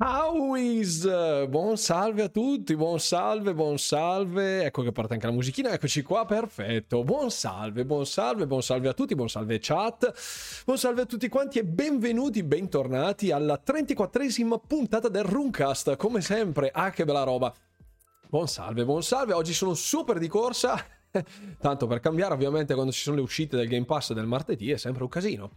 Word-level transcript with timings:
How 0.00 0.54
is? 0.54 1.04
Buon 1.48 1.76
salve 1.76 2.22
a 2.22 2.28
tutti, 2.28 2.76
buon 2.76 3.00
salve, 3.00 3.52
buon 3.52 3.78
salve. 3.78 4.64
Ecco 4.64 4.82
che 4.82 4.92
parte 4.92 5.14
anche 5.14 5.26
la 5.26 5.32
musichina, 5.32 5.72
eccoci 5.72 6.02
qua, 6.02 6.24
perfetto. 6.24 7.02
Buon 7.02 7.32
salve, 7.32 7.84
buon 7.84 8.06
salve, 8.06 8.46
buon 8.46 8.62
salve 8.62 8.86
a 8.86 8.92
tutti, 8.92 9.16
buon 9.16 9.28
salve 9.28 9.58
chat. 9.60 10.62
Buon 10.64 10.78
salve 10.78 11.00
a 11.00 11.04
tutti 11.04 11.28
quanti 11.28 11.58
e 11.58 11.64
benvenuti, 11.64 12.44
bentornati 12.44 13.32
alla 13.32 13.60
34esima 13.60 14.60
puntata 14.64 15.08
del 15.08 15.24
Runcast. 15.24 15.96
Come 15.96 16.20
sempre, 16.20 16.70
ah 16.72 16.90
che 16.90 17.04
bella 17.04 17.24
roba. 17.24 17.52
Buon 18.28 18.46
salve, 18.46 18.84
buon 18.84 19.02
salve. 19.02 19.32
Oggi 19.32 19.52
sono 19.52 19.74
super 19.74 20.20
di 20.20 20.28
corsa. 20.28 20.80
Tanto 21.58 21.88
per 21.88 21.98
cambiare, 21.98 22.34
ovviamente, 22.34 22.72
quando 22.74 22.92
ci 22.92 23.02
sono 23.02 23.16
le 23.16 23.22
uscite 23.22 23.56
del 23.56 23.66
Game 23.66 23.84
Pass 23.84 24.12
del 24.12 24.26
martedì 24.26 24.70
è 24.70 24.76
sempre 24.76 25.02
un 25.02 25.08
casino 25.08 25.50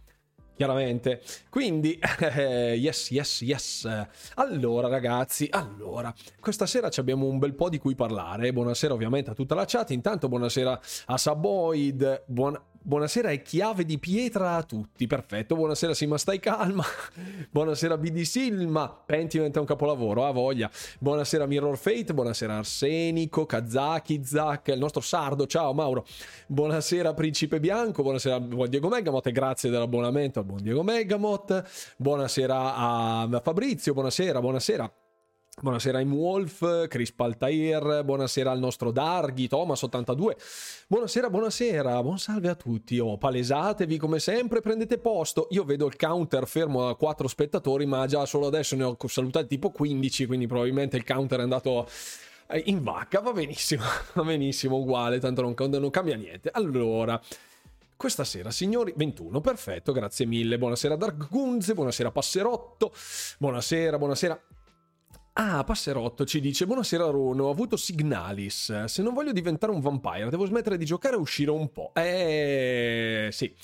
chiaramente. 0.62 1.20
Quindi, 1.50 1.98
yes, 2.78 3.10
yes, 3.10 3.40
yes. 3.40 4.04
Allora, 4.36 4.86
ragazzi, 4.86 5.48
allora, 5.50 6.14
questa 6.38 6.66
sera 6.66 6.88
abbiamo 6.96 7.26
un 7.26 7.38
bel 7.38 7.54
po' 7.54 7.68
di 7.68 7.78
cui 7.78 7.96
parlare. 7.96 8.52
Buonasera 8.52 8.94
ovviamente 8.94 9.30
a 9.30 9.34
tutta 9.34 9.56
la 9.56 9.64
chat. 9.66 9.90
Intanto, 9.90 10.28
buonasera 10.28 10.80
a 11.06 11.18
Saboid. 11.18 12.22
Buon... 12.26 12.60
Buonasera 12.84 13.30
e 13.30 13.42
chiave 13.42 13.84
di 13.84 13.96
pietra 13.98 14.56
a 14.56 14.62
tutti. 14.64 15.06
Perfetto. 15.06 15.54
Buonasera, 15.54 15.94
Sima, 15.94 16.18
stai 16.18 16.40
calma. 16.40 16.82
Buonasera, 17.48 17.96
BD 17.96 18.22
Silma. 18.22 18.88
Pentiment 18.88 19.54
è 19.54 19.60
un 19.60 19.66
capolavoro, 19.66 20.26
ha 20.26 20.32
voglia. 20.32 20.68
Buonasera, 20.98 21.46
Mirror 21.46 21.78
Fate. 21.78 22.12
Buonasera, 22.12 22.56
Arsenico, 22.56 23.46
Kazaki, 23.46 24.24
Zac, 24.24 24.68
il 24.68 24.78
nostro 24.78 25.00
sardo. 25.00 25.46
Ciao, 25.46 25.72
Mauro. 25.72 26.04
Buonasera, 26.48 27.14
Principe 27.14 27.60
Bianco. 27.60 28.02
Buonasera, 28.02 28.40
buon 28.40 28.68
Diego 28.68 28.88
Megamot. 28.88 29.26
E 29.28 29.32
grazie 29.32 29.70
dell'abbonamento 29.70 30.40
al 30.40 30.44
buon 30.44 30.62
Diego 30.62 30.82
Megamot. 30.82 31.94
Buonasera 31.96 32.74
a 32.74 33.40
Fabrizio. 33.44 33.92
Buonasera, 33.92 34.40
buonasera. 34.40 35.01
Buonasera 35.60 35.98
a 35.98 36.04
Wolf, 36.04 36.88
Chris 36.88 37.12
Paltair, 37.12 38.02
buonasera 38.04 38.50
al 38.50 38.58
nostro 38.58 38.90
Darghi, 38.90 39.48
Thomas82. 39.48 40.36
Buonasera, 40.86 41.28
buonasera, 41.28 42.02
buon 42.02 42.18
salve 42.18 42.48
a 42.48 42.54
tutti. 42.54 42.98
Oh, 42.98 43.18
palesatevi 43.18 43.98
come 43.98 44.18
sempre, 44.18 44.60
prendete 44.60 44.96
posto. 44.96 45.48
Io 45.50 45.64
vedo 45.64 45.86
il 45.86 45.96
counter 45.96 46.48
fermo 46.48 46.88
a 46.88 46.96
4 46.96 47.28
spettatori, 47.28 47.84
ma 47.84 48.06
già 48.06 48.24
solo 48.24 48.46
adesso 48.46 48.74
ne 48.76 48.84
ho 48.84 48.96
salutati 49.06 49.46
tipo 49.46 49.70
15, 49.70 50.24
quindi 50.24 50.46
probabilmente 50.46 50.96
il 50.96 51.04
counter 51.04 51.40
è 51.40 51.42
andato 51.42 51.86
eh, 52.48 52.62
in 52.66 52.82
vacca. 52.82 53.20
Va 53.20 53.32
benissimo, 53.32 53.82
va 54.14 54.22
benissimo, 54.24 54.78
uguale, 54.78 55.20
tanto 55.20 55.42
non, 55.42 55.54
non 55.54 55.90
cambia 55.90 56.16
niente. 56.16 56.48
Allora, 56.50 57.20
questa 57.94 58.24
sera, 58.24 58.50
signori, 58.50 58.94
21, 58.96 59.40
perfetto, 59.42 59.92
grazie 59.92 60.24
mille. 60.24 60.56
Buonasera 60.56 60.96
Dark 60.96 61.28
Gunze, 61.28 61.74
buonasera 61.74 62.10
Passerotto, 62.10 62.90
buonasera, 63.38 63.98
buonasera. 63.98 64.42
Ah, 65.34 65.64
Passerotto 65.64 66.26
ci 66.26 66.40
dice: 66.40 66.66
Buonasera, 66.66 67.06
Runo. 67.06 67.44
Ho 67.44 67.50
avuto 67.50 67.76
Signalis. 67.76 68.84
Se 68.84 69.02
non 69.02 69.14
voglio 69.14 69.32
diventare 69.32 69.72
un 69.72 69.80
vampire, 69.80 70.28
devo 70.28 70.44
smettere 70.44 70.76
di 70.76 70.84
giocare 70.84 71.16
e 71.16 71.18
uscire 71.18 71.50
un 71.50 71.72
po'. 71.72 71.92
Eh, 71.94 73.28
sì. 73.32 73.54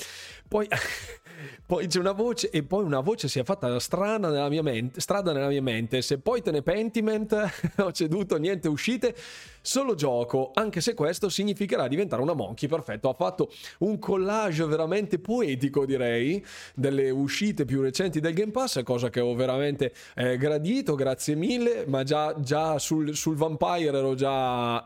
Poi, 0.48 0.66
poi 1.66 1.86
c'è 1.86 1.98
una 1.98 2.12
voce, 2.12 2.50
e 2.50 2.62
poi 2.62 2.84
una 2.84 3.00
voce 3.00 3.28
si 3.28 3.38
è 3.38 3.44
fatta 3.44 3.78
strana 3.78 4.28
nella 4.28 4.48
mia 4.48 4.62
mente, 4.62 5.00
strada 5.00 5.32
nella 5.32 5.48
mia 5.48 5.62
mente. 5.62 6.02
Se 6.02 6.18
poi 6.18 6.42
te 6.42 6.50
ne 6.50 6.62
pentiment, 6.62 7.34
ho 7.78 7.92
ceduto, 7.92 8.36
niente 8.36 8.68
uscite, 8.68 9.14
solo 9.60 9.94
gioco. 9.94 10.50
Anche 10.54 10.80
se 10.80 10.94
questo 10.94 11.28
significherà 11.28 11.88
diventare 11.88 12.22
una 12.22 12.34
monkey. 12.34 12.68
Perfetto, 12.68 13.08
ha 13.08 13.14
fatto 13.14 13.50
un 13.78 13.98
collage 13.98 14.64
veramente 14.66 15.18
poetico, 15.18 15.84
direi, 15.84 16.44
delle 16.74 17.10
uscite 17.10 17.64
più 17.64 17.82
recenti 17.82 18.20
del 18.20 18.34
Game 18.34 18.52
Pass, 18.52 18.82
cosa 18.82 19.10
che 19.10 19.20
ho 19.20 19.34
veramente 19.34 19.92
eh, 20.14 20.36
gradito. 20.36 20.94
Grazie 20.94 21.34
mille. 21.34 21.84
Ma 21.86 22.02
già, 22.02 22.34
già 22.40 22.78
sul, 22.78 23.14
sul 23.14 23.36
Vampire 23.36 23.96
ero 23.96 24.14
già. 24.14 24.82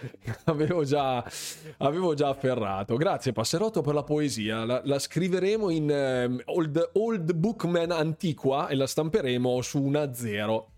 avevo, 0.44 0.84
già, 0.84 1.24
avevo 1.78 2.14
già 2.14 2.28
afferrato. 2.28 2.96
Grazie 2.96 3.32
Passerotto 3.32 3.80
per 3.80 3.94
la 3.94 4.02
poesia. 4.02 4.64
La, 4.64 4.80
la 4.84 4.98
scriveremo 4.98 5.70
in 5.70 5.90
um, 6.28 6.40
old, 6.46 6.90
old 6.94 7.32
Bookman 7.32 7.90
Antiqua 7.90 8.68
e 8.68 8.74
la 8.74 8.86
stamperemo 8.86 9.60
su 9.62 9.82
una 9.82 10.12
zero 10.12 10.70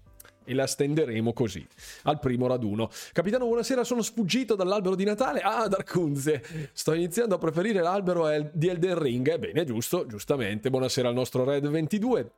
e 0.48 0.54
la 0.54 0.66
stenderemo 0.66 1.34
così 1.34 1.64
al 2.04 2.18
primo 2.18 2.46
raduno. 2.46 2.88
Capitano, 3.12 3.44
buonasera, 3.44 3.84
sono 3.84 4.00
sfuggito 4.00 4.54
dall'albero 4.54 4.94
di 4.94 5.04
Natale. 5.04 5.40
Ah, 5.40 5.68
Darkunze, 5.68 6.70
sto 6.72 6.94
iniziando 6.94 7.34
a 7.34 7.38
preferire 7.38 7.82
l'albero 7.82 8.26
di 8.52 8.68
Elden 8.68 8.98
Ring. 8.98 9.28
Ebbene, 9.28 9.64
giusto, 9.64 10.06
giustamente. 10.06 10.70
Buonasera 10.70 11.08
al 11.08 11.14
nostro 11.14 11.44
Red 11.44 11.68
22. 11.68 12.30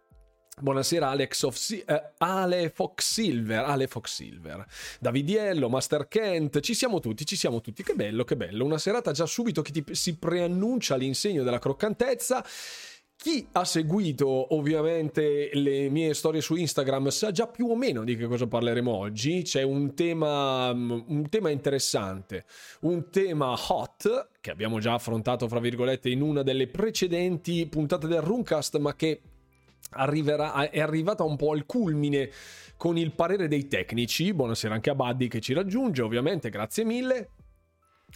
Buonasera 0.58 1.08
Alex 1.08 1.42
of 1.44 1.70
eh, 1.70 2.12
Ale 2.18 2.70
Fox 2.70 3.12
Silver, 3.12 3.64
Ale 3.64 3.86
Fox 3.86 4.12
Silver, 4.12 4.66
Davidiello, 4.98 5.70
Master 5.70 6.06
Kent, 6.06 6.60
ci 6.60 6.74
siamo 6.74 7.00
tutti, 7.00 7.24
ci 7.24 7.36
siamo 7.36 7.62
tutti, 7.62 7.82
che 7.82 7.94
bello, 7.94 8.24
che 8.24 8.36
bello, 8.36 8.64
una 8.64 8.76
serata 8.76 9.12
già 9.12 9.24
subito 9.24 9.62
che 9.62 9.72
ti, 9.72 9.84
si 9.92 10.18
preannuncia 10.18 10.96
l'insegno 10.96 11.44
della 11.44 11.58
croccantezza. 11.58 12.44
Chi 13.16 13.46
ha 13.52 13.64
seguito 13.66 14.54
ovviamente 14.54 15.50
le 15.52 15.90
mie 15.90 16.14
storie 16.14 16.40
su 16.40 16.54
Instagram 16.54 17.08
sa 17.08 17.30
già 17.30 17.46
più 17.46 17.66
o 17.68 17.76
meno 17.76 18.02
di 18.02 18.16
che 18.16 18.26
cosa 18.26 18.46
parleremo 18.46 18.90
oggi. 18.90 19.42
C'è 19.42 19.62
un 19.62 19.94
tema, 19.94 20.70
un 20.70 21.26
tema 21.28 21.50
interessante, 21.50 22.46
un 22.80 23.10
tema 23.10 23.54
hot 23.68 24.30
che 24.40 24.50
abbiamo 24.50 24.78
già 24.78 24.94
affrontato, 24.94 25.48
fra 25.48 25.60
virgolette, 25.60 26.08
in 26.08 26.22
una 26.22 26.42
delle 26.42 26.66
precedenti 26.68 27.66
puntate 27.66 28.06
del 28.06 28.22
Runcast, 28.22 28.78
ma 28.78 28.96
che 28.96 29.20
arriverà, 29.90 30.70
è 30.70 30.80
arrivata 30.80 31.24
un 31.24 31.36
po' 31.36 31.52
al 31.52 31.66
culmine 31.66 32.30
con 32.76 32.96
il 32.96 33.12
parere 33.12 33.48
dei 33.48 33.68
tecnici. 33.68 34.32
Buonasera 34.32 34.74
anche 34.74 34.90
a 34.90 34.94
Buddy 34.94 35.28
che 35.28 35.40
ci 35.40 35.52
raggiunge, 35.52 36.02
ovviamente, 36.02 36.50
grazie 36.50 36.84
mille. 36.84 37.30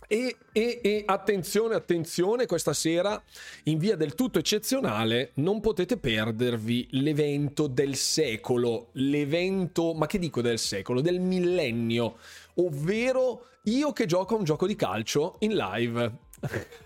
E, 0.07 0.37
e, 0.53 0.81
e, 0.83 1.03
attenzione, 1.07 1.75
attenzione, 1.75 2.47
questa 2.47 2.73
sera 2.73 3.23
in 3.65 3.79
via 3.79 3.97
del 3.97 4.15
tutto 4.15 4.39
eccezionale 4.39 5.31
non 5.35 5.61
potete 5.61 5.97
perdervi 5.97 6.89
l'evento 6.93 7.67
del 7.67 7.95
secolo, 7.95 8.89
l'evento, 8.93 9.95
ma 9.95 10.07
che 10.07 10.19
dico 10.19 10.43
del 10.43 10.59
secolo, 10.59 11.01
del 11.01 11.21
millennio, 11.21 12.19
ovvero 12.55 13.47
io 13.65 13.93
che 13.93 14.07
gioco 14.07 14.35
a 14.35 14.39
un 14.39 14.45
gioco 14.45 14.67
di 14.67 14.77
calcio 14.77 15.37
in 15.41 15.55
live. 15.55 16.13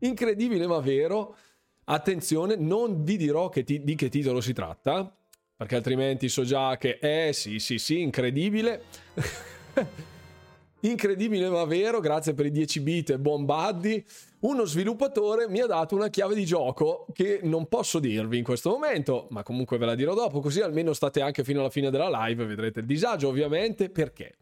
Incredibile 0.00 0.66
ma 0.66 0.80
vero. 0.80 1.36
Attenzione, 1.84 2.54
non 2.56 3.02
vi 3.02 3.16
dirò 3.16 3.48
che 3.48 3.64
ti, 3.64 3.82
di 3.82 3.94
che 3.96 4.08
titolo 4.08 4.40
si 4.40 4.52
tratta, 4.52 5.12
perché 5.56 5.76
altrimenti 5.76 6.28
so 6.28 6.44
già 6.44 6.76
che, 6.76 6.98
eh 7.00 7.32
sì, 7.32 7.58
sì, 7.58 7.78
sì, 7.78 8.00
incredibile. 8.00 8.82
incredibile 10.80 11.48
ma 11.48 11.64
vero, 11.64 12.00
grazie 12.00 12.34
per 12.34 12.46
i 12.46 12.50
10 12.50 12.80
bit 12.80 13.10
e 13.10 13.18
buon 13.18 13.44
buddy. 13.44 14.04
Uno 14.40 14.64
sviluppatore 14.64 15.48
mi 15.48 15.60
ha 15.60 15.66
dato 15.66 15.94
una 15.94 16.08
chiave 16.08 16.34
di 16.34 16.44
gioco 16.44 17.06
che 17.12 17.40
non 17.42 17.66
posso 17.66 17.98
dirvi 17.98 18.38
in 18.38 18.44
questo 18.44 18.70
momento, 18.70 19.26
ma 19.30 19.42
comunque 19.42 19.78
ve 19.78 19.86
la 19.86 19.94
dirò 19.94 20.14
dopo, 20.14 20.40
così 20.40 20.60
almeno 20.60 20.92
state 20.92 21.20
anche 21.20 21.44
fino 21.44 21.60
alla 21.60 21.70
fine 21.70 21.90
della 21.90 22.26
live, 22.26 22.44
vedrete 22.44 22.80
il 22.80 22.86
disagio 22.86 23.28
ovviamente, 23.28 23.88
perché? 23.90 24.36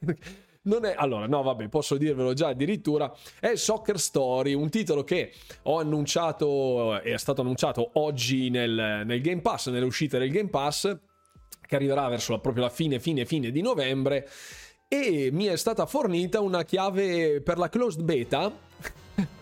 non 0.70 0.84
è 0.84 0.94
allora 0.96 1.26
no 1.26 1.42
vabbè 1.42 1.68
posso 1.68 1.96
dirvelo 1.96 2.32
già 2.32 2.48
addirittura 2.48 3.12
è 3.40 3.56
Soccer 3.56 3.98
Story 3.98 4.54
un 4.54 4.70
titolo 4.70 5.02
che 5.02 5.32
ho 5.62 5.78
annunciato 5.80 7.00
è 7.00 7.16
stato 7.18 7.40
annunciato 7.40 7.90
oggi 7.94 8.50
nel, 8.50 9.02
nel 9.04 9.20
Game 9.20 9.40
Pass 9.40 9.68
nelle 9.68 9.84
uscite 9.84 10.18
del 10.18 10.30
Game 10.30 10.48
Pass 10.48 10.96
che 11.60 11.76
arriverà 11.76 12.08
verso 12.08 12.32
la, 12.32 12.38
proprio 12.38 12.62
la 12.62 12.70
fine 12.70 13.00
fine 13.00 13.26
fine 13.26 13.50
di 13.50 13.60
novembre 13.60 14.28
e 14.86 15.30
mi 15.32 15.46
è 15.46 15.56
stata 15.56 15.86
fornita 15.86 16.40
una 16.40 16.64
chiave 16.64 17.40
per 17.40 17.58
la 17.58 17.68
closed 17.68 18.02
beta 18.02 18.52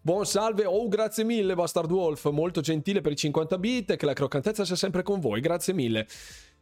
Buon 0.00 0.24
salve, 0.24 0.64
oh 0.64 0.86
grazie 0.86 1.24
mille 1.24 1.56
Bastard 1.56 1.90
Wolf, 1.90 2.30
molto 2.30 2.60
gentile 2.60 3.00
per 3.00 3.10
i 3.10 3.16
50 3.16 3.58
bit, 3.58 3.96
che 3.96 4.06
la 4.06 4.12
croccantezza 4.12 4.64
sia 4.64 4.76
sempre 4.76 5.02
con 5.02 5.18
voi, 5.18 5.40
grazie 5.40 5.72
mille. 5.72 6.06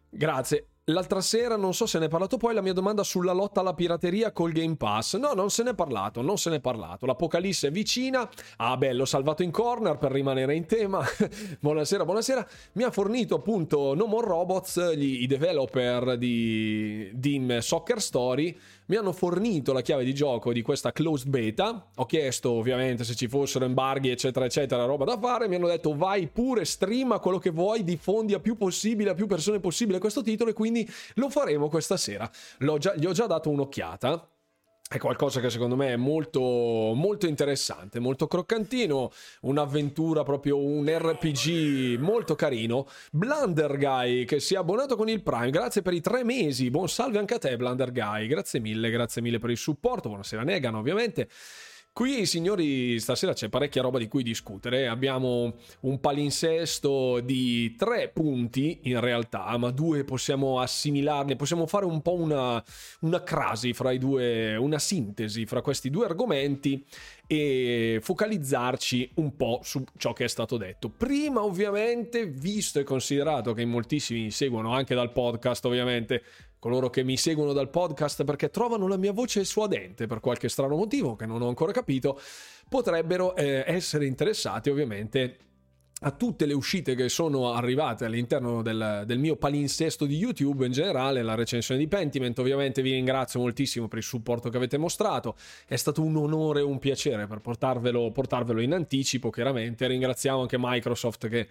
Grazie. 0.09 0.74
L'altra 0.89 1.23
sera, 1.23 1.57
non 1.57 1.73
so 1.73 1.87
se 1.87 1.99
ne 1.99 2.05
è 2.05 2.09
parlato 2.09 2.37
poi, 2.37 2.53
la 2.53 2.61
mia 2.61 2.75
domanda 2.75 3.03
sulla 3.05 3.33
lotta 3.33 3.61
alla 3.61 3.73
pirateria 3.73 4.33
col 4.33 4.53
Game 4.53 4.77
Pass. 4.77 5.17
No, 5.17 5.33
non 5.33 5.49
se 5.49 5.63
ne 5.63 5.71
è 5.71 5.75
parlato, 5.75 6.21
non 6.21 6.37
se 6.37 6.51
ne 6.51 6.57
è 6.57 6.61
parlato. 6.61 7.07
L'Apocalisse 7.07 7.69
è 7.69 7.71
vicina. 7.71 8.29
Ah, 8.57 8.77
bello, 8.77 9.07
salvato 9.07 9.43
in 9.43 9.51
corner 9.51 9.97
per 9.97 10.13
rimanere 10.13 10.55
in 10.55 10.67
tema. 10.67 11.03
buonasera, 11.59 12.05
buonasera. 12.05 12.47
Mi 12.73 12.83
ha 12.83 12.91
fornito 12.91 13.37
appunto 13.37 13.95
No 13.95 14.05
More 14.05 14.27
Robots, 14.27 14.93
gli, 14.95 15.23
i 15.23 15.27
developer 15.27 16.19
di, 16.19 17.11
di 17.15 17.57
Soccer 17.61 17.99
Story, 17.99 18.55
mi 18.87 18.97
hanno 18.97 19.13
fornito 19.13 19.73
la 19.73 19.81
chiave 19.81 20.05
di 20.05 20.13
gioco 20.13 20.53
di 20.53 20.63
questa 20.63 20.93
closed 20.93 21.29
beta. 21.29 21.91
Ho 21.97 22.07
chiesto 22.07 22.51
ovviamente 22.51 23.05
se 23.05 23.15
ci 23.15 23.29
fossero 23.29 23.65
embarghi, 23.65 24.11
eccetera, 24.11 24.45
eccetera, 24.45 24.85
roba 24.85 25.05
da 25.05 25.19
fare. 25.19 25.49
Mi 25.49 25.55
hanno 25.55 25.69
detto 25.69 25.97
vai 25.97 26.27
pure, 26.27 26.65
streama 26.65 27.19
quello 27.19 27.39
che 27.39 27.51
vuoi, 27.51 27.85
diffondi 27.85 28.35
a 28.35 28.41
più 28.41 28.57
possibile, 28.57 29.11
a 29.11 29.15
più 29.15 29.27
persone 29.27 29.61
possibile 29.61 29.99
questo 29.99 30.23
titolo 30.23 30.51
e 30.51 30.53
quindi 30.53 30.89
lo 31.15 31.31
faremo 31.31 31.69
questa 31.69 31.97
sera. 31.97 32.31
Già, 32.79 32.95
gli 32.95 33.07
ho 33.07 33.13
già 33.13 33.27
dato 33.27 33.51
un'occhiata. 33.51 34.29
È 34.87 34.99
qualcosa 34.99 35.41
che 35.41 35.49
secondo 35.51 35.77
me 35.77 35.95
è 35.95 35.97
molto, 35.97 36.41
molto 36.41 37.27
interessante, 37.27 38.01
molto 38.01 38.27
croccantino, 38.27 39.11
un'avventura, 39.41 40.23
proprio 40.23 40.59
un 40.59 40.87
RPG 40.87 41.99
molto 41.99 42.35
carino. 42.35 42.87
Blunder 43.11 43.77
Guy 43.79 44.25
che 44.25 44.41
si 44.41 44.55
è 44.55 44.59
abbonato 44.59 44.95
con 44.95 45.09
il 45.09 45.23
Prime, 45.23 45.51
grazie 45.51 45.83
per 45.83 45.95
i 45.95 46.01
tre 46.01 46.23
mesi, 46.23 46.71
buon 46.71 46.89
salve 46.89 47.19
anche 47.19 47.35
a 47.35 47.39
te 47.39 47.57
Blunder 47.57 47.93
Guy, 47.93 48.27
grazie 48.27 48.61
mille, 48.61 48.91
grazie 48.91 49.23
mille 49.23 49.39
per 49.39 49.51
il 49.51 49.57
supporto, 49.57 50.09
buonasera 50.09 50.43
Negan 50.43 50.75
ovviamente. 50.75 51.29
Qui, 51.95 52.27
signori, 52.27 52.99
stasera 52.99 53.35
c'è 53.35 53.49
parecchia 53.49 53.81
roba 53.81 54.01
di 54.01 54.09
cui 54.09 54.25
discutere. 54.25 54.89
Abbiamo 54.89 55.55
un 55.83 56.01
palinsesto 56.01 57.21
di 57.21 57.77
tre 57.77 58.09
punti, 58.09 58.81
in 58.83 58.99
realtà, 58.99 59.57
ma 59.59 59.71
due 59.71 60.03
possiamo 60.03 60.59
assimilarne, 60.59 61.37
possiamo 61.37 61.69
fare 61.69 61.85
un 61.85 62.03
po' 62.03 62.15
una, 62.15 62.61
una 63.03 63.23
crasi 63.23 63.75
fra 63.75 63.93
i 63.93 63.99
due, 63.99 64.57
una 64.57 64.81
sintesi 64.81 65.47
fra 65.47 65.63
questi 65.63 65.89
due 65.89 66.07
argomenti 66.07 66.85
e 67.29 68.01
focalizzarci 68.03 69.13
un 69.15 69.37
po' 69.37 69.61
su 69.63 69.85
ciò 69.97 70.13
che 70.13 70.25
è 70.25 70.29
stato 70.29 70.57
detto. 70.57 70.89
Prima, 70.89 71.45
ovviamente, 71.45 72.27
visto 72.27 72.81
e 72.81 72.83
considerato 72.83 73.53
che 73.53 73.63
in 73.63 73.71
moltissimi 73.71 74.33
seguono 74.33 74.75
anche 74.75 74.97
dal 74.97 75.13
podcast, 75.13 75.65
ovviamente, 75.67 76.25
coloro 76.65 76.89
che 76.89 77.05
mi 77.05 77.19
seguono 77.19 77.53
dal 77.53 77.69
podcast 77.69 78.25
perché 78.25 78.49
trovano 78.49 78.89
la 78.89 78.97
mia 78.97 79.13
voce 79.13 79.45
suadente 79.45 80.07
per 80.07 80.21
qualche 80.21 80.49
strano 80.49 80.77
motivo 80.77 81.15
che 81.15 81.27
non 81.27 81.43
ho 81.43 81.49
ancora 81.49 81.73
capito, 81.73 82.19
potrebbero 82.71 83.37
eh, 83.37 83.65
essere 83.67 84.07
interessati 84.07 84.71
ovviamente 84.71 85.37
a 86.01 86.11
tutte 86.13 86.47
le 86.47 86.55
uscite 86.55 86.95
che 86.95 87.11
sono 87.11 87.53
arrivate 87.53 88.07
all'interno 88.07 88.63
del, 88.63 89.03
del, 89.05 89.19
mio 89.19 89.37
palinsesto 89.37 90.07
di 90.07 90.17
YouTube 90.17 90.65
in 90.65 90.73
generale, 90.73 91.23
la 91.23 91.35
recensione 91.35 91.79
di 91.79 91.87
Pentiment, 91.87 92.39
ovviamente 92.39 92.81
vi 92.81 92.93
ringrazio 92.93 93.41
moltissimo 93.41 93.87
per 93.87 93.99
il 93.99 94.05
supporto 94.05 94.49
che 94.49 94.57
avete 94.57 94.79
mostrato, 94.79 95.37
è 95.67 95.77
stato 95.77 96.03
un 96.03 96.17
onore 96.17 96.61
e 96.61 96.63
un 96.63 96.79
piacere 96.79 97.27
per 97.27 97.41
portarvelo, 97.41 98.11
portarvelo 98.11 98.63
in 98.63 98.73
anticipo 98.73 99.29
chiaramente, 99.29 99.87
ringraziamo 99.87 100.41
anche 100.41 100.57
Microsoft 100.59 101.29
che 101.29 101.49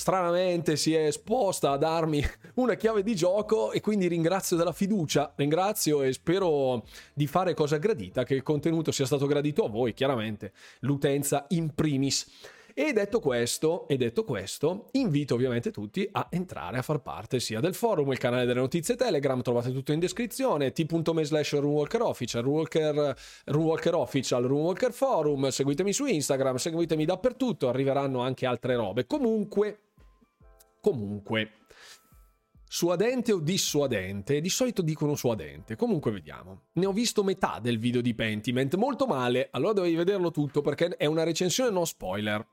stranamente 0.00 0.76
si 0.76 0.94
è 0.94 1.08
esposta 1.08 1.72
a 1.72 1.76
darmi 1.76 2.24
una 2.54 2.74
chiave 2.74 3.02
di 3.02 3.14
gioco 3.14 3.70
e 3.70 3.82
quindi 3.82 4.08
ringrazio 4.08 4.56
della 4.56 4.72
fiducia, 4.72 5.30
ringrazio 5.36 6.02
e 6.02 6.14
spero 6.14 6.86
di 7.12 7.26
fare 7.26 7.52
cosa 7.52 7.76
gradita, 7.76 8.24
che 8.24 8.32
il 8.32 8.42
contenuto 8.42 8.92
sia 8.92 9.04
stato 9.04 9.26
gradito 9.26 9.62
a 9.62 9.68
voi, 9.68 9.92
chiaramente, 9.92 10.52
l'utenza 10.80 11.44
in 11.50 11.74
primis. 11.74 12.26
E 12.72 12.94
detto 12.94 13.20
questo, 13.20 13.86
e 13.88 13.98
detto 13.98 14.24
questo, 14.24 14.88
invito 14.92 15.34
ovviamente 15.34 15.70
tutti 15.70 16.08
a 16.10 16.28
entrare 16.30 16.78
a 16.78 16.82
far 16.82 17.00
parte 17.02 17.38
sia 17.38 17.60
del 17.60 17.74
forum, 17.74 18.10
il 18.12 18.18
canale 18.18 18.46
delle 18.46 18.60
notizie 18.60 18.96
Telegram, 18.96 19.42
trovate 19.42 19.70
tutto 19.70 19.92
in 19.92 19.98
descrizione, 19.98 20.72
t.me 20.72 21.24
slash 21.24 21.58
runwalker 21.58 22.00
official, 22.00 22.42
runwalker, 22.42 23.16
runwalker 23.46 23.94
official, 23.94 24.44
runwalker 24.44 24.92
forum, 24.92 25.48
seguitemi 25.48 25.92
su 25.92 26.06
Instagram, 26.06 26.56
seguitemi 26.56 27.04
dappertutto, 27.04 27.68
arriveranno 27.68 28.20
anche 28.20 28.46
altre 28.46 28.76
robe. 28.76 29.06
Comunque, 29.06 29.89
comunque, 30.80 31.60
Suadente 32.72 33.32
o 33.32 33.40
dissuadente? 33.40 34.40
Di 34.40 34.48
solito 34.48 34.80
dicono 34.80 35.16
suadente. 35.16 35.74
Comunque 35.74 36.12
vediamo. 36.12 36.66
Ne 36.74 36.86
ho 36.86 36.92
visto 36.92 37.24
metà 37.24 37.58
del 37.60 37.80
video 37.80 38.00
di 38.00 38.14
Pentiment, 38.14 38.76
molto 38.76 39.06
male, 39.06 39.48
allora 39.50 39.72
dovevi 39.72 39.96
vederlo 39.96 40.30
tutto 40.30 40.60
perché 40.60 40.90
è 40.90 41.06
una 41.06 41.24
recensione 41.24 41.70
no 41.70 41.84
spoiler. 41.84 42.46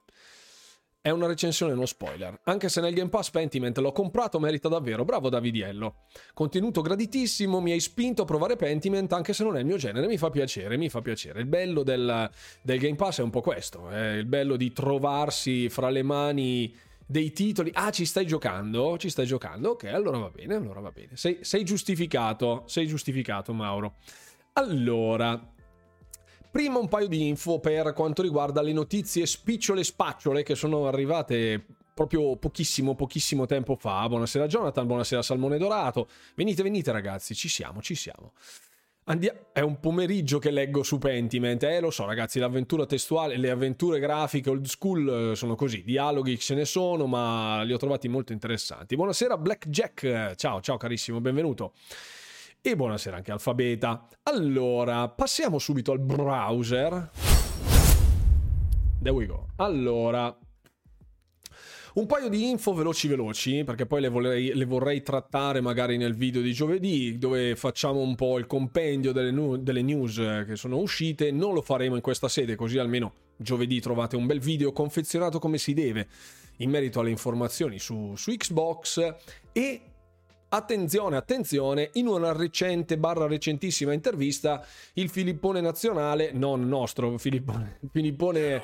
È 0.99 1.11
una 1.11 1.27
recensione 1.27 1.75
non 1.75 1.85
spoiler. 1.85 2.39
Anche 2.45 2.67
se 2.67 2.81
nel 2.81 2.95
Game 2.95 3.09
Pass 3.09 3.29
Pentiment 3.29 3.77
l'ho 3.77 3.91
comprato, 3.91 4.39
merita 4.39 4.67
davvero. 4.67 5.05
Bravo 5.05 5.29
Davidiello. 5.29 6.05
Contenuto 6.33 6.81
graditissimo, 6.81 7.61
mi 7.61 7.71
hai 7.71 7.79
spinto 7.79 8.23
a 8.23 8.25
provare 8.25 8.55
Pentiment, 8.55 9.13
anche 9.13 9.33
se 9.33 9.43
non 9.43 9.55
è 9.55 9.59
il 9.59 9.67
mio 9.67 9.77
genere. 9.77 10.07
Mi 10.07 10.17
fa 10.17 10.31
piacere, 10.31 10.77
mi 10.77 10.89
fa 10.89 11.01
piacere. 11.01 11.41
Il 11.41 11.45
bello 11.45 11.83
del, 11.83 12.29
del 12.63 12.79
Game 12.79 12.95
Pass 12.95 13.19
è 13.19 13.23
un 13.23 13.29
po' 13.29 13.41
questo. 13.41 13.87
È 13.87 14.13
il 14.13 14.25
bello 14.25 14.57
di 14.57 14.73
trovarsi 14.73 15.69
fra 15.69 15.89
le 15.89 16.01
mani 16.01 16.75
dei 17.07 17.31
titoli. 17.31 17.71
Ah, 17.73 17.89
ci 17.89 18.05
stai 18.05 18.27
giocando? 18.27 18.97
Ci 18.97 19.09
stai 19.09 19.25
giocando? 19.25 19.71
Ok, 19.71 19.85
allora 19.85 20.17
va 20.17 20.29
bene, 20.29 20.55
allora 20.55 20.81
va 20.81 20.91
bene. 20.91 21.15
Sei, 21.15 21.39
sei 21.41 21.63
giustificato, 21.63 22.63
sei 22.67 22.85
giustificato, 22.85 23.53
Mauro. 23.53 23.95
Allora, 24.53 25.53
Prima 26.49 26.79
un 26.79 26.87
paio 26.87 27.07
di 27.07 27.27
info 27.27 27.59
per 27.59 27.93
quanto 27.93 28.23
riguarda 28.23 28.61
le 28.63 28.71
notizie 28.71 29.27
spicciole 29.27 29.83
spacciole 29.83 30.41
che 30.41 30.55
sono 30.55 30.87
arrivate 30.87 31.63
proprio 31.93 32.35
pochissimo, 32.37 32.95
pochissimo 32.95 33.45
tempo 33.45 33.75
fa. 33.75 34.07
Buonasera 34.07 34.47
Jonathan, 34.47 34.87
buonasera 34.87 35.21
Salmone 35.21 35.57
Dorato. 35.57 36.07
Venite, 36.35 36.63
venite 36.63 36.91
ragazzi, 36.91 37.35
ci 37.35 37.47
siamo, 37.47 37.81
ci 37.81 37.95
siamo. 37.95 38.33
Andia- 39.09 39.51
è 39.53 39.61
un 39.61 39.79
pomeriggio 39.79 40.37
che 40.37 40.51
leggo 40.51 40.83
su 40.83 40.97
Pentiment, 40.97 41.63
eh 41.63 41.79
lo 41.79 41.91
so 41.91 42.03
ragazzi, 42.03 42.39
l'avventura 42.39 42.85
testuale, 42.85 43.37
le 43.37 43.49
avventure 43.49 43.99
grafiche 43.99 44.49
old 44.49 44.65
school 44.65 45.31
eh, 45.31 45.35
sono 45.35 45.55
così, 45.55 45.81
dialoghi 45.83 46.37
ce 46.37 46.55
ne 46.55 46.65
sono, 46.65 47.05
ma 47.07 47.61
li 47.63 47.71
ho 47.71 47.77
trovati 47.77 48.09
molto 48.09 48.33
interessanti. 48.33 48.97
Buonasera 48.97 49.37
Blackjack, 49.37 50.35
ciao, 50.35 50.59
ciao 50.59 50.75
carissimo, 50.75 51.21
benvenuto. 51.21 51.71
E 52.59 52.75
buonasera 52.75 53.15
anche 53.15 53.31
Alfabeta. 53.31 54.09
Allora, 54.23 55.07
passiamo 55.07 55.57
subito 55.57 55.93
al 55.93 55.99
browser. 55.99 57.09
There 59.01 59.15
we 59.15 59.25
go. 59.25 59.45
Allora, 59.55 60.37
un 61.97 62.05
paio 62.05 62.29
di 62.29 62.47
info 62.47 62.73
veloci 62.73 63.07
veloci, 63.07 63.63
perché 63.63 63.87
poi 63.87 64.01
le, 64.01 64.09
vorrei, 64.09 64.53
le 64.53 64.65
vorrei 64.65 65.01
trattare 65.01 65.61
magari 65.61 65.97
nel 65.97 66.15
video 66.15 66.41
di 66.41 66.53
giovedì, 66.53 67.17
dove 67.17 67.55
facciamo 67.55 67.99
un 67.99 68.13
po' 68.15 68.37
il 68.37 68.45
compendio 68.45 69.11
delle, 69.11 69.31
nu- 69.31 69.57
delle, 69.57 69.81
news 69.81 70.15
che 70.45 70.55
sono 70.55 70.77
uscite. 70.77 71.31
Non 71.31 71.53
lo 71.53 71.61
faremo 71.63 71.95
in 71.95 72.01
questa 72.01 72.27
sede, 72.27 72.55
così 72.55 72.77
almeno 72.77 73.13
giovedì 73.35 73.79
trovate 73.79 74.15
un 74.15 74.27
bel 74.27 74.39
video 74.39 74.71
confezionato 74.71 75.39
come 75.39 75.57
si 75.57 75.73
deve 75.73 76.07
in 76.57 76.69
merito 76.69 76.99
alle 76.99 77.09
informazioni 77.09 77.79
su, 77.79 78.13
su 78.15 78.31
Xbox 78.31 79.15
e 79.51 79.81
Attenzione, 80.49 81.17
attenzione, 81.17 81.89
in 81.95 82.07
una 82.07 82.31
recente 82.31 82.97
barra 82.97 83.27
recentissima 83.27 83.91
intervista 83.91 84.65
il 84.93 85.09
Filippone 85.09 85.59
nazionale, 85.59 86.31
non 86.31 86.65
nostro 86.69 87.17
Filippone, 87.17 87.79
Filippone... 87.91 88.63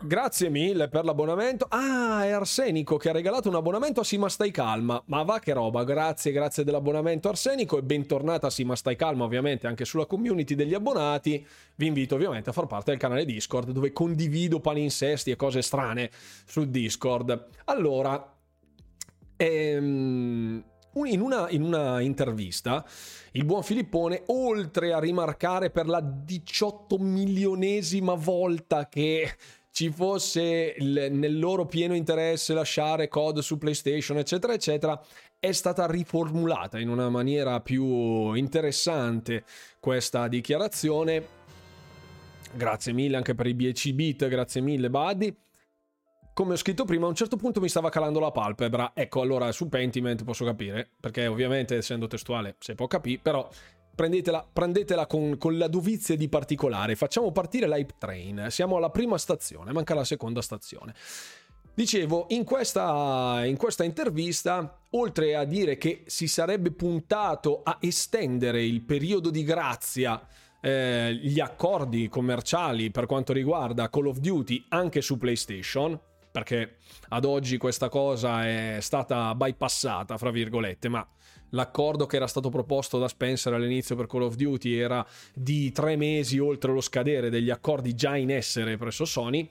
Grazie 0.00 0.48
mille 0.48 0.88
per 0.88 1.04
l'abbonamento. 1.04 1.66
Ah, 1.68 2.24
è 2.24 2.30
Arsenico 2.30 2.96
che 2.96 3.08
ha 3.08 3.12
regalato 3.12 3.48
un 3.48 3.56
abbonamento 3.56 4.00
a 4.00 4.04
Sima 4.04 4.28
Stai 4.28 4.50
Calma. 4.50 5.02
Ma 5.06 5.22
va 5.22 5.38
che 5.38 5.52
roba, 5.52 5.84
grazie, 5.84 6.32
grazie 6.32 6.64
dell'abbonamento 6.64 7.28
Arsenico 7.28 7.78
e 7.78 7.82
bentornata 7.82 8.46
a 8.46 8.50
Sima 8.50 8.76
Stai 8.76 8.96
Calma 8.96 9.24
ovviamente 9.24 9.66
anche 9.66 9.84
sulla 9.84 10.06
community 10.06 10.54
degli 10.54 10.74
abbonati. 10.74 11.44
Vi 11.74 11.86
invito 11.86 12.14
ovviamente 12.14 12.50
a 12.50 12.52
far 12.52 12.66
parte 12.66 12.90
del 12.92 13.00
canale 13.00 13.24
Discord 13.24 13.70
dove 13.70 13.92
condivido 13.92 14.60
palinsesti 14.60 15.30
e 15.30 15.36
cose 15.36 15.62
strane 15.62 16.10
su 16.46 16.64
Discord. 16.70 17.46
Allora, 17.64 18.36
Ehm, 19.40 20.64
in 21.04 21.20
una, 21.20 21.48
in 21.50 21.62
una, 21.62 22.00
intervista, 22.00 22.84
il 23.32 23.44
buon 23.44 23.62
Filippone, 23.62 24.24
oltre 24.26 24.92
a 24.92 24.98
rimarcare 24.98 25.70
per 25.70 25.86
la 25.86 26.00
18 26.00 26.98
milionesima 26.98 28.14
volta 28.14 28.88
che 28.88 29.30
ci 29.78 29.90
fosse 29.92 30.74
il, 30.76 31.06
nel 31.12 31.38
loro 31.38 31.64
pieno 31.64 31.94
interesse 31.94 32.52
lasciare 32.52 33.06
code 33.06 33.42
su 33.42 33.58
PlayStation, 33.58 34.18
eccetera, 34.18 34.52
eccetera, 34.52 35.00
è 35.38 35.52
stata 35.52 35.86
riformulata 35.86 36.80
in 36.80 36.88
una 36.88 37.08
maniera 37.08 37.60
più 37.60 38.32
interessante 38.32 39.44
questa 39.78 40.26
dichiarazione. 40.26 41.24
Grazie 42.54 42.92
mille 42.92 43.18
anche 43.18 43.36
per 43.36 43.46
i 43.46 43.54
10 43.54 43.92
bit, 43.92 44.26
grazie 44.26 44.60
mille 44.62 44.90
Buddy 44.90 45.36
come 46.32 46.52
ho 46.52 46.56
scritto 46.56 46.84
prima, 46.84 47.06
a 47.06 47.08
un 47.08 47.16
certo 47.16 47.36
punto 47.36 47.60
mi 47.60 47.68
stava 47.68 47.88
calando 47.88 48.20
la 48.20 48.30
palpebra. 48.30 48.92
Ecco, 48.94 49.20
allora 49.20 49.50
su 49.50 49.68
Pentiment 49.68 50.22
posso 50.22 50.44
capire, 50.44 50.88
perché 51.00 51.26
ovviamente 51.26 51.76
essendo 51.76 52.06
testuale 52.06 52.54
si 52.60 52.76
può 52.76 52.86
capire, 52.86 53.18
però 53.20 53.48
prendetela, 53.98 54.48
prendetela 54.52 55.06
con, 55.08 55.36
con, 55.38 55.58
la 55.58 55.66
dovizia 55.66 56.16
di 56.16 56.28
particolare. 56.28 56.94
Facciamo 56.94 57.32
partire 57.32 57.66
l'Hype 57.66 57.94
Train. 57.98 58.46
Siamo 58.48 58.76
alla 58.76 58.90
prima 58.90 59.18
stazione, 59.18 59.72
manca 59.72 59.92
la 59.92 60.04
seconda 60.04 60.40
stazione. 60.40 60.94
Dicevo, 61.74 62.26
in 62.28 62.44
questa, 62.44 63.42
in 63.44 63.56
questa 63.56 63.82
intervista, 63.82 64.82
oltre 64.90 65.34
a 65.34 65.42
dire 65.42 65.78
che 65.78 66.04
si 66.06 66.28
sarebbe 66.28 66.70
puntato 66.70 67.62
a 67.64 67.78
estendere 67.80 68.64
il 68.64 68.82
periodo 68.82 69.30
di 69.30 69.42
grazia 69.42 70.24
eh, 70.60 71.14
gli 71.20 71.40
accordi 71.40 72.08
commerciali 72.08 72.92
per 72.92 73.06
quanto 73.06 73.32
riguarda 73.32 73.90
Call 73.90 74.06
of 74.06 74.18
Duty 74.18 74.66
anche 74.68 75.00
su 75.00 75.18
PlayStation, 75.18 75.98
perché 76.30 76.76
ad 77.08 77.24
oggi 77.24 77.56
questa 77.58 77.88
cosa 77.88 78.46
è 78.46 78.78
stata 78.80 79.34
bypassata, 79.34 80.16
fra 80.18 80.30
virgolette, 80.30 80.88
ma 80.88 81.04
l'accordo 81.50 82.06
che 82.06 82.16
era 82.16 82.26
stato 82.26 82.48
proposto 82.50 82.98
da 82.98 83.08
Spencer 83.08 83.52
all'inizio 83.52 83.96
per 83.96 84.06
Call 84.06 84.22
of 84.22 84.34
Duty 84.34 84.74
era 84.74 85.06
di 85.34 85.70
tre 85.72 85.96
mesi 85.96 86.38
oltre 86.38 86.72
lo 86.72 86.80
scadere 86.80 87.30
degli 87.30 87.50
accordi 87.50 87.94
già 87.94 88.16
in 88.16 88.30
essere 88.30 88.76
presso 88.76 89.04
Sony. 89.04 89.48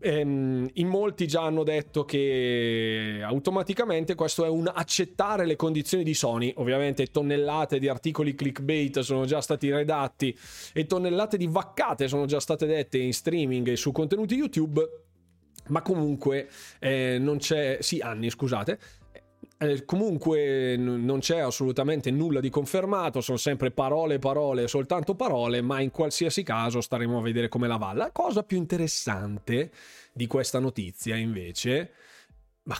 ehm, 0.00 0.68
in 0.74 0.86
molti 0.86 1.26
già 1.26 1.42
hanno 1.42 1.62
detto 1.62 2.04
che 2.04 3.20
automaticamente 3.22 4.14
questo 4.14 4.44
è 4.44 4.48
un 4.48 4.70
accettare 4.72 5.46
le 5.46 5.56
condizioni 5.56 6.04
di 6.04 6.12
Sony. 6.12 6.52
Ovviamente 6.56 7.06
tonnellate 7.06 7.78
di 7.78 7.88
articoli 7.88 8.34
clickbait 8.34 9.00
sono 9.00 9.24
già 9.24 9.40
stati 9.40 9.70
redatti 9.70 10.36
e 10.72 10.86
tonnellate 10.86 11.36
di 11.38 11.46
vaccate 11.46 12.08
sono 12.08 12.26
già 12.26 12.40
state 12.40 12.66
dette 12.66 12.98
in 12.98 13.14
streaming 13.14 13.68
e 13.68 13.76
su 13.76 13.92
contenuti 13.92 14.34
YouTube. 14.34 15.02
Ma 15.68 15.80
comunque 15.80 16.50
eh, 16.78 17.16
non 17.18 17.38
c'è. 17.38 17.78
Sì, 17.80 18.00
anni, 18.00 18.28
scusate 18.28 18.78
eh, 19.58 19.84
comunque 19.84 20.76
n- 20.76 21.04
non 21.04 21.20
c'è 21.20 21.38
assolutamente 21.38 22.10
nulla 22.10 22.40
di 22.40 22.50
confermato, 22.50 23.20
sono 23.20 23.38
sempre 23.38 23.70
parole, 23.70 24.18
parole, 24.18 24.68
soltanto 24.68 25.14
parole, 25.14 25.60
ma 25.60 25.80
in 25.80 25.90
qualsiasi 25.90 26.42
caso 26.42 26.80
staremo 26.80 27.18
a 27.18 27.22
vedere 27.22 27.48
come 27.48 27.68
la 27.68 27.76
va. 27.76 27.92
La 27.92 28.10
cosa 28.10 28.42
più 28.42 28.56
interessante 28.56 29.70
di 30.12 30.26
questa 30.26 30.58
notizia 30.58 31.16
invece... 31.16 31.92
Ma 32.64 32.76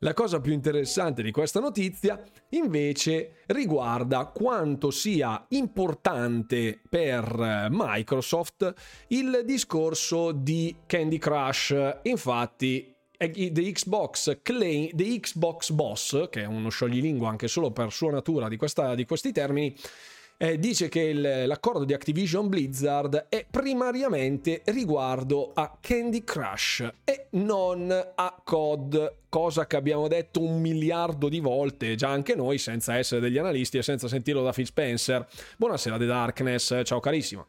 la 0.00 0.12
cosa 0.12 0.40
più 0.40 0.52
interessante 0.52 1.22
di 1.22 1.30
questa 1.30 1.58
notizia 1.58 2.22
invece 2.50 3.42
riguarda 3.46 4.26
quanto 4.26 4.90
sia 4.90 5.46
importante 5.50 6.80
per 6.88 7.68
Microsoft 7.70 8.74
il 9.08 9.42
discorso 9.44 10.32
di 10.32 10.76
Candy 10.84 11.16
Crush. 11.16 11.98
Infatti 12.02 12.95
The 13.18 13.72
Xbox, 13.72 14.38
claim, 14.42 14.90
The 14.92 15.20
Xbox 15.20 15.70
Boss, 15.70 16.28
che 16.28 16.42
è 16.42 16.46
uno 16.46 16.68
scioglilingua 16.68 17.28
anche 17.28 17.48
solo 17.48 17.70
per 17.70 17.92
sua 17.92 18.10
natura 18.10 18.48
di, 18.48 18.56
questa, 18.56 18.94
di 18.94 19.04
questi 19.04 19.32
termini, 19.32 19.74
eh, 20.38 20.58
dice 20.58 20.88
che 20.88 21.00
il, 21.00 21.46
l'accordo 21.46 21.84
di 21.84 21.94
Activision 21.94 22.48
Blizzard 22.48 23.26
è 23.28 23.46
primariamente 23.50 24.62
riguardo 24.66 25.52
a 25.54 25.78
Candy 25.80 26.24
Crush 26.24 26.86
e 27.04 27.26
non 27.30 27.90
a 27.90 28.40
COD, 28.44 29.14
cosa 29.28 29.66
che 29.66 29.76
abbiamo 29.76 30.08
detto 30.08 30.42
un 30.42 30.60
miliardo 30.60 31.28
di 31.28 31.40
volte 31.40 31.94
già 31.94 32.10
anche 32.10 32.34
noi 32.34 32.58
senza 32.58 32.96
essere 32.96 33.20
degli 33.20 33.38
analisti 33.38 33.78
e 33.78 33.82
senza 33.82 34.08
sentirlo 34.08 34.42
da 34.42 34.52
Phil 34.52 34.66
Spencer. 34.66 35.26
Buonasera 35.56 35.96
The 35.96 36.06
Darkness, 36.06 36.82
ciao 36.84 37.00
carissimo 37.00 37.46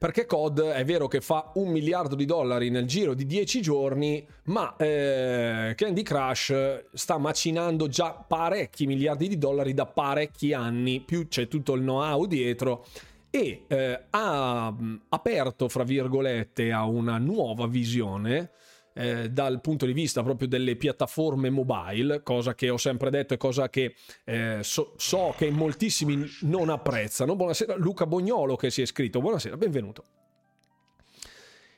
perché 0.00 0.24
COD 0.24 0.62
è 0.62 0.82
vero 0.82 1.08
che 1.08 1.20
fa 1.20 1.52
un 1.56 1.68
miliardo 1.68 2.14
di 2.14 2.24
dollari 2.24 2.70
nel 2.70 2.86
giro 2.86 3.12
di 3.12 3.26
10 3.26 3.60
giorni, 3.60 4.26
ma 4.44 4.74
eh, 4.78 5.74
Candy 5.76 6.02
Crush 6.02 6.86
sta 6.94 7.18
macinando 7.18 7.86
già 7.86 8.12
parecchi 8.12 8.86
miliardi 8.86 9.28
di 9.28 9.36
dollari 9.36 9.74
da 9.74 9.84
parecchi 9.84 10.54
anni, 10.54 11.00
più 11.00 11.28
c'è 11.28 11.48
tutto 11.48 11.74
il 11.74 11.82
know-how 11.82 12.24
dietro 12.24 12.86
e 13.28 13.64
eh, 13.68 14.04
ha 14.08 14.74
aperto, 15.10 15.68
fra 15.68 15.84
virgolette, 15.84 16.72
a 16.72 16.86
una 16.86 17.18
nuova 17.18 17.66
visione 17.66 18.52
eh, 18.94 19.30
dal 19.30 19.60
punto 19.60 19.86
di 19.86 19.92
vista 19.92 20.22
proprio 20.22 20.48
delle 20.48 20.76
piattaforme 20.76 21.50
mobile, 21.50 22.22
cosa 22.22 22.54
che 22.54 22.70
ho 22.70 22.76
sempre 22.76 23.10
detto 23.10 23.34
e 23.34 23.36
cosa 23.36 23.68
che 23.68 23.94
eh, 24.24 24.58
so, 24.62 24.94
so, 24.96 25.34
che 25.36 25.50
moltissimi 25.50 26.24
non 26.42 26.68
apprezzano. 26.68 27.36
Buonasera 27.36 27.76
Luca 27.76 28.06
Bognolo 28.06 28.56
che 28.56 28.70
si 28.70 28.80
è 28.80 28.84
iscritto, 28.84 29.20
buonasera, 29.20 29.56
benvenuto. 29.56 30.04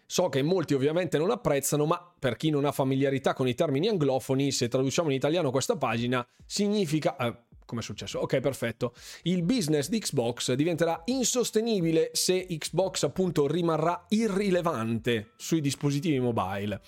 So 0.06 0.28
che 0.28 0.42
molti 0.42 0.74
ovviamente 0.74 1.16
non 1.16 1.30
apprezzano, 1.30 1.86
ma 1.86 2.14
per 2.18 2.36
chi 2.36 2.50
non 2.50 2.66
ha 2.66 2.72
familiarità 2.72 3.32
con 3.32 3.48
i 3.48 3.54
termini 3.54 3.88
anglofoni, 3.88 4.52
se 4.52 4.68
traduciamo 4.68 5.08
in 5.08 5.14
italiano 5.14 5.50
questa 5.50 5.76
pagina, 5.76 6.26
significa... 6.44 7.16
Eh, 7.16 7.50
come 7.64 7.80
è 7.80 7.84
successo? 7.84 8.20
Ok, 8.20 8.40
perfetto. 8.40 8.94
Il 9.22 9.42
business 9.42 9.88
di 9.88 9.98
Xbox 9.98 10.52
diventerà 10.52 11.02
insostenibile 11.06 12.10
se 12.12 12.46
Xbox 12.46 13.02
appunto 13.04 13.46
rimarrà 13.46 14.04
irrilevante 14.08 15.32
sui 15.36 15.60
dispositivi 15.60 16.20
mobile. 16.20 16.80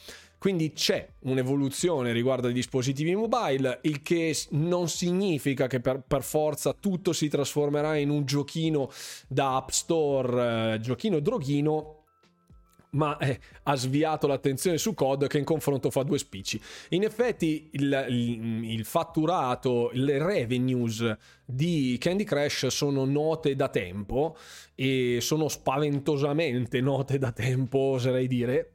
Quindi 0.45 0.75
c'è 0.75 1.09
un'evoluzione 1.21 2.13
riguardo 2.13 2.49
ai 2.49 2.53
dispositivi 2.53 3.15
mobile, 3.15 3.79
il 3.85 4.03
che 4.03 4.37
non 4.51 4.91
significa 4.91 5.67
che 5.67 5.81
per, 5.81 6.03
per 6.07 6.23
forza 6.23 6.75
tutto 6.79 7.15
si 7.15 7.29
trasformerà 7.29 7.97
in 7.97 8.11
un 8.11 8.27
giochino 8.27 8.91
da 9.27 9.57
App 9.57 9.71
Store, 9.71 10.75
eh, 10.75 10.81
giochino 10.81 11.21
droghino, 11.21 12.04
ma 12.95 13.17
eh, 13.19 13.39
ha 13.65 13.75
sviato 13.77 14.27
l'attenzione 14.27 14.79
su 14.79 14.95
COD 14.95 15.27
che 15.27 15.39
in 15.39 15.45
confronto 15.45 15.91
fa 15.91 16.03
due 16.03 16.19
spicci. 16.19 16.61
In 16.91 17.03
effetti 17.03 17.69
il, 17.73 18.07
il, 18.09 18.65
il, 18.71 18.85
fatturato, 18.85 19.91
le 19.93 20.19
revenues 20.19 21.17
di 21.45 21.97
Candy 22.01 22.25
Crush 22.25 22.67
sono 22.69 23.05
note 23.05 23.55
da 23.55 23.69
tempo 23.69 24.37
e 24.75 25.19
sono 25.21 25.49
spaventosamente 25.49 26.81
note 26.81 27.19
da 27.19 27.33
tempo, 27.33 27.79
oserei 27.79 28.27
dire, 28.27 28.74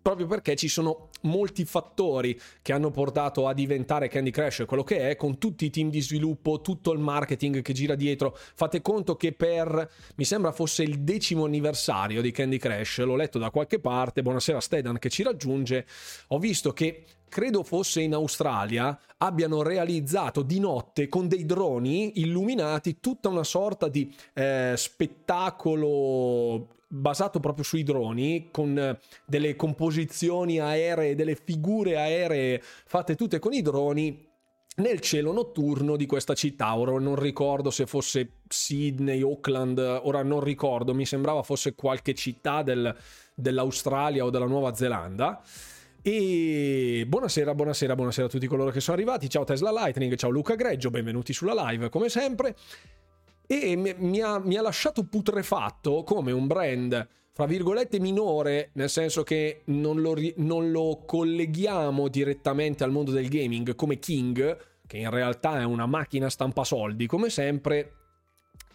proprio 0.00 0.26
perché 0.26 0.56
ci 0.56 0.68
sono 0.68 1.08
molti 1.22 1.64
fattori 1.64 2.38
che 2.62 2.72
hanno 2.72 2.90
portato 2.90 3.46
a 3.46 3.54
diventare 3.54 4.08
Candy 4.08 4.30
Crush 4.30 4.64
quello 4.66 4.82
che 4.82 5.10
è, 5.10 5.16
con 5.16 5.38
tutti 5.38 5.64
i 5.66 5.70
team 5.70 5.90
di 5.90 6.00
sviluppo, 6.00 6.60
tutto 6.60 6.92
il 6.92 6.98
marketing 6.98 7.62
che 7.62 7.72
gira 7.72 7.94
dietro. 7.94 8.36
Fate 8.54 8.80
conto 8.82 9.16
che 9.16 9.32
per, 9.32 9.90
mi 10.16 10.24
sembra 10.24 10.52
fosse 10.52 10.82
il 10.82 11.00
decimo 11.00 11.44
anniversario 11.44 12.20
di 12.22 12.30
Candy 12.30 12.58
Crush, 12.58 12.98
l'ho 12.98 13.16
letto 13.16 13.38
da 13.38 13.50
qualche 13.50 13.78
parte, 13.80 14.22
buonasera 14.22 14.60
Stedan 14.60 14.98
che 14.98 15.10
ci 15.10 15.22
raggiunge, 15.22 15.86
ho 16.28 16.38
visto 16.38 16.72
che 16.72 17.04
credo 17.28 17.62
fosse 17.62 18.00
in 18.00 18.12
Australia, 18.12 18.98
abbiano 19.18 19.62
realizzato 19.62 20.42
di 20.42 20.58
notte 20.58 21.08
con 21.08 21.28
dei 21.28 21.46
droni 21.46 22.20
illuminati 22.20 22.98
tutta 23.00 23.28
una 23.28 23.44
sorta 23.44 23.88
di 23.88 24.12
eh, 24.34 24.74
spettacolo 24.76 26.66
basato 26.92 27.38
proprio 27.38 27.64
sui 27.64 27.84
droni, 27.84 28.48
con 28.50 28.76
eh, 28.76 28.98
delle 29.24 29.54
composizioni 29.54 30.58
aeree, 30.58 31.14
delle 31.14 31.36
figure 31.36 31.96
aeree 31.96 32.60
fatte 32.62 33.14
tutte 33.14 33.38
con 33.38 33.52
i 33.52 33.62
droni 33.62 34.28
nel 34.76 35.00
cielo 35.00 35.32
notturno 35.32 35.96
di 35.96 36.06
questa 36.06 36.34
città. 36.34 36.76
Ora 36.76 36.98
non 36.98 37.14
ricordo 37.14 37.70
se 37.70 37.86
fosse 37.86 38.40
Sydney, 38.48 39.22
Auckland, 39.22 39.78
ora 39.78 40.22
non 40.22 40.40
ricordo, 40.40 40.94
mi 40.94 41.06
sembrava 41.06 41.42
fosse 41.42 41.74
qualche 41.74 42.14
città 42.14 42.62
del, 42.62 42.94
dell'Australia 43.34 44.24
o 44.24 44.30
della 44.30 44.46
Nuova 44.46 44.74
Zelanda. 44.74 45.42
E 46.02 47.04
buonasera, 47.06 47.54
buonasera, 47.54 47.94
buonasera 47.94 48.26
a 48.26 48.30
tutti 48.30 48.46
coloro 48.46 48.70
che 48.70 48.80
sono 48.80 48.96
arrivati. 48.96 49.28
Ciao 49.28 49.44
Tesla 49.44 49.70
Lightning, 49.70 50.14
ciao 50.16 50.30
Luca 50.30 50.54
Greggio, 50.54 50.90
benvenuti 50.90 51.32
sulla 51.32 51.68
live 51.68 51.88
come 51.88 52.08
sempre 52.08 52.56
e 53.52 53.74
mi 53.74 54.20
ha, 54.20 54.38
mi 54.38 54.56
ha 54.56 54.62
lasciato 54.62 55.02
putrefatto 55.02 56.04
come 56.04 56.30
un 56.30 56.46
brand 56.46 57.08
fra 57.32 57.46
virgolette 57.46 57.98
minore, 57.98 58.70
nel 58.74 58.88
senso 58.88 59.24
che 59.24 59.62
non 59.66 60.00
lo, 60.00 60.14
non 60.36 60.70
lo, 60.70 61.02
colleghiamo 61.04 62.06
direttamente 62.06 62.84
al 62.84 62.92
mondo 62.92 63.10
del 63.10 63.28
gaming 63.28 63.74
come 63.74 63.98
King, 63.98 64.56
che 64.86 64.98
in 64.98 65.10
realtà 65.10 65.58
è 65.58 65.64
una 65.64 65.86
macchina 65.86 66.28
stampa 66.28 66.62
soldi, 66.62 67.08
come 67.08 67.28
sempre, 67.28 67.92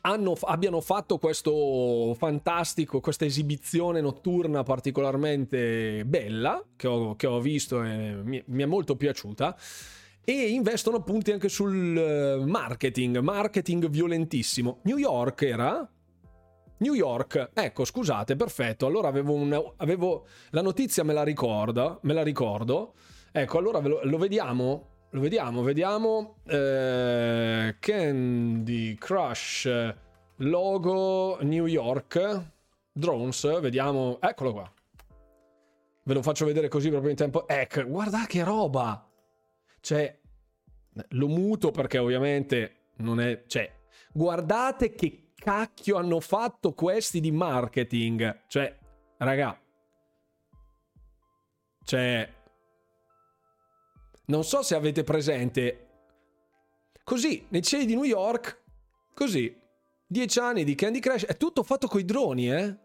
hanno, 0.01 0.35
abbiano 0.41 0.81
fatto 0.81 1.19
questo 1.19 2.13
fantastico, 2.17 2.99
questa 2.99 3.23
esibizione 3.23 4.01
notturna 4.01 4.63
particolarmente 4.63 6.03
bella, 6.05 6.61
che 6.75 6.87
ho, 6.87 7.15
che 7.15 7.27
ho 7.27 7.39
visto 7.39 7.81
e 7.81 8.13
mi, 8.23 8.43
mi 8.45 8.63
è 8.63 8.65
molto 8.65 8.97
piaciuta 8.97 9.55
e 10.25 10.49
investono 10.49 11.03
punti 11.03 11.31
anche 11.31 11.47
sul 11.47 11.97
eh, 11.97 12.43
marketing, 12.43 13.19
marketing 13.19 13.87
violentissimo. 13.87 14.79
New 14.83 14.97
York 14.97 15.43
era? 15.43 15.87
New 16.77 16.93
York, 16.93 17.51
ecco 17.53 17.85
scusate, 17.85 18.35
perfetto, 18.35 18.85
allora 18.85 19.07
avevo, 19.07 19.33
un, 19.33 19.73
avevo 19.77 20.25
la 20.49 20.61
notizia 20.61 21.03
me 21.03 21.13
la 21.13 21.23
ricordo, 21.23 21.99
me 22.01 22.13
la 22.13 22.21
ricordo, 22.21 22.95
ecco 23.31 23.57
allora 23.57 23.79
lo, 23.79 24.01
lo 24.03 24.17
vediamo, 24.17 24.87
lo 25.11 25.21
vediamo, 25.21 25.61
vediamo, 25.61 26.35
eh, 26.45 27.77
Candy 27.79 28.95
Crush, 28.95 29.69
logo 30.37 31.37
New 31.43 31.65
York, 31.65 32.51
drones, 32.91 33.59
vediamo, 33.61 34.17
eccolo 34.19 34.51
qua, 34.51 34.69
ve 36.03 36.13
lo 36.13 36.21
faccio 36.21 36.45
vedere 36.45 36.67
così 36.67 36.89
proprio 36.89 37.11
in 37.11 37.15
tempo, 37.15 37.47
ecco, 37.47 37.85
guarda 37.85 38.25
che 38.27 38.43
roba, 38.43 39.07
cioè, 39.85 40.19
lo 41.09 41.27
muto 41.27 41.69
perché 41.69 41.99
ovviamente 41.99 42.93
non 42.97 43.19
è... 43.19 43.43
Cioè, 43.45 43.71
guardate 44.11 44.95
che 44.95 45.33
cacchio 45.35 45.97
hanno 45.97 46.19
fatto 46.19 46.73
questi 46.73 47.19
di 47.19 47.29
marketing. 47.29 48.45
Cioè, 48.47 48.75
raga. 49.17 49.61
Cioè... 51.83 52.33
Non 54.25 54.43
so 54.43 54.63
se 54.63 54.73
avete 54.73 55.03
presente. 55.03 55.89
Così, 57.03 57.45
nei 57.49 57.61
cieli 57.61 57.85
di 57.85 57.93
New 57.93 58.05
York, 58.05 58.63
così. 59.13 59.55
Dieci 60.07 60.39
anni 60.39 60.63
di 60.63 60.73
Candy 60.73 60.97
Crush, 60.99 61.25
è 61.25 61.37
tutto 61.37 61.61
fatto 61.61 61.85
coi 61.85 62.05
droni, 62.05 62.51
eh? 62.51 62.75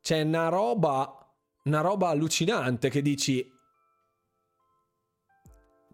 C'è 0.00 0.22
una 0.22 0.48
roba... 0.48 1.18
Una 1.64 1.82
roba 1.82 2.08
allucinante 2.08 2.88
che 2.88 3.02
dici 3.02 3.51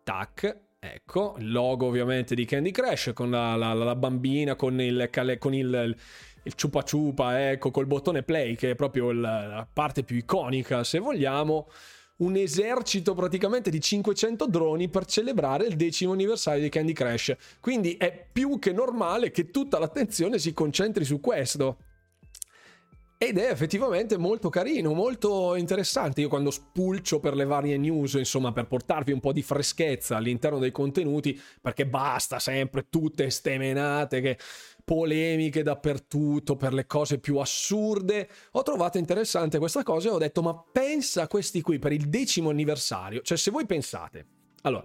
tac, 0.08 0.66
Ecco, 0.80 1.34
il 1.40 1.50
logo 1.50 1.86
ovviamente 1.86 2.36
di 2.36 2.44
Candy 2.44 2.70
Crush 2.70 3.10
con 3.12 3.30
la, 3.30 3.56
la, 3.56 3.74
la 3.74 3.96
bambina, 3.96 4.54
con 4.54 4.80
il, 4.80 5.10
con 5.38 5.52
il, 5.52 5.96
il 6.44 6.54
ciupa 6.54 6.84
ciupa, 6.84 7.50
ecco, 7.50 7.72
col 7.72 7.86
bottone 7.86 8.22
play 8.22 8.54
che 8.54 8.70
è 8.70 8.74
proprio 8.76 9.10
la 9.10 9.66
parte 9.70 10.04
più 10.04 10.16
iconica 10.16 10.84
se 10.84 11.00
vogliamo. 11.00 11.68
Un 12.18 12.36
esercito 12.36 13.14
praticamente 13.14 13.70
di 13.70 13.80
500 13.80 14.46
droni 14.46 14.88
per 14.88 15.04
celebrare 15.04 15.66
il 15.66 15.74
decimo 15.74 16.12
anniversario 16.12 16.62
di 16.62 16.68
Candy 16.68 16.92
Crush. 16.92 17.34
Quindi 17.60 17.96
è 17.96 18.28
più 18.32 18.60
che 18.60 18.72
normale 18.72 19.32
che 19.32 19.50
tutta 19.50 19.80
l'attenzione 19.80 20.38
si 20.38 20.52
concentri 20.52 21.04
su 21.04 21.20
questo. 21.20 21.78
Ed 23.20 23.36
è 23.36 23.50
effettivamente 23.50 24.16
molto 24.16 24.48
carino, 24.48 24.94
molto 24.94 25.56
interessante. 25.56 26.20
Io 26.20 26.28
quando 26.28 26.52
spulcio 26.52 27.18
per 27.18 27.34
le 27.34 27.44
varie 27.44 27.76
news, 27.76 28.14
insomma, 28.14 28.52
per 28.52 28.68
portarvi 28.68 29.10
un 29.10 29.18
po' 29.18 29.32
di 29.32 29.42
freschezza 29.42 30.16
all'interno 30.16 30.60
dei 30.60 30.70
contenuti, 30.70 31.38
perché 31.60 31.84
basta 31.84 32.38
sempre 32.38 32.86
tutte 32.88 33.28
ste 33.30 33.58
menate 33.58 34.20
che 34.20 34.38
polemiche 34.84 35.64
dappertutto 35.64 36.54
per 36.54 36.72
le 36.72 36.86
cose 36.86 37.18
più 37.18 37.38
assurde. 37.38 38.28
Ho 38.52 38.62
trovato 38.62 38.98
interessante 38.98 39.58
questa 39.58 39.82
cosa 39.82 40.10
e 40.10 40.12
ho 40.12 40.18
detto: 40.18 40.40
ma 40.40 40.54
pensa 40.54 41.22
a 41.22 41.26
questi 41.26 41.60
qui 41.60 41.80
per 41.80 41.90
il 41.90 42.08
decimo 42.08 42.50
anniversario. 42.50 43.20
Cioè, 43.22 43.36
se 43.36 43.50
voi 43.50 43.66
pensate, 43.66 44.26
allora, 44.62 44.84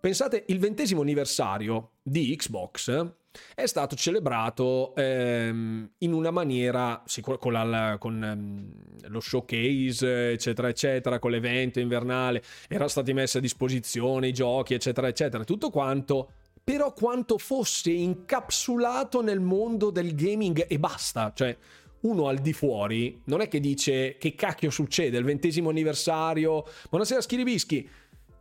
pensate 0.00 0.42
il 0.48 0.58
ventesimo 0.58 1.02
anniversario 1.02 1.92
di 2.02 2.34
Xbox 2.34 3.14
è 3.54 3.66
stato 3.66 3.96
celebrato 3.96 4.94
ehm, 4.94 5.90
in 5.98 6.12
una 6.12 6.30
maniera 6.30 7.02
sì, 7.06 7.20
con, 7.20 7.52
la, 7.52 7.96
con 7.98 8.22
ehm, 8.22 9.08
lo 9.08 9.20
showcase, 9.20 10.32
eccetera, 10.32 10.68
eccetera, 10.68 11.18
con 11.18 11.30
l'evento 11.30 11.80
invernale, 11.80 12.42
erano 12.68 12.88
stati 12.88 13.12
messi 13.12 13.38
a 13.38 13.40
disposizione 13.40 14.28
i 14.28 14.32
giochi, 14.32 14.74
eccetera, 14.74 15.08
eccetera, 15.08 15.44
tutto 15.44 15.70
quanto. 15.70 16.30
Però 16.64 16.94
quanto 16.94 17.36
fosse 17.36 17.90
incapsulato 17.90 19.20
nel 19.20 19.40
mondo 19.40 19.90
del 19.90 20.14
gaming 20.14 20.64
e 20.66 20.78
basta, 20.78 21.30
cioè 21.34 21.54
uno 22.00 22.28
al 22.28 22.38
di 22.38 22.54
fuori 22.54 23.20
non 23.24 23.40
è 23.42 23.48
che 23.48 23.60
dice 23.60 24.16
che 24.16 24.34
cacchio 24.34 24.70
succede, 24.70 25.18
il 25.18 25.24
ventesimo 25.24 25.68
anniversario, 25.68 26.64
buonasera 26.88 27.20
Schiribischi, 27.20 27.86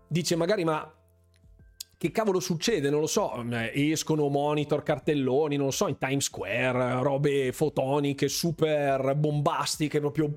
dice 0.08 0.36
magari 0.38 0.64
ma 0.64 0.90
che 2.04 2.12
cavolo 2.12 2.42
succede? 2.42 2.90
Non 2.90 3.00
lo 3.00 3.08
so, 3.08 3.42
eh, 3.50 3.72
escono 3.92 4.28
monitor, 4.28 4.84
cartelloni, 4.84 5.56
non 5.56 5.68
lo 5.68 5.72
so, 5.72 5.88
in 5.88 5.98
Times 5.98 6.26
Square, 6.26 7.02
robe 7.02 7.54
fotoniche 7.54 8.28
super 8.28 9.16
bombastiche, 9.16 10.02
proprio 10.02 10.34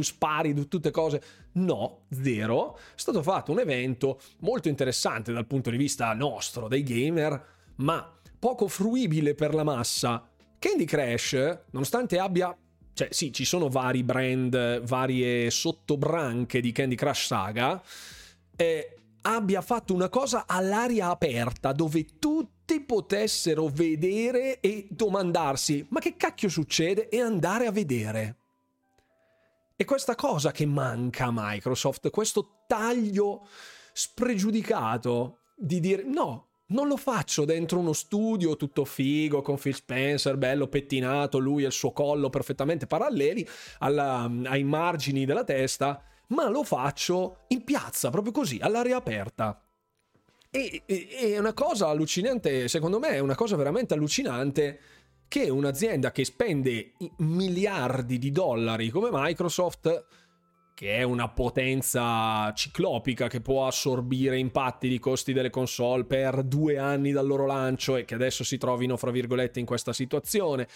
spari, 0.00 0.54
tutte 0.68 0.90
cose. 0.90 1.22
No, 1.52 2.04
zero. 2.08 2.78
È 2.78 2.80
stato 2.94 3.22
fatto 3.22 3.52
un 3.52 3.58
evento 3.58 4.20
molto 4.38 4.70
interessante 4.70 5.34
dal 5.34 5.44
punto 5.46 5.68
di 5.68 5.76
vista 5.76 6.14
nostro, 6.14 6.66
dei 6.66 6.82
gamer, 6.82 7.44
ma 7.76 8.10
poco 8.38 8.66
fruibile 8.66 9.34
per 9.34 9.52
la 9.52 9.64
massa. 9.64 10.26
Candy 10.58 10.86
Crush, 10.86 11.58
nonostante 11.72 12.18
abbia 12.18 12.56
cioè 12.94 13.08
sì, 13.10 13.34
ci 13.34 13.44
sono 13.44 13.68
vari 13.68 14.02
brand, 14.02 14.80
varie 14.80 15.50
sottobranche 15.50 16.62
di 16.62 16.72
Candy 16.72 16.94
Crush 16.94 17.26
Saga, 17.26 17.82
eh, 18.56 18.96
abbia 19.22 19.60
fatto 19.60 19.94
una 19.94 20.08
cosa 20.08 20.44
all'aria 20.46 21.08
aperta 21.08 21.72
dove 21.72 22.18
tutti 22.18 22.80
potessero 22.80 23.68
vedere 23.68 24.60
e 24.60 24.86
domandarsi 24.90 25.86
ma 25.90 26.00
che 26.00 26.16
cacchio 26.16 26.48
succede 26.48 27.08
e 27.08 27.20
andare 27.20 27.66
a 27.66 27.72
vedere. 27.72 28.36
E 29.76 29.84
questa 29.84 30.14
cosa 30.14 30.52
che 30.52 30.66
manca 30.66 31.26
a 31.26 31.32
Microsoft, 31.32 32.10
questo 32.10 32.62
taglio 32.66 33.46
spregiudicato 33.92 35.38
di 35.56 35.80
dire 35.80 36.04
no, 36.04 36.48
non 36.66 36.88
lo 36.88 36.96
faccio 36.96 37.44
dentro 37.44 37.78
uno 37.78 37.92
studio 37.92 38.56
tutto 38.56 38.84
figo 38.84 39.42
con 39.42 39.58
Phil 39.58 39.74
Spencer, 39.74 40.36
bello 40.36 40.68
pettinato, 40.68 41.38
lui 41.38 41.64
e 41.64 41.66
il 41.66 41.72
suo 41.72 41.92
collo 41.92 42.30
perfettamente 42.30 42.86
paralleli 42.86 43.46
alla, 43.78 44.30
ai 44.44 44.64
margini 44.64 45.24
della 45.24 45.44
testa 45.44 46.02
ma 46.32 46.48
lo 46.48 46.64
faccio 46.64 47.44
in 47.48 47.62
piazza, 47.62 48.10
proprio 48.10 48.32
così, 48.32 48.58
all'aria 48.60 48.96
aperta. 48.96 49.62
E, 50.50 50.82
e, 50.84 51.08
è 51.34 51.38
una 51.38 51.54
cosa 51.54 51.88
allucinante, 51.88 52.68
secondo 52.68 52.98
me 52.98 53.10
è 53.10 53.18
una 53.18 53.34
cosa 53.34 53.56
veramente 53.56 53.94
allucinante 53.94 54.80
che 55.28 55.48
un'azienda 55.48 56.12
che 56.12 56.26
spende 56.26 56.92
miliardi 57.18 58.18
di 58.18 58.30
dollari 58.30 58.90
come 58.90 59.08
Microsoft, 59.10 60.06
che 60.74 60.96
è 60.96 61.02
una 61.02 61.30
potenza 61.30 62.52
ciclopica 62.52 63.28
che 63.28 63.40
può 63.40 63.66
assorbire 63.66 64.38
impatti 64.38 64.88
di 64.88 64.98
costi 64.98 65.32
delle 65.32 65.48
console 65.48 66.04
per 66.04 66.42
due 66.42 66.76
anni 66.76 67.12
dal 67.12 67.26
loro 67.26 67.46
lancio 67.46 67.96
e 67.96 68.04
che 68.04 68.14
adesso 68.14 68.44
si 68.44 68.58
trovino, 68.58 68.96
fra 68.96 69.10
virgolette, 69.10 69.58
in 69.58 69.64
questa 69.64 69.94
situazione. 69.94 70.68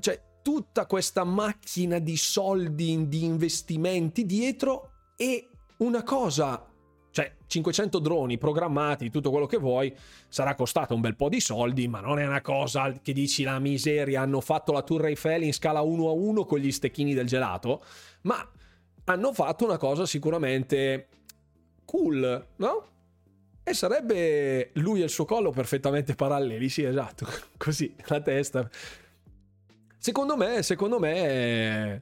Cioè, 0.00 0.22
tutta 0.46 0.86
questa 0.86 1.24
macchina 1.24 1.98
di 1.98 2.16
soldi, 2.16 3.08
di 3.08 3.24
investimenti 3.24 4.24
dietro 4.24 4.90
e 5.16 5.48
una 5.78 6.04
cosa, 6.04 6.64
cioè 7.10 7.34
500 7.48 7.98
droni 7.98 8.38
programmati, 8.38 9.10
tutto 9.10 9.32
quello 9.32 9.46
che 9.46 9.56
vuoi, 9.56 9.92
sarà 10.28 10.54
costato 10.54 10.94
un 10.94 11.00
bel 11.00 11.16
po' 11.16 11.28
di 11.28 11.40
soldi, 11.40 11.88
ma 11.88 11.98
non 11.98 12.20
è 12.20 12.26
una 12.28 12.42
cosa 12.42 12.92
che 12.92 13.12
dici 13.12 13.42
la 13.42 13.58
miseria, 13.58 14.20
hanno 14.20 14.40
fatto 14.40 14.70
la 14.70 14.82
Tour 14.82 15.06
Eiffel 15.06 15.42
in 15.42 15.52
scala 15.52 15.80
1 15.80 16.08
a 16.08 16.12
1 16.12 16.44
con 16.44 16.60
gli 16.60 16.70
stecchini 16.70 17.12
del 17.12 17.26
gelato, 17.26 17.82
ma 18.20 18.48
hanno 19.06 19.32
fatto 19.32 19.64
una 19.64 19.78
cosa 19.78 20.06
sicuramente 20.06 21.08
cool, 21.84 22.46
no? 22.54 22.86
E 23.64 23.74
sarebbe 23.74 24.70
lui 24.74 25.00
e 25.00 25.04
il 25.06 25.10
suo 25.10 25.24
collo 25.24 25.50
perfettamente 25.50 26.14
paralleli, 26.14 26.68
sì, 26.68 26.84
esatto, 26.84 27.26
così, 27.58 27.92
la 28.06 28.20
testa 28.20 28.70
Secondo 30.06 30.36
me, 30.36 30.62
secondo 30.62 31.00
me 31.00 31.14
è, 31.14 32.00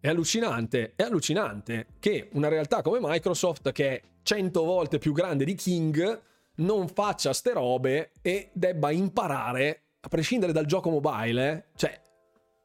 è 0.00 0.08
allucinante, 0.08 0.94
è 0.96 1.04
allucinante 1.04 1.86
che 2.00 2.28
una 2.32 2.48
realtà 2.48 2.82
come 2.82 2.98
Microsoft, 3.00 3.70
che 3.70 3.90
è 3.90 4.02
100 4.24 4.64
volte 4.64 4.98
più 4.98 5.12
grande 5.12 5.44
di 5.44 5.54
King, 5.54 6.20
non 6.56 6.88
faccia 6.88 7.32
ste 7.32 7.52
robe 7.52 8.10
e 8.22 8.50
debba 8.54 8.90
imparare, 8.90 9.82
a 10.00 10.08
prescindere 10.08 10.50
dal 10.50 10.66
gioco 10.66 10.90
mobile, 10.90 11.52
eh, 11.52 11.64
cioè, 11.76 12.00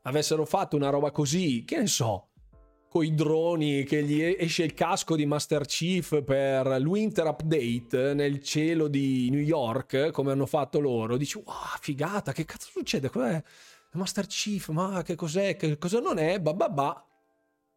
avessero 0.01 0.43
fatto 0.43 0.75
una 0.75 0.89
roba 0.89 1.11
così, 1.11 1.63
che 1.65 1.77
ne 1.77 1.85
so, 1.85 2.29
con 2.89 3.05
i 3.05 3.13
droni 3.13 3.83
che 3.83 4.01
gli 4.01 4.23
esce 4.23 4.63
il 4.63 4.73
casco 4.73 5.15
di 5.15 5.27
Master 5.27 5.65
Chief 5.65 6.23
per 6.23 6.65
l'Winter 6.81 7.27
Update 7.27 8.15
nel 8.15 8.41
cielo 8.41 8.87
di 8.87 9.29
New 9.29 9.39
York, 9.39 10.09
come 10.09 10.31
hanno 10.31 10.47
fatto 10.47 10.79
loro, 10.79 11.15
dici, 11.15 11.37
wow, 11.37 11.77
figata, 11.79 12.31
che 12.31 12.45
cazzo 12.45 12.69
succede? 12.71 13.07
Cos'è? 13.11 13.43
Master 13.93 14.27
Chief, 14.27 14.69
ma 14.69 15.01
che 15.01 15.15
cos'è? 15.15 15.55
Che 15.55 15.77
cosa 15.77 15.99
non 15.99 16.17
è? 16.17 16.39
Bababà. 16.39 17.05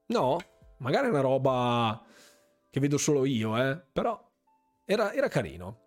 No, 0.07 0.39
magari 0.79 1.07
è 1.07 1.11
una 1.11 1.21
roba 1.21 2.03
che 2.71 2.81
vedo 2.81 2.99
solo 2.99 3.25
io, 3.25 3.57
eh. 3.57 3.81
Però 3.93 4.31
era, 4.85 5.13
era 5.13 5.29
carino. 5.29 5.81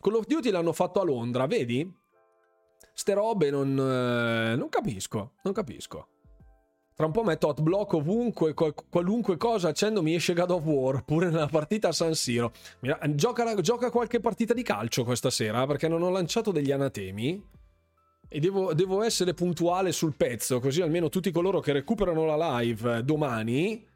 Call 0.00 0.14
of 0.14 0.26
Duty 0.26 0.50
l'hanno 0.50 0.72
fatto 0.72 1.00
a 1.00 1.04
Londra, 1.04 1.46
vedi? 1.46 1.90
Ste 2.92 3.14
robe 3.14 3.50
non, 3.50 3.68
eh, 3.78 4.56
non 4.56 4.68
capisco, 4.68 5.34
non 5.42 5.52
capisco. 5.52 6.08
Tra 6.94 7.06
un 7.06 7.12
po' 7.12 7.22
metto 7.22 7.46
hot 7.46 7.60
block 7.60 7.92
ovunque, 7.92 8.54
qualunque 8.54 9.36
cosa 9.36 9.68
accendo 9.68 10.02
mi 10.02 10.14
esce 10.14 10.34
God 10.34 10.50
of 10.50 10.64
War, 10.64 11.04
pure 11.04 11.30
nella 11.30 11.46
partita 11.46 11.88
a 11.88 11.92
San 11.92 12.14
Siro. 12.14 12.52
Gioca, 13.14 13.54
gioca 13.60 13.90
qualche 13.90 14.18
partita 14.18 14.52
di 14.52 14.64
calcio 14.64 15.04
questa 15.04 15.30
sera, 15.30 15.64
perché 15.64 15.86
non 15.86 16.02
ho 16.02 16.10
lanciato 16.10 16.50
degli 16.50 16.72
anatemi. 16.72 17.40
E 18.28 18.40
devo, 18.40 18.74
devo, 18.74 19.02
essere 19.02 19.32
puntuale 19.32 19.90
sul 19.90 20.14
pezzo, 20.14 20.60
così 20.60 20.82
almeno 20.82 21.08
tutti 21.08 21.30
coloro 21.30 21.60
che 21.60 21.72
recuperano 21.72 22.24
la 22.24 22.58
live 22.58 23.02
domani 23.02 23.86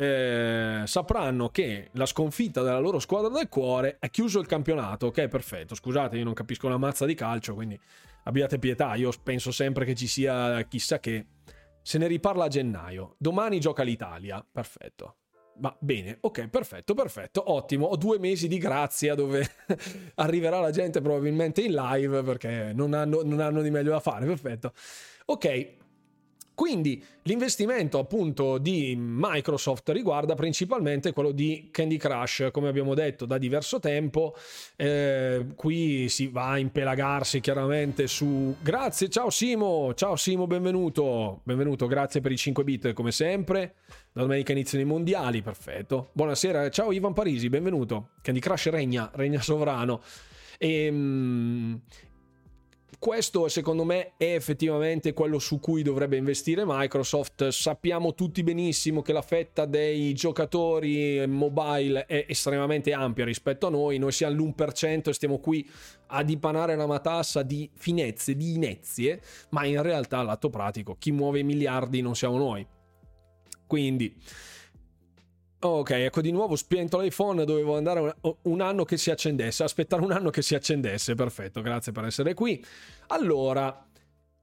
eh, 0.00 0.82
sapranno 0.84 1.48
che 1.48 1.90
la 1.94 2.06
sconfitta 2.06 2.62
della 2.62 2.78
loro 2.78 3.00
squadra 3.00 3.30
del 3.30 3.48
cuore 3.48 3.96
ha 3.98 4.06
chiuso 4.06 4.38
il 4.38 4.46
campionato. 4.46 5.06
Ok, 5.06 5.26
perfetto. 5.26 5.74
Scusate, 5.74 6.16
io 6.16 6.22
non 6.22 6.34
capisco 6.34 6.66
una 6.66 6.76
mazza 6.76 7.04
di 7.04 7.14
calcio, 7.14 7.54
quindi 7.54 7.78
abbiate 8.24 8.60
pietà. 8.60 8.94
Io 8.94 9.10
penso 9.24 9.50
sempre 9.50 9.84
che 9.84 9.96
ci 9.96 10.06
sia 10.06 10.62
chissà 10.68 11.00
che. 11.00 11.26
Se 11.82 11.98
ne 11.98 12.06
riparla 12.06 12.44
a 12.44 12.48
gennaio. 12.48 13.16
Domani 13.18 13.58
gioca 13.58 13.82
l'Italia. 13.82 14.44
Perfetto. 14.48 15.16
Ma 15.60 15.74
bene, 15.78 16.18
ok, 16.20 16.48
perfetto, 16.48 16.94
perfetto, 16.94 17.50
ottimo. 17.52 17.86
Ho 17.86 17.96
due 17.96 18.18
mesi 18.18 18.46
di 18.46 18.58
grazia 18.58 19.14
dove 19.14 19.46
arriverà 20.16 20.60
la 20.60 20.70
gente 20.70 21.00
probabilmente 21.00 21.62
in 21.62 21.72
live 21.72 22.22
perché 22.22 22.72
non 22.74 22.94
hanno, 22.94 23.22
non 23.24 23.40
hanno 23.40 23.60
di 23.62 23.70
meglio 23.70 23.90
da 23.90 24.00
fare, 24.00 24.24
perfetto. 24.26 24.72
Ok, 25.26 25.76
Quindi 26.58 27.00
l'investimento 27.22 28.00
appunto 28.00 28.58
di 28.58 28.96
Microsoft 28.98 29.90
riguarda 29.90 30.34
principalmente 30.34 31.12
quello 31.12 31.30
di 31.30 31.68
Candy 31.70 31.96
Crush, 31.96 32.48
come 32.50 32.66
abbiamo 32.66 32.94
detto 32.94 33.26
da 33.26 33.38
diverso 33.38 33.78
tempo. 33.78 34.34
Eh, 34.74 35.46
qui 35.54 36.08
si 36.08 36.26
va 36.26 36.48
a 36.48 36.58
impelagarsi 36.58 37.38
chiaramente 37.38 38.08
su... 38.08 38.56
Grazie, 38.60 39.08
ciao 39.08 39.30
Simo, 39.30 39.94
ciao 39.94 40.16
Simo, 40.16 40.48
benvenuto, 40.48 41.42
benvenuto, 41.44 41.86
grazie 41.86 42.20
per 42.20 42.32
i 42.32 42.36
5 42.36 42.64
bit 42.64 42.92
come 42.92 43.12
sempre. 43.12 43.74
La 44.14 44.22
domenica 44.22 44.50
iniziano 44.50 44.82
i 44.82 44.88
mondiali, 44.88 45.42
perfetto. 45.42 46.08
Buonasera, 46.10 46.70
ciao 46.70 46.90
Ivan 46.90 47.12
Parisi, 47.12 47.48
benvenuto. 47.48 48.14
Candy 48.20 48.40
Crush 48.40 48.68
regna, 48.70 49.08
regna 49.14 49.40
sovrano. 49.40 50.02
E, 50.58 50.86
ehm, 50.86 51.80
questo 52.98 53.46
secondo 53.46 53.84
me 53.84 54.14
è 54.16 54.34
effettivamente 54.34 55.12
quello 55.12 55.38
su 55.38 55.60
cui 55.60 55.82
dovrebbe 55.82 56.16
investire 56.16 56.64
Microsoft. 56.66 57.48
Sappiamo 57.48 58.14
tutti 58.14 58.42
benissimo 58.42 59.02
che 59.02 59.12
la 59.12 59.22
fetta 59.22 59.66
dei 59.66 60.12
giocatori 60.14 61.24
mobile 61.26 62.06
è 62.06 62.26
estremamente 62.28 62.92
ampia 62.92 63.24
rispetto 63.24 63.68
a 63.68 63.70
noi. 63.70 63.98
Noi 63.98 64.10
siamo 64.10 64.34
all'1% 64.34 65.08
e 65.08 65.12
stiamo 65.12 65.38
qui 65.38 65.68
a 66.08 66.22
dipanare 66.24 66.74
una 66.74 66.86
matassa 66.86 67.42
di 67.42 67.70
finezze, 67.74 68.34
di 68.34 68.54
inezie, 68.54 69.20
ma 69.50 69.64
in 69.64 69.80
realtà, 69.80 70.22
lato 70.22 70.50
pratico, 70.50 70.96
chi 70.98 71.12
muove 71.12 71.38
i 71.38 71.44
miliardi 71.44 72.00
non 72.00 72.16
siamo 72.16 72.36
noi. 72.36 72.66
Quindi 73.66 74.16
Ok, 75.60 75.90
ecco 75.90 76.20
di 76.20 76.30
nuovo 76.30 76.54
spento 76.54 77.00
l'iPhone, 77.00 77.44
dovevo 77.44 77.76
andare 77.76 78.14
un, 78.42 78.60
anno 78.60 78.84
che 78.84 78.96
si 78.96 79.10
accendesse, 79.10 79.64
aspettare 79.64 80.02
un 80.02 80.12
anno 80.12 80.30
che 80.30 80.40
si 80.40 80.54
accendesse, 80.54 81.16
perfetto, 81.16 81.62
grazie 81.62 81.90
per 81.90 82.04
essere 82.04 82.32
qui. 82.32 82.64
Allora, 83.08 83.84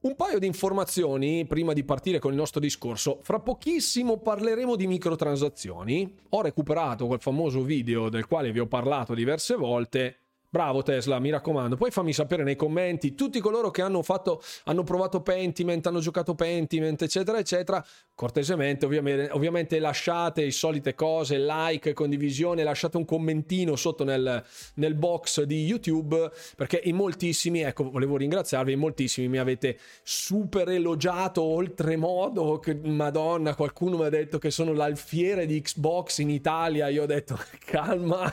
un 0.00 0.14
paio 0.14 0.38
di 0.38 0.46
informazioni 0.46 1.46
prima 1.46 1.72
di 1.72 1.84
partire 1.84 2.18
con 2.18 2.32
il 2.32 2.36
nostro 2.36 2.60
discorso. 2.60 3.20
Fra 3.22 3.40
pochissimo 3.40 4.18
parleremo 4.18 4.76
di 4.76 4.86
microtransazioni. 4.86 6.18
Ho 6.30 6.42
recuperato 6.42 7.06
quel 7.06 7.20
famoso 7.20 7.62
video 7.62 8.10
del 8.10 8.26
quale 8.26 8.52
vi 8.52 8.58
ho 8.58 8.66
parlato 8.66 9.14
diverse 9.14 9.54
volte 9.54 10.25
Bravo 10.48 10.82
Tesla, 10.82 11.18
mi 11.18 11.30
raccomando. 11.30 11.76
Poi 11.76 11.90
fammi 11.90 12.12
sapere 12.12 12.42
nei 12.42 12.56
commenti 12.56 13.14
tutti 13.14 13.40
coloro 13.40 13.70
che 13.70 13.82
hanno 13.82 14.02
fatto, 14.02 14.42
hanno 14.64 14.84
provato 14.84 15.20
Pentiment, 15.20 15.86
hanno 15.86 16.00
giocato 16.00 16.34
Pentiment, 16.34 17.02
eccetera, 17.02 17.38
eccetera. 17.38 17.84
Cortesemente, 18.14 18.86
ovviamente, 18.86 19.30
ovviamente 19.32 19.78
lasciate 19.78 20.44
le 20.44 20.50
solite 20.50 20.94
cose, 20.94 21.38
like, 21.38 21.92
condivisione, 21.92 22.62
lasciate 22.62 22.96
un 22.96 23.04
commentino 23.04 23.76
sotto 23.76 24.04
nel, 24.04 24.42
nel 24.74 24.94
box 24.94 25.42
di 25.42 25.64
YouTube, 25.64 26.30
perché 26.56 26.80
in 26.84 26.96
moltissimi, 26.96 27.60
ecco, 27.60 27.90
volevo 27.90 28.16
ringraziarvi, 28.16 28.72
in 28.72 28.78
moltissimi 28.78 29.28
mi 29.28 29.38
avete 29.38 29.78
super 30.02 30.68
elogiato 30.68 31.42
oltremodo. 31.42 32.58
Che, 32.58 32.74
Madonna, 32.74 33.54
qualcuno 33.54 33.96
mi 33.98 34.04
ha 34.04 34.10
detto 34.10 34.38
che 34.38 34.50
sono 34.50 34.72
l'alfiere 34.72 35.44
di 35.44 35.60
Xbox 35.60 36.18
in 36.18 36.30
Italia. 36.30 36.88
Io 36.88 37.02
ho 37.02 37.06
detto, 37.06 37.38
calma, 37.64 38.32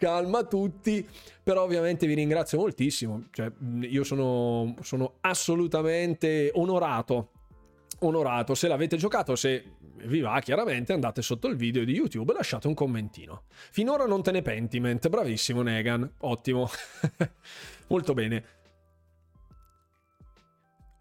calma 0.00 0.44
tutti, 0.44 1.06
però 1.42 1.62
ovviamente 1.62 2.06
vi 2.06 2.14
ringrazio 2.14 2.56
moltissimo, 2.56 3.24
cioè, 3.32 3.52
io 3.82 4.02
sono, 4.02 4.74
sono 4.80 5.16
assolutamente 5.20 6.50
onorato, 6.54 7.32
onorato, 8.00 8.54
se 8.54 8.66
l'avete 8.66 8.96
giocato, 8.96 9.36
se 9.36 9.76
vi 10.04 10.20
va 10.20 10.40
chiaramente 10.40 10.94
andate 10.94 11.20
sotto 11.20 11.48
il 11.48 11.56
video 11.56 11.84
di 11.84 11.92
YouTube 11.92 12.32
e 12.32 12.36
lasciate 12.36 12.66
un 12.66 12.72
commentino. 12.72 13.42
Finora 13.50 14.06
non 14.06 14.22
te 14.22 14.30
ne 14.30 14.40
pentiment, 14.40 15.06
bravissimo 15.10 15.60
Negan, 15.60 16.10
ottimo, 16.20 16.66
molto 17.88 18.14
bene. 18.14 18.44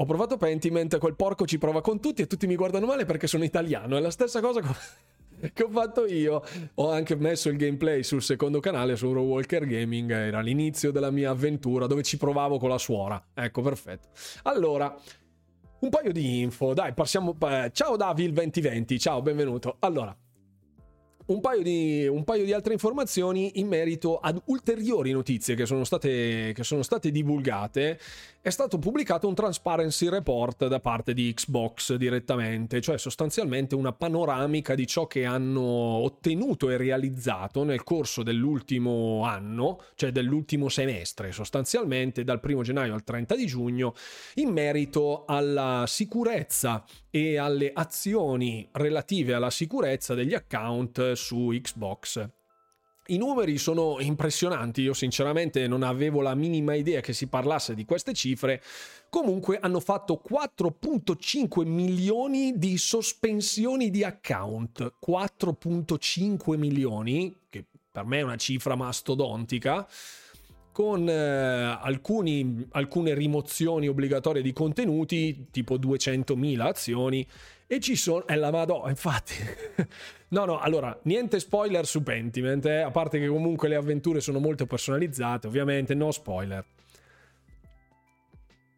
Ho 0.02 0.06
provato 0.06 0.38
Pentiment, 0.38 0.98
quel 0.98 1.16
porco 1.16 1.46
ci 1.46 1.58
prova 1.58 1.82
con 1.82 2.00
tutti 2.00 2.22
e 2.22 2.28
tutti 2.28 2.48
mi 2.48 2.56
guardano 2.56 2.86
male 2.86 3.04
perché 3.04 3.28
sono 3.28 3.44
italiano. 3.44 3.98
È 3.98 4.00
la 4.00 4.12
stessa 4.12 4.40
cosa 4.40 4.62
con... 4.62 4.74
che 5.54 5.64
ho 5.64 5.70
fatto 5.70 6.06
io. 6.06 6.44
Ho 6.76 6.90
anche 6.90 7.16
messo 7.16 7.50
il 7.50 7.58
gameplay 7.58 8.04
sul 8.04 8.22
secondo 8.22 8.60
canale 8.60 8.96
su 8.96 9.08
Walker 9.08 9.66
Gaming. 9.66 10.12
Era 10.12 10.42
l'inizio 10.42 10.92
della 10.92 11.12
mia 11.12 11.32
avventura 11.32 11.88
dove 11.88 12.04
ci 12.04 12.18
provavo 12.18 12.58
con 12.58 12.70
la 12.70 12.78
suora. 12.78 13.22
Ecco, 13.34 13.62
perfetto. 13.62 14.10
Allora, 14.44 14.96
un 15.80 15.90
paio 15.90 16.12
di 16.12 16.42
info. 16.42 16.74
Dai, 16.74 16.94
passiamo. 16.94 17.38
Ciao 17.72 17.96
Davil 17.96 18.34
2020. 18.34 19.00
Ciao, 19.00 19.22
benvenuto. 19.22 19.78
Allora. 19.80 20.16
Un 21.30 21.42
paio, 21.42 21.62
di, 21.62 22.08
un 22.08 22.24
paio, 22.24 22.44
di, 22.44 22.54
altre 22.54 22.74
informazioni 22.74 23.60
in 23.60 23.68
merito 23.68 24.18
ad 24.18 24.42
ulteriori 24.46 25.12
notizie 25.12 25.54
che 25.54 25.68
sono 25.68 25.84
state, 25.84 26.54
che 26.56 26.64
sono 26.64 26.82
state 26.82 27.12
divulgate 27.12 28.00
è 28.42 28.50
stato 28.52 28.80
pubblicato 28.80 29.28
un 29.28 29.36
transparency 29.36 30.08
report 30.08 30.68
da 30.68 30.80
parte 30.80 31.14
di 31.14 31.34
Xbox 31.34 31.96
direttamente, 31.96 32.80
cioè 32.80 32.98
sostanzialmente 32.98 33.76
una 33.76 33.92
panoramica 33.92 34.76
di 34.76 34.88
ciò 34.88 35.08
che 35.08 35.26
hanno 35.26 35.62
ottenuto 35.62 36.70
e 36.70 36.78
realizzato 36.78 37.66
nel 37.66 37.84
corso 37.84 38.24
dell'ultimo 38.24 39.26
anno, 39.26 39.82
cioè 39.96 40.14
dell'ultimo 40.14 40.70
semestre, 40.70 41.34
sostanzialmente 41.34 42.24
dal 42.24 42.40
1 42.42 42.62
gennaio 42.62 42.94
al 42.94 43.04
30 43.04 43.36
di 43.36 43.46
giugno, 43.46 43.94
in 44.36 44.50
merito 44.52 45.26
alla 45.26 45.84
sicurezza 45.86 46.86
e 47.10 47.38
alle 47.38 47.72
azioni 47.74 48.70
relative 48.72 49.34
alla 49.34 49.50
sicurezza 49.50 50.14
degli 50.14 50.34
account 50.34 51.12
su 51.12 51.50
Xbox. 51.62 52.39
I 53.10 53.18
numeri 53.18 53.58
sono 53.58 54.00
impressionanti, 54.00 54.82
io 54.82 54.94
sinceramente 54.94 55.68
non 55.68 55.82
avevo 55.82 56.22
la 56.22 56.36
minima 56.36 56.76
idea 56.76 57.02
che 57.02 57.14
si 57.14 57.26
parlasse 57.26 57.74
di 57.74 57.84
queste 57.84 58.14
cifre. 58.14 58.62
Comunque 59.10 59.58
hanno 59.60 59.80
fatto 59.80 60.22
4.5 60.30 61.66
milioni 61.66 62.58
di 62.58 62.78
sospensioni 62.78 63.90
di 63.90 64.04
account. 64.04 64.94
4.5 65.04 66.56
milioni, 66.56 67.36
che 67.50 67.66
per 67.92 68.06
me 68.06 68.20
è 68.20 68.22
una 68.22 68.38
cifra 68.38 68.76
mastodontica 68.76 69.88
con 70.80 71.10
eh, 71.10 71.78
alcuni, 71.82 72.66
alcune 72.72 73.14
rimozioni 73.14 73.90
obbligatorie 73.90 74.42
di 74.42 74.54
contenuti, 74.54 75.48
tipo 75.52 75.78
200.000 75.78 76.62
azioni, 76.62 77.28
e 77.68 77.82
ci 77.82 77.98
sono... 77.98 78.26
È 78.26 78.34
la 78.36 78.50
Madonna, 78.50 78.88
infatti... 78.88 79.34
no, 80.30 80.46
no, 80.46 80.58
allora, 80.58 80.98
niente 81.04 81.42
spoiler 81.42 81.86
su 81.86 82.02
Pentiment, 82.02 82.66
eh, 82.66 82.78
a 82.78 82.92
parte 82.92 83.20
che 83.20 83.28
comunque 83.28 83.68
le 83.68 83.76
avventure 83.76 84.22
sono 84.22 84.40
molto 84.40 84.66
personalizzate, 84.68 85.48
ovviamente, 85.48 85.94
no 85.96 86.12
spoiler. 86.12 86.64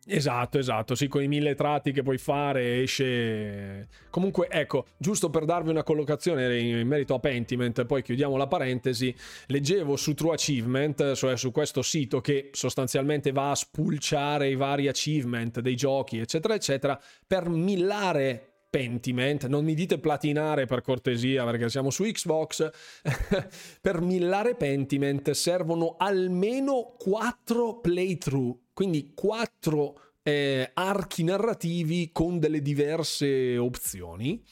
Esatto, 0.07 0.57
esatto, 0.57 0.95
sì, 0.95 1.07
con 1.07 1.21
i 1.21 1.27
mille 1.27 1.53
tratti 1.53 1.91
che 1.91 2.01
puoi 2.01 2.17
fare 2.17 2.81
esce... 2.81 3.87
Comunque, 4.09 4.47
ecco, 4.49 4.87
giusto 4.97 5.29
per 5.29 5.45
darvi 5.45 5.69
una 5.69 5.83
collocazione 5.83 6.57
in 6.59 6.87
merito 6.87 7.13
a 7.13 7.19
Pentiment, 7.19 7.85
poi 7.85 8.01
chiudiamo 8.01 8.35
la 8.35 8.47
parentesi, 8.47 9.15
leggevo 9.47 9.95
su 9.95 10.15
True 10.15 10.33
Achievement, 10.33 11.13
cioè 11.13 11.37
su 11.37 11.51
questo 11.51 11.83
sito 11.83 12.19
che 12.19 12.49
sostanzialmente 12.51 13.31
va 13.31 13.51
a 13.51 13.55
spulciare 13.55 14.49
i 14.49 14.55
vari 14.55 14.87
achievement 14.87 15.59
dei 15.59 15.75
giochi, 15.75 16.17
eccetera, 16.17 16.55
eccetera, 16.55 16.99
per 17.27 17.47
millare 17.49 18.51
Pentiment, 18.71 19.47
non 19.47 19.65
mi 19.65 19.73
dite 19.73 19.99
platinare 19.99 20.65
per 20.65 20.81
cortesia 20.81 21.43
perché 21.43 21.67
siamo 21.67 21.89
su 21.89 22.05
Xbox, 22.05 22.69
per 23.81 23.99
millare 23.99 24.55
Pentiment 24.55 25.29
servono 25.31 25.95
almeno 25.97 26.95
4 26.97 27.81
playthrough, 27.81 28.57
quindi 28.81 29.11
4 29.13 29.99
eh, 30.23 30.71
archi 30.73 31.23
narrativi 31.23 32.09
con 32.11 32.39
delle 32.39 32.63
diverse 32.63 33.55
opzioni 33.55 34.43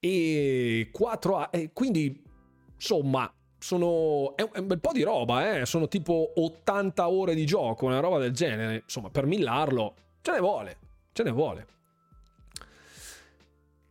e 0.00 0.88
4 0.90 1.52
eh, 1.52 1.70
quindi 1.72 2.20
insomma 2.74 3.32
sono 3.56 4.34
è 4.34 4.42
un 4.58 4.66
bel 4.66 4.80
po' 4.80 4.90
di 4.90 5.04
roba, 5.04 5.60
eh? 5.60 5.64
sono 5.64 5.86
tipo 5.86 6.32
80 6.34 7.08
ore 7.08 7.36
di 7.36 7.46
gioco, 7.46 7.86
una 7.86 8.00
roba 8.00 8.18
del 8.18 8.32
genere, 8.32 8.80
insomma 8.82 9.10
per 9.10 9.26
millarlo 9.26 9.94
ce 10.22 10.32
ne 10.32 10.40
vuole, 10.40 10.78
ce 11.12 11.22
ne 11.22 11.30
vuole. 11.30 11.66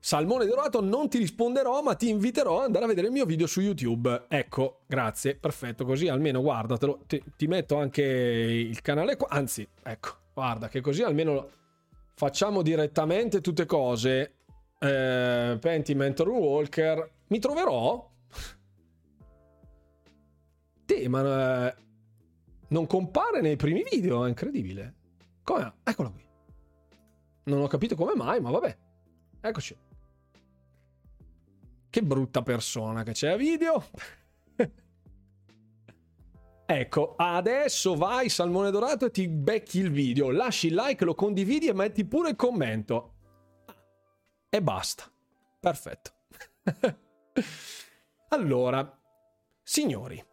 Salmone 0.08 0.46
Dorato, 0.46 0.80
non 0.80 1.10
ti 1.10 1.18
risponderò, 1.18 1.82
ma 1.82 1.94
ti 1.96 2.08
inviterò 2.08 2.60
ad 2.60 2.68
andare 2.68 2.86
a 2.86 2.88
vedere 2.88 3.08
il 3.08 3.12
mio 3.12 3.26
video 3.26 3.46
su 3.46 3.60
YouTube. 3.60 4.28
Ecco, 4.30 4.84
grazie, 4.88 5.36
perfetto, 5.36 5.84
così 5.84 6.08
almeno 6.08 6.42
guardatelo. 6.42 7.02
Ti, 7.06 7.22
ti 7.36 7.46
metto 7.48 7.76
anche 7.76 8.04
il 8.04 8.82
canale 8.82 9.18
qua. 9.18 9.28
Anzi, 9.28 9.68
ecco, 9.84 10.12
guarda, 10.34 10.70
che 10.70 10.80
così 10.80 11.04
almeno 11.04 11.50
facciamo 12.16 12.62
direttamente 12.62 13.42
tutte 13.42 13.66
cose. 13.66 14.36
Eh, 14.80 15.58
Pentiment 15.60 16.20
Walker. 16.22 17.12
Mi 17.28 17.40
troverò? 17.40 18.10
Te, 20.86 21.10
ma 21.10 21.68
eh, 21.68 21.76
non 22.70 22.88
compare 22.88 23.42
nei 23.42 23.58
primi 23.58 23.84
video, 23.92 24.24
è 24.24 24.30
incredibile. 24.30 24.96
Come? 25.44 25.74
Eccolo 25.84 26.12
qui. 26.12 26.26
Non 27.44 27.62
ho 27.62 27.68
capito 27.68 27.96
come 27.98 28.16
mai, 28.16 28.40
ma 28.40 28.52
vabbè. 28.52 28.78
Eccoci. 29.42 29.87
Che 31.90 32.04
brutta 32.04 32.42
persona 32.42 33.04
che 33.04 33.14
c'è 33.14 33.30
a 33.30 33.36
video. 33.36 33.84
ecco, 36.66 37.16
adesso 37.18 37.96
vai 37.96 38.30
Salmone 38.30 38.72
Dorato 38.72 39.06
e 39.06 39.12
ti 39.12 39.28
becchi 39.28 39.80
il 39.80 39.92
video. 39.92 40.32
Lasci 40.32 40.68
il 40.68 40.76
like, 40.76 41.06
lo 41.06 41.16
condividi 41.16 41.68
e 41.68 41.74
metti 41.74 42.06
pure 42.06 42.30
il 42.30 42.36
commento. 42.36 43.14
e 44.50 44.62
basta. 44.62 45.12
Perfetto. 45.60 46.12
allora, 48.30 49.00
signori, 49.64 50.24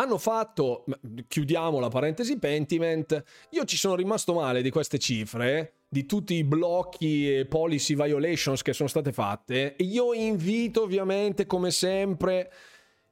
hanno 0.00 0.18
fatto, 0.18 0.84
chiudiamo 1.28 1.78
la 1.78 1.88
parentesi 1.88 2.38
Pentiment, 2.38 3.22
io 3.50 3.64
ci 3.64 3.76
sono 3.76 3.94
rimasto 3.94 4.32
male 4.32 4.62
di 4.62 4.70
queste 4.70 4.98
cifre, 4.98 5.79
di 5.92 6.06
tutti 6.06 6.34
i 6.34 6.44
blocchi 6.44 7.36
e 7.36 7.46
policy 7.46 7.96
violations 7.96 8.62
che 8.62 8.72
sono 8.72 8.88
state 8.88 9.10
fatte, 9.12 9.74
io 9.78 10.14
invito 10.14 10.82
ovviamente 10.82 11.46
come 11.46 11.72
sempre, 11.72 12.52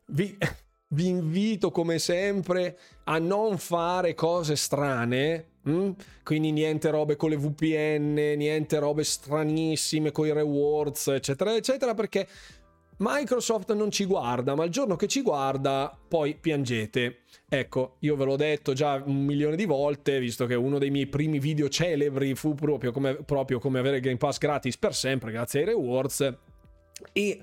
vi, 0.07 0.39
vi 0.91 1.09
invito 1.09 1.73
come 1.73 1.99
sempre 1.99 2.79
a 3.05 3.19
non 3.19 3.59
fare 3.59 4.15
cose 4.15 4.55
strane, 4.55 5.57
Mm? 5.69 5.91
Quindi 6.25 6.51
niente 6.51 6.91
robe 6.91 7.17
con 7.17 7.29
le 7.29 7.37
VPN, 7.37 8.15
niente 8.37 8.79
robe 8.79 9.05
stranissime 9.05 10.13
con 10.13 10.27
i 10.27 10.33
rewards, 10.33 11.09
eccetera, 11.09 11.55
eccetera, 11.55 11.93
perché 11.93 12.27
Microsoft 13.01 13.73
non 13.75 13.91
ci 13.93 14.05
guarda, 14.07 14.57
ma 14.57 14.65
il 14.65 14.71
giorno 14.71 14.97
che 14.97 15.07
ci 15.07 15.23
guarda, 15.23 15.97
poi 16.09 16.35
piangete. 16.35 17.21
Ecco, 17.49 17.97
io 18.01 18.17
ve 18.17 18.25
l'ho 18.25 18.37
detto 18.37 18.73
già 18.73 19.01
un 19.05 19.25
milione 19.25 19.55
di 19.55 19.67
volte, 19.67 20.19
visto 20.19 20.47
che 20.47 20.55
uno 20.55 20.79
dei 20.79 20.91
miei 20.91 21.07
primi 21.07 21.39
video 21.39 21.69
celebri 21.69 22.35
fu 22.35 22.55
proprio 22.55 22.91
come, 22.91 23.15
proprio 23.15 23.61
come 23.61 23.79
avere 23.79 24.01
Game 24.01 24.17
Pass 24.17 24.39
gratis 24.39 24.77
per 24.77 24.95
sempre, 24.95 25.31
grazie 25.31 25.61
ai 25.61 25.67
rewards. 25.67 26.35
E 27.13 27.41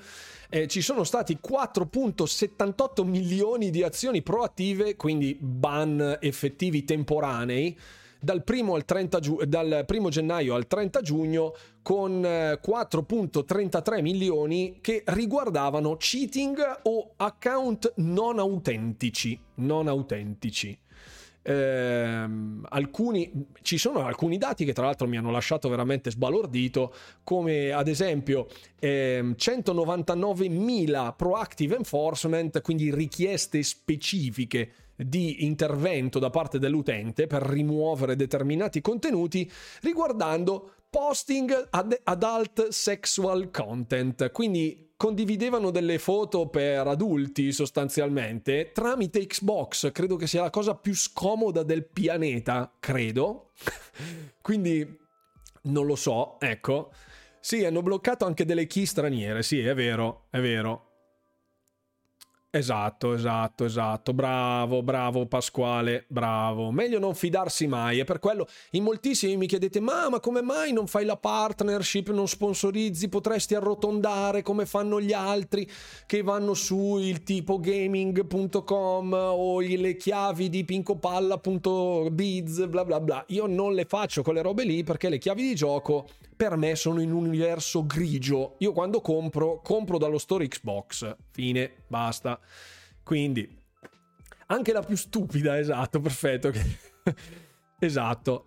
eh, 0.50 0.68
ci 0.68 0.82
sono 0.82 1.06
stati 1.06 1.40
4.78 1.42 3.06
milioni 3.06 3.70
di 3.70 3.82
azioni 3.82 4.22
proattive, 4.22 4.98
quindi 4.98 5.38
ban 5.40 6.18
effettivi 6.20 6.84
temporanei 6.84 7.78
dal 8.20 8.44
primo, 8.44 8.78
giu- 9.20 9.44
dal 9.44 9.84
primo 9.86 10.10
gennaio 10.10 10.56
al 10.56 10.68
30 10.68 11.02
giugno 11.02 11.54
con 11.86 12.20
4.33 12.22 13.98
eh, 13.98 14.02
milioni 14.02 14.80
che 14.82 15.04
riguardavano 15.06 15.98
cheating 15.98 16.80
o 16.82 17.12
account 17.16 17.94
non 17.98 18.40
autentici. 18.40 19.40
Non 19.58 19.88
autentici. 19.88 20.76
Eh, 21.44 22.28
alcuni, 22.70 23.50
ci 23.62 23.78
sono 23.78 24.04
alcuni 24.04 24.40
dati 24.40 24.66
che 24.66 24.74
tra 24.74 24.86
l'altro 24.86 25.08
mi 25.08 25.18
hanno 25.18 25.30
lasciato 25.30 25.70
veramente 25.70 26.10
sbalordito, 26.10 26.92
come 27.24 27.72
ad 27.72 27.88
esempio 27.88 28.48
eh, 28.80 29.36
199.000 29.38 31.14
proactive 31.16 31.76
enforcement, 31.76 32.62
quindi 32.62 32.92
richieste 32.92 33.62
specifiche 33.62 34.72
di 34.96 35.46
intervento 35.46 36.18
da 36.18 36.32
parte 36.32 36.58
dell'utente 36.58 37.28
per 37.28 37.44
rimuovere 37.44 38.16
determinati 38.16 38.82
contenuti 38.82 39.48
riguardando 39.82 40.72
posting 40.96 41.68
ad 41.72 42.00
adult 42.06 42.70
sexual 42.70 43.52
content, 43.52 44.32
quindi 44.32 44.94
condividevano 44.96 45.70
delle 45.70 46.00
foto 46.00 46.48
per 46.48 46.88
adulti 46.88 47.52
sostanzialmente 47.52 48.72
tramite 48.74 49.28
Xbox, 49.28 49.92
credo 49.92 50.16
che 50.16 50.26
sia 50.26 50.44
la 50.44 50.50
cosa 50.50 50.74
più 50.74 50.96
scomoda 50.96 51.64
del 51.64 51.86
pianeta, 51.86 52.74
credo. 52.80 53.52
quindi 54.40 54.98
non 55.64 55.86
lo 55.86 55.98
so, 55.98 56.40
ecco. 56.40 56.94
Sì, 57.42 57.66
hanno 57.66 57.82
bloccato 57.82 58.24
anche 58.24 58.46
delle 58.46 58.66
key 58.66 58.86
straniere, 58.86 59.44
sì, 59.44 59.60
è 59.60 59.74
vero, 59.74 60.28
è 60.30 60.40
vero. 60.40 60.95
Esatto, 62.56 63.14
esatto, 63.14 63.66
esatto. 63.66 64.14
Bravo, 64.14 64.82
bravo 64.82 65.26
Pasquale, 65.26 66.06
bravo. 66.08 66.72
Meglio 66.72 67.00
non 67.00 67.14
fidarsi 67.14 67.68
mai. 67.68 68.00
E 68.00 68.06
per 68.06 68.20
quello 68.20 68.48
in 68.72 68.84
moltissimi 68.84 69.36
mi 69.36 69.46
chiedete: 69.46 69.82
ma, 69.82 70.08
ma 70.08 70.22
come 70.22 70.42
mai 70.42 70.72
non 70.72 70.88
fai 70.88 71.04
la 71.04 71.18
partnership, 71.18 72.12
non 72.12 72.30
sponsorizzi? 72.30 73.10
Potresti 73.10 73.56
arrotondare 73.56 74.42
come 74.42 74.66
fanno 74.66 75.02
gli 75.02 75.12
altri 75.12 75.70
che 76.06 76.24
vanno 76.24 76.54
su 76.54 76.96
il 76.98 77.24
tipo 77.24 77.60
gaming.com 77.60 79.12
o 79.12 79.60
le 79.60 79.98
chiavi 79.98 80.48
di 80.48 80.64
pincopalla.biz, 80.64 82.68
bla 82.68 82.86
bla 82.86 83.02
bla. 83.02 83.22
Io 83.28 83.48
non 83.48 83.74
le 83.74 83.84
faccio 83.84 84.24
quelle 84.24 84.42
robe 84.42 84.64
lì 84.64 84.86
perché 84.86 85.10
le 85.10 85.18
chiavi 85.18 85.42
di 85.42 85.56
gioco 85.56 86.08
per 86.36 86.58
me 86.58 86.76
sono 86.76 87.02
in 87.02 87.12
un 87.12 87.26
universo 87.26 87.86
grigio. 87.86 88.56
Io 88.60 88.72
quando 88.72 89.02
compro, 89.02 89.62
compro 89.62 89.98
dallo 89.98 90.18
store 90.18 90.48
Xbox. 90.48 91.16
Fine, 91.32 91.72
basta. 91.88 92.40
Quindi, 93.04 93.64
anche 94.48 94.74
la 94.74 94.82
più 94.82 94.96
stupida, 94.96 95.58
esatto, 95.58 96.00
perfetto. 96.00 96.52
esatto. 97.80 98.46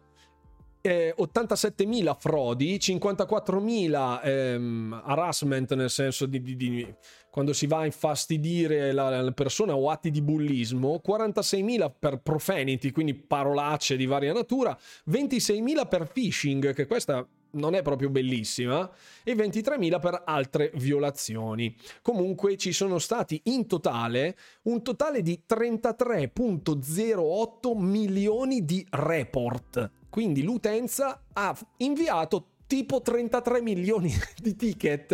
Eh, 0.81 1.15
87.000 1.19 2.17
frodi, 2.19 2.77
54.000 2.77 4.21
ehm, 4.23 5.03
harassment 5.05 5.75
nel 5.75 5.91
senso 5.91 6.25
di, 6.25 6.41
di, 6.41 6.57
di, 6.57 6.95
quando 7.31 7.53
si 7.53 7.67
va 7.67 7.81
a 7.81 7.85
infastidire 7.85 8.93
la, 8.93 9.21
la, 9.21 9.33
persona 9.33 9.75
o 9.75 9.91
atti 9.91 10.11
di 10.11 10.23
bullismo, 10.23 11.03
46.000 11.05 11.93
per 11.99 12.21
profanity, 12.21 12.93
quindi 12.93 13.15
parolacce 13.15 13.97
di 13.97 14.07
varia 14.07 14.33
natura, 14.33 14.77
26.000 15.11 15.89
per 15.89 16.11
phishing, 16.13 16.73
che 16.73 16.87
questa 16.87 17.27
non 17.53 17.75
è 17.75 17.83
proprio 17.83 18.11
bellissima, 18.11 18.91
e 19.25 19.35
23.000 19.35 20.01
per 20.01 20.23
altre 20.25 20.71
violazioni. 20.75 21.75
Comunque 22.03 22.57
ci 22.57 22.73
sono 22.73 22.99
stati 22.99 23.41
in 23.45 23.67
totale 23.67 24.37
un 24.63 24.83
totale 24.83 25.23
di 25.23 25.43
33.08 25.49 27.79
milioni 27.79 28.65
di 28.65 28.85
report. 28.91 29.91
Quindi 30.11 30.43
l'utenza 30.43 31.23
ha 31.33 31.57
inviato 31.79 32.49
tipo 32.67 33.01
33 33.01 33.63
milioni 33.63 34.13
di 34.37 34.55
ticket 34.55 35.13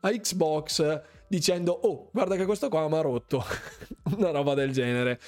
a 0.00 0.10
Xbox 0.10 1.02
dicendo 1.26 1.72
oh 1.72 2.10
guarda 2.12 2.36
che 2.36 2.44
questo 2.44 2.68
qua 2.68 2.86
mi 2.88 2.96
ha 2.96 3.00
rotto 3.00 3.42
una 4.16 4.30
roba 4.30 4.54
del 4.54 4.70
genere 4.70 5.18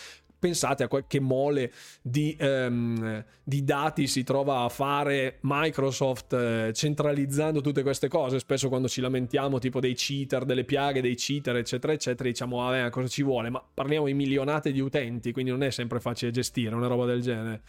pensate 0.47 0.85
a 0.85 0.89
qualche 0.89 1.19
mole 1.19 1.73
di, 2.01 2.37
um, 2.41 3.25
di 3.43 3.65
dati 3.65 4.07
si 4.07 4.23
trova 4.23 4.61
a 4.61 4.69
fare 4.69 5.39
Microsoft 5.41 6.33
eh, 6.33 6.71
centralizzando 6.73 7.61
tutte 7.61 7.83
queste 7.83 8.07
cose. 8.07 8.39
Spesso 8.39 8.69
quando 8.69 8.87
ci 8.87 9.01
lamentiamo 9.01 9.59
tipo 9.59 9.81
dei 9.81 9.95
cheater, 9.95 10.45
delle 10.45 10.65
piaghe 10.65 11.01
dei 11.01 11.17
cheater, 11.17 11.57
eccetera, 11.57 11.93
eccetera, 11.93 12.29
diciamo, 12.29 12.59
vabbè, 12.59 12.91
cosa 12.91 13.09
ci 13.09 13.25
vuole? 13.25 13.51
Ma 13.51 13.61
parliamo 13.75 14.07
di 14.07 14.15
milionate 14.15 14.71
di 14.71 14.79
utenti, 14.79 15.33
quindi 15.33 15.51
non 15.51 15.65
è 15.65 15.71
sempre 15.71 15.99
facile 15.99 16.31
gestire 16.31 16.75
una 16.75 16.87
roba 16.87 17.07
del 17.07 17.21
genere. 17.23 17.63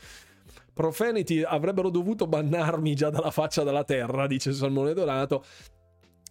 Profanity 0.72 1.42
avrebbero 1.42 1.90
dovuto 1.90 2.28
bannarmi 2.28 2.94
già 2.94 3.10
dalla 3.10 3.32
faccia 3.32 3.64
della 3.64 3.84
terra, 3.84 4.28
dice 4.28 4.54
Salmone 4.54 4.94
Dorato. 4.94 5.44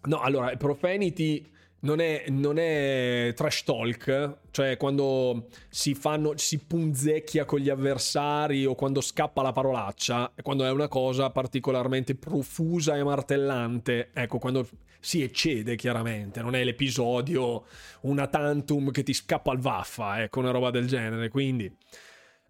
No, 0.05 0.21
allora, 0.21 0.55
Profanity 0.55 1.45
non 1.79 1.99
è, 1.99 2.25
non 2.29 2.57
è, 2.57 3.33
trash 3.35 3.63
talk, 3.63 4.37
cioè 4.51 4.77
quando 4.77 5.47
si 5.69 5.93
fanno, 5.93 6.33
si 6.37 6.57
punzecchia 6.59 7.45
con 7.45 7.59
gli 7.59 7.69
avversari 7.69 8.65
o 8.65 8.73
quando 8.73 9.01
scappa 9.01 9.41
la 9.41 9.51
parolaccia, 9.51 10.33
quando 10.41 10.65
è 10.65 10.71
una 10.71 10.87
cosa 10.87 11.29
particolarmente 11.29 12.15
profusa 12.15 12.95
e 12.95 13.03
martellante, 13.03 14.09
ecco, 14.13 14.39
quando 14.39 14.67
si 14.99 15.21
eccede 15.21 15.75
chiaramente, 15.75 16.41
non 16.41 16.55
è 16.55 16.63
l'episodio 16.63 17.65
una 18.01 18.27
tantum 18.27 18.91
che 18.91 19.03
ti 19.03 19.13
scappa 19.13 19.51
al 19.51 19.59
vaffa, 19.59 20.23
ecco, 20.23 20.39
una 20.39 20.51
roba 20.51 20.71
del 20.71 20.87
genere, 20.87 21.29
quindi... 21.29 21.71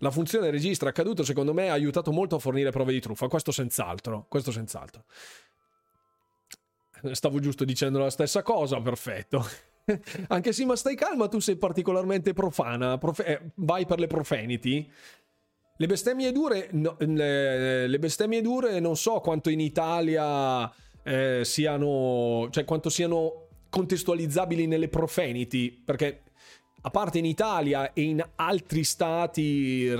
La 0.02 0.12
funzione 0.12 0.52
registra 0.52 0.90
accaduto 0.90 1.24
secondo 1.24 1.56
me 1.56 1.72
ha 1.72 1.74
aiutato 1.74 2.12
molto 2.12 2.36
a 2.36 2.40
fornire 2.40 2.70
prove 2.70 2.94
di 2.94 3.00
truffa, 3.00 3.28
questo 3.28 3.52
senz'altro, 3.52 4.28
questo 4.30 4.52
senz'altro. 4.52 5.06
Stavo 7.12 7.40
giusto 7.40 7.66
dicendo 7.66 8.00
la 8.00 8.10
stessa 8.10 8.42
cosa, 8.44 8.82
perfetto. 8.82 9.46
Anche 10.28 10.52
sì, 10.52 10.66
ma 10.66 10.76
stai 10.76 10.96
calma, 10.96 11.28
tu 11.28 11.40
sei 11.40 11.56
particolarmente 11.56 12.34
profana. 12.34 12.98
Profe- 12.98 13.26
eh, 13.26 13.52
vai 13.56 13.86
per 13.86 14.00
le 14.00 14.08
profanity. 14.08 14.90
Le 15.80 15.86
bestemmie 15.86 16.32
dure, 16.32 16.70
no, 16.72 16.96
le, 17.00 17.88
le, 17.88 18.00
bestemmie 18.00 18.42
dure 18.42 18.80
non 18.80 18.98
so 18.98 19.20
quanto 19.20 19.50
in 19.50 19.60
Italia 19.60 20.72
eh, 21.04 21.42
siano, 21.44 22.48
cioè 22.50 22.66
quanto 22.66 22.90
siano 22.90 23.48
contestualizzabili 23.70 24.66
nelle 24.66 24.88
profanity, 24.88 25.70
perché 25.72 26.24
a 26.88 26.90
parte 26.90 27.18
in 27.18 27.26
Italia 27.26 27.92
e 27.92 28.04
in 28.04 28.26
altri 28.36 28.86
stati 28.86 29.94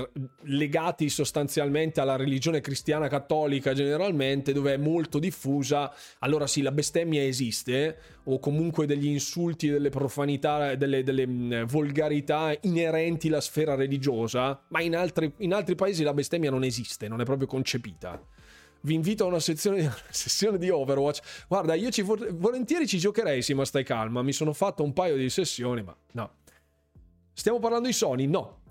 legati 0.44 1.10
sostanzialmente 1.10 2.00
alla 2.00 2.16
religione 2.16 2.62
cristiana 2.62 3.08
cattolica 3.08 3.74
generalmente, 3.74 4.54
dove 4.54 4.72
è 4.72 4.76
molto 4.78 5.18
diffusa, 5.18 5.92
allora 6.20 6.46
sì, 6.46 6.62
la 6.62 6.72
bestemmia 6.72 7.22
esiste, 7.22 7.98
o 8.24 8.38
comunque 8.38 8.86
degli 8.86 9.06
insulti, 9.06 9.68
delle 9.68 9.90
profanità, 9.90 10.76
delle, 10.76 11.02
delle 11.02 11.26
mm, 11.26 11.64
volgarità 11.64 12.56
inerenti 12.62 13.28
alla 13.28 13.42
sfera 13.42 13.74
religiosa, 13.74 14.58
ma 14.68 14.80
in 14.80 14.96
altri, 14.96 15.30
in 15.38 15.52
altri 15.52 15.74
paesi 15.74 16.02
la 16.02 16.14
bestemmia 16.14 16.50
non 16.50 16.64
esiste, 16.64 17.06
non 17.06 17.20
è 17.20 17.24
proprio 17.24 17.46
concepita 17.46 18.18
vi 18.82 18.94
invito 18.94 19.24
a 19.24 19.26
una, 19.26 19.40
sezione, 19.40 19.80
una 19.82 19.96
sessione 20.08 20.56
di 20.56 20.70
Overwatch. 20.70 21.46
Guarda, 21.48 21.74
io 21.74 21.90
ci 21.90 22.02
volentieri 22.02 22.86
ci 22.86 22.98
giocherei, 22.98 23.42
sì, 23.42 23.52
ma 23.52 23.64
stai 23.64 23.84
calma. 23.84 24.22
Mi 24.22 24.32
sono 24.32 24.52
fatto 24.52 24.84
un 24.84 24.92
paio 24.92 25.16
di 25.16 25.28
sessioni, 25.28 25.82
ma 25.82 25.94
no. 26.12 26.30
Stiamo 27.38 27.60
parlando 27.60 27.86
di 27.86 27.94
Sony? 27.94 28.26
No. 28.26 28.62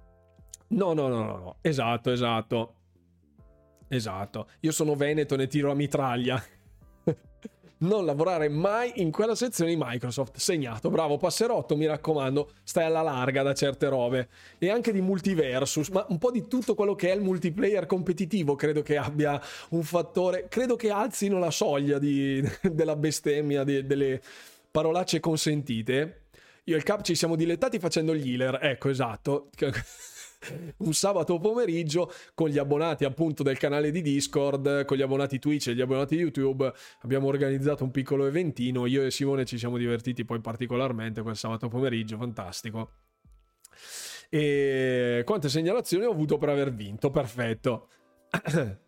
No, 0.67 0.91
no, 0.91 1.07
no, 1.07 1.23
no, 1.23 1.37
no. 1.37 1.55
Esatto, 1.61 2.11
esatto. 2.11 2.73
Esatto. 3.87 4.49
Io 4.59 4.73
sono 4.73 4.93
veneto, 4.95 5.37
ne 5.37 5.47
tiro 5.47 5.71
a 5.71 5.73
mitraglia. 5.73 6.43
non 7.79 8.03
lavorare 8.03 8.49
mai 8.49 8.91
in 8.95 9.09
quella 9.09 9.35
sezione 9.35 9.69
di 9.69 9.81
Microsoft. 9.81 10.35
Segnato, 10.35 10.89
bravo 10.89 11.15
passerotto, 11.15 11.77
mi 11.77 11.85
raccomando, 11.85 12.51
stai 12.63 12.83
alla 12.83 13.01
larga 13.01 13.41
da 13.41 13.53
certe 13.53 13.87
robe. 13.87 14.27
E 14.57 14.69
anche 14.69 14.91
di 14.91 14.99
multiversus, 14.99 15.87
ma 15.87 16.05
un 16.09 16.17
po' 16.17 16.31
di 16.31 16.49
tutto 16.49 16.75
quello 16.75 16.93
che 16.93 17.09
è 17.09 17.15
il 17.15 17.21
multiplayer 17.21 17.85
competitivo 17.85 18.55
credo 18.55 18.81
che 18.81 18.97
abbia 18.97 19.41
un 19.69 19.83
fattore, 19.83 20.47
credo 20.49 20.75
che 20.75 20.89
alzino 20.89 21.39
la 21.39 21.51
soglia 21.51 21.99
di, 21.99 22.43
della 22.69 22.97
bestemmia, 22.97 23.63
di, 23.63 23.85
delle 23.85 24.21
parolacce 24.69 25.21
consentite. 25.21 26.23
Io 26.67 26.75
e 26.75 26.77
il 26.77 26.83
Cap 26.83 27.01
ci 27.01 27.15
siamo 27.15 27.35
dilettati 27.35 27.79
facendo 27.79 28.13
gli 28.13 28.31
healer, 28.31 28.59
ecco 28.61 28.89
esatto 28.89 29.49
un 30.77 30.93
sabato 30.93 31.39
pomeriggio 31.39 32.11
con 32.33 32.49
gli 32.49 32.57
abbonati 32.57 33.05
appunto 33.05 33.41
del 33.41 33.57
canale 33.57 33.89
di 33.89 34.01
Discord, 34.01 34.85
con 34.85 34.97
gli 34.97 35.01
abbonati 35.01 35.39
Twitch 35.39 35.67
e 35.67 35.75
gli 35.75 35.81
abbonati 35.81 36.15
YouTube. 36.15 36.71
Abbiamo 37.01 37.27
organizzato 37.27 37.83
un 37.83 37.91
piccolo 37.91 38.27
eventino. 38.27 38.85
Io 38.85 39.03
e 39.03 39.11
Simone 39.11 39.45
ci 39.45 39.57
siamo 39.57 39.77
divertiti 39.77 40.25
poi 40.25 40.41
particolarmente 40.41 41.21
quel 41.21 41.37
sabato 41.37 41.69
pomeriggio, 41.69 42.17
fantastico. 42.17 42.91
E 44.29 45.23
quante 45.25 45.49
segnalazioni 45.49 46.05
ho 46.05 46.11
avuto 46.11 46.37
per 46.37 46.49
aver 46.49 46.73
vinto? 46.73 47.09
Perfetto. 47.09 47.87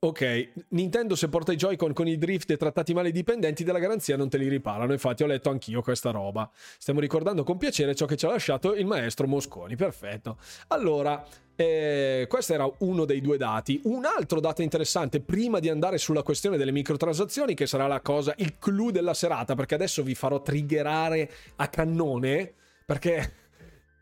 Ok, 0.00 0.50
Nintendo 0.68 1.16
se 1.16 1.28
porta 1.28 1.50
i 1.50 1.56
Joy-Con 1.56 1.92
con 1.92 2.06
i 2.06 2.18
drift 2.18 2.48
e 2.52 2.56
trattati 2.56 2.94
male 2.94 3.08
i 3.08 3.12
dipendenti 3.12 3.64
della 3.64 3.80
garanzia 3.80 4.16
non 4.16 4.28
te 4.28 4.38
li 4.38 4.46
riparano, 4.46 4.92
infatti 4.92 5.24
ho 5.24 5.26
letto 5.26 5.50
anch'io 5.50 5.82
questa 5.82 6.12
roba. 6.12 6.48
Stiamo 6.78 7.00
ricordando 7.00 7.42
con 7.42 7.58
piacere 7.58 7.96
ciò 7.96 8.06
che 8.06 8.16
ci 8.16 8.24
ha 8.24 8.28
lasciato 8.28 8.76
il 8.76 8.86
maestro 8.86 9.26
Mosconi, 9.26 9.74
perfetto. 9.74 10.38
Allora, 10.68 11.26
eh, 11.56 12.26
questo 12.28 12.54
era 12.54 12.70
uno 12.78 13.04
dei 13.06 13.20
due 13.20 13.38
dati. 13.38 13.80
Un 13.86 14.04
altro 14.04 14.38
dato 14.38 14.62
interessante, 14.62 15.18
prima 15.18 15.58
di 15.58 15.68
andare 15.68 15.98
sulla 15.98 16.22
questione 16.22 16.56
delle 16.56 16.70
microtransazioni, 16.70 17.54
che 17.54 17.66
sarà 17.66 17.88
la 17.88 18.00
cosa, 18.00 18.34
il 18.36 18.56
clou 18.60 18.90
della 18.90 19.14
serata, 19.14 19.56
perché 19.56 19.74
adesso 19.74 20.04
vi 20.04 20.14
farò 20.14 20.40
triggerare 20.40 21.28
a 21.56 21.66
cannone, 21.66 22.52
perché 22.86 23.47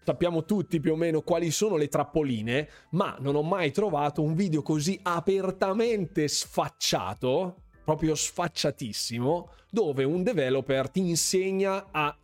sappiamo 0.06 0.44
tutti 0.44 0.78
più 0.78 0.92
o 0.92 0.96
meno 0.96 1.22
quali 1.22 1.50
sono 1.50 1.76
le 1.76 1.88
trappoline, 1.88 2.68
ma 2.90 3.16
non 3.18 3.34
ho 3.34 3.42
mai 3.42 3.72
trovato 3.72 4.22
un 4.22 4.36
video 4.36 4.62
così 4.62 4.96
apertamente 5.02 6.28
sfacciato, 6.28 7.62
proprio 7.84 8.14
sfacciatissimo, 8.14 9.50
dove 9.68 10.04
un 10.04 10.22
developer 10.22 10.90
ti 10.90 11.00
insegna 11.00 11.88
a 11.90 12.16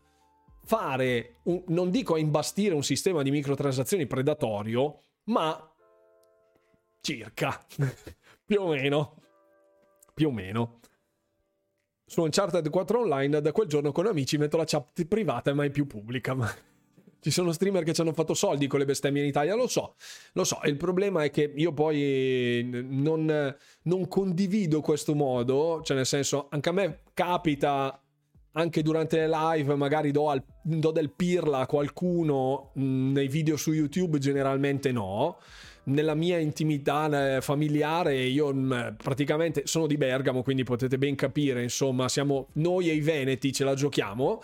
fare, 0.64 1.40
un, 1.44 1.64
non 1.68 1.90
dico 1.90 2.14
a 2.14 2.20
imbastire 2.20 2.72
un 2.72 2.84
sistema 2.84 3.22
di 3.22 3.32
microtransazioni 3.32 4.06
predatorio, 4.06 5.00
ma 5.24 5.68
circa, 7.00 7.66
più 8.46 8.60
o 8.60 8.68
meno, 8.68 9.16
più 10.14 10.28
o 10.28 10.30
meno. 10.30 10.78
Su 12.06 12.22
Uncharted 12.22 12.70
4 12.70 13.00
Online 13.00 13.40
da 13.40 13.50
quel 13.50 13.66
giorno 13.66 13.90
con 13.90 14.06
amici 14.06 14.38
metto 14.38 14.56
la 14.56 14.64
chat 14.64 15.04
privata 15.06 15.50
e 15.50 15.54
mai 15.54 15.70
più 15.72 15.88
pubblica. 15.88 16.70
Ci 17.22 17.30
sono 17.30 17.52
streamer 17.52 17.84
che 17.84 17.94
ci 17.94 18.00
hanno 18.00 18.12
fatto 18.12 18.34
soldi 18.34 18.66
con 18.66 18.80
le 18.80 18.84
bestemmie 18.84 19.22
in 19.22 19.28
Italia, 19.28 19.54
lo 19.54 19.68
so, 19.68 19.94
lo 20.32 20.42
so. 20.42 20.58
Il 20.64 20.76
problema 20.76 21.22
è 21.22 21.30
che 21.30 21.52
io 21.54 21.72
poi 21.72 22.68
non, 22.68 23.56
non 23.82 24.08
condivido 24.08 24.80
questo 24.80 25.14
modo, 25.14 25.82
cioè 25.84 25.96
nel 25.96 26.06
senso, 26.06 26.48
anche 26.50 26.68
a 26.68 26.72
me 26.72 26.98
capita 27.14 27.96
anche 28.54 28.82
durante 28.82 29.18
le 29.18 29.28
live 29.28 29.76
magari 29.76 30.10
do, 30.10 30.30
al, 30.30 30.42
do, 30.62 30.90
del 30.90 31.10
pirla 31.10 31.60
a 31.60 31.66
qualcuno 31.66 32.72
nei 32.74 33.28
video 33.28 33.56
su 33.56 33.72
YouTube 33.72 34.18
generalmente 34.18 34.92
no 34.92 35.38
nella 35.84 36.14
mia 36.14 36.38
intimità 36.38 37.40
familiare 37.40 38.20
io 38.24 38.52
praticamente 38.94 39.62
sono 39.64 39.86
di 39.86 39.96
Bergamo 39.96 40.42
quindi 40.42 40.64
potete 40.64 40.98
ben 40.98 41.14
capire 41.14 41.62
insomma 41.62 42.10
siamo 42.10 42.48
noi 42.54 42.90
e 42.90 42.92
i 42.92 43.00
veneti 43.00 43.52
ce 43.52 43.64
la 43.64 43.72
giochiamo 43.72 44.42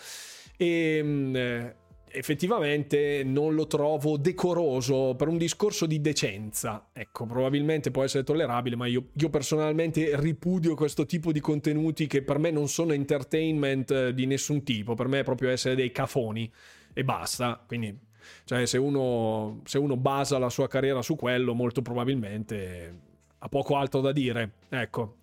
e 0.57 1.75
effettivamente 2.11 3.23
non 3.25 3.55
lo 3.55 3.67
trovo 3.67 4.17
decoroso 4.17 5.15
per 5.17 5.29
un 5.29 5.39
discorso 5.39 5.87
di 5.87 6.01
decenza. 6.01 6.89
Ecco, 6.93 7.27
probabilmente 7.27 7.91
può 7.91 8.05
essere 8.05 8.25
tollerabile, 8.25 8.77
ma 8.77 8.87
io, 8.87 9.09
io, 9.13 9.31
personalmente 9.31 10.19
ripudio 10.21 10.75
questo 10.75 11.07
tipo 11.07 11.33
di 11.33 11.41
contenuti 11.41 12.07
che 12.07 12.23
per 12.23 12.39
me 12.39 12.51
non 12.51 12.69
sono 12.69 12.93
entertainment 12.93 13.91
eh, 13.91 14.15
di 14.15 14.27
nessun 14.27 14.63
tipo, 14.63 14.95
per 14.95 15.09
me 15.09 15.21
è 15.21 15.25
proprio 15.25 15.51
essere 15.51 15.75
dei 15.75 15.91
cafoni 15.91 16.51
e 16.93 17.05
basta. 17.05 17.63
Quindi, 17.67 17.97
cioè, 18.45 18.67
se 18.67 18.79
uno, 18.79 19.61
se 19.65 19.79
uno 19.79 19.97
basa 19.97 20.39
la 20.39 20.51
sua 20.51 20.69
carriera 20.69 21.03
su 21.03 21.17
quello, 21.17 21.55
molto 21.55 21.83
probabilmente 21.83 23.07
ha 23.39 23.49
poco 23.49 23.77
altro 23.77 24.01
da 24.01 24.13
dire. 24.13 24.53
Ecco. 24.69 25.15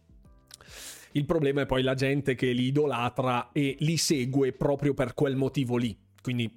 Il 1.11 1.25
problema 1.25 1.61
è 1.61 1.65
poi 1.65 1.81
la 1.81 1.93
gente 1.93 2.35
che 2.35 2.51
li 2.51 2.65
idolatra 2.65 3.51
e 3.53 3.77
li 3.79 3.95
segue 3.95 4.51
proprio 4.51 4.93
per 4.93 5.13
quel 5.13 5.37
motivo 5.37 5.77
lì. 5.77 5.97
Quindi 6.21 6.51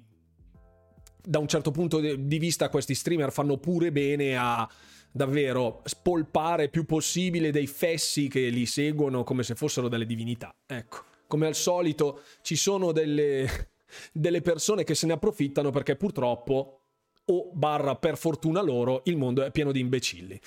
da 1.29 1.37
un 1.37 1.47
certo 1.47 1.69
punto 1.69 1.99
di 1.99 2.39
vista 2.39 2.69
questi 2.69 2.95
streamer 2.95 3.31
fanno 3.31 3.57
pure 3.57 3.91
bene 3.91 4.35
a 4.35 4.67
davvero 5.11 5.83
spolpare 5.85 6.69
più 6.69 6.85
possibile 6.85 7.51
dei 7.51 7.67
fessi 7.67 8.27
che 8.27 8.49
li 8.49 8.65
seguono 8.65 9.23
come 9.23 9.43
se 9.43 9.53
fossero 9.53 9.87
delle 9.89 10.07
divinità. 10.07 10.51
Ecco, 10.65 11.03
come 11.27 11.45
al 11.45 11.53
solito 11.53 12.21
ci 12.41 12.55
sono 12.55 12.91
delle, 12.91 13.47
delle 14.11 14.41
persone 14.41 14.83
che 14.83 14.95
se 14.95 15.05
ne 15.05 15.13
approfittano 15.13 15.69
perché 15.69 15.95
purtroppo 15.95 16.81
o 17.25 17.51
barra 17.53 17.95
per 17.95 18.17
fortuna 18.17 18.63
loro 18.63 19.03
il 19.05 19.15
mondo 19.15 19.43
è 19.43 19.51
pieno 19.51 19.71
di 19.71 19.81
imbecilli. 19.81 20.41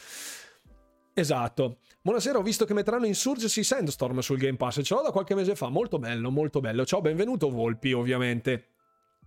Esatto. 1.14 1.78
Buonasera, 2.00 2.38
ho 2.38 2.42
visto 2.42 2.64
che 2.64 2.74
metteranno 2.74 3.06
Insurgency 3.06 3.62
Sandstorm 3.62 4.18
sul 4.18 4.38
Game 4.38 4.56
Pass. 4.56 4.80
Ce 4.82 4.94
l'ho 4.94 5.02
da 5.02 5.12
qualche 5.12 5.36
mese 5.36 5.54
fa. 5.54 5.68
Molto 5.68 6.00
bello, 6.00 6.32
molto 6.32 6.58
bello. 6.58 6.84
Ciao, 6.84 7.00
benvenuto 7.00 7.50
Volpi, 7.50 7.92
ovviamente. 7.92 8.71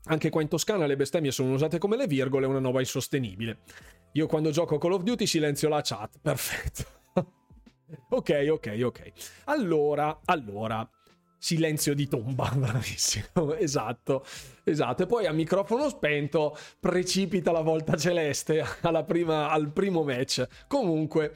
Anche 0.05 0.29
qua 0.29 0.41
in 0.41 0.47
Toscana 0.47 0.85
le 0.85 0.95
bestemmie 0.95 1.31
sono 1.31 1.53
usate 1.53 1.77
come 1.77 1.97
le 1.97 2.07
virgole, 2.07 2.45
una 2.45 2.59
nuova 2.59 2.79
insostenibile. 2.79 3.59
Io 4.13 4.27
quando 4.27 4.51
gioco 4.51 4.77
Call 4.77 4.93
of 4.93 5.03
Duty 5.03 5.25
silenzio 5.25 5.67
la 5.67 5.81
chat, 5.81 6.17
perfetto. 6.21 6.83
ok, 8.09 8.47
ok, 8.49 8.79
ok. 8.83 9.11
Allora, 9.45 10.21
allora, 10.25 10.87
silenzio 11.37 11.93
di 11.95 12.07
tomba, 12.07 12.49
bravissimo, 12.55 13.55
esatto, 13.55 14.25
esatto. 14.63 15.03
E 15.03 15.05
poi 15.05 15.25
a 15.25 15.31
microfono 15.31 15.89
spento 15.89 16.55
precipita 16.79 17.51
la 17.51 17.61
volta 17.61 17.97
celeste 17.97 18.63
prima, 19.05 19.49
al 19.49 19.71
primo 19.71 20.03
match. 20.03 20.45
Comunque, 20.67 21.33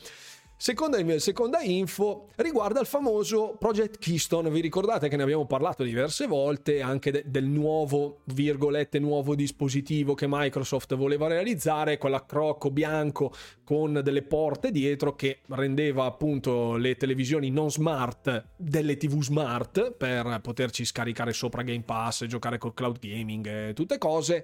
Seconda, 0.61 1.19
seconda, 1.19 1.61
info 1.61 2.27
riguarda 2.35 2.81
il 2.81 2.85
famoso 2.85 3.55
Project 3.57 3.97
Keystone. 3.97 4.49
Vi 4.49 4.59
ricordate 4.59 5.07
che 5.07 5.15
ne 5.15 5.23
abbiamo 5.23 5.45
parlato 5.45 5.83
diverse 5.83 6.27
volte 6.27 6.81
anche 6.81 7.11
de- 7.11 7.23
del 7.27 7.45
nuovo, 7.45 8.23
virgolette, 8.25 8.99
nuovo 8.99 9.35
dispositivo 9.35 10.15
che 10.15 10.25
Microsoft 10.27 10.95
voleva 10.95 11.27
realizzare, 11.27 11.97
quell'accrocco 11.97 12.71
bianco 12.71 13.31
con 13.63 14.01
delle 14.03 14.21
porte 14.23 14.71
dietro 14.71 15.15
che 15.15 15.39
rendeva 15.47 16.03
appunto 16.03 16.75
le 16.75 16.97
televisioni 16.97 17.49
non 17.49 17.71
smart 17.71 18.47
delle 18.57 18.97
TV 18.97 19.21
smart 19.21 19.91
per 19.93 20.41
poterci 20.41 20.83
scaricare 20.83 21.31
sopra 21.31 21.61
Game 21.61 21.83
Pass, 21.83 22.25
giocare 22.25 22.57
col 22.57 22.73
cloud 22.73 22.99
gaming 22.99 23.71
tutte 23.71 23.97
cose. 23.97 24.43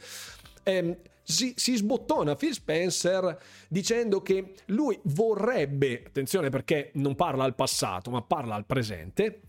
Ehm, 0.66 0.98
si, 1.22 1.54
si 1.56 1.76
sbottona 1.76 2.36
Phil 2.36 2.54
Spencer 2.54 3.38
dicendo 3.68 4.22
che 4.22 4.54
lui 4.68 4.98
vorrebbe, 5.04 6.04
attenzione 6.06 6.50
perché 6.50 6.92
non 6.96 7.16
parla 7.16 7.44
al 7.44 7.56
passato 7.56 8.12
ma 8.12 8.22
parla 8.22 8.56
al 8.56 8.66
presente, 8.66 9.42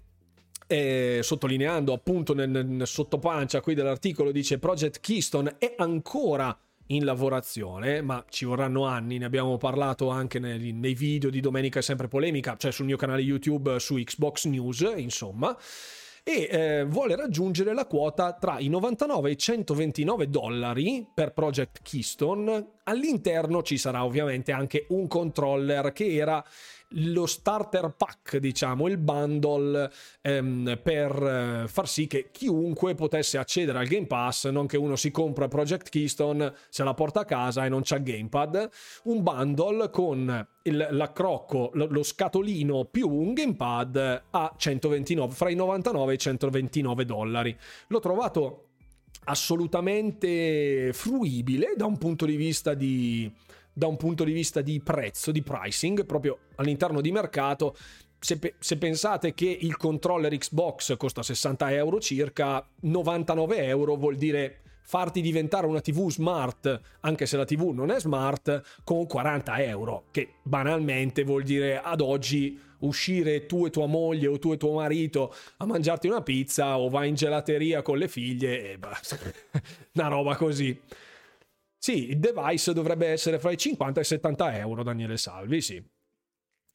eh, 0.67 1.21
sottolineando 1.23 1.93
appunto 1.93 2.35
nel, 2.35 2.49
nel 2.49 2.87
sottopancia 2.87 3.61
qui 3.61 3.75
dell'articolo 3.75 4.33
dice 4.33 4.59
Project 4.59 5.01
Keystone 5.01 5.57
è 5.59 5.75
ancora 5.77 6.57
in 6.91 7.05
lavorazione, 7.05 8.01
ma 8.01 8.25
ci 8.29 8.45
vorranno 8.45 8.85
anni, 8.85 9.19
ne 9.19 9.25
abbiamo 9.25 9.57
parlato 9.57 10.09
anche 10.09 10.39
nei, 10.39 10.73
nei 10.73 10.95
video 10.95 11.31
di 11.31 11.41
Domenica 11.41 11.81
è 11.81 11.83
sempre 11.83 12.09
polemica, 12.09 12.57
cioè 12.57 12.73
sul 12.73 12.87
mio 12.87 12.97
canale 12.97 13.23
YouTube 13.23 13.79
su 13.81 13.97
Xbox 13.97 14.47
News, 14.47 14.93
insomma 14.97 15.57
e 16.29 16.49
eh, 16.51 16.85
vuole 16.85 17.15
raggiungere 17.15 17.73
la 17.73 17.87
quota 17.87 18.33
tra 18.33 18.59
i 18.59 18.67
99 18.67 19.29
e 19.29 19.33
i 19.33 19.39
129 19.39 20.29
dollari 20.29 21.07
per 21.15 21.33
Project 21.33 21.83
Keystone. 21.83 22.73
All'interno 22.83 23.63
ci 23.63 23.79
sarà 23.79 24.05
ovviamente 24.05 24.51
anche 24.51 24.87
un 24.89 25.07
controller 25.07 25.93
che 25.93 26.17
era 26.17 26.45
lo 26.91 27.27
starter 27.27 27.95
pack, 27.97 28.37
diciamo, 28.37 28.87
il 28.87 28.99
bundle 28.99 29.91
ehm, 30.23 30.79
per 30.83 31.11
eh, 31.65 31.69
far 31.69 31.89
sì 31.89 32.07
che 32.07 32.31
chiunque 32.31 32.95
potesse 32.95 33.39
accedere 33.39 33.79
al 33.79 33.87
Game 33.87 34.07
Pass, 34.07 34.49
non 34.49 34.67
che 34.67 34.77
uno 34.77 34.97
si 34.97 35.11
compra 35.11 35.49
Project 35.49 35.89
Keystone, 35.89 36.53
se 36.69 36.85
la 36.85 36.95
porta 36.95 37.21
a 37.21 37.25
casa 37.25 37.65
e 37.65 37.69
non 37.69 37.83
c'ha 37.83 37.97
il 37.97 38.03
Gamepad, 38.05 38.71
un 39.05 39.23
bundle 39.23 39.91
con 39.91 40.47
il, 40.63 40.89
l'accrocco, 40.91 41.71
lo, 41.75 41.87
lo, 41.89 42.03
scatolino 42.03 42.85
più 42.85 43.09
un 43.09 43.33
Gamepad 43.33 44.23
a 44.31 44.55
129, 44.57 45.35
fra 45.35 45.51
i 45.51 45.55
99 45.55 46.13
e 46.13 46.15
i 46.15 46.19
129 46.19 47.05
dollari. 47.05 47.57
L'ho 47.89 48.01
trovato 48.01 48.63
assolutamente 49.25 50.91
fruibile 50.93 51.75
da 51.77 51.87
un 51.87 51.99
punto 51.99 52.27
di 52.27 52.37
vista 52.37 52.75
di 52.75 53.31
da 53.79 53.87
un 53.87 53.99
punto 53.99 54.25
di 54.25 54.33
vista 54.33 54.63
di 54.63 54.81
prezzo, 54.81 55.31
di 55.31 55.43
pricing, 55.43 56.07
proprio 56.07 56.39
all'interno 56.55 57.03
di 57.03 57.13
mercato, 57.13 57.77
se, 58.19 58.55
se, 58.59 58.79
pensate 58.79 59.35
che 59.35 59.55
il 59.61 59.77
controller 59.77 60.35
Xbox 60.35 60.97
costa 60.97 61.23
60 61.23 61.75
euro 61.75 62.01
circa, 62.01 62.67
99 62.81 63.59
euro 63.67 63.97
vuol 63.97 64.17
dire 64.17 64.63
farti 64.83 65.21
diventare 65.21 65.67
una 65.67 65.83
TV 65.83 66.09
smart, 66.09 66.81
anche 67.01 67.27
se 67.27 67.37
la 67.37 67.45
TV 67.45 67.69
non 67.75 67.91
è 67.91 68.01
smart, 68.01 68.63
con 68.83 69.07
40 69.07 69.63
euro, 69.65 70.05
che 70.11 70.37
banalmente 70.43 71.23
vuol 71.23 71.43
dire 71.43 71.79
ad 71.79 72.01
oggi 72.01 72.59
uscire 72.79 73.45
tu 73.45 73.67
e 73.67 73.71
tua 73.71 73.87
moglie 73.87 74.29
o 74.29 74.39
tu 74.39 74.53
e 74.53 74.57
tuo 74.57 74.73
marito 74.73 75.35
a 75.59 75.67
mangiarti 75.67 76.09
una 76.09 76.23
pizza 76.23 76.79
o 76.79 76.89
vai 76.89 77.11
in 77.11 77.15
gelateria 77.15 77.83
con 77.83 77.99
le 77.99 78.09
figlie 78.09 78.73
e 78.73 78.79
basta. 78.79 79.19
una 79.93 80.09
roba 80.09 80.35
così. 80.35 80.81
Sì, 81.87 82.09
il 82.09 82.19
device 82.19 82.73
dovrebbe 82.73 83.07
essere 83.07 83.39
fra 83.39 83.53
i 83.53 83.57
50 83.57 84.01
e 84.01 84.03
i 84.03 84.07
70 84.07 84.59
euro, 84.59 84.83
Daniele 84.83 85.17
Salvi, 85.17 85.61
sì. 85.61 85.81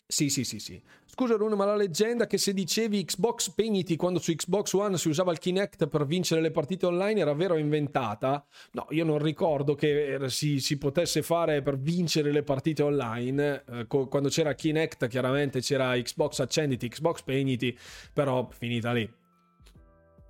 Sì, 0.07 0.29
sì, 0.29 0.45
sì, 0.45 0.57
sì. 0.57 0.81
Scusa 1.05 1.35
Rune, 1.35 1.55
ma 1.55 1.65
la 1.65 1.75
leggenda 1.75 2.27
che 2.27 2.37
se 2.37 2.53
dicevi 2.53 3.03
Xbox 3.03 3.49
spegniti 3.49 3.97
quando 3.97 4.19
su 4.19 4.33
Xbox 4.33 4.71
One 4.71 4.97
si 4.97 5.09
usava 5.09 5.33
il 5.33 5.39
Kinect 5.39 5.87
per 5.87 6.05
vincere 6.05 6.39
le 6.39 6.51
partite 6.51 6.85
online 6.85 7.19
era 7.19 7.33
vero 7.33 7.55
o 7.55 7.57
inventata? 7.57 8.41
No, 8.71 8.87
io 8.91 9.03
non 9.03 9.17
ricordo 9.17 9.75
che 9.75 10.17
si, 10.27 10.61
si 10.61 10.77
potesse 10.77 11.21
fare 11.23 11.61
per 11.61 11.77
vincere 11.77 12.31
le 12.31 12.43
partite 12.43 12.81
online. 12.81 13.65
Eh, 13.69 13.87
quando 13.87 14.29
c'era 14.29 14.53
Kinect 14.53 15.09
chiaramente 15.09 15.59
c'era 15.59 15.91
Xbox 16.01 16.39
accenditi, 16.39 16.87
Xbox 16.87 17.17
spegniti, 17.17 17.77
però 18.13 18.47
finita 18.49 18.93
lì. 18.93 19.13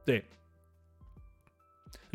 Sì. 0.05 0.40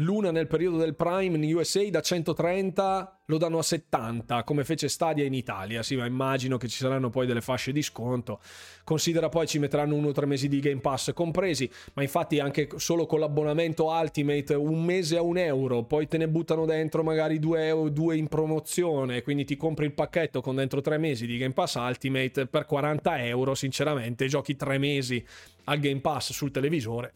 Luna 0.01 0.31
nel 0.31 0.47
periodo 0.47 0.77
del 0.77 0.95
Prime 0.95 1.39
in 1.39 1.55
USA 1.55 1.89
da 1.89 2.03
130 2.03 3.23
lo 3.29 3.39
danno 3.39 3.57
a 3.57 3.63
70, 3.63 4.45
come 4.45 4.63
fece 4.63 4.89
Stadia 4.89 5.25
in 5.25 5.33
Italia. 5.33 5.83
Sì, 5.83 5.97
ma 5.97 6.05
immagino 6.05 6.59
che 6.59 6.69
ci 6.69 6.77
saranno 6.77 7.09
poi 7.09 7.27
delle 7.27 7.41
fasce 7.41 7.73
di 7.73 7.81
sconto. 7.81 8.41
Considera 8.85 9.31
poi 9.31 9.47
ci 9.47 9.59
metteranno 9.59 9.95
uno 9.95 10.09
o 10.09 10.13
tre 10.13 10.27
mesi 10.27 10.49
di 10.49 10.61
Game 10.61 10.81
Pass 10.81 11.15
compresi, 11.15 11.71
ma 11.95 12.03
infatti 12.03 12.41
anche 12.41 12.69
solo 12.77 13.07
con 13.07 13.21
l'abbonamento 13.21 13.87
Ultimate 13.87 14.55
un 14.55 14.85
mese 14.85 15.17
a 15.17 15.23
un 15.23 15.39
euro, 15.39 15.85
poi 15.85 16.07
te 16.07 16.19
ne 16.19 16.29
buttano 16.29 16.67
dentro 16.67 17.03
magari 17.03 17.39
due, 17.39 17.67
euro, 17.67 17.89
due 17.89 18.19
in 18.19 18.29
promozione, 18.29 19.23
quindi 19.23 19.47
ti 19.47 19.57
compri 19.57 19.87
il 19.87 19.95
pacchetto 19.95 20.43
con 20.43 20.57
dentro 20.57 20.83
tre 20.83 20.99
mesi 20.99 21.25
di 21.25 21.39
Game 21.39 21.55
Pass 21.55 21.77
Ultimate 21.77 22.47
per 22.47 22.67
40 22.67 23.25
euro, 23.25 23.55
sinceramente 23.55 24.27
giochi 24.27 24.57
tre 24.57 24.77
mesi 24.77 25.25
al 25.65 25.79
Game 25.79 26.01
Pass 26.01 26.33
sul 26.33 26.51
televisore. 26.51 27.15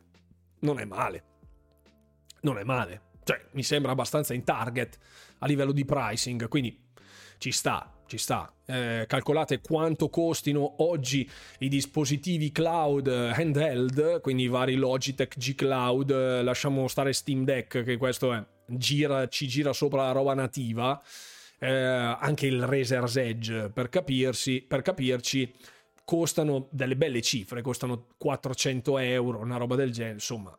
Non 0.60 0.80
è 0.80 0.86
male 0.86 1.24
non 2.42 2.58
è 2.58 2.64
male. 2.64 3.08
Cioè, 3.24 3.40
mi 3.52 3.62
sembra 3.62 3.92
abbastanza 3.92 4.34
in 4.34 4.44
target 4.44 4.98
a 5.38 5.46
livello 5.46 5.72
di 5.72 5.84
pricing, 5.84 6.48
quindi 6.48 6.88
ci 7.38 7.52
sta, 7.52 7.92
ci 8.06 8.18
sta. 8.18 8.52
Eh, 8.66 9.04
calcolate 9.06 9.60
quanto 9.60 10.08
costino 10.08 10.82
oggi 10.82 11.28
i 11.60 11.68
dispositivi 11.68 12.52
cloud 12.52 13.06
eh, 13.06 13.30
handheld, 13.30 14.20
quindi 14.20 14.44
i 14.44 14.48
vari 14.48 14.74
Logitech 14.74 15.38
G 15.38 15.54
Cloud, 15.54 16.10
eh, 16.10 16.42
lasciamo 16.42 16.86
stare 16.88 17.12
Steam 17.12 17.44
Deck, 17.44 17.82
che 17.82 17.96
questo 17.96 18.32
è, 18.32 18.44
gira, 18.66 19.28
ci 19.28 19.46
gira 19.46 19.72
sopra 19.72 20.04
la 20.04 20.12
roba 20.12 20.34
nativa, 20.34 21.00
eh, 21.58 21.68
anche 21.70 22.46
il 22.46 22.64
Razer's 22.64 23.16
Edge, 23.16 23.70
per, 23.70 23.88
capirsi, 23.88 24.60
per 24.60 24.82
capirci, 24.82 25.52
costano 26.04 26.68
delle 26.70 26.96
belle 26.96 27.22
cifre, 27.22 27.62
costano 27.62 28.08
400 28.18 28.98
euro, 28.98 29.38
una 29.38 29.56
roba 29.56 29.76
del 29.76 29.92
genere, 29.92 30.14
insomma, 30.14 30.56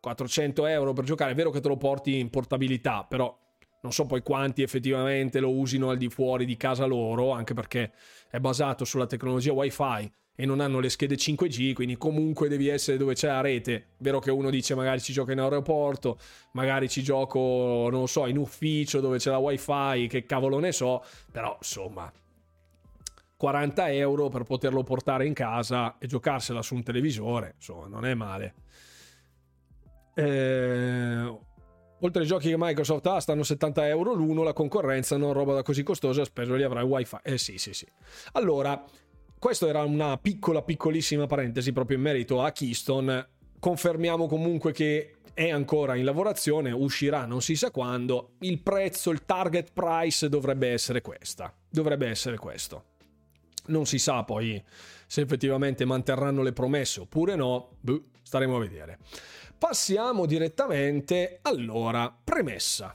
400 0.00 0.66
euro 0.66 0.92
per 0.92 1.04
giocare, 1.04 1.32
è 1.32 1.34
vero 1.34 1.50
che 1.50 1.60
te 1.60 1.68
lo 1.68 1.76
porti 1.76 2.18
in 2.18 2.30
portabilità, 2.30 3.04
però 3.08 3.36
non 3.82 3.92
so 3.92 4.06
poi 4.06 4.22
quanti 4.22 4.62
effettivamente 4.62 5.38
lo 5.40 5.50
usino 5.50 5.90
al 5.90 5.96
di 5.96 6.08
fuori 6.08 6.44
di 6.44 6.56
casa 6.56 6.86
loro, 6.86 7.30
anche 7.30 7.54
perché 7.54 7.92
è 8.30 8.38
basato 8.38 8.84
sulla 8.84 9.06
tecnologia 9.06 9.52
wifi 9.52 10.10
e 10.38 10.44
non 10.44 10.60
hanno 10.60 10.80
le 10.80 10.90
schede 10.90 11.14
5G, 11.14 11.72
quindi 11.72 11.96
comunque 11.96 12.48
devi 12.48 12.68
essere 12.68 12.98
dove 12.98 13.14
c'è 13.14 13.28
la 13.28 13.40
rete. 13.40 13.94
Vero 13.98 14.18
che 14.18 14.30
uno 14.30 14.50
dice 14.50 14.74
magari 14.74 15.00
ci 15.00 15.12
gioca 15.12 15.32
in 15.32 15.40
aeroporto, 15.40 16.18
magari 16.52 16.88
ci 16.88 17.02
gioco, 17.02 17.88
non 17.90 18.06
so, 18.06 18.26
in 18.26 18.36
ufficio 18.36 19.00
dove 19.00 19.18
c'è 19.18 19.30
la 19.30 19.38
wifi, 19.38 20.08
che 20.08 20.26
cavolo 20.26 20.58
ne 20.58 20.72
so, 20.72 21.02
però 21.30 21.56
insomma 21.58 22.12
40 23.36 23.92
euro 23.92 24.28
per 24.28 24.42
poterlo 24.42 24.82
portare 24.82 25.26
in 25.26 25.32
casa 25.32 25.96
e 25.98 26.06
giocarsela 26.06 26.62
su 26.62 26.74
un 26.74 26.82
televisore, 26.82 27.54
insomma 27.56 27.86
non 27.86 28.04
è 28.04 28.14
male. 28.14 28.54
Eh, 30.18 31.38
oltre 32.00 32.22
ai 32.22 32.26
giochi 32.26 32.48
che 32.48 32.56
Microsoft 32.56 33.06
ha, 33.06 33.20
stanno 33.20 33.42
70 33.42 33.86
euro 33.88 34.14
l'uno, 34.14 34.42
la 34.42 34.54
concorrenza 34.54 35.18
non 35.18 35.34
roba 35.34 35.52
da 35.52 35.62
così 35.62 35.82
costosa, 35.82 36.24
spesso 36.24 36.54
li 36.54 36.62
avrai 36.62 36.84
wifi. 36.84 37.16
Eh 37.22 37.36
sì, 37.36 37.58
sì, 37.58 37.74
sì. 37.74 37.86
Allora, 38.32 38.82
questa 39.38 39.66
era 39.66 39.82
una 39.84 40.16
piccola, 40.16 40.62
piccolissima 40.62 41.26
parentesi 41.26 41.72
proprio 41.72 41.98
in 41.98 42.02
merito 42.02 42.40
a 42.42 42.50
Keystone. 42.50 43.28
Confermiamo 43.60 44.26
comunque 44.26 44.72
che 44.72 45.16
è 45.34 45.50
ancora 45.50 45.96
in 45.96 46.04
lavorazione, 46.04 46.70
uscirà 46.70 47.26
non 47.26 47.42
si 47.42 47.56
sa 47.56 47.70
quando. 47.70 48.36
Il 48.40 48.62
prezzo, 48.62 49.10
il 49.10 49.26
target 49.26 49.72
price 49.74 50.30
dovrebbe 50.30 50.68
essere 50.70 51.02
questa. 51.02 51.54
Dovrebbe 51.68 52.08
essere 52.08 52.38
questo. 52.38 52.84
Non 53.66 53.84
si 53.84 53.98
sa 53.98 54.24
poi 54.24 54.62
se 55.06 55.20
effettivamente 55.20 55.84
manterranno 55.84 56.42
le 56.42 56.52
promesse 56.52 57.00
oppure 57.00 57.34
no. 57.34 57.76
Buh, 57.80 58.02
staremo 58.22 58.56
a 58.56 58.60
vedere. 58.60 58.98
Passiamo 59.58 60.26
direttamente 60.26 61.38
allora, 61.40 62.14
premessa. 62.22 62.94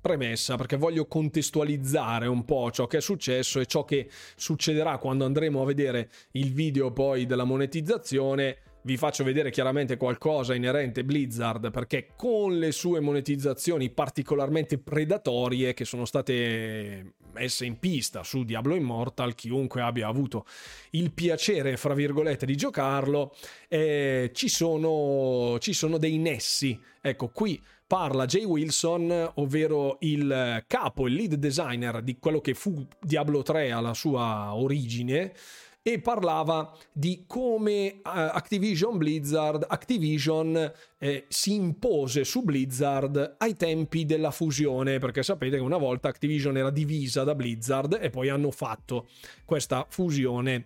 Premessa 0.00 0.56
perché 0.56 0.76
voglio 0.76 1.06
contestualizzare 1.06 2.28
un 2.28 2.44
po' 2.44 2.70
ciò 2.70 2.86
che 2.86 2.98
è 2.98 3.00
successo 3.00 3.58
e 3.58 3.66
ciò 3.66 3.84
che 3.84 4.08
succederà 4.36 4.98
quando 4.98 5.24
andremo 5.24 5.60
a 5.60 5.66
vedere 5.66 6.08
il 6.32 6.52
video 6.52 6.92
poi 6.92 7.26
della 7.26 7.42
monetizzazione 7.42 8.58
vi 8.82 8.96
faccio 8.96 9.24
vedere 9.24 9.50
chiaramente 9.50 9.96
qualcosa 9.96 10.54
inerente 10.54 11.04
Blizzard 11.04 11.70
perché 11.70 12.08
con 12.16 12.58
le 12.58 12.72
sue 12.72 13.00
monetizzazioni 13.00 13.90
particolarmente 13.90 14.78
predatorie 14.78 15.74
che 15.74 15.84
sono 15.84 16.04
state 16.04 17.14
messe 17.32 17.64
in 17.64 17.78
pista 17.78 18.22
su 18.22 18.44
Diablo 18.44 18.74
Immortal, 18.74 19.34
chiunque 19.34 19.82
abbia 19.82 20.08
avuto 20.08 20.46
il 20.90 21.12
piacere, 21.12 21.76
fra 21.76 21.94
virgolette, 21.94 22.46
di 22.46 22.56
giocarlo, 22.56 23.34
eh, 23.68 24.30
ci, 24.34 24.48
sono, 24.48 25.58
ci 25.60 25.72
sono 25.72 25.98
dei 25.98 26.18
nessi. 26.18 26.78
Ecco, 27.00 27.28
qui 27.28 27.62
parla 27.86 28.26
Jay 28.26 28.44
Wilson, 28.44 29.32
ovvero 29.34 29.96
il 30.00 30.64
capo, 30.66 31.06
il 31.06 31.14
lead 31.14 31.34
designer 31.34 32.02
di 32.02 32.18
quello 32.18 32.40
che 32.40 32.54
fu 32.54 32.86
Diablo 33.00 33.42
3 33.42 33.70
alla 33.70 33.94
sua 33.94 34.54
origine 34.54 35.32
e 35.82 35.98
parlava 36.00 36.76
di 36.92 37.24
come 37.26 37.96
uh, 37.96 38.00
Activision 38.02 38.98
Blizzard, 38.98 39.64
Activision 39.66 40.72
eh, 40.98 41.24
si 41.28 41.54
impose 41.54 42.24
su 42.24 42.42
Blizzard 42.42 43.36
ai 43.38 43.56
tempi 43.56 44.04
della 44.04 44.30
fusione, 44.30 44.98
perché 44.98 45.22
sapete 45.22 45.56
che 45.56 45.62
una 45.62 45.78
volta 45.78 46.08
Activision 46.08 46.56
era 46.56 46.70
divisa 46.70 47.24
da 47.24 47.34
Blizzard 47.34 47.98
e 48.00 48.10
poi 48.10 48.28
hanno 48.28 48.50
fatto 48.50 49.08
questa 49.44 49.86
fusione. 49.88 50.64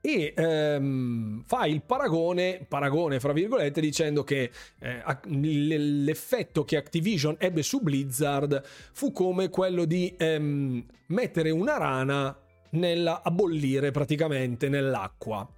E 0.00 0.32
ehm, 0.34 1.42
fa 1.44 1.66
il 1.66 1.82
paragone, 1.82 2.64
paragone 2.66 3.20
fra 3.20 3.32
virgolette, 3.32 3.80
dicendo 3.80 4.22
che 4.22 4.50
eh, 4.78 5.02
l'effetto 5.26 6.64
che 6.64 6.76
Activision 6.76 7.34
ebbe 7.38 7.62
su 7.62 7.82
Blizzard 7.82 8.62
fu 8.64 9.12
come 9.12 9.50
quello 9.50 9.84
di 9.84 10.14
ehm, 10.16 10.86
mettere 11.08 11.50
una 11.50 11.76
rana 11.76 12.34
nella, 12.70 13.22
a 13.22 13.30
bollire 13.30 13.90
praticamente 13.90 14.68
nell'acqua. 14.68 15.48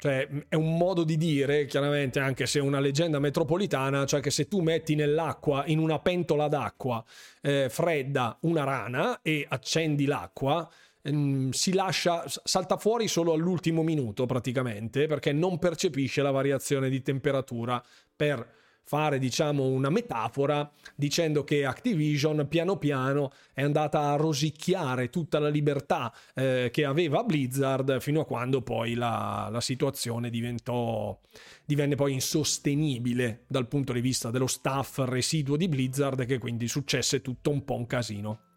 Cioè, 0.00 0.26
è 0.48 0.54
un 0.54 0.78
modo 0.78 1.04
di 1.04 1.18
dire, 1.18 1.66
chiaramente, 1.66 2.20
anche 2.20 2.46
se 2.46 2.58
è 2.58 2.62
una 2.62 2.80
leggenda 2.80 3.18
metropolitana, 3.18 4.06
cioè 4.06 4.20
che 4.20 4.30
se 4.30 4.48
tu 4.48 4.60
metti 4.60 4.94
nell'acqua, 4.94 5.64
in 5.66 5.78
una 5.78 5.98
pentola 5.98 6.48
d'acqua 6.48 7.04
eh, 7.42 7.68
fredda, 7.68 8.38
una 8.42 8.64
rana 8.64 9.20
e 9.20 9.44
accendi 9.46 10.06
l'acqua, 10.06 10.66
ehm, 11.02 11.50
si 11.50 11.74
lascia, 11.74 12.24
salta 12.26 12.78
fuori 12.78 13.08
solo 13.08 13.34
all'ultimo 13.34 13.82
minuto 13.82 14.24
praticamente, 14.24 15.06
perché 15.06 15.32
non 15.32 15.58
percepisce 15.58 16.22
la 16.22 16.30
variazione 16.30 16.88
di 16.88 17.02
temperatura 17.02 17.82
per 18.16 18.59
fare 18.90 19.20
diciamo 19.20 19.66
una 19.66 19.88
metafora 19.88 20.68
dicendo 20.96 21.44
che 21.44 21.64
Activision 21.64 22.48
piano 22.48 22.76
piano 22.76 23.30
è 23.54 23.62
andata 23.62 24.10
a 24.10 24.16
rosicchiare 24.16 25.10
tutta 25.10 25.38
la 25.38 25.48
libertà 25.48 26.12
eh, 26.34 26.70
che 26.72 26.84
aveva 26.84 27.22
Blizzard 27.22 28.00
fino 28.00 28.22
a 28.22 28.26
quando 28.26 28.62
poi 28.62 28.94
la, 28.94 29.48
la 29.48 29.60
situazione 29.60 30.28
diventò 30.28 31.16
divenne 31.64 31.94
poi 31.94 32.14
insostenibile 32.14 33.44
dal 33.46 33.68
punto 33.68 33.92
di 33.92 34.00
vista 34.00 34.32
dello 34.32 34.48
staff 34.48 34.98
residuo 35.04 35.54
di 35.54 35.68
Blizzard 35.68 36.26
che 36.26 36.38
quindi 36.38 36.66
successe 36.66 37.20
tutto 37.20 37.50
un 37.50 37.64
po' 37.64 37.76
un 37.76 37.86
casino. 37.86 38.49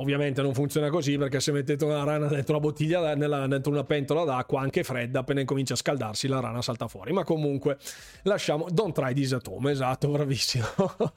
Ovviamente 0.00 0.40
non 0.40 0.54
funziona 0.54 0.88
così 0.88 1.18
perché 1.18 1.40
se 1.40 1.52
mettete 1.52 1.84
una 1.84 2.02
rana 2.04 2.26
dentro 2.26 2.54
una 2.54 2.64
bottiglia, 2.64 3.14
nella, 3.14 3.46
dentro 3.46 3.70
una 3.70 3.84
pentola 3.84 4.24
d'acqua, 4.24 4.62
anche 4.62 4.82
fredda, 4.82 5.20
appena 5.20 5.40
incomincia 5.40 5.74
a 5.74 5.76
scaldarsi 5.76 6.26
la 6.26 6.40
rana 6.40 6.62
salta 6.62 6.88
fuori. 6.88 7.12
Ma 7.12 7.22
comunque 7.22 7.76
lasciamo... 8.22 8.66
Don't 8.70 8.94
try 8.94 9.12
this 9.12 9.32
at 9.32 9.46
home, 9.46 9.70
esatto, 9.70 10.08
bravissimo. 10.08 10.64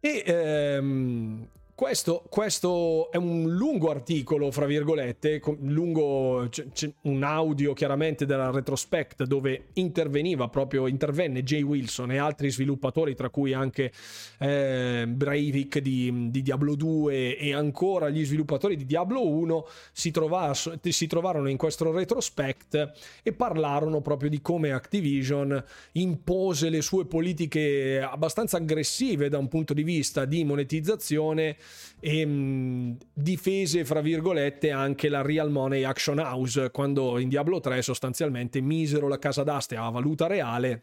e 0.00 0.22
ehm, 0.26 1.46
questo, 1.74 2.24
questo, 2.30 3.10
è 3.10 3.16
un 3.16 3.52
lungo 3.52 3.90
articolo, 3.90 4.52
fra 4.52 4.64
virgolette, 4.64 5.42
lungo, 5.62 6.46
c- 6.48 6.68
c- 6.72 6.92
un 7.02 7.24
audio 7.24 7.72
chiaramente 7.72 8.26
della 8.26 8.52
retrospect 8.52 9.24
dove 9.24 9.70
interveniva 9.72 10.46
proprio, 10.48 10.86
intervenne 10.86 11.42
Jay 11.42 11.62
Wilson 11.62 12.12
e 12.12 12.18
altri 12.18 12.48
sviluppatori, 12.50 13.16
tra 13.16 13.28
cui 13.28 13.52
anche 13.52 13.90
eh, 14.38 15.04
Breivik 15.08 15.80
di, 15.80 16.30
di, 16.30 16.42
Diablo 16.42 16.76
2 16.76 17.38
e 17.38 17.52
ancora 17.52 18.08
gli 18.08 18.24
sviluppatori 18.24 18.76
di 18.76 18.86
Diablo 18.86 19.26
1 19.26 19.66
si, 19.90 20.12
trova, 20.12 20.52
si 20.54 21.06
trovarono 21.08 21.48
in 21.48 21.56
questo 21.56 21.90
retrospect 21.90 22.92
e 23.20 23.32
parlarono 23.32 24.00
proprio 24.00 24.30
di 24.30 24.40
come 24.40 24.70
Activision 24.70 25.60
impose 25.92 26.68
le 26.68 26.82
sue 26.82 27.04
politiche 27.06 28.00
abbastanza 28.00 28.58
aggressive 28.58 29.28
da 29.28 29.38
un 29.38 29.48
punto 29.48 29.74
di 29.74 29.82
vista 29.82 30.24
di 30.24 30.44
monetizzazione 30.44 31.56
e 32.00 32.26
mh, 32.26 32.96
difese, 33.12 33.84
fra 33.84 34.00
virgolette, 34.00 34.70
anche 34.70 35.08
la 35.08 35.22
Real 35.22 35.50
Money 35.50 35.84
Action 35.84 36.18
House, 36.18 36.70
quando 36.70 37.18
in 37.18 37.28
Diablo 37.28 37.60
3 37.60 37.82
sostanzialmente 37.82 38.60
misero 38.60 39.08
la 39.08 39.18
casa 39.18 39.42
d'aste 39.42 39.76
a 39.76 39.88
valuta 39.90 40.26
reale 40.26 40.82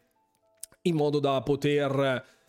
in 0.83 0.95
modo 0.95 1.19
da 1.19 1.41
poter... 1.41 2.39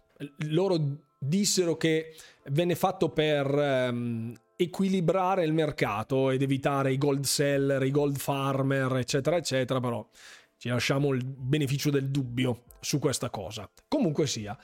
Loro 0.47 0.76
dissero 1.18 1.76
che 1.76 2.14
venne 2.51 2.76
fatto 2.76 3.09
per 3.11 3.47
um, 3.91 4.33
equilibrare 4.57 5.45
il 5.45 5.53
mercato 5.53 6.30
ed 6.30 6.43
evitare 6.43 6.93
i 6.93 6.99
gold 6.99 7.24
seller, 7.24 7.83
i 7.83 7.91
gold 7.91 8.16
farmer, 8.18 8.97
eccetera, 8.97 9.37
eccetera, 9.37 9.80
però 9.80 10.07
ci 10.59 10.68
lasciamo 10.68 11.12
il 11.12 11.24
beneficio 11.24 11.91
del 11.91 12.09
dubbio 12.09 12.64
su 12.80 12.99
questa 12.99 13.30
cosa. 13.30 13.68
Comunque 13.89 14.26
sia, 14.26 14.57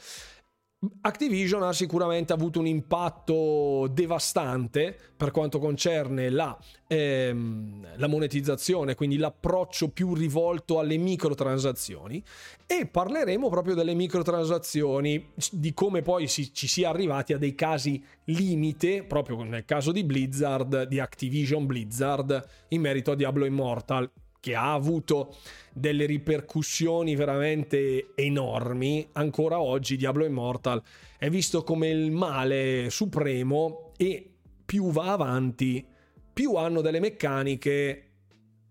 Activision 1.01 1.65
ha 1.65 1.73
sicuramente 1.73 2.33
avuto 2.33 2.61
un 2.61 2.67
impatto 2.69 3.89
devastante 3.91 4.97
per 5.17 5.33
quanto 5.33 5.59
concerne 5.59 6.31
la, 6.31 6.57
ehm, 6.87 7.97
la, 7.97 8.07
monetizzazione, 8.07 8.95
quindi 8.95 9.17
l'approccio 9.17 9.89
più 9.89 10.15
rivolto 10.15 10.79
alle 10.79 10.97
microtransazioni. 10.97 12.23
E 12.65 12.87
parleremo 12.87 13.49
proprio 13.49 13.75
delle 13.75 13.95
microtransazioni, 13.95 15.33
di 15.51 15.75
come 15.75 16.03
poi 16.03 16.29
si, 16.29 16.55
ci 16.55 16.69
sia 16.69 16.91
arrivati 16.91 17.33
a 17.33 17.39
dei 17.39 17.57
casi 17.57 18.01
limite, 18.27 19.03
proprio 19.03 19.43
nel 19.43 19.65
caso 19.65 19.91
di 19.91 20.05
Blizzard, 20.05 20.85
di 20.85 21.01
Activision 21.01 21.67
Blizzard, 21.67 22.47
in 22.69 22.81
merito 22.81 23.11
a 23.11 23.17
Diablo 23.17 23.47
Immortal, 23.47 24.09
che 24.41 24.55
ha 24.55 24.73
avuto 24.73 25.37
delle 25.73 26.07
ripercussioni 26.07 27.15
veramente 27.15 28.13
enormi, 28.15 29.09
ancora 29.13 29.61
oggi 29.61 29.97
Diablo 29.97 30.25
Immortal 30.25 30.83
è 31.19 31.29
visto 31.29 31.63
come 31.65 31.89
il 31.89 32.11
male 32.11 32.91
supremo 32.91 33.93
e 33.97 34.35
più 34.65 34.91
va 34.91 35.13
avanti, 35.13 35.87
più 36.33 36.55
hanno 36.55 36.81
delle 36.81 37.01
meccaniche 37.01 38.11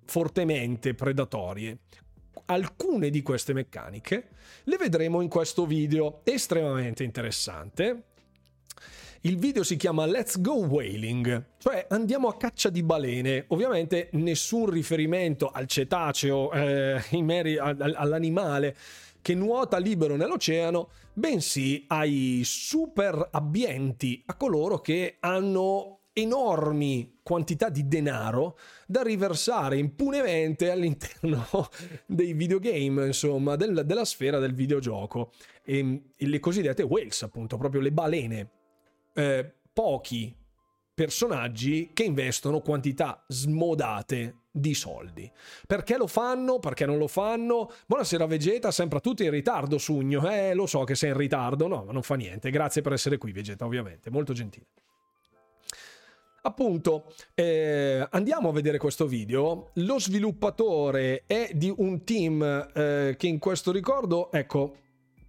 fortemente 0.06 0.94
predatorie. 0.94 1.80
Alcune 2.46 3.10
di 3.10 3.22
queste 3.22 3.52
meccaniche 3.52 4.30
le 4.64 4.78
vedremo 4.78 5.22
in 5.22 5.28
questo 5.28 5.66
video 5.66 6.22
estremamente 6.24 7.04
interessante 7.04 8.04
il 9.28 9.38
video 9.38 9.62
si 9.64 9.76
chiama 9.76 10.06
Let's 10.06 10.40
Go 10.40 10.66
Whaling, 10.66 11.48
cioè 11.58 11.86
andiamo 11.90 12.30
a 12.30 12.38
caccia 12.38 12.70
di 12.70 12.82
balene. 12.82 13.44
Ovviamente 13.50 14.08
nessun 14.14 14.70
riferimento 14.70 15.50
al 15.50 15.68
cetaceo, 15.68 16.50
eh, 16.54 17.02
meri- 17.22 17.58
all'animale 17.58 18.74
che 19.22 19.36
nuota 19.36 19.80
libero 19.80 20.16
nell'oceano, 20.16 20.92
bensì 21.12 21.84
ai 21.90 22.44
super 22.46 23.28
abbienti, 23.32 24.24
a 24.28 24.36
coloro 24.36 24.80
che 24.80 25.18
hanno 25.20 26.04
enormi 26.14 27.20
quantità 27.22 27.68
di 27.68 27.86
denaro 27.86 28.58
da 28.88 29.02
riversare 29.04 29.78
impunemente 29.78 30.72
all'interno 30.72 31.46
dei 32.08 32.32
videogame, 32.32 33.08
insomma, 33.08 33.58
del, 33.58 33.84
della 33.86 34.06
sfera 34.06 34.40
del 34.40 34.54
videogioco. 34.54 35.34
E, 35.66 36.02
e 36.16 36.28
le 36.28 36.40
cosiddette 36.40 36.84
whales, 36.84 37.24
appunto, 37.24 37.58
proprio 37.58 37.82
le 37.82 37.92
balene 37.92 38.52
eh, 39.18 39.52
pochi 39.74 40.34
personaggi 40.94 41.90
che 41.94 42.04
investono 42.04 42.62
quantità 42.62 43.24
smodate 43.28 44.36
di 44.52 44.74
soldi. 44.74 45.30
Perché 45.66 45.98
lo 45.98 46.08
fanno? 46.08 46.60
Perché 46.60 46.86
non 46.86 46.98
lo 46.98 47.08
fanno? 47.08 47.72
Buonasera 47.88 48.26
Vegeta, 48.26 48.72
sempre 48.72 49.00
a 49.00 49.02
tutti 49.02 49.24
in 49.24 49.32
ritardo 49.32 49.78
Sugno. 49.78 50.30
Eh, 50.30 50.54
lo 50.54 50.68
so 50.68 50.84
che 50.84 50.96
sei 50.96 51.10
in 51.10 51.18
ritardo, 51.18 51.68
no, 51.68 51.84
ma 51.84 51.92
non 51.92 52.04
fa 52.04 52.16
niente. 52.16 52.52
Grazie 52.52 52.82
per 52.82 52.94
essere 52.94 53.18
qui 53.18 53.32
Vegeta, 53.32 53.66
ovviamente, 53.66 54.10
molto 54.10 54.34
gentile. 54.34 54.66
Appunto, 56.44 57.14
eh, 57.34 58.08
andiamo 58.12 58.50
a 58.50 58.54
vedere 58.54 58.78
questo 58.78 59.06
video. 59.06 59.72
Lo 59.76 60.00
sviluppatore 60.00 61.24
è 61.26 61.50
di 61.54 61.74
un 61.76 62.04
team 62.04 62.42
eh, 62.74 63.16
che 63.18 63.28
in 63.28 63.40
questo 63.40 63.72
ricordo, 63.72 64.32
ecco, 64.32 64.78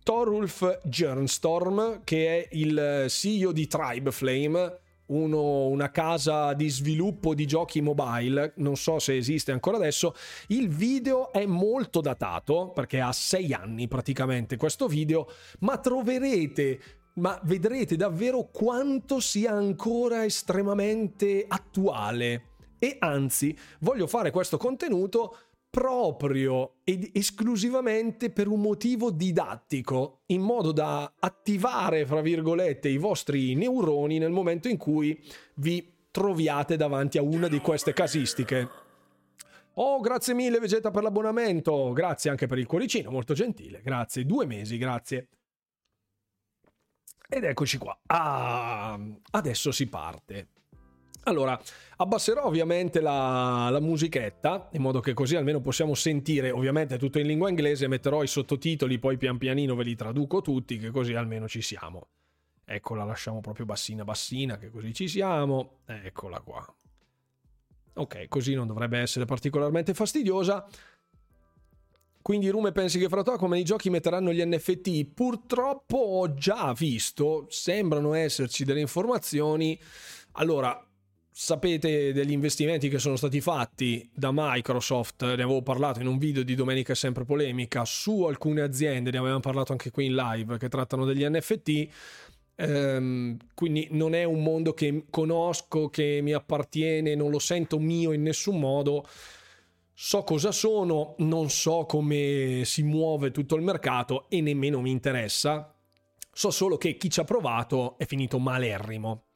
Thorulf 0.09 0.81
Jernstorm, 0.85 2.01
che 2.03 2.39
è 2.39 2.49
il 2.53 3.05
CEO 3.11 3.53
di 3.53 3.67
Tribe 3.67 4.11
Flame, 4.11 4.79
uno, 5.09 5.67
una 5.67 5.91
casa 5.91 6.55
di 6.55 6.71
sviluppo 6.71 7.35
di 7.35 7.45
giochi 7.45 7.83
mobile, 7.83 8.55
non 8.57 8.77
so 8.77 8.99
se 9.01 9.15
esiste 9.15 9.53
ancora 9.53 9.77
adesso. 9.77 10.15
Il 10.47 10.71
video 10.71 11.31
è 11.31 11.45
molto 11.45 12.01
datato, 12.01 12.71
perché 12.75 13.01
ha 13.01 13.13
sei 13.13 13.53
anni 13.53 13.87
praticamente 13.87 14.57
questo 14.57 14.89
video, 14.89 15.29
ma 15.59 15.77
troverete 15.77 16.81
ma 17.17 17.39
vedrete 17.45 17.97
davvero 17.97 18.49
quanto 18.51 19.21
sia 19.21 19.53
ancora 19.53 20.25
estremamente 20.25 21.45
attuale. 21.47 22.45
E 22.79 22.97
anzi, 23.01 23.55
voglio 23.81 24.07
fare 24.07 24.31
questo 24.31 24.57
contenuto 24.57 25.37
proprio 25.71 26.77
ed 26.85 27.11
esclusivamente 27.13 28.31
per 28.31 28.49
un 28.49 28.61
motivo 28.61 29.11
didattico, 29.11 30.23
in 30.27 30.41
modo 30.41 30.73
da 30.73 31.15
attivare, 31.19 32.07
fra 32.07 32.21
virgolette, 32.21 32.89
i 32.89 32.97
vostri 32.97 33.55
neuroni 33.55 34.19
nel 34.19 34.31
momento 34.31 34.69
in 34.69 34.77
cui 34.77 35.23
vi 35.57 35.97
troviate 36.11 36.77
davanti 36.77 37.19
a 37.19 37.23
una 37.23 37.49
di 37.49 37.61
queste 37.61 37.93
casistiche. 37.93 38.69
Oh, 39.75 40.01
grazie 40.01 40.35
mille 40.35 40.59
Vegeta 40.59 40.91
per 40.91 41.05
l'abbonamento, 41.05 41.93
grazie 41.93 42.31
anche 42.31 42.47
per 42.47 42.59
il 42.59 42.67
cuoricino, 42.67 43.11
molto 43.11 43.35
gentile, 43.35 43.81
grazie, 43.83 44.25
due 44.27 44.45
mesi, 44.45 44.77
grazie. 44.77 45.29
Ed 47.29 47.45
eccoci 47.45 47.77
qua. 47.77 47.97
Ah, 48.07 48.99
adesso 49.33 49.71
si 49.71 49.87
parte. 49.87 50.49
Allora, 51.25 51.61
abbasserò 51.97 52.47
ovviamente 52.47 53.01
la, 53.01 53.69
la, 53.71 53.81
musichetta, 53.81 54.69
in 54.73 54.83
modo 54.83 55.01
che 55.01 55.13
così 55.13 55.37
almeno 55.37 55.61
possiamo 55.61 55.95
sentire, 55.95 56.51
ovviamente 56.51 56.97
tutto 56.99 57.19
in 57.19 57.27
lingua 57.27 57.49
inglese, 57.49 57.87
metterò 57.87 58.23
i 58.23 58.27
sottotitoli, 58.27 58.99
poi 58.99 59.17
pian 59.19 59.37
pianino 59.37 59.75
ve 59.75 59.85
li 59.85 59.95
traduco 59.95 60.41
tutti, 60.41 60.79
che 60.79 60.91
così 60.91 61.15
almeno 61.15 61.47
ci 61.49 61.61
siamo. 61.61 62.09
Eccola, 62.65 63.05
lasciamo 63.05 63.41
proprio 63.41 63.67
bassina 63.67 64.05
bassina, 64.05 64.59
che 64.59 64.71
così 64.71 64.93
ci 64.93 65.09
siamo. 65.09 65.81
Eccola 65.87 66.41
qua. 66.41 66.67
Ok, 67.95 68.29
così 68.29 68.55
non 68.55 68.67
dovrebbe 68.67 68.99
essere 68.99 69.25
particolarmente 69.25 69.93
fastidiosa. 69.93 70.67
Quindi 72.21 72.51
Rume 72.51 72.73
pensi 72.73 72.99
che 72.99 73.09
fra 73.09 73.23
to 73.23 73.37
come 73.37 73.59
i 73.59 73.65
giochi 73.65 73.89
metteranno 73.89 74.33
gli 74.33 74.45
NFT? 74.45 75.07
Purtroppo 75.07 75.97
ho 75.97 76.35
già 76.35 76.75
visto, 76.75 77.47
sembrano 77.49 78.13
esserci 78.13 78.65
delle 78.65 78.81
informazioni. 78.81 79.81
Allora, 80.33 80.88
Sapete 81.41 82.13
degli 82.13 82.33
investimenti 82.33 82.89
che 82.89 82.99
sono 82.99 83.15
stati 83.15 83.41
fatti 83.41 84.11
da 84.13 84.31
Microsoft, 84.33 85.23
ne 85.23 85.35
avevo 85.35 85.63
parlato 85.63 86.01
in 86.01 86.09
un 86.09 86.19
video 86.19 86.43
di 86.43 86.57
Domenica 86.57 86.97
Sempre 86.97 87.25
Polemica, 87.25 87.85
su 87.85 88.25
alcune 88.25 88.61
aziende, 88.61 89.13
ne 89.13 89.19
avevamo 89.19 89.39
parlato 89.39 89.71
anche 89.71 89.93
qui 89.93 90.07
in 90.07 90.17
live, 90.17 90.59
che 90.59 90.69
trattano 90.69 91.05
degli 91.05 91.25
NFT. 91.25 91.89
Ehm, 92.57 93.37
quindi 93.55 93.87
non 93.93 94.17
è 94.17 94.25
un 94.25 94.43
mondo 94.43 94.75
che 94.75 95.05
conosco, 95.11 95.89
che 95.91 96.19
mi 96.25 96.33
appartiene, 96.33 97.15
non 97.15 97.31
lo 97.31 97.39
sento 97.39 97.79
mio 97.79 98.11
in 98.11 98.23
nessun 98.23 98.59
modo. 98.59 99.07
So 99.95 100.25
cosa 100.25 100.51
sono, 100.51 101.15
non 101.19 101.51
so 101.51 101.85
come 101.87 102.63
si 102.65 102.83
muove 102.83 103.31
tutto 103.31 103.55
il 103.55 103.63
mercato 103.63 104.29
e 104.29 104.41
nemmeno 104.41 104.81
mi 104.81 104.91
interessa. 104.91 105.73
So 106.33 106.51
solo 106.51 106.77
che 106.77 106.97
chi 106.97 107.09
ci 107.09 107.21
ha 107.21 107.25
provato 107.25 107.97
è 107.97 108.07
finito 108.07 108.41
malerrimo. 108.41 109.28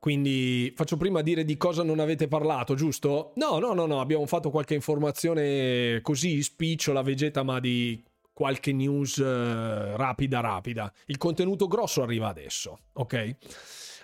Quindi 0.00 0.72
faccio 0.74 0.96
prima 0.96 1.20
dire 1.20 1.44
di 1.44 1.58
cosa 1.58 1.82
non 1.82 2.00
avete 2.00 2.26
parlato, 2.26 2.74
giusto? 2.74 3.32
No, 3.34 3.58
no, 3.58 3.74
no, 3.74 3.84
no, 3.84 4.00
abbiamo 4.00 4.24
fatto 4.24 4.48
qualche 4.48 4.72
informazione 4.72 6.00
così 6.00 6.42
spicciola, 6.42 7.02
vegeta, 7.02 7.42
ma 7.42 7.60
di 7.60 8.02
qualche 8.32 8.72
news 8.72 9.18
uh, 9.18 9.96
rapida, 9.96 10.40
rapida. 10.40 10.90
Il 11.04 11.18
contenuto 11.18 11.68
grosso 11.68 12.02
arriva 12.02 12.28
adesso, 12.28 12.78
ok? 12.94 13.36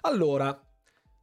Allora, 0.03 0.66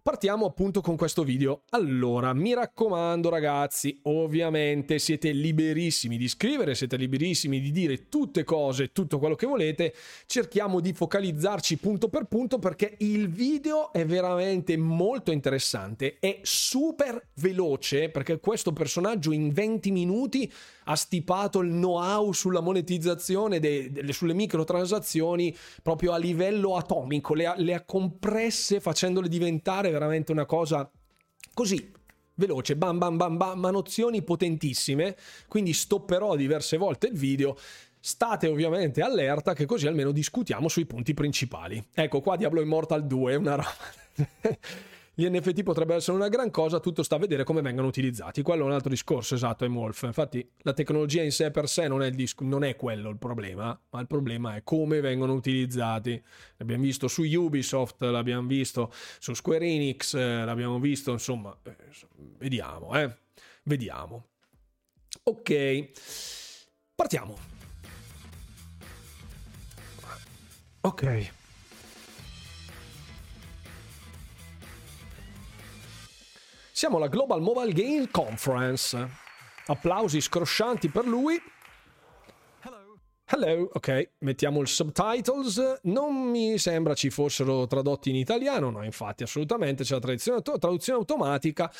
Partiamo 0.03 0.47
appunto 0.47 0.81
con 0.81 0.97
questo 0.97 1.23
video. 1.23 1.61
Allora, 1.69 2.33
mi 2.33 2.53
raccomando 2.53 3.29
ragazzi, 3.29 4.01
ovviamente 4.03 4.99
siete 4.99 5.31
liberissimi 5.31 6.17
di 6.17 6.27
scrivere, 6.27 6.75
siete 6.75 6.97
liberissimi 6.97 7.61
di 7.61 7.71
dire 7.71 8.09
tutte 8.09 8.43
cose, 8.43 8.91
tutto 8.91 9.17
quello 9.17 9.35
che 9.35 9.45
volete. 9.45 9.93
Cerchiamo 10.25 10.81
di 10.81 10.91
focalizzarci 10.91 11.77
punto 11.77 12.09
per 12.09 12.25
punto 12.25 12.59
perché 12.59 12.95
il 12.97 13.29
video 13.29 13.93
è 13.93 14.05
veramente 14.05 14.75
molto 14.75 15.31
interessante, 15.31 16.17
è 16.19 16.39
super 16.41 17.29
veloce 17.35 18.09
perché 18.09 18.41
questo 18.41 18.73
personaggio 18.73 19.31
in 19.31 19.53
20 19.53 19.89
minuti 19.91 20.51
ha 20.85 20.95
stipato 20.95 21.59
il 21.59 21.69
know-how 21.69 22.31
sulla 22.31 22.61
monetizzazione 22.61 23.59
de, 23.59 23.91
de, 23.91 24.13
sulle 24.13 24.33
microtransazioni 24.33 25.55
proprio 25.81 26.13
a 26.13 26.17
livello 26.17 26.75
atomico, 26.75 27.33
le 27.33 27.45
ha, 27.45 27.55
le 27.57 27.73
ha 27.73 27.83
compresse 27.83 28.79
facendole 28.79 29.27
diventare 29.27 29.89
veramente 29.89 30.31
una 30.31 30.45
cosa 30.45 30.89
così 31.53 31.91
veloce, 32.35 32.75
bam 32.75 32.97
bam 32.97 33.17
bam 33.17 33.37
bam, 33.37 33.59
ma 33.59 33.71
nozioni 33.71 34.23
potentissime, 34.23 35.15
quindi 35.47 35.73
stopperò 35.73 36.35
diverse 36.35 36.77
volte 36.77 37.07
il 37.07 37.17
video. 37.17 37.57
State 37.99 38.47
ovviamente 38.47 39.01
allerta 39.01 39.53
che 39.53 39.65
così 39.65 39.87
almeno 39.87 40.11
discutiamo 40.11 40.67
sui 40.67 40.85
punti 40.85 41.13
principali. 41.13 41.81
Ecco 41.93 42.19
qua 42.19 42.35
Diablo 42.35 42.59
Immortal 42.59 43.07
2 43.07 43.31
è 43.31 43.35
una 43.35 43.55
roba 43.55 43.73
gli 45.15 45.27
NFT 45.29 45.61
potrebbero 45.61 45.99
essere 45.99 46.17
una 46.17 46.27
gran 46.27 46.49
cosa, 46.49 46.79
tutto 46.79 47.03
sta 47.03 47.15
a 47.15 47.19
vedere 47.19 47.43
come 47.43 47.61
vengono 47.61 47.87
utilizzati. 47.87 48.41
Quello 48.41 48.63
è 48.63 48.65
un 48.65 48.71
altro 48.71 48.89
discorso, 48.89 49.35
esatto, 49.35 49.63
è 49.63 49.69
Wolf. 49.69 50.01
Infatti 50.03 50.47
la 50.59 50.73
tecnologia 50.73 51.21
in 51.21 51.31
sé 51.31 51.51
per 51.51 51.69
sé 51.69 51.87
non 51.87 52.01
è, 52.01 52.09
dis- 52.09 52.35
non 52.39 52.63
è 52.63 52.75
quello 52.75 53.09
il 53.09 53.17
problema, 53.17 53.79
ma 53.91 53.99
il 53.99 54.07
problema 54.07 54.55
è 54.55 54.63
come 54.63 55.01
vengono 55.01 55.33
utilizzati. 55.33 56.21
L'abbiamo 56.57 56.83
visto 56.83 57.07
su 57.07 57.23
Ubisoft, 57.23 58.01
l'abbiamo 58.01 58.47
visto 58.47 58.91
su 59.19 59.33
Square 59.35 59.65
Enix, 59.65 60.15
eh, 60.15 60.45
l'abbiamo 60.45 60.79
visto, 60.79 61.11
insomma, 61.11 61.55
eh, 61.63 61.75
vediamo, 62.37 62.99
eh. 62.99 63.15
Vediamo. 63.63 64.29
Ok, 65.23 65.91
partiamo. 66.95 67.37
Ok. 70.81 71.41
Siamo 76.83 76.97
alla 76.97 77.07
Global 77.07 77.39
Mobile 77.39 77.71
Game 77.71 78.11
Conference. 78.11 79.09
Applausi 79.67 80.19
scroscianti 80.19 80.89
per 80.89 81.07
lui. 81.07 81.41
Hello. 83.23 83.69
Ok, 83.71 84.15
mettiamo 84.17 84.59
il 84.59 84.67
subtitles. 84.67 85.79
Non 85.83 86.13
mi 86.13 86.57
sembra 86.57 86.93
ci 86.93 87.09
fossero 87.09 87.67
tradotti 87.67 88.09
in 88.09 88.17
italiano, 88.17 88.69
no, 88.69 88.83
infatti, 88.83 89.23
assolutamente 89.23 89.85
c'è 89.85 89.93
la 89.93 90.01
traduzione, 90.01 90.41
traduzione 90.41 90.99
automatica. 90.99 91.71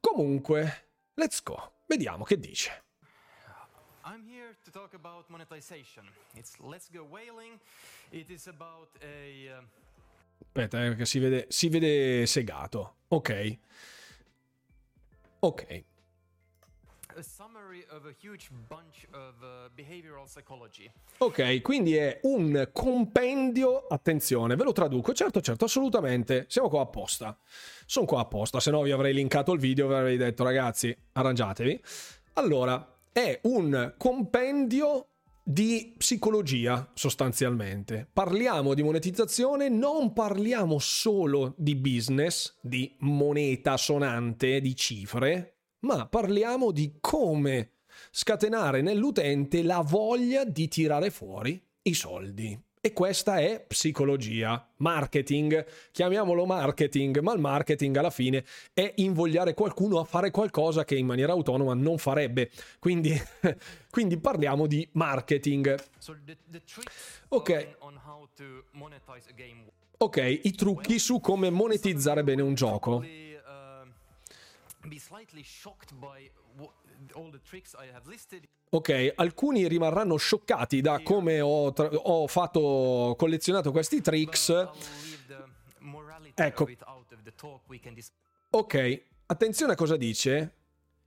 Comunque, 0.00 0.86
let's 1.16 1.42
go. 1.42 1.72
Vediamo 1.84 2.24
che 2.24 2.38
dice. 2.38 2.84
I'm 4.06 4.26
here 4.26 4.56
to 4.64 4.70
talk 4.70 4.94
about 4.94 5.28
monetization. 5.28 6.08
It's 6.32 6.56
Let's 6.60 6.90
Go 6.90 7.02
Whaling. 7.02 7.60
It 8.08 8.30
is 8.30 8.46
about 8.46 8.88
a... 9.02 9.58
Uh, 9.60 9.64
Aspetta, 10.38 10.82
eh, 10.82 10.94
che 10.94 11.04
si 11.04 11.18
vede, 11.18 11.44
si 11.50 11.68
vede 11.68 12.24
segato. 12.24 13.00
Ok. 13.08 13.58
Ok. 15.40 15.84
Ok, 21.18 21.62
quindi 21.62 21.96
è 21.96 22.20
un 22.24 22.68
compendio, 22.72 23.86
attenzione, 23.86 24.54
ve 24.54 24.64
lo 24.64 24.72
traduco, 24.72 25.14
certo, 25.14 25.40
certo, 25.40 25.64
assolutamente, 25.64 26.44
siamo 26.48 26.68
qua 26.68 26.82
apposta, 26.82 27.38
sono 27.86 28.04
qua 28.04 28.20
apposta, 28.20 28.60
se 28.60 28.70
no 28.70 28.82
vi 28.82 28.90
avrei 28.90 29.14
linkato 29.14 29.52
il 29.52 29.60
video, 29.60 29.88
vi 29.88 29.94
avrei 29.94 30.16
detto 30.18 30.44
ragazzi, 30.44 30.94
arrangiatevi. 31.12 31.82
Allora, 32.34 32.94
è 33.12 33.40
un 33.44 33.94
compendio 33.96 35.06
di 35.48 35.94
psicologia 35.96 36.90
sostanzialmente. 36.92 38.08
Parliamo 38.12 38.74
di 38.74 38.82
monetizzazione, 38.82 39.68
non 39.68 40.12
parliamo 40.12 40.80
solo 40.80 41.54
di 41.56 41.76
business, 41.76 42.58
di 42.60 42.96
moneta 43.00 43.76
sonante, 43.76 44.60
di 44.60 44.74
cifre, 44.74 45.58
ma 45.80 46.08
parliamo 46.08 46.72
di 46.72 46.96
come 47.00 47.74
scatenare 48.10 48.82
nell'utente 48.82 49.62
la 49.62 49.82
voglia 49.86 50.44
di 50.44 50.66
tirare 50.66 51.10
fuori 51.10 51.64
i 51.82 51.94
soldi. 51.94 52.65
E 52.86 52.92
questa 52.92 53.38
è 53.38 53.64
psicologia, 53.66 54.64
marketing, 54.76 55.66
chiamiamolo 55.90 56.46
marketing, 56.46 57.18
ma 57.18 57.32
il 57.32 57.40
marketing 57.40 57.96
alla 57.96 58.10
fine 58.10 58.44
è 58.72 58.92
invogliare 58.98 59.54
qualcuno 59.54 59.98
a 59.98 60.04
fare 60.04 60.30
qualcosa 60.30 60.84
che 60.84 60.94
in 60.94 61.04
maniera 61.04 61.32
autonoma 61.32 61.74
non 61.74 61.98
farebbe. 61.98 62.48
Quindi, 62.78 63.12
quindi 63.90 64.18
parliamo 64.18 64.68
di 64.68 64.88
marketing. 64.92 65.74
Ok. 67.30 67.76
Ok, 69.96 70.40
i 70.44 70.52
trucchi 70.52 71.00
su 71.00 71.18
come 71.18 71.50
monetizzare 71.50 72.22
bene 72.22 72.42
un 72.42 72.54
gioco. 72.54 73.04
Ok, 78.70 79.12
alcuni 79.14 79.68
rimarranno 79.68 80.16
scioccati 80.16 80.80
da 80.80 81.00
come 81.02 81.40
ho, 81.40 81.72
tra- 81.72 81.88
ho 81.92 82.26
fatto, 82.26 83.14
collezionato 83.16 83.70
questi 83.70 84.00
tricks. 84.00 84.48
Ecco. 86.34 86.64
Ok, 88.50 89.02
attenzione 89.26 89.72
a 89.72 89.76
cosa 89.76 89.96
dice. 89.96 90.54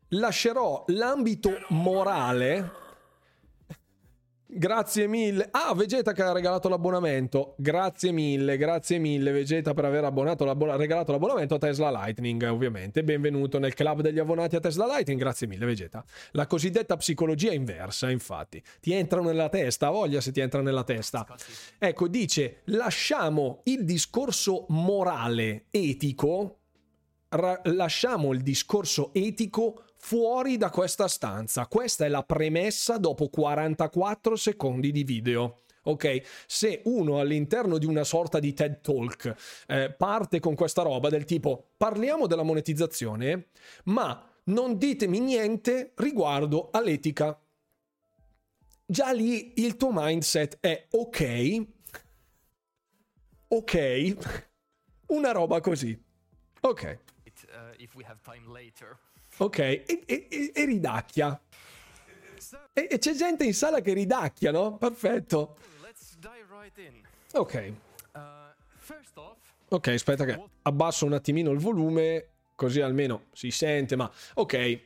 Lascerò 0.10 0.86
l'ambito 0.88 1.52
morale 1.70 2.72
Grazie 4.52 5.06
mille. 5.06 5.48
Ah, 5.52 5.76
Vegeta 5.76 6.12
che 6.12 6.24
ha 6.24 6.32
regalato 6.32 6.70
l'abbonamento. 6.70 7.54
Grazie 7.60 8.12
mille, 8.12 8.58
grazie 8.58 8.98
mille 8.98 9.30
Vegeta 9.30 9.76
per 9.76 9.86
aver 9.86 10.02
l'abbon- 10.02 10.76
regalato 10.76 11.12
l'abbonamento 11.12 11.54
a 11.54 11.58
Tesla 11.60 11.92
Lightning, 11.92 12.42
ovviamente. 12.50 13.04
Benvenuto 13.04 13.60
nel 13.60 13.76
club 13.76 14.02
degli 14.02 14.18
abbonati 14.18 14.56
a 14.56 14.60
Tesla 14.60 14.88
Lightning. 14.88 15.20
Grazie 15.20 15.46
mille 15.46 15.68
Vegeta. 15.68 16.04
La 16.32 16.48
cosiddetta 16.48 16.98
psicologia 16.98 17.54
inversa, 17.54 18.10
infatti. 18.10 18.60
Ti 18.82 18.92
entrano 18.92 19.28
nella 19.28 19.50
testa, 19.50 19.92
voglia 19.92 20.20
se 20.20 20.32
ti 20.32 20.40
entra 20.40 20.64
nella 20.64 20.84
testa. 20.84 21.28
Ecco, 21.78 22.08
dice, 22.08 22.62
lasciamo 22.66 23.62
il 23.66 23.86
discorso 23.86 24.66
morale, 24.70 25.66
etico, 25.70 26.62
ra- 27.30 27.62
lasciamo 27.66 28.34
il 28.34 28.42
discorso 28.42 29.12
etico 29.14 29.84
fuori 30.00 30.58
da 30.58 30.70
questa 30.70 31.08
stanza. 31.08 31.68
Questa 31.68 32.06
è 32.06 32.08
la 32.08 32.24
premessa 32.24 32.98
dopo 32.98 33.30
44 33.30 34.36
secondi 34.36 34.92
di 34.92 35.04
video. 35.04 35.60
Ok, 35.84 36.22
se 36.46 36.82
uno 36.86 37.20
all'interno 37.20 37.78
di 37.78 37.86
una 37.86 38.04
sorta 38.04 38.40
di 38.40 38.54
TED 38.54 38.82
Talk 38.82 39.64
eh, 39.68 39.94
parte 39.94 40.40
con 40.40 40.54
questa 40.54 40.82
roba 40.82 41.10
del 41.10 41.26
tipo 41.26 41.72
parliamo 41.78 42.28
della 42.28 42.44
monetizzazione, 42.44 43.48
ma 43.86 44.24
non 44.46 44.78
ditemi 44.78 45.20
niente 45.20 45.94
riguardo 45.96 46.70
all'etica. 46.72 47.40
Già 48.86 49.12
lì 49.12 49.54
il 49.64 49.78
tuo 49.78 49.90
mindset 49.92 50.58
è 50.60 50.88
ok, 50.90 51.66
ok, 53.48 54.18
una 55.08 55.32
roba 55.32 55.62
così. 55.62 55.98
Ok. 56.62 57.00
Uh, 57.50 57.74
Ok, 59.42 59.60
e, 59.60 60.04
e, 60.06 60.52
e 60.54 60.66
ridacchia. 60.66 61.40
E, 62.74 62.88
e, 62.92 62.98
c'è 62.98 63.14
gente 63.14 63.46
in 63.46 63.54
sala 63.54 63.80
che 63.80 63.94
ridacchia, 63.94 64.52
no? 64.52 64.78
Perfetto. 64.78 65.56
Ok. 67.34 67.74
Ok, 69.70 69.88
aspetta 69.88 70.26
che 70.26 70.44
abbasso 70.64 71.06
un 71.06 71.14
attimino 71.14 71.52
il 71.52 71.60
volume, 71.60 72.28
così 72.56 72.82
almeno 72.82 73.28
si 73.32 73.50
sente, 73.52 73.96
ma 73.96 74.12
ok. 74.34 74.80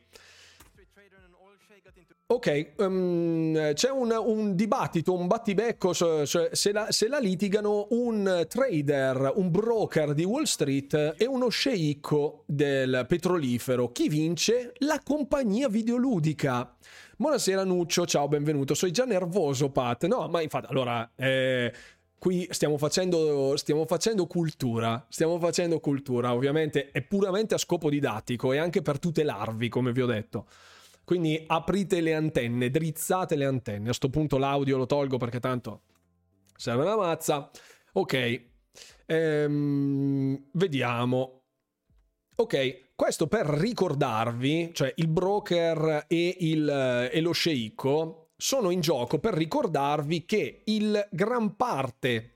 Ok, 2.33 2.71
um, 2.77 3.73
c'è 3.73 3.91
un, 3.91 4.11
un, 4.11 4.55
dibattito, 4.55 5.13
un 5.13 5.27
battibecco 5.27 5.93
se, 5.93 6.25
se, 6.51 6.71
la, 6.71 6.87
se, 6.89 7.07
la, 7.07 7.19
litigano 7.19 7.85
un 7.91 8.47
trader, 8.49 9.33
un 9.35 9.51
broker 9.51 10.15
di 10.15 10.23
Wall 10.23 10.45
Street 10.45 11.13
e 11.15 11.27
uno 11.27 11.49
sceicco 11.49 12.43
del 12.47 13.05
petrolifero. 13.07 13.91
Chi 13.91 14.09
vince? 14.09 14.73
La 14.79 14.99
compagnia 15.03 15.69
videoludica. 15.69 16.75
Buonasera 17.17 17.63
Nuccio, 17.63 18.07
ciao, 18.07 18.27
benvenuto. 18.27 18.73
Sei 18.73 18.89
già 18.89 19.05
nervoso, 19.05 19.69
Pat? 19.69 20.07
No, 20.07 20.27
ma 20.27 20.41
infatti, 20.41 20.65
allora, 20.71 21.11
eh, 21.15 21.71
qui 22.17 22.47
stiamo 22.49 22.79
facendo, 22.79 23.55
stiamo 23.57 23.85
facendo 23.85 24.25
cultura, 24.25 25.05
stiamo 25.07 25.37
facendo 25.37 25.79
cultura, 25.79 26.33
ovviamente 26.33 26.89
è 26.89 27.03
puramente 27.03 27.53
a 27.53 27.59
scopo 27.59 27.91
didattico 27.91 28.53
e 28.53 28.57
anche 28.57 28.81
per 28.81 28.97
tutelarvi, 28.97 29.69
come 29.69 29.91
vi 29.91 30.01
ho 30.01 30.07
detto. 30.07 30.47
Quindi 31.05 31.43
aprite 31.47 32.01
le 32.01 32.13
antenne, 32.13 32.69
drizzate 32.69 33.35
le 33.35 33.45
antenne. 33.45 33.81
A 33.81 33.85
questo 33.85 34.09
punto 34.09 34.37
l'audio 34.37 34.77
lo 34.77 34.85
tolgo 34.85 35.17
perché 35.17 35.39
tanto 35.39 35.81
serve 36.55 36.83
una 36.83 36.95
mazza. 36.95 37.49
Ok, 37.93 38.43
ehm, 39.05 40.49
vediamo. 40.53 41.41
Ok, 42.35 42.95
questo 42.95 43.27
per 43.27 43.45
ricordarvi, 43.45 44.71
cioè 44.73 44.91
il 44.95 45.07
broker 45.07 46.05
e, 46.07 46.37
il, 46.39 47.09
e 47.11 47.21
lo 47.21 47.31
sceicco 47.31 48.31
sono 48.35 48.71
in 48.71 48.81
gioco 48.81 49.19
per 49.19 49.33
ricordarvi 49.33 50.25
che 50.25 50.63
il 50.65 51.07
gran 51.11 51.55
parte 51.55 52.32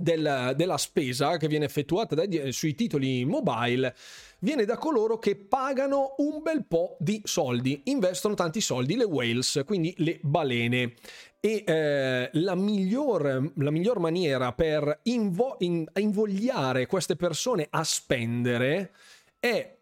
del, 0.00 0.52
della 0.54 0.78
spesa 0.78 1.36
che 1.38 1.48
viene 1.48 1.64
effettuata 1.64 2.14
dai, 2.14 2.52
sui 2.52 2.76
titoli 2.76 3.24
mobile 3.24 3.96
viene 4.38 4.64
da 4.64 4.78
coloro 4.78 5.18
che 5.18 5.34
pagano 5.34 6.14
un 6.18 6.40
bel 6.40 6.64
po' 6.66 6.96
di 7.00 7.20
soldi, 7.24 7.82
investono 7.86 8.34
tanti 8.34 8.60
soldi, 8.60 8.94
le 8.94 9.04
whales, 9.04 9.62
quindi 9.66 9.92
le 9.98 10.20
balene. 10.22 10.94
E 11.40 11.64
eh, 11.66 12.30
la, 12.32 12.54
miglior, 12.54 13.52
la, 13.56 13.70
miglior, 13.70 13.98
maniera 13.98 14.52
per 14.52 15.00
invo- 15.04 15.56
in, 15.60 15.84
invogliare 15.96 16.86
queste 16.86 17.16
persone 17.16 17.66
a 17.70 17.84
spendere 17.84 18.92
è 19.38 19.76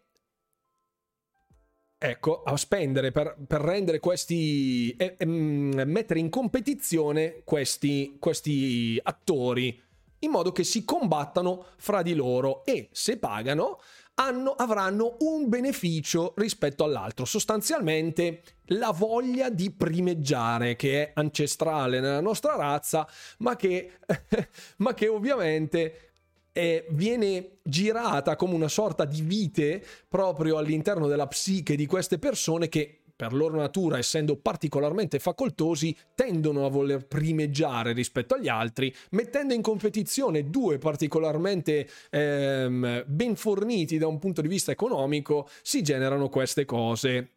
ecco, 1.99 2.43
a 2.43 2.55
spendere 2.57 3.11
per, 3.11 3.35
per 3.47 3.61
rendere 3.61 3.99
questi, 3.99 4.95
e, 4.97 5.15
e, 5.17 5.25
mettere 5.25 6.19
in 6.19 6.29
competizione 6.29 7.41
questi, 7.43 8.17
questi 8.19 8.99
attori 9.01 9.85
in 10.19 10.31
modo 10.31 10.51
che 10.51 10.63
si 10.63 10.83
combattano 10.83 11.65
fra 11.77 12.01
di 12.01 12.13
loro 12.15 12.63
e 12.65 12.89
se 12.91 13.17
pagano 13.17 13.79
hanno, 14.15 14.51
avranno 14.51 15.17
un 15.19 15.47
beneficio 15.47 16.33
rispetto 16.37 16.83
all'altro. 16.83 17.25
Sostanzialmente 17.25 18.41
la 18.71 18.91
voglia 18.91 19.49
di 19.49 19.71
primeggiare 19.71 20.75
che 20.75 21.03
è 21.03 21.11
ancestrale 21.15 21.99
nella 21.99 22.21
nostra 22.21 22.55
razza, 22.55 23.07
ma 23.39 23.55
che, 23.55 23.99
ma 24.77 24.93
che 24.93 25.07
ovviamente 25.07 26.11
eh, 26.51 26.87
viene 26.89 27.59
girata 27.61 28.35
come 28.35 28.55
una 28.55 28.67
sorta 28.67 29.05
di 29.05 29.21
vite 29.21 29.85
proprio 30.07 30.57
all'interno 30.57 31.07
della 31.07 31.27
psiche 31.27 31.75
di 31.75 31.85
queste 31.85 32.17
persone 32.17 32.67
che 32.67 33.01
per 33.17 33.33
loro 33.33 33.57
natura, 33.57 33.97
essendo 33.97 34.37
particolarmente 34.37 35.17
facoltosi, 35.17 35.93
tendono 36.13 36.65
a 36.65 36.69
voler 36.69 37.07
primeggiare 37.07 37.91
rispetto 37.91 38.35
agli 38.35 38.47
altri, 38.47 38.93
mettendo 39.09 39.55
in 39.55 39.63
competizione 39.63 40.49
due 40.49 40.77
particolarmente 40.77 41.89
ehm, 42.11 43.03
ben 43.07 43.35
forniti 43.35 43.97
da 43.97 44.05
un 44.07 44.19
punto 44.19 44.41
di 44.41 44.47
vista 44.47 44.71
economico, 44.71 45.49
si 45.63 45.81
generano 45.81 46.29
queste 46.29 46.63
cose. 46.63 47.31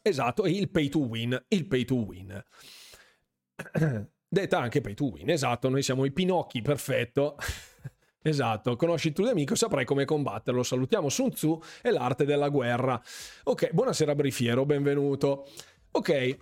Esatto, 0.00 0.44
e 0.44 0.52
il 0.52 0.70
pay 0.70 0.88
to 0.88 1.00
win, 1.00 1.44
il 1.48 1.66
pay 1.66 1.84
to 1.84 1.96
win. 1.96 2.44
Detta 4.30 4.60
anche 4.60 4.80
pay 4.80 4.94
to 4.94 5.06
win, 5.06 5.30
esatto, 5.30 5.68
noi 5.68 5.82
siamo 5.82 6.04
i 6.04 6.12
Pinocchi, 6.12 6.62
perfetto. 6.62 7.36
Esatto, 8.22 8.76
conosci 8.76 9.12
tu 9.12 9.22
l'amico, 9.22 9.54
saprai 9.54 9.84
come 9.84 10.04
combatterlo. 10.04 10.62
Salutiamo 10.62 11.08
Sun 11.08 11.30
Tzu 11.30 11.60
e 11.82 11.90
l'arte 11.90 12.24
della 12.24 12.48
guerra. 12.48 13.00
Ok, 13.44 13.72
buonasera 13.72 14.14
Brifiero, 14.14 14.66
benvenuto. 14.66 15.48
Ok, 15.92 16.38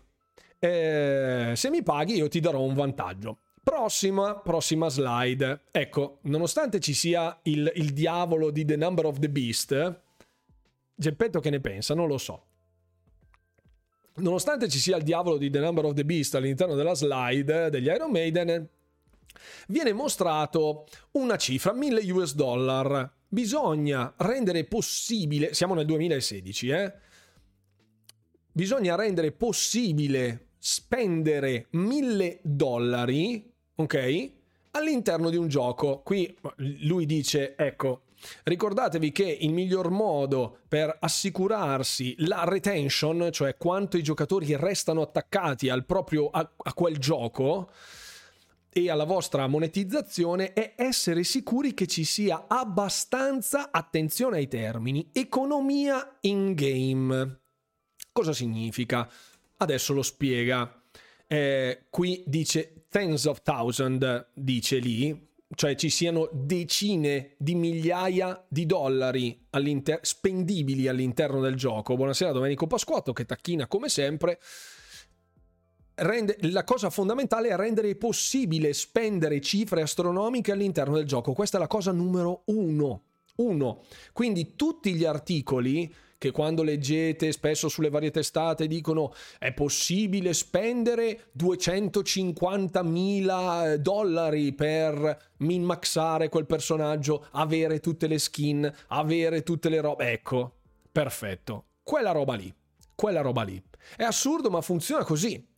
eh, 0.58 1.52
se 1.54 1.70
mi 1.70 1.82
paghi 1.82 2.16
io 2.16 2.28
ti 2.28 2.40
darò 2.40 2.62
un 2.62 2.74
vantaggio. 2.74 3.38
Prossima, 3.62 4.38
prossima 4.38 4.88
slide. 4.88 5.64
Ecco, 5.70 6.18
nonostante 6.22 6.80
ci 6.80 6.94
sia 6.94 7.38
il, 7.42 7.70
il 7.74 7.92
diavolo 7.92 8.50
di 8.50 8.64
The 8.64 8.76
Number 8.76 9.06
of 9.06 9.18
the 9.18 9.28
Beast, 9.28 10.04
Geppetto 10.98 11.40
che 11.40 11.50
ne 11.50 11.60
pensa? 11.60 11.94
Non 11.94 12.08
lo 12.08 12.16
so. 12.16 12.46
Nonostante 14.16 14.66
ci 14.70 14.78
sia 14.78 14.96
il 14.96 15.02
diavolo 15.02 15.36
di 15.36 15.50
The 15.50 15.60
Number 15.60 15.84
of 15.84 15.92
the 15.92 16.06
Beast 16.06 16.34
all'interno 16.34 16.74
della 16.74 16.94
slide 16.94 17.68
degli 17.68 17.88
Iron 17.88 18.10
Maiden, 18.10 18.66
viene 19.68 19.92
mostrato 19.92 20.86
una 21.12 21.36
cifra, 21.36 21.72
1000 21.72 22.12
US 22.12 22.34
dollar. 22.34 23.12
Bisogna 23.28 24.14
rendere 24.18 24.64
possibile, 24.64 25.54
siamo 25.54 25.74
nel 25.74 25.86
2016, 25.86 26.68
eh? 26.68 26.94
Bisogna 28.52 28.94
rendere 28.94 29.32
possibile 29.32 30.48
spendere 30.58 31.66
1000 31.70 32.40
dollari, 32.42 33.52
ok? 33.74 34.30
All'interno 34.72 35.30
di 35.30 35.36
un 35.36 35.48
gioco. 35.48 36.00
Qui 36.02 36.36
lui 36.56 37.06
dice, 37.06 37.54
ecco, 37.56 38.02
Ricordatevi 38.44 39.12
che 39.12 39.24
il 39.24 39.52
miglior 39.52 39.90
modo 39.90 40.58
per 40.68 40.96
assicurarsi 40.98 42.14
la 42.20 42.44
retention, 42.44 43.28
cioè 43.30 43.56
quanto 43.56 43.96
i 43.96 44.02
giocatori 44.02 44.56
restano 44.56 45.02
attaccati 45.02 45.68
al 45.68 45.84
proprio, 45.84 46.28
a, 46.30 46.50
a 46.56 46.74
quel 46.74 46.98
gioco, 46.98 47.70
e 48.76 48.90
alla 48.90 49.04
vostra 49.04 49.46
monetizzazione 49.46 50.52
è 50.52 50.74
essere 50.76 51.24
sicuri 51.24 51.72
che 51.72 51.86
ci 51.86 52.04
sia 52.04 52.44
abbastanza 52.46 53.70
attenzione 53.70 54.36
ai 54.36 54.48
termini, 54.48 55.08
economia 55.12 56.18
in 56.20 56.52
game. 56.52 57.38
Cosa 58.12 58.34
significa? 58.34 59.10
Adesso 59.56 59.94
lo 59.94 60.02
spiega. 60.02 60.78
Eh, 61.26 61.84
qui 61.88 62.22
dice 62.26 62.84
tens 62.90 63.24
of 63.24 63.40
thousand, 63.40 64.32
dice 64.34 64.76
lì, 64.76 65.26
cioè 65.54 65.74
ci 65.74 65.88
siano 65.88 66.28
decine 66.34 67.34
di 67.38 67.54
migliaia 67.54 68.44
di 68.46 68.66
dollari 68.66 69.46
all'inter- 69.52 70.04
spendibili 70.04 70.86
all'interno 70.86 71.40
del 71.40 71.54
gioco. 71.54 71.96
Buonasera 71.96 72.32
Domenico 72.32 72.66
Pasquotto 72.66 73.14
che 73.14 73.24
tacchina 73.24 73.68
come 73.68 73.88
sempre 73.88 74.38
rende, 75.96 76.36
la 76.42 76.62
cosa 76.64 76.90
fondamentale 76.90 77.48
è 77.48 77.56
rendere 77.56 77.96
possibile 77.96 78.72
spendere 78.72 79.40
cifre 79.40 79.82
astronomiche 79.82 80.52
all'interno 80.52 80.94
del 80.96 81.06
gioco. 81.06 81.32
Questa 81.32 81.56
è 81.56 81.60
la 81.60 81.66
cosa 81.66 81.90
numero 81.92 82.42
uno. 82.46 83.02
uno. 83.36 83.82
Quindi 84.12 84.54
tutti 84.56 84.94
gli 84.94 85.04
articoli 85.04 85.92
che 86.18 86.30
quando 86.30 86.62
leggete 86.62 87.30
spesso 87.30 87.68
sulle 87.68 87.90
varie 87.90 88.10
testate 88.10 88.66
dicono 88.66 89.12
è 89.38 89.52
possibile 89.52 90.32
spendere 90.32 91.26
250.000 91.38 93.74
dollari 93.74 94.54
per 94.54 95.34
min-maxare 95.38 96.30
quel 96.30 96.46
personaggio, 96.46 97.26
avere 97.32 97.80
tutte 97.80 98.06
le 98.06 98.18
skin, 98.18 98.72
avere 98.88 99.42
tutte 99.42 99.68
le 99.68 99.82
robe. 99.82 100.12
Ecco, 100.12 100.54
perfetto. 100.90 101.64
Quella 101.82 102.12
roba 102.12 102.34
lì. 102.34 102.50
Quella 102.94 103.20
roba 103.20 103.42
lì. 103.42 103.62
È 103.94 104.02
assurdo 104.02 104.48
ma 104.48 104.62
funziona 104.62 105.04
così. 105.04 105.54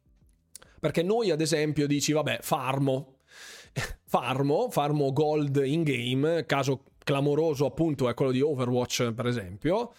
Perché 0.81 1.03
noi, 1.03 1.31
ad 1.31 1.41
esempio, 1.41 1.87
dici, 1.87 2.12
vabbè, 2.12 2.39
farmo. 2.43 3.16
Farmo, 4.09 4.70
farmo 4.70 5.12
gold 5.12 5.61
in 5.62 5.83
game, 5.83 6.47
caso 6.47 6.85
clamoroso 7.05 7.66
appunto 7.66 8.09
è 8.09 8.14
quello 8.14 8.33
di 8.33 8.41
Overwatch, 8.41 9.12
per 9.12 9.26
esempio 9.26 9.93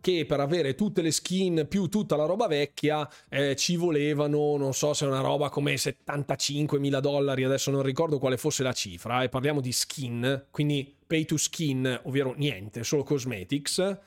che 0.00 0.24
per 0.26 0.40
avere 0.40 0.74
tutte 0.74 1.02
le 1.02 1.10
skin 1.10 1.66
più 1.68 1.88
tutta 1.88 2.16
la 2.16 2.24
roba 2.24 2.46
vecchia 2.46 3.08
eh, 3.28 3.56
ci 3.56 3.76
volevano, 3.76 4.56
non 4.56 4.72
so 4.72 4.94
se 4.94 5.04
una 5.06 5.20
roba 5.20 5.48
come 5.48 5.76
75 5.76 6.78
mila 6.78 7.00
dollari, 7.00 7.44
adesso 7.44 7.70
non 7.70 7.82
ricordo 7.82 8.18
quale 8.18 8.36
fosse 8.36 8.62
la 8.62 8.72
cifra, 8.72 9.22
e 9.22 9.28
parliamo 9.28 9.60
di 9.60 9.72
skin, 9.72 10.46
quindi 10.50 10.94
pay 11.06 11.24
to 11.24 11.36
skin, 11.36 12.00
ovvero 12.04 12.34
niente, 12.36 12.84
solo 12.84 13.02
cosmetics 13.02 13.98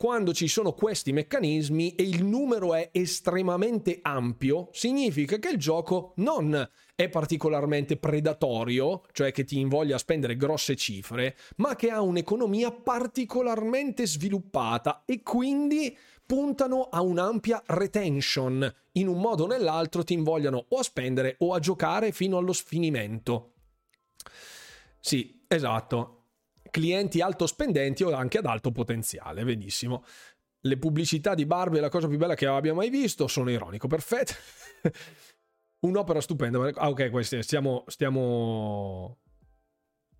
quando 0.00 0.32
ci 0.32 0.48
sono 0.48 0.72
questi 0.72 1.12
meccanismi 1.12 1.94
e 1.94 2.04
il 2.04 2.24
numero 2.24 2.72
è 2.72 2.88
estremamente 2.90 3.98
ampio, 4.00 4.70
significa 4.72 5.38
che 5.38 5.50
il 5.50 5.58
gioco 5.58 6.14
non 6.16 6.66
è 6.94 7.08
particolarmente 7.10 7.98
predatorio, 7.98 9.02
cioè 9.12 9.30
che 9.30 9.44
ti 9.44 9.58
invoglia 9.58 9.96
a 9.96 9.98
spendere 9.98 10.38
grosse 10.38 10.74
cifre, 10.74 11.36
ma 11.56 11.76
che 11.76 11.90
ha 11.90 12.00
un'economia 12.00 12.72
particolarmente 12.72 14.06
sviluppata 14.06 15.02
e 15.04 15.22
quindi 15.22 15.94
puntano 16.24 16.84
a 16.84 17.02
un'ampia 17.02 17.62
retention. 17.66 18.74
In 18.92 19.06
un 19.06 19.20
modo 19.20 19.44
o 19.44 19.48
nell'altro 19.48 20.02
ti 20.02 20.14
invogliano 20.14 20.64
o 20.66 20.78
a 20.78 20.82
spendere 20.82 21.34
o 21.40 21.52
a 21.52 21.58
giocare 21.58 22.12
fino 22.12 22.38
allo 22.38 22.54
sfinimento. 22.54 23.52
Sì, 24.98 25.44
esatto 25.46 26.19
clienti 26.70 27.20
alto 27.20 27.46
spendenti 27.46 28.02
o 28.02 28.12
anche 28.12 28.38
ad 28.38 28.46
alto 28.46 28.70
potenziale, 28.70 29.44
benissimo. 29.44 30.04
Le 30.62 30.78
pubblicità 30.78 31.34
di 31.34 31.46
Barbie 31.46 31.78
è 31.78 31.80
la 31.82 31.88
cosa 31.88 32.06
più 32.06 32.18
bella 32.18 32.34
che 32.34 32.46
abbia 32.46 32.74
mai 32.74 32.90
visto, 32.90 33.26
sono 33.26 33.50
ironico, 33.50 33.86
perfetto. 33.86 34.34
Un'opera 35.80 36.20
stupenda. 36.20 36.58
Ah, 36.74 36.88
ok, 36.88 37.42
stiamo, 37.42 37.84
stiamo... 37.86 39.18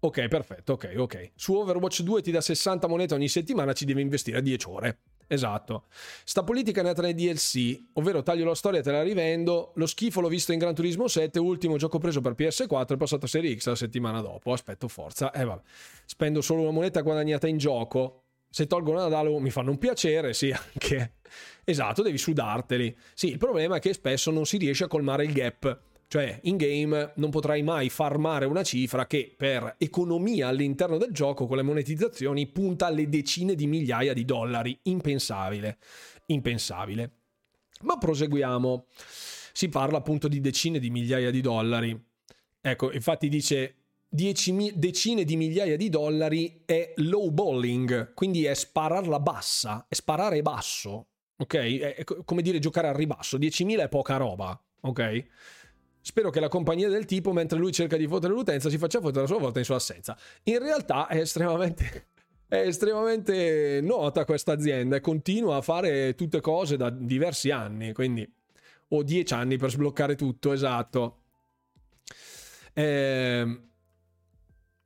Ok, 0.00 0.28
perfetto, 0.28 0.72
ok, 0.72 0.94
ok. 0.96 1.32
Su 1.34 1.54
Overwatch 1.54 2.02
2 2.02 2.22
ti 2.22 2.30
dà 2.30 2.40
60 2.40 2.86
monete 2.86 3.12
ogni 3.12 3.28
settimana, 3.28 3.74
ci 3.74 3.84
devi 3.84 4.00
investire 4.00 4.40
10 4.40 4.68
ore. 4.68 5.00
Esatto. 5.32 5.84
Sta 6.24 6.42
politica 6.42 6.80
è 6.80 6.82
nata 6.82 7.02
nei 7.02 7.14
DLC, 7.14 7.84
ovvero 7.92 8.20
taglio 8.24 8.44
la 8.46 8.56
storia 8.56 8.80
e 8.80 8.82
te 8.82 8.90
la 8.90 9.04
rivendo. 9.04 9.70
Lo 9.76 9.86
schifo 9.86 10.20
l'ho 10.20 10.26
visto 10.26 10.50
in 10.50 10.58
Gran 10.58 10.74
Turismo 10.74 11.06
7, 11.06 11.38
ultimo 11.38 11.76
gioco 11.76 11.98
preso 11.98 12.20
per 12.20 12.34
PS4 12.36 12.94
e 12.94 12.96
passato 12.96 13.26
a 13.26 13.28
Serie 13.28 13.56
X 13.56 13.68
la 13.68 13.76
settimana 13.76 14.20
dopo. 14.22 14.52
Aspetto 14.52 14.88
forza. 14.88 15.30
Eh, 15.30 15.44
vabbè. 15.44 15.62
Spendo 16.04 16.40
solo 16.40 16.62
una 16.62 16.72
moneta 16.72 17.02
guadagnata 17.02 17.46
in 17.46 17.58
gioco. 17.58 18.24
Se 18.50 18.66
tolgo 18.66 18.90
una 18.90 19.02
Nadal 19.02 19.40
mi 19.40 19.50
fanno 19.50 19.70
un 19.70 19.78
piacere, 19.78 20.34
sì, 20.34 20.50
anche. 20.72 21.18
Esatto, 21.62 22.02
devi 22.02 22.18
sudarteli. 22.18 22.96
Sì, 23.14 23.28
il 23.28 23.38
problema 23.38 23.76
è 23.76 23.78
che 23.78 23.92
spesso 23.92 24.32
non 24.32 24.46
si 24.46 24.56
riesce 24.56 24.82
a 24.82 24.88
colmare 24.88 25.24
il 25.24 25.32
gap 25.32 25.89
Cioè, 26.10 26.40
in 26.42 26.56
game 26.56 27.12
non 27.14 27.30
potrai 27.30 27.62
mai 27.62 27.88
farmare 27.88 28.44
una 28.44 28.64
cifra 28.64 29.06
che 29.06 29.32
per 29.36 29.76
economia 29.78 30.48
all'interno 30.48 30.98
del 30.98 31.12
gioco 31.12 31.46
con 31.46 31.56
le 31.56 31.62
monetizzazioni 31.62 32.48
punta 32.48 32.86
alle 32.86 33.08
decine 33.08 33.54
di 33.54 33.68
migliaia 33.68 34.12
di 34.12 34.24
dollari. 34.24 34.76
Impensabile. 34.82 35.78
Impensabile. 36.26 37.12
Ma 37.82 37.96
proseguiamo. 37.96 38.86
Si 39.52 39.68
parla 39.68 39.98
appunto 39.98 40.26
di 40.26 40.40
decine 40.40 40.80
di 40.80 40.90
migliaia 40.90 41.30
di 41.30 41.40
dollari. 41.40 41.96
Ecco, 42.60 42.90
infatti 42.90 43.28
dice 43.28 43.76
mi- 44.48 44.72
decine 44.74 45.22
di 45.22 45.36
migliaia 45.36 45.76
di 45.76 45.88
dollari 45.88 46.62
è 46.66 46.92
low 46.96 47.30
balling, 47.30 48.14
quindi 48.14 48.46
è 48.46 48.54
spararla 48.54 49.20
bassa, 49.20 49.86
è 49.88 49.94
sparare 49.94 50.42
basso, 50.42 51.06
ok? 51.36 51.54
È 51.54 52.04
come 52.24 52.42
dire 52.42 52.58
giocare 52.58 52.88
al 52.88 52.94
ribasso, 52.94 53.38
10.000 53.38 53.84
è 53.84 53.88
poca 53.88 54.16
roba, 54.16 54.60
ok? 54.80 55.26
Spero 56.02 56.30
che 56.30 56.40
la 56.40 56.48
compagnia 56.48 56.88
del 56.88 57.04
tipo, 57.04 57.32
mentre 57.32 57.58
lui 57.58 57.72
cerca 57.72 57.96
di 57.96 58.06
fottere 58.06 58.32
l'utenza, 58.32 58.70
si 58.70 58.78
faccia 58.78 59.00
fottere 59.00 59.22
la 59.22 59.26
sua 59.26 59.38
volta 59.38 59.58
in 59.58 59.64
sua 59.64 59.76
assenza. 59.76 60.16
In 60.44 60.58
realtà 60.58 61.06
è 61.08 61.18
estremamente, 61.18 62.06
è 62.48 62.56
estremamente 62.56 63.80
nota 63.82 64.24
questa 64.24 64.52
azienda 64.52 64.96
e 64.96 65.00
continua 65.00 65.56
a 65.56 65.62
fare 65.62 66.14
tutte 66.14 66.40
cose 66.40 66.76
da 66.76 66.90
diversi 66.90 67.50
anni, 67.50 67.92
quindi 67.92 68.28
o 68.88 69.02
dieci 69.02 69.34
anni 69.34 69.56
per 69.56 69.70
sbloccare 69.70 70.16
tutto, 70.16 70.52
esatto. 70.52 71.18
Eh, 72.72 73.60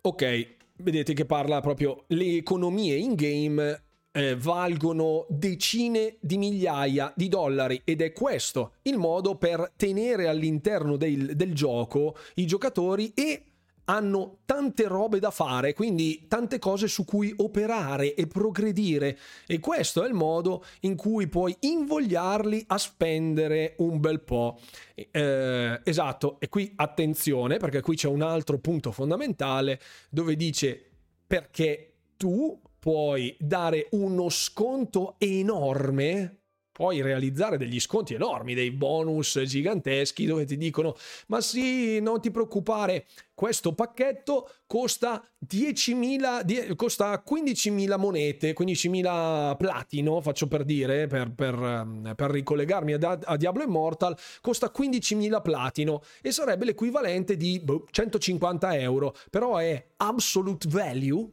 ok, 0.01 0.57
vedete 0.79 1.15
che 1.15 1.25
parla 1.25 1.61
proprio 1.61 2.05
le 2.09 2.37
economie 2.37 2.97
in 2.97 3.15
game 3.15 3.84
eh, 4.17 4.37
valgono 4.37 5.27
decine 5.29 6.17
di 6.21 6.39
migliaia 6.39 7.13
di 7.17 7.29
dollari 7.29 7.81
ed 7.85 8.01
è 8.01 8.13
questo 8.13 8.75
il 8.83 8.97
modo 8.97 9.37
per 9.37 9.73
tenere 9.77 10.29
all'interno 10.29 10.97
del, 10.97 11.35
del 11.35 11.53
gioco 11.53 12.17
i 12.35 12.47
giocatori 12.47 13.13
e 13.15 13.47
hanno 13.87 14.39
tante 14.45 14.87
robe 14.87 15.19
da 15.19 15.31
fare, 15.31 15.75
quindi 15.75 16.27
tante 16.27 16.59
cose 16.59 16.89
su 16.89 17.05
cui 17.05 17.33
operare 17.37 18.15
e 18.15 18.27
progredire 18.27 19.19
e 19.47 19.61
questo 19.61 20.05
è 20.05 20.09
il 20.09 20.15
modo 20.15 20.65
in 20.81 20.97
cui 20.97 21.27
puoi 21.29 21.55
invogliarli 21.61 22.65
a 22.69 22.79
spendere 22.79 23.75
un 23.79 24.01
bel 24.01 24.23
po'. 24.23 24.59
Eh, 24.95 25.81
esatto, 25.85 26.37
e 26.39 26.49
qui 26.49 26.73
attenzione 26.77 27.59
perché 27.59 27.81
qui 27.81 27.97
c'è 27.97 28.09
un 28.09 28.23
altro 28.23 28.59
punto 28.59 28.91
fondamentale 28.91 29.81
dove 30.09 30.37
dice 30.37 30.83
perché 31.27 31.91
tu 32.17 32.59
puoi 32.85 33.35
dare 33.39 33.89
uno 33.93 34.29
sconto 34.29 35.15
enorme 35.17 36.41
puoi 36.71 37.01
realizzare 37.01 37.57
degli 37.57 37.81
sconti 37.81 38.13
enormi, 38.13 38.53
dei 38.53 38.73
bonus 38.73 39.41
giganteschi 39.45 40.27
dove 40.27 40.45
ti 40.45 40.59
dicono 40.59 40.95
ma 41.29 41.41
sì, 41.41 42.01
non 42.01 42.21
ti 42.21 42.31
preoccupare, 42.31 43.07
questo 43.33 43.75
pacchetto 43.75 44.51
costa 44.67 45.27
10.000, 45.51 46.43
die, 46.43 46.75
costa 46.77 47.23
15.000 47.27 47.99
monete, 47.99 48.55
15.000 48.55 49.57
platino, 49.57 50.21
faccio 50.21 50.47
per 50.47 50.65
dire, 50.65 51.07
per, 51.07 51.33
per, 51.33 51.55
ehm, 51.55 52.13
per 52.15 52.31
ricollegarmi 52.33 52.93
a, 52.93 53.19
a, 53.23 53.37
Diablo 53.37 53.63
Immortal, 53.63 54.15
costa 54.43 54.71
15.000 54.77 55.41
platino 55.41 56.03
e 56.21 56.33
sarebbe 56.33 56.67
l'equivalente 56.67 57.39
di 57.39 57.61
boh, 57.61 57.87
150 57.91 58.77
euro, 58.77 59.15
però 59.31 59.57
è 59.57 59.93
absolute 59.97 60.69
value 60.69 61.31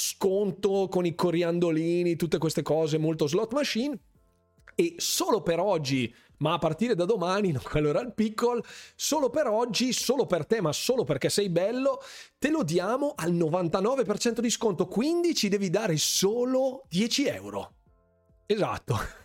sconto 0.00 0.88
con 0.88 1.04
i 1.04 1.14
coriandolini, 1.14 2.16
tutte 2.16 2.38
queste 2.38 2.62
cose 2.62 2.98
molto 2.98 3.26
slot 3.26 3.52
machine. 3.52 3.98
E 4.74 4.94
solo 4.96 5.42
per 5.42 5.60
oggi, 5.60 6.12
ma 6.38 6.54
a 6.54 6.58
partire 6.58 6.94
da 6.94 7.04
domani, 7.04 7.52
non 7.52 7.62
quello 7.62 7.90
era 7.90 8.00
il 8.00 8.14
piccolo, 8.14 8.64
solo 8.96 9.28
per 9.28 9.46
oggi, 9.46 9.92
solo 9.92 10.24
per 10.24 10.46
te, 10.46 10.62
ma 10.62 10.72
solo 10.72 11.04
perché 11.04 11.28
sei 11.28 11.50
bello, 11.50 12.00
te 12.38 12.48
lo 12.48 12.62
diamo 12.62 13.12
al 13.14 13.34
99% 13.34 14.40
di 14.40 14.50
sconto, 14.50 14.86
quindi 14.86 15.34
ci 15.34 15.48
devi 15.48 15.68
dare 15.68 15.98
solo 15.98 16.84
10 16.88 17.26
euro. 17.26 17.74
Esatto. 18.46 19.19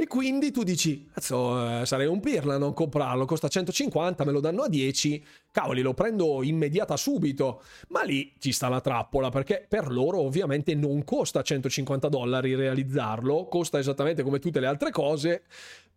E 0.00 0.06
quindi 0.06 0.52
tu 0.52 0.62
dici, 0.62 1.08
cazzo, 1.12 1.80
eh, 1.80 1.84
sarei 1.84 2.06
un 2.06 2.20
pirla 2.20 2.54
a 2.54 2.58
non 2.58 2.72
comprarlo, 2.72 3.24
costa 3.24 3.48
150, 3.48 4.24
me 4.24 4.30
lo 4.30 4.38
danno 4.38 4.62
a 4.62 4.68
10, 4.68 5.26
cavoli, 5.50 5.82
lo 5.82 5.92
prendo 5.92 6.44
immediata 6.44 6.96
subito. 6.96 7.62
Ma 7.88 8.02
lì 8.04 8.32
ci 8.38 8.52
sta 8.52 8.68
la 8.68 8.80
trappola, 8.80 9.30
perché 9.30 9.66
per 9.68 9.90
loro 9.90 10.20
ovviamente 10.20 10.76
non 10.76 11.02
costa 11.02 11.42
150 11.42 12.08
dollari 12.08 12.54
realizzarlo, 12.54 13.48
costa 13.48 13.80
esattamente 13.80 14.22
come 14.22 14.38
tutte 14.38 14.60
le 14.60 14.68
altre 14.68 14.92
cose. 14.92 15.42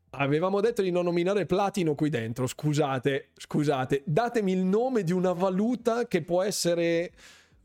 Avevamo 0.10 0.62
detto 0.62 0.82
di 0.82 0.90
non 0.90 1.04
nominare 1.04 1.46
platino 1.46 1.94
qui 1.94 2.10
dentro, 2.10 2.48
scusate, 2.48 3.30
scusate, 3.36 4.02
datemi 4.08 4.52
il 4.52 4.64
nome 4.64 5.04
di 5.04 5.12
una 5.12 5.34
valuta 5.34 6.08
che 6.08 6.24
può 6.24 6.42
essere 6.42 7.12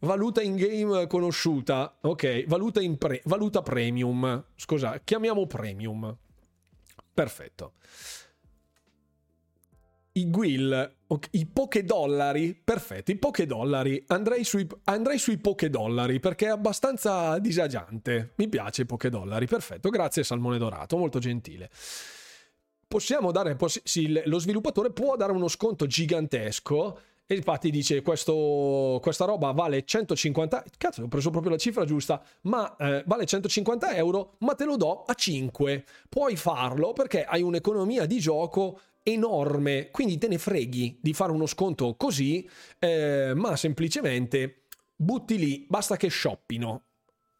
valuta 0.01 0.43
in 0.43 0.57
game 0.57 1.07
conosciuta, 1.07 1.97
ok, 2.03 2.45
valuta, 2.47 2.83
pre- 2.99 3.23
valuta 3.25 3.63
premium, 3.63 4.45
scusa, 4.55 5.01
chiamiamo 5.03 5.47
premium. 5.47 6.15
Perfetto. 7.17 7.73
I 10.13 10.29
Guil, 10.29 10.97
i 11.31 11.47
poche 11.47 11.83
dollari, 11.83 12.55
perfetto, 12.55 13.11
i 13.11 13.17
poche 13.17 13.47
dollari, 13.47 14.05
andrei 14.09 14.45
sui, 14.45 14.67
andrei 14.85 15.17
sui 15.17 15.39
poche 15.39 15.71
dollari 15.71 16.21
perché 16.21 16.45
è 16.45 16.51
abbastanza 16.51 17.39
disagiante. 17.39 18.33
Mi 18.37 18.51
piace 18.51 18.83
i 18.83 18.85
poche 18.85 19.09
dollari, 19.09 19.47
perfetto, 19.47 19.89
grazie 19.89 20.25
Salmone 20.25 20.59
Dorato, 20.59 20.99
molto 20.99 21.19
gentile. 21.19 21.71
Possiamo 22.87 23.33
dare, 23.33 23.57
poss- 23.57 23.81
sì, 23.83 24.21
lo 24.27 24.39
sviluppatore 24.39 24.93
può 24.93 25.17
dare 25.17 25.33
uno 25.33 25.49
sconto 25.49 25.87
gigantesco 25.87 27.01
e 27.29 27.35
infatti 27.35 27.71
dice 27.71 28.03
questo, 28.03 29.01
questa 29.03 29.25
roba 29.25 29.51
vale 29.51 29.85
150 29.85 30.65
cazzo 30.79 31.03
ho 31.03 31.09
preso 31.09 31.31
proprio 31.31 31.53
la 31.53 31.59
cifra 31.59 31.85
giusta. 31.85 32.23
Ma 32.43 32.77
eh, 32.77 33.03
vale 33.07 33.27
150 33.27 33.95
euro 33.97 34.37
ma 34.39 34.55
te 34.55 34.65
lo 34.65 34.77
do 34.77 35.03
a 35.03 35.13
5 35.13 35.85
puoi 36.09 36.37
farlo 36.37 36.93
perché 36.93 37.25
hai 37.25 37.43
un'economia 37.43 38.07
di 38.07 38.21
gioco 38.21 38.81
enorme. 39.03 39.91
Quindi 39.91 40.19
te 40.19 40.29
ne 40.29 40.39
freghi 40.39 40.99
di 41.01 41.13
fare 41.13 41.33
uno 41.33 41.47
sconto 41.47 41.97
così 41.97 42.49
eh, 42.79 43.33
ma 43.35 43.57
semplicemente 43.57 44.63
butti 44.95 45.37
lì 45.37 45.67
basta 45.69 45.97
che 45.97 46.09
shoppino 46.09 46.83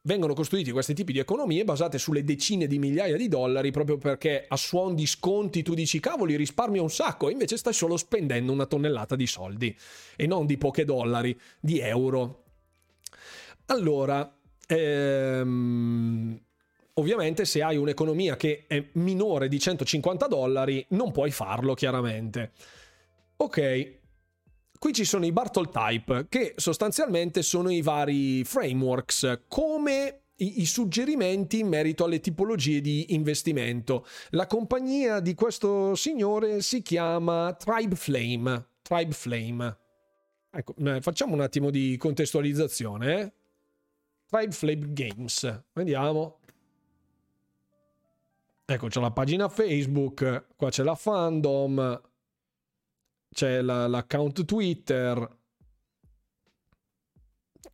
vengono 0.07 0.35
costruiti 0.35 0.71
questi 0.71 0.95
tipi 0.95 1.13
di 1.13 1.19
economie 1.19 1.65
basate 1.65 1.99
sulle 1.99 2.25
decine 2.25 2.67
di 2.67 2.79
migliaia 2.79 3.17
di 3.17 3.29
dollari 3.29 3.73
proprio 3.73 3.99
perché 3.99 4.47
a 4.49 4.57
suon 4.57 4.95
di 4.95 5.05
sconti 5.05 5.63
tu 5.63 5.75
dici 5.75 6.01
cavoli 6.01 6.37
risparmio 6.37 6.83
un 6.83 6.91
sacco 6.91 7.29
e 7.29 7.33
invece 7.33 7.57
stai 7.57 7.73
solo 7.73 7.97
spendendo 7.97 8.53
una 8.53 8.67
tonnellata 8.67 9.17
di 9.17 9.27
soldi 9.27 9.77
e 10.15 10.27
non 10.27 10.47
di 10.47 10.57
poche 10.57 10.85
dollari, 10.85 11.39
di 11.61 11.81
euro. 11.81 12.45
Allora, 13.67 14.33
ehm, 14.67 16.41
ovviamente 16.95 17.45
se 17.45 17.63
hai 17.63 17.77
un'economia 17.77 18.37
che 18.37 18.65
è 18.69 18.83
minore 18.93 19.49
di 19.49 19.59
150 19.59 20.29
dollari 20.29 20.85
non 20.91 21.11
puoi 21.11 21.33
farlo 21.33 21.75
chiaramente. 21.75 22.53
Ok, 23.39 23.99
Qui 24.79 24.93
ci 24.93 25.05
sono 25.05 25.25
i 25.25 25.33
Bartol 25.33 25.71
Type, 25.71 26.27
che 26.29 26.55
sostanzialmente 26.57 27.43
sono 27.43 27.71
i 27.71 27.83
vari 27.83 28.45
frameworks, 28.45 29.43
come 29.49 30.21
i, 30.37 30.67
suggerimenti 30.67 31.61
in 31.61 31.69
merito 31.69 32.05
alle 32.05 32.21
tipologie 32.21 32.81
di 32.81 33.15
investimento. 33.15 34.07
La 34.31 34.47
compagnia 34.47 35.21
di 35.21 35.35
questo 35.35 35.95
signore 35.95 36.63
si 36.63 36.83
chiama 36.83 37.55
Tribe 37.55 37.97
Flame. 37.97 38.67
Tribe 38.83 39.13
Flame. 39.13 39.79
Ecco, 40.51 40.75
eh, 40.77 41.01
facciamo 41.01 41.35
un 41.35 41.41
attimo 41.41 41.71
di 41.71 41.97
contestualizzazione. 41.97 43.21
Eh? 43.21 43.33
Tribe 44.29 44.53
Flame 44.53 44.93
Games. 44.93 45.63
Vediamo. 45.73 46.39
Ecco, 48.69 48.89
c'è 48.89 49.01
la 49.01 49.13
pagina 49.13 49.49
Facebook, 49.49 50.47
qua 50.57 50.71
c'è 50.71 50.83
la 50.83 50.97
fandom, 50.97 52.01
c'è 53.37 53.61
la, 53.61 53.87
l'account 53.87 54.47
Twitter. 54.47 55.37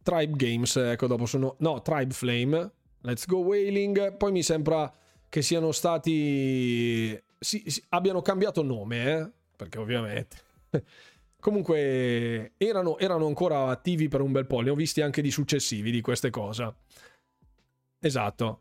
Tribe 0.03 0.37
Games, 0.37 0.75
ecco, 0.75 1.07
dopo 1.07 1.25
sono... 1.25 1.55
No, 1.61 1.81
Tribe 1.83 2.13
Flame. 2.13 2.73
Let's 3.03 3.27
Go 3.27 3.39
Wailing. 3.39 4.17
Poi 4.17 4.33
mi 4.33 4.43
sembra 4.43 4.93
che 5.29 5.41
siano 5.41 5.71
stati... 5.71 7.17
Si, 7.39 7.63
si, 7.67 7.81
abbiano 7.91 8.23
cambiato 8.23 8.65
nome, 8.65 9.13
eh? 9.13 9.31
Perché 9.57 9.79
ovviamente... 9.79 10.37
Comunque 11.39 12.55
erano, 12.57 12.99
erano, 12.99 13.27
ancora 13.27 13.69
attivi 13.69 14.09
per 14.09 14.21
un 14.21 14.31
bel 14.31 14.47
po', 14.47 14.61
ne 14.61 14.71
ho 14.71 14.77
visti 14.77 15.01
anche 15.01 15.23
di 15.23 15.31
successivi 15.31 15.91
di 15.91 16.01
queste 16.01 16.31
cose. 16.31 16.75
Esatto. 18.01 18.61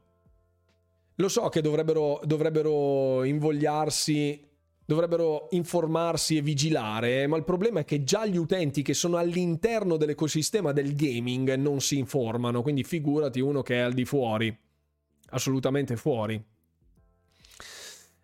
Lo 1.16 1.30
so 1.30 1.48
che 1.50 1.62
dovrebbero, 1.62 2.20
dovrebbero 2.24 3.24
invogliarsi 3.24 4.51
dovrebbero 4.92 5.48
informarsi 5.52 6.36
e 6.36 6.42
vigilare, 6.42 7.26
ma 7.26 7.38
il 7.38 7.46
problema 7.46 7.80
è 7.80 7.86
che 7.86 8.04
già 8.04 8.26
gli 8.26 8.36
utenti 8.36 8.82
che 8.82 8.94
sono 8.94 9.16
all'interno 9.16 9.96
dell'ecosistema 9.96 10.74
del 10.74 10.98
gaming 10.98 11.54
non 11.54 11.80
si 11.80 11.98
informano, 11.98 12.62
quindi 12.62 12.84
figurati 12.84 13.40
uno 13.40 13.62
che 13.62 13.76
è 13.76 13.80
al 13.80 13.94
di 13.94 14.04
fuori, 14.04 14.54
assolutamente 15.30 15.96
fuori. 15.96 16.44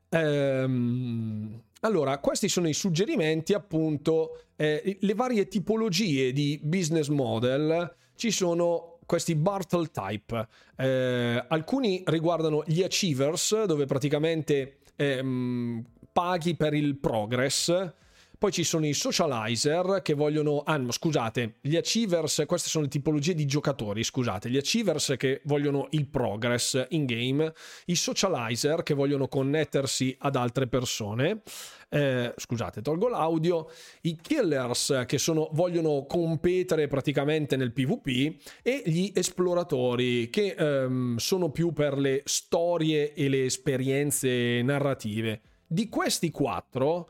Ehm, 0.10 1.62
allora, 1.80 2.18
questi 2.18 2.50
sono 2.50 2.68
i 2.68 2.74
suggerimenti, 2.74 3.54
appunto, 3.54 4.42
eh, 4.58 4.98
le 5.00 5.14
varie 5.14 5.48
tipologie 5.48 6.34
di 6.34 6.60
business 6.62 7.08
model. 7.08 7.96
Ci 8.14 8.30
sono 8.30 9.00
questi 9.06 9.36
Bartle 9.36 9.88
type. 9.90 10.48
Eh, 10.76 11.46
alcuni 11.48 12.04
riguardano 12.08 12.62
gli 12.66 12.84
achievers, 12.84 13.64
dove 13.64 13.86
praticamente 13.86 14.80
ehm, 14.98 15.86
paghi 16.18 16.56
per 16.56 16.74
il 16.74 16.98
progress. 16.98 17.94
Poi 18.40 18.52
ci 18.52 18.64
sono 18.64 18.88
i 18.88 18.94
socializer 18.94 20.02
che 20.02 20.16
vogliono. 20.16 20.64
Ah, 20.66 20.78
no, 20.78 20.92
scusate, 20.92 21.58
gli 21.62 21.76
achievers, 21.76 22.44
queste 22.48 22.70
sono 22.70 22.86
le 22.86 22.90
tipologie 22.90 23.36
di 23.36 23.46
giocatori. 23.46 24.04
Scusate, 24.04 24.50
gli 24.50 24.58
achievers 24.58 25.14
che 25.16 25.42
vogliono 25.44 25.86
il 25.92 26.08
progress 26.08 26.88
in 26.90 27.06
game, 27.06 27.54
i 27.86 27.96
socializer 27.96 28.82
che 28.82 28.96
vogliono 28.96 29.28
connettersi 29.28 30.16
ad 30.20 30.36
altre 30.36 30.66
persone. 30.66 31.44
Eh, 31.88 32.34
scusate, 32.36 32.82
tolgo 32.82 33.10
l'audio. 33.10 33.70
I 34.02 34.18
killers 34.20 35.04
che 35.06 35.20
sono, 35.20 35.50
vogliono 35.52 36.08
competere 36.08 36.88
praticamente 36.88 37.58
nel 37.58 37.74
PvP 37.74 38.42
e 38.64 38.82
gli 38.88 39.12
esploratori 39.14 40.32
che 40.32 40.56
ehm, 40.58 41.18
sono 41.18 41.52
più 41.52 41.74
per 41.74 41.96
le 41.96 42.24
storie 42.26 43.14
e 43.14 43.30
le 43.30 43.46
esperienze 43.46 44.64
narrative. 44.64 45.42
Di 45.68 45.90
questi 45.90 46.32
quattro 46.32 47.10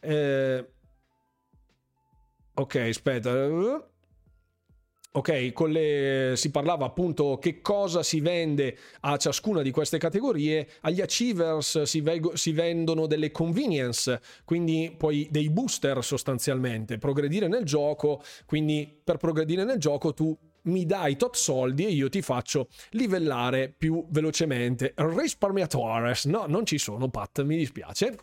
eh, 0.00 0.64
ok, 2.54 2.74
aspetta. 2.76 3.94
Ok, 5.12 5.52
le, 5.68 6.32
si 6.36 6.50
parlava 6.50 6.84
appunto 6.84 7.38
che 7.38 7.62
cosa 7.62 8.02
si 8.02 8.20
vende 8.20 8.76
a 9.00 9.16
ciascuna 9.16 9.62
di 9.62 9.70
queste 9.70 9.96
categorie. 9.96 10.68
Agli 10.82 11.00
achievers 11.00 11.82
si, 11.82 12.02
ve- 12.02 12.32
si, 12.34 12.52
vendono 12.52 13.06
delle 13.06 13.30
convenience, 13.30 14.20
quindi 14.44 14.94
poi 14.94 15.26
dei 15.30 15.48
booster 15.48 16.04
sostanzialmente. 16.04 16.98
Progredire 16.98 17.48
nel 17.48 17.64
gioco, 17.64 18.22
quindi 18.44 19.00
per 19.02 19.16
progredire 19.16 19.64
nel 19.64 19.78
gioco 19.78 20.12
tu 20.12 20.36
mi 20.66 20.86
dai 20.86 21.16
tot 21.16 21.36
soldi 21.36 21.86
e 21.86 21.90
io 21.90 22.08
ti 22.08 22.22
faccio 22.22 22.68
livellare 22.90 23.72
più 23.76 24.06
velocemente. 24.10 24.94
Risparmiatores, 24.96 26.26
no, 26.26 26.46
non 26.46 26.64
ci 26.64 26.78
sono, 26.78 27.08
Pat, 27.08 27.42
mi 27.42 27.56
dispiace. 27.56 28.16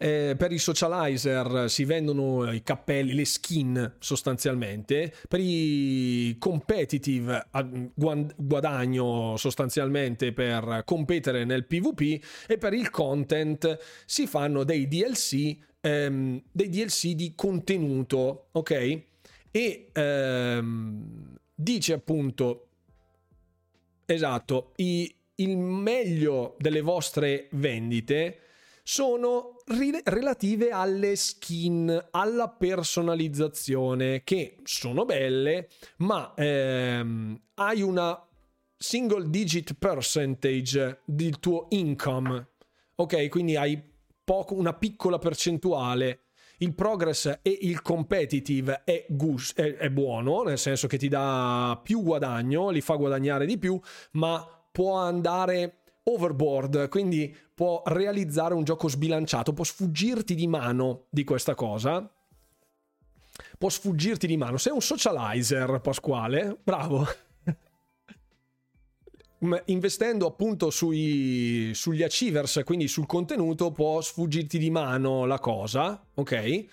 Eh, 0.00 0.36
per 0.38 0.52
i 0.52 0.58
socializer 0.58 1.68
si 1.68 1.84
vendono 1.84 2.52
i 2.52 2.62
cappelli, 2.62 3.14
le 3.14 3.24
skin 3.24 3.96
sostanzialmente. 3.98 5.12
Per 5.26 5.40
i 5.40 6.36
competitive 6.38 7.48
guadagno 8.36 9.36
sostanzialmente 9.36 10.32
per 10.32 10.82
competere 10.84 11.44
nel 11.44 11.66
PvP 11.66 12.24
e 12.46 12.58
per 12.58 12.74
il 12.74 12.90
content 12.90 13.78
si 14.04 14.26
fanno 14.26 14.64
dei 14.64 14.86
DLC, 14.86 15.56
ehm, 15.80 16.42
dei 16.52 16.68
DLC 16.68 17.08
di 17.08 17.32
contenuto, 17.34 18.48
ok? 18.52 19.06
E 19.50 19.90
ehm, 19.92 21.38
dice 21.54 21.92
appunto 21.92 22.68
esatto, 24.10 24.72
i, 24.76 25.14
il 25.36 25.56
meglio 25.56 26.56
delle 26.58 26.80
vostre 26.80 27.48
vendite 27.52 28.40
sono 28.82 29.56
relative 29.66 30.70
alle 30.70 31.14
skin, 31.14 32.08
alla 32.10 32.48
personalizzazione, 32.48 34.24
che 34.24 34.56
sono 34.62 35.04
belle, 35.04 35.68
ma 35.98 36.32
ehm, 36.34 37.38
hai 37.56 37.82
una 37.82 38.26
single 38.78 39.28
digit 39.28 39.74
percentage 39.74 41.00
del 41.04 41.38
tuo 41.38 41.66
income. 41.70 42.48
Ok, 42.94 43.28
quindi 43.28 43.56
hai 43.56 43.78
poco, 44.24 44.54
una 44.54 44.72
piccola 44.72 45.18
percentuale. 45.18 46.27
Il 46.58 46.74
progress 46.74 47.38
e 47.42 47.58
il 47.62 47.82
competitive 47.82 48.82
è, 48.84 49.06
gus- 49.08 49.54
è, 49.54 49.76
è 49.76 49.90
buono, 49.90 50.42
nel 50.42 50.58
senso 50.58 50.86
che 50.88 50.98
ti 50.98 51.08
dà 51.08 51.78
più 51.82 52.02
guadagno, 52.02 52.70
li 52.70 52.80
fa 52.80 52.96
guadagnare 52.96 53.46
di 53.46 53.58
più, 53.58 53.80
ma 54.12 54.44
può 54.72 54.96
andare 54.96 55.82
overboard, 56.02 56.88
quindi 56.88 57.34
può 57.54 57.82
realizzare 57.86 58.54
un 58.54 58.64
gioco 58.64 58.88
sbilanciato, 58.88 59.52
può 59.52 59.64
sfuggirti 59.64 60.34
di 60.34 60.46
mano 60.46 61.06
di 61.10 61.24
questa 61.24 61.54
cosa. 61.54 62.10
Può 63.56 63.68
sfuggirti 63.68 64.26
di 64.26 64.36
mano. 64.36 64.56
Sei 64.56 64.72
un 64.72 64.80
socializer, 64.80 65.80
Pasquale, 65.80 66.58
bravo. 66.62 67.06
Investendo 69.66 70.26
appunto 70.26 70.70
sui, 70.70 71.70
sugli 71.74 72.02
achievers, 72.02 72.62
quindi 72.64 72.88
sul 72.88 73.06
contenuto, 73.06 73.70
può 73.70 74.00
sfuggirti 74.00 74.58
di 74.58 74.70
mano 74.70 75.26
la 75.26 75.38
cosa, 75.38 76.04
ok? 76.14 76.64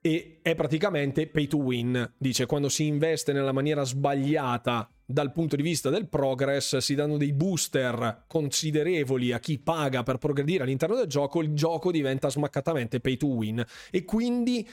E 0.00 0.38
è 0.42 0.54
praticamente 0.54 1.26
pay 1.26 1.46
to 1.46 1.58
win. 1.58 2.14
Dice 2.16 2.46
quando 2.46 2.68
si 2.68 2.86
investe 2.86 3.32
nella 3.32 3.52
maniera 3.52 3.84
sbagliata 3.84 4.88
dal 5.12 5.32
punto 5.32 5.56
di 5.56 5.62
vista 5.62 5.90
del 5.90 6.08
progress 6.08 6.78
si 6.78 6.94
danno 6.94 7.16
dei 7.16 7.32
booster 7.32 8.24
considerevoli 8.26 9.32
a 9.32 9.38
chi 9.38 9.58
paga 9.58 10.02
per 10.02 10.18
progredire 10.18 10.62
all'interno 10.62 10.96
del 10.96 11.06
gioco, 11.06 11.42
il 11.42 11.52
gioco 11.52 11.90
diventa 11.90 12.30
smaccatamente 12.30 13.00
pay 13.00 13.16
to 13.16 13.26
win 13.26 13.64
e 13.90 14.04
quindi 14.04 14.66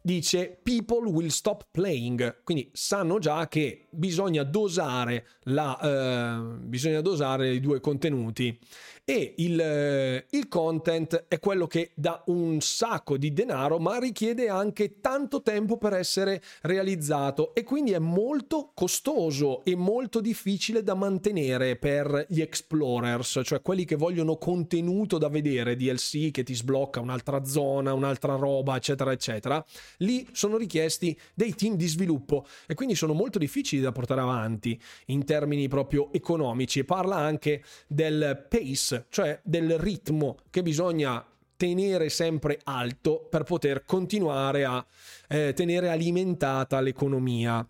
dice 0.00 0.58
people 0.62 1.08
will 1.08 1.28
stop 1.28 1.68
playing 1.70 2.42
quindi 2.44 2.70
sanno 2.72 3.18
già 3.18 3.46
che 3.48 3.83
bisogna 3.94 4.42
dosare 4.42 5.26
la 5.44 5.78
eh, 5.80 6.56
bisogna 6.58 7.00
dosare 7.00 7.52
i 7.52 7.60
due 7.60 7.80
contenuti 7.80 8.58
e 9.06 9.34
il, 9.36 9.60
eh, 9.60 10.26
il 10.30 10.48
content 10.48 11.26
è 11.28 11.38
quello 11.38 11.66
che 11.66 11.90
dà 11.94 12.22
un 12.26 12.60
sacco 12.60 13.18
di 13.18 13.34
denaro 13.34 13.78
ma 13.78 13.98
richiede 13.98 14.48
anche 14.48 15.00
tanto 15.00 15.42
tempo 15.42 15.76
per 15.76 15.92
essere 15.92 16.42
realizzato 16.62 17.54
e 17.54 17.64
quindi 17.64 17.92
è 17.92 17.98
molto 17.98 18.70
costoso 18.72 19.62
e 19.64 19.76
molto 19.76 20.20
difficile 20.20 20.82
da 20.82 20.94
mantenere 20.94 21.76
per 21.76 22.26
gli 22.28 22.40
explorers, 22.40 23.40
cioè 23.44 23.60
quelli 23.60 23.84
che 23.84 23.96
vogliono 23.96 24.36
contenuto 24.36 25.18
da 25.18 25.28
vedere, 25.28 25.76
DLC 25.76 26.30
che 26.30 26.42
ti 26.42 26.54
sblocca 26.54 27.00
un'altra 27.00 27.44
zona, 27.44 27.92
un'altra 27.92 28.36
roba, 28.36 28.76
eccetera, 28.76 29.12
eccetera. 29.12 29.62
Lì 29.98 30.26
sono 30.32 30.56
richiesti 30.56 31.18
dei 31.34 31.54
team 31.54 31.76
di 31.76 31.86
sviluppo 31.86 32.46
e 32.66 32.74
quindi 32.74 32.94
sono 32.94 33.12
molto 33.12 33.38
difficili 33.38 33.82
da 33.84 33.92
portare 33.92 34.20
avanti 34.20 34.80
in 35.06 35.24
termini 35.24 35.68
proprio 35.68 36.12
economici 36.12 36.80
e 36.80 36.84
parla 36.84 37.16
anche 37.16 37.62
del 37.86 38.46
pace 38.48 39.06
cioè 39.08 39.38
del 39.42 39.78
ritmo 39.78 40.38
che 40.50 40.62
bisogna 40.62 41.24
tenere 41.56 42.08
sempre 42.08 42.60
alto 42.64 43.26
per 43.30 43.44
poter 43.44 43.84
continuare 43.84 44.64
a 44.64 44.84
eh, 45.28 45.52
tenere 45.54 45.88
alimentata 45.88 46.80
l'economia. 46.80 47.66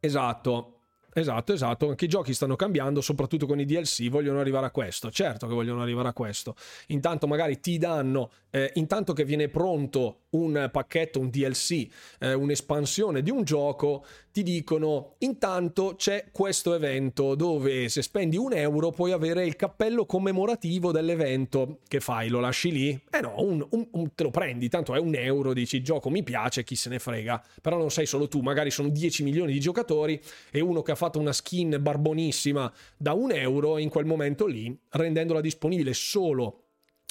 Esatto. 0.00 0.79
Esatto, 1.12 1.52
esatto, 1.52 1.88
anche 1.88 2.04
i 2.04 2.08
giochi 2.08 2.32
stanno 2.32 2.56
cambiando, 2.56 3.00
soprattutto 3.00 3.46
con 3.46 3.58
i 3.58 3.64
DLC, 3.64 4.08
vogliono 4.08 4.40
arrivare 4.40 4.66
a 4.66 4.70
questo, 4.70 5.10
certo 5.10 5.46
che 5.46 5.54
vogliono 5.54 5.82
arrivare 5.82 6.08
a 6.08 6.12
questo. 6.12 6.54
Intanto 6.88 7.26
magari 7.26 7.60
ti 7.60 7.78
danno, 7.78 8.30
eh, 8.50 8.70
intanto 8.74 9.12
che 9.12 9.24
viene 9.24 9.48
pronto 9.48 10.20
un 10.30 10.68
pacchetto, 10.70 11.18
un 11.18 11.30
DLC, 11.30 11.88
eh, 12.20 12.32
un'espansione 12.34 13.22
di 13.22 13.30
un 13.30 13.42
gioco, 13.42 14.04
ti 14.32 14.42
dicono 14.44 15.14
intanto 15.18 15.94
c'è 15.96 16.26
questo 16.30 16.74
evento 16.74 17.34
dove 17.34 17.88
se 17.88 18.00
spendi 18.00 18.36
un 18.36 18.52
euro 18.52 18.90
puoi 18.90 19.10
avere 19.10 19.44
il 19.44 19.56
cappello 19.56 20.06
commemorativo 20.06 20.92
dell'evento. 20.92 21.78
Che 21.88 21.98
fai? 21.98 22.28
Lo 22.28 22.38
lasci 22.38 22.70
lì? 22.70 23.00
Eh 23.10 23.20
no, 23.20 23.34
un, 23.38 23.66
un, 23.70 23.88
un, 23.90 24.14
te 24.14 24.22
lo 24.22 24.30
prendi, 24.30 24.68
tanto 24.68 24.94
è 24.94 24.98
un 24.98 25.16
euro, 25.16 25.52
dici 25.52 25.82
gioco 25.82 26.10
mi 26.10 26.22
piace, 26.22 26.62
chi 26.62 26.76
se 26.76 26.88
ne 26.90 27.00
frega. 27.00 27.42
Però 27.60 27.76
non 27.76 27.90
sei 27.90 28.06
solo 28.06 28.28
tu, 28.28 28.40
magari 28.40 28.70
sono 28.70 28.88
10 28.88 29.24
milioni 29.24 29.52
di 29.52 29.60
giocatori 29.60 30.20
e 30.52 30.60
uno 30.60 30.82
che 30.82 30.92
ha 30.92 30.96
fatto 31.00 31.18
una 31.18 31.32
skin 31.32 31.78
barbonissima 31.80 32.72
da 32.96 33.12
un 33.12 33.32
euro 33.32 33.78
in 33.78 33.88
quel 33.88 34.04
momento 34.04 34.46
lì, 34.46 34.76
rendendola 34.90 35.40
disponibile 35.40 35.94
solo 35.94 36.64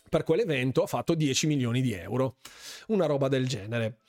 per 0.09 0.23
quell'evento 0.23 0.81
ha 0.81 0.87
fatto 0.87 1.13
10 1.13 1.47
milioni 1.47 1.81
di 1.81 1.93
euro. 1.93 2.37
Una 2.87 3.05
roba 3.05 3.27
del 3.27 3.47
genere. 3.47 3.99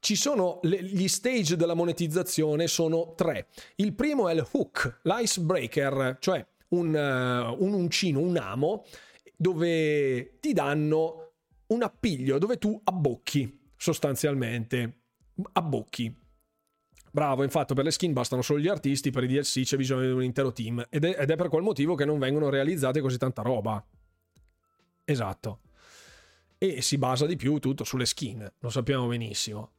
Ci 0.00 0.16
sono 0.16 0.58
le, 0.62 0.82
gli 0.82 1.06
stage 1.06 1.56
della 1.56 1.74
monetizzazione 1.74 2.66
sono 2.66 3.12
tre. 3.14 3.48
Il 3.76 3.92
primo 3.92 4.28
è 4.28 4.32
il 4.32 4.46
hook, 4.50 5.00
l'icebreaker, 5.02 6.16
cioè 6.20 6.44
un, 6.68 6.88
uh, 6.88 7.62
un 7.62 7.74
uncino, 7.74 8.20
un 8.20 8.36
amo 8.38 8.84
dove 9.36 10.38
ti 10.40 10.52
danno 10.52 11.32
un 11.68 11.82
appiglio 11.82 12.38
dove 12.38 12.58
tu 12.58 12.80
abbocchi 12.82 13.60
sostanzialmente. 13.76 15.02
Abbocchi. 15.52 16.19
Bravo, 17.12 17.42
infatti 17.42 17.74
per 17.74 17.84
le 17.84 17.90
skin 17.90 18.12
bastano 18.12 18.42
solo 18.42 18.60
gli 18.60 18.68
artisti, 18.68 19.10
per 19.10 19.24
i 19.24 19.26
DLC 19.26 19.62
c'è 19.62 19.76
bisogno 19.76 20.02
di 20.02 20.12
un 20.12 20.22
intero 20.22 20.52
team 20.52 20.84
ed 20.88 21.04
è, 21.04 21.16
ed 21.20 21.30
è 21.30 21.36
per 21.36 21.48
quel 21.48 21.62
motivo 21.62 21.94
che 21.94 22.04
non 22.04 22.18
vengono 22.18 22.48
realizzate 22.48 23.00
così 23.00 23.18
tanta 23.18 23.42
roba. 23.42 23.84
Esatto. 25.04 25.60
E 26.56 26.82
si 26.82 26.98
basa 26.98 27.26
di 27.26 27.36
più 27.36 27.58
tutto 27.58 27.84
sulle 27.84 28.06
skin, 28.06 28.48
lo 28.58 28.70
sappiamo 28.70 29.06
benissimo. 29.08 29.72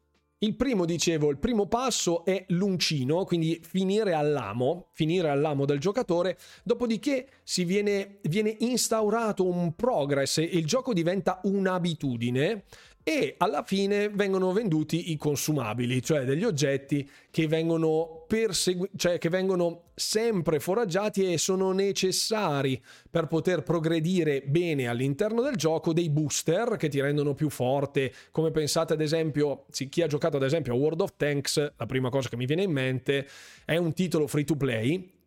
Il 0.44 0.56
primo, 0.56 0.86
dicevo, 0.86 1.30
il 1.30 1.38
primo 1.38 1.68
passo 1.68 2.26
è 2.26 2.46
l'uncino, 2.48 3.26
quindi 3.26 3.62
finire 3.64 4.14
all'amo, 4.14 4.88
finire 4.94 5.30
all'amo 5.30 5.66
del 5.66 5.80
giocatore, 5.80 6.36
dopodiché 6.64 7.28
viene, 7.58 8.18
viene 8.24 8.56
instaurato 8.62 9.46
un 9.46 9.76
progress 9.76 10.40
e 10.40 10.46
il 10.46 10.66
gioco 10.66 10.94
diventa 10.94 11.42
un'abitudine 11.44 12.64
e 13.04 13.36
alla 13.38 13.64
fine 13.64 14.10
vengono 14.10 14.52
venduti 14.52 15.12
i 15.12 15.18
consumabili, 15.18 16.02
cioè 16.02 16.24
degli 16.24 16.44
oggetti 16.44 17.10
che 17.32 17.48
vengono, 17.48 18.26
persegu- 18.28 18.90
cioè 18.96 19.18
che 19.18 19.30
vengono 19.30 19.92
sempre 19.96 20.60
foraggiati 20.60 21.32
e 21.32 21.38
sono 21.38 21.72
necessari 21.72 22.82
per 23.10 23.28
poter 23.28 23.64
progredire 23.64 24.42
bene 24.42 24.88
all'interno 24.88 25.42
del 25.42 25.56
gioco 25.56 25.94
dei 25.94 26.10
booster 26.10 26.76
che 26.78 26.90
ti 26.90 27.02
rendono 27.02 27.34
più 27.34 27.50
forte, 27.50 28.14
come 28.32 28.52
pensate 28.52 28.94
ad 28.94 29.02
esempio, 29.02 29.66
chi 29.90 30.02
ha 30.02 30.08
giocato 30.08 30.38
ad 30.38 30.44
esempio 30.44 30.74
a 30.74 30.78
World 30.78 31.02
of 31.02 31.14
Tanks, 31.18 31.74
la 31.76 31.86
prima 31.86 32.10
cosa 32.10 32.30
che 32.30 32.38
mi 32.38 32.46
viene 32.46 32.64
in 32.64 32.72
mente 32.72 33.28
è 33.66 33.78
un 33.78 33.94
titolo 33.94 34.28
free 34.28 34.44
to 34.44 34.56
play 34.56 35.20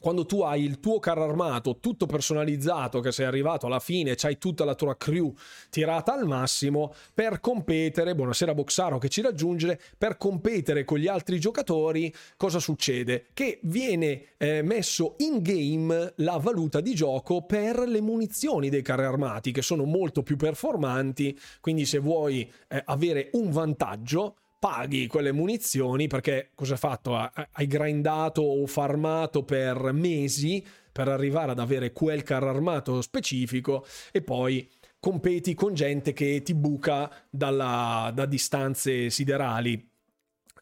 quando 0.00 0.24
tu 0.24 0.40
hai 0.40 0.64
il 0.64 0.80
tuo 0.80 0.98
carro 0.98 1.24
armato 1.24 1.78
tutto 1.78 2.06
personalizzato, 2.06 3.00
che 3.00 3.12
sei 3.12 3.26
arrivato 3.26 3.66
alla 3.66 3.80
fine, 3.80 4.14
c'hai 4.16 4.38
tutta 4.38 4.64
la 4.64 4.74
tua 4.74 4.96
crew 4.96 5.32
tirata 5.68 6.14
al 6.14 6.26
massimo 6.26 6.94
per 7.12 7.38
competere, 7.40 8.14
buonasera 8.14 8.54
Boxaro 8.54 8.98
che 8.98 9.10
ci 9.10 9.20
raggiunge, 9.20 9.78
per 9.98 10.16
competere 10.16 10.84
con 10.84 10.98
gli 10.98 11.06
altri 11.06 11.38
giocatori, 11.38 12.12
cosa 12.36 12.58
succede? 12.58 13.26
Che 13.34 13.60
viene 13.64 14.28
eh, 14.38 14.62
messo 14.62 15.16
in 15.18 15.42
game 15.42 16.14
la 16.16 16.38
valuta 16.38 16.80
di 16.80 16.94
gioco 16.94 17.42
per 17.42 17.80
le 17.80 18.00
munizioni 18.00 18.70
dei 18.70 18.82
carri 18.82 19.04
armati, 19.04 19.52
che 19.52 19.62
sono 19.62 19.84
molto 19.84 20.22
più 20.22 20.36
performanti, 20.36 21.38
quindi 21.60 21.84
se 21.84 21.98
vuoi 21.98 22.50
eh, 22.68 22.82
avere 22.86 23.28
un 23.32 23.50
vantaggio, 23.50 24.36
paghi 24.60 25.06
quelle 25.06 25.32
munizioni 25.32 26.06
perché 26.06 26.50
cosa 26.54 26.74
hai 26.74 26.78
fatto? 26.78 27.16
Hai 27.16 27.66
grindato 27.66 28.42
o 28.42 28.66
farmato 28.66 29.42
per 29.42 29.90
mesi 29.92 30.64
per 30.92 31.08
arrivare 31.08 31.52
ad 31.52 31.58
avere 31.58 31.92
quel 31.92 32.22
carro 32.22 32.50
armato 32.50 33.00
specifico 33.00 33.86
e 34.12 34.20
poi 34.22 34.70
competi 35.00 35.54
con 35.54 35.72
gente 35.72 36.12
che 36.12 36.42
ti 36.42 36.54
buca 36.54 37.10
dalla, 37.30 38.12
da 38.14 38.26
distanze 38.26 39.08
siderali. 39.08 39.89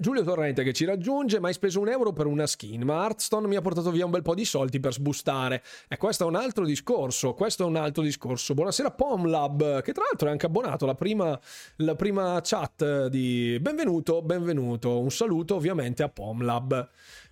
Giulio 0.00 0.22
Torrente 0.22 0.62
che 0.62 0.72
ci 0.72 0.84
raggiunge, 0.84 1.40
ma 1.40 1.48
hai 1.48 1.54
speso 1.54 1.80
un 1.80 1.88
euro 1.88 2.12
per 2.12 2.26
una 2.26 2.46
skin, 2.46 2.82
ma 2.82 3.02
Hearthstone 3.02 3.48
mi 3.48 3.56
ha 3.56 3.60
portato 3.60 3.90
via 3.90 4.04
un 4.04 4.12
bel 4.12 4.22
po' 4.22 4.36
di 4.36 4.44
soldi 4.44 4.78
per 4.78 4.92
sbustare. 4.92 5.60
E 5.88 5.96
questo 5.96 6.22
è 6.22 6.26
un 6.28 6.36
altro 6.36 6.64
discorso, 6.64 7.34
questo 7.34 7.64
è 7.64 7.66
un 7.66 7.74
altro 7.74 8.04
discorso. 8.04 8.54
Buonasera 8.54 8.92
Pomlab, 8.92 9.82
che 9.82 9.92
tra 9.92 10.04
l'altro 10.04 10.28
è 10.28 10.30
anche 10.30 10.46
abbonato, 10.46 10.86
la 10.86 10.94
prima, 10.94 11.36
la 11.78 11.96
prima 11.96 12.38
chat 12.44 13.08
di 13.08 13.58
benvenuto, 13.60 14.22
benvenuto. 14.22 15.00
Un 15.00 15.10
saluto 15.10 15.56
ovviamente 15.56 16.04
a 16.04 16.08
Pomlab 16.08 16.88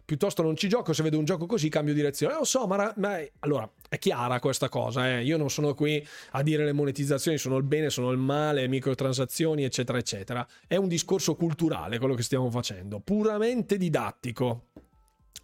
piuttosto 0.06 0.40
non 0.42 0.56
ci 0.56 0.68
gioco, 0.68 0.92
se 0.92 1.02
vedo 1.02 1.18
un 1.18 1.24
gioco 1.24 1.44
così 1.44 1.68
cambio 1.68 1.92
direzione. 1.92 2.34
Lo 2.34 2.44
so, 2.44 2.66
ma, 2.66 2.92
ma 2.96 3.20
allora 3.40 3.68
è 3.88 3.98
chiara 3.98 4.40
questa 4.40 4.68
cosa, 4.68 5.10
eh? 5.10 5.24
io 5.24 5.36
non 5.36 5.50
sono 5.50 5.74
qui 5.74 6.06
a 6.30 6.42
dire 6.42 6.64
le 6.64 6.72
monetizzazioni 6.72 7.36
sono 7.36 7.56
il 7.56 7.64
bene, 7.64 7.90
sono 7.90 8.10
il 8.12 8.18
male, 8.18 8.68
microtransazioni, 8.68 9.64
eccetera, 9.64 9.98
eccetera. 9.98 10.46
È 10.66 10.76
un 10.76 10.88
discorso 10.88 11.34
culturale 11.34 11.98
quello 11.98 12.14
che 12.14 12.22
stiamo 12.22 12.50
facendo, 12.50 13.00
puramente 13.00 13.76
didattico. 13.76 14.68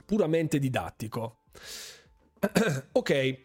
Puramente 0.07 0.59
didattico. 0.59 1.39
ok. 2.93 3.41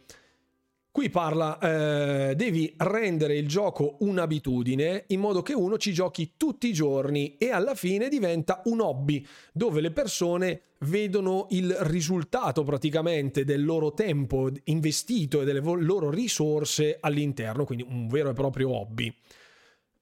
Qui 0.98 1.12
parla, 1.12 1.60
eh, 1.60 2.34
devi 2.36 2.74
rendere 2.76 3.38
il 3.38 3.48
gioco 3.48 3.98
un'abitudine 4.00 5.04
in 5.10 5.20
modo 5.20 5.44
che 5.44 5.54
uno 5.54 5.78
ci 5.78 5.94
giochi 5.94 6.32
tutti 6.38 6.70
i 6.70 6.74
giorni 6.74 7.36
e 7.38 7.52
alla 7.52 7.76
fine 7.76 8.10
diventa 8.10 8.64
un 8.66 8.82
hobby 8.82 9.24
dove 9.54 9.80
le 9.80 9.92
persone 9.92 10.62
vedono 10.80 11.46
il 11.52 11.72
risultato 11.82 12.64
praticamente 12.64 13.44
del 13.44 13.64
loro 13.64 13.94
tempo 13.94 14.50
investito 14.64 15.44
e 15.44 15.46
delle 15.46 15.60
loro 15.60 16.10
risorse 16.10 16.98
all'interno, 17.00 17.64
quindi 17.64 17.86
un 17.88 18.08
vero 18.08 18.32
e 18.32 18.34
proprio 18.34 18.76
hobby 18.76 19.16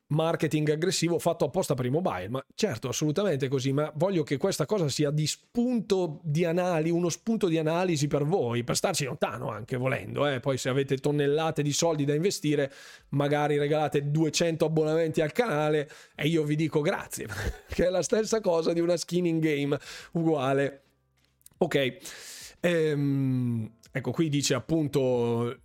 marketing 0.07 0.69
aggressivo 0.69 1.17
fatto 1.17 1.45
apposta 1.45 1.73
per 1.73 1.85
i 1.85 1.89
mobile. 1.89 2.29
Ma 2.29 2.45
certo, 2.53 2.89
assolutamente 2.89 3.47
così, 3.47 3.71
ma 3.71 3.91
voglio 3.95 4.23
che 4.23 4.37
questa 4.37 4.65
cosa 4.65 4.87
sia 4.89 5.09
di 5.09 5.25
spunto 5.25 6.19
di 6.23 6.45
analisi, 6.45 6.91
uno 6.91 7.09
spunto 7.09 7.47
di 7.47 7.57
analisi 7.57 8.07
per 8.07 8.23
voi, 8.23 8.63
per 8.63 8.75
starci 8.75 9.05
lontano 9.05 9.49
anche 9.49 9.77
volendo. 9.77 10.27
Eh? 10.27 10.39
Poi 10.39 10.57
se 10.57 10.69
avete 10.69 10.97
tonnellate 10.97 11.63
di 11.63 11.71
soldi 11.71 12.05
da 12.05 12.13
investire, 12.13 12.71
magari 13.09 13.57
regalate 13.57 14.11
200 14.11 14.65
abbonamenti 14.65 15.21
al 15.21 15.31
canale 15.31 15.89
e 16.15 16.27
io 16.27 16.43
vi 16.43 16.55
dico 16.55 16.81
grazie, 16.81 17.27
che 17.67 17.87
è 17.87 17.89
la 17.89 18.03
stessa 18.03 18.41
cosa 18.41 18.73
di 18.73 18.79
una 18.79 18.97
skin 18.97 19.25
in 19.25 19.39
game 19.39 19.77
uguale. 20.11 20.81
Ok. 21.57 21.97
Ehm, 22.59 23.71
ecco, 23.91 24.11
qui 24.11 24.29
dice 24.29 24.53
appunto 24.53 25.59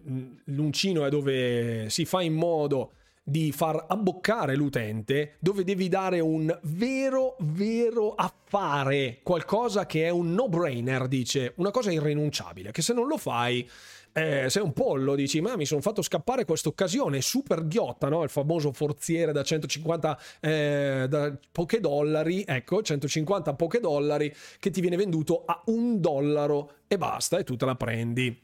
l'uncino 0.44 1.04
è 1.04 1.08
dove 1.08 1.88
si 1.88 2.04
fa 2.04 2.22
in 2.22 2.34
modo 2.34 2.92
di 3.30 3.52
far 3.52 3.84
abboccare 3.88 4.56
l'utente 4.56 5.36
dove 5.38 5.62
devi 5.62 5.88
dare 5.88 6.18
un 6.18 6.58
vero, 6.62 7.36
vero 7.38 8.14
affare, 8.14 9.20
qualcosa 9.22 9.86
che 9.86 10.06
è 10.06 10.10
un 10.10 10.34
no-brainer, 10.34 11.06
dice, 11.06 11.52
una 11.56 11.70
cosa 11.70 11.92
irrinunciabile, 11.92 12.72
che 12.72 12.82
se 12.82 12.92
non 12.92 13.06
lo 13.06 13.16
fai... 13.16 13.68
Eh, 14.12 14.50
sei 14.50 14.60
un 14.64 14.72
pollo, 14.72 15.14
dici, 15.14 15.40
ma 15.40 15.54
mi 15.54 15.64
sono 15.64 15.80
fatto 15.80 16.02
scappare 16.02 16.44
questa 16.44 16.68
occasione 16.68 17.20
super 17.20 17.68
ghiotta, 17.68 18.08
no? 18.08 18.24
Il 18.24 18.28
famoso 18.28 18.72
forziere 18.72 19.30
da 19.30 19.44
150 19.44 20.20
eh, 20.40 21.06
da 21.08 21.38
poche 21.52 21.78
dollari, 21.78 22.42
ecco, 22.44 22.82
150 22.82 23.54
poche 23.54 23.78
dollari, 23.78 24.34
che 24.58 24.70
ti 24.70 24.80
viene 24.80 24.96
venduto 24.96 25.44
a 25.44 25.62
un 25.66 26.00
dollaro 26.00 26.72
e 26.88 26.98
basta, 26.98 27.38
e 27.38 27.44
tu 27.44 27.54
te 27.54 27.64
la 27.64 27.76
prendi. 27.76 28.36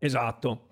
Esatto. 0.00 0.70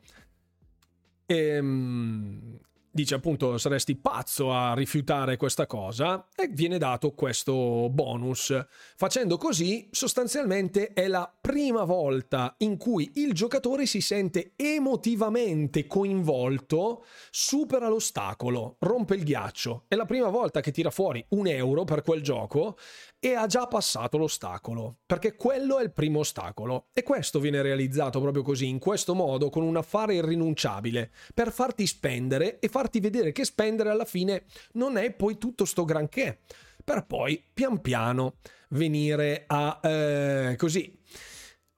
Ehm, 1.26 2.58
dice 2.94 3.16
appunto 3.16 3.58
saresti 3.58 3.96
pazzo 3.96 4.52
a 4.52 4.72
rifiutare 4.72 5.36
questa 5.36 5.66
cosa 5.66 6.28
e 6.36 6.46
viene 6.46 6.78
dato 6.78 7.10
questo 7.10 7.88
bonus. 7.90 8.56
Facendo 8.96 9.36
così 9.36 9.88
sostanzialmente 9.90 10.92
è 10.92 11.08
la 11.08 11.30
prima 11.40 11.82
volta 11.82 12.54
in 12.58 12.76
cui 12.76 13.10
il 13.16 13.32
giocatore 13.32 13.86
si 13.86 14.00
sente 14.00 14.52
emotivamente 14.54 15.88
coinvolto, 15.88 17.04
supera 17.30 17.88
l'ostacolo, 17.88 18.76
rompe 18.78 19.16
il 19.16 19.24
ghiaccio. 19.24 19.86
È 19.88 19.96
la 19.96 20.06
prima 20.06 20.28
volta 20.28 20.60
che 20.60 20.70
tira 20.70 20.90
fuori 20.90 21.24
un 21.30 21.48
euro 21.48 21.82
per 21.82 22.02
quel 22.02 22.22
gioco 22.22 22.78
e 23.24 23.32
ha 23.32 23.46
già 23.46 23.66
passato 23.66 24.18
l'ostacolo, 24.18 24.98
perché 25.06 25.34
quello 25.34 25.78
è 25.78 25.82
il 25.82 25.92
primo 25.92 26.18
ostacolo 26.18 26.88
e 26.92 27.02
questo 27.02 27.40
viene 27.40 27.62
realizzato 27.62 28.20
proprio 28.20 28.42
così, 28.42 28.68
in 28.68 28.78
questo 28.78 29.14
modo, 29.14 29.48
con 29.48 29.62
un 29.62 29.78
affare 29.78 30.16
irrinunciabile, 30.16 31.10
per 31.32 31.50
farti 31.50 31.86
spendere 31.86 32.58
e 32.58 32.68
farti 32.68 33.00
vedere 33.00 33.32
che 33.32 33.46
spendere 33.46 33.88
alla 33.88 34.04
fine 34.04 34.44
non 34.72 34.98
è 34.98 35.10
poi 35.10 35.38
tutto 35.38 35.64
sto 35.64 35.86
granché, 35.86 36.40
per 36.84 37.06
poi 37.06 37.42
pian 37.54 37.80
piano 37.80 38.34
venire 38.68 39.44
a 39.46 39.80
eh, 39.82 40.56
così 40.58 40.94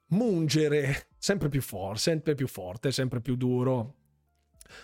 mungere 0.09 1.11
sempre 1.17 1.49
più 1.49 1.63
forte, 1.63 2.01
sempre 2.01 2.35
più 2.35 2.49
forte, 2.49 2.91
sempre 2.91 3.21
più 3.21 3.37
duro. 3.37 3.95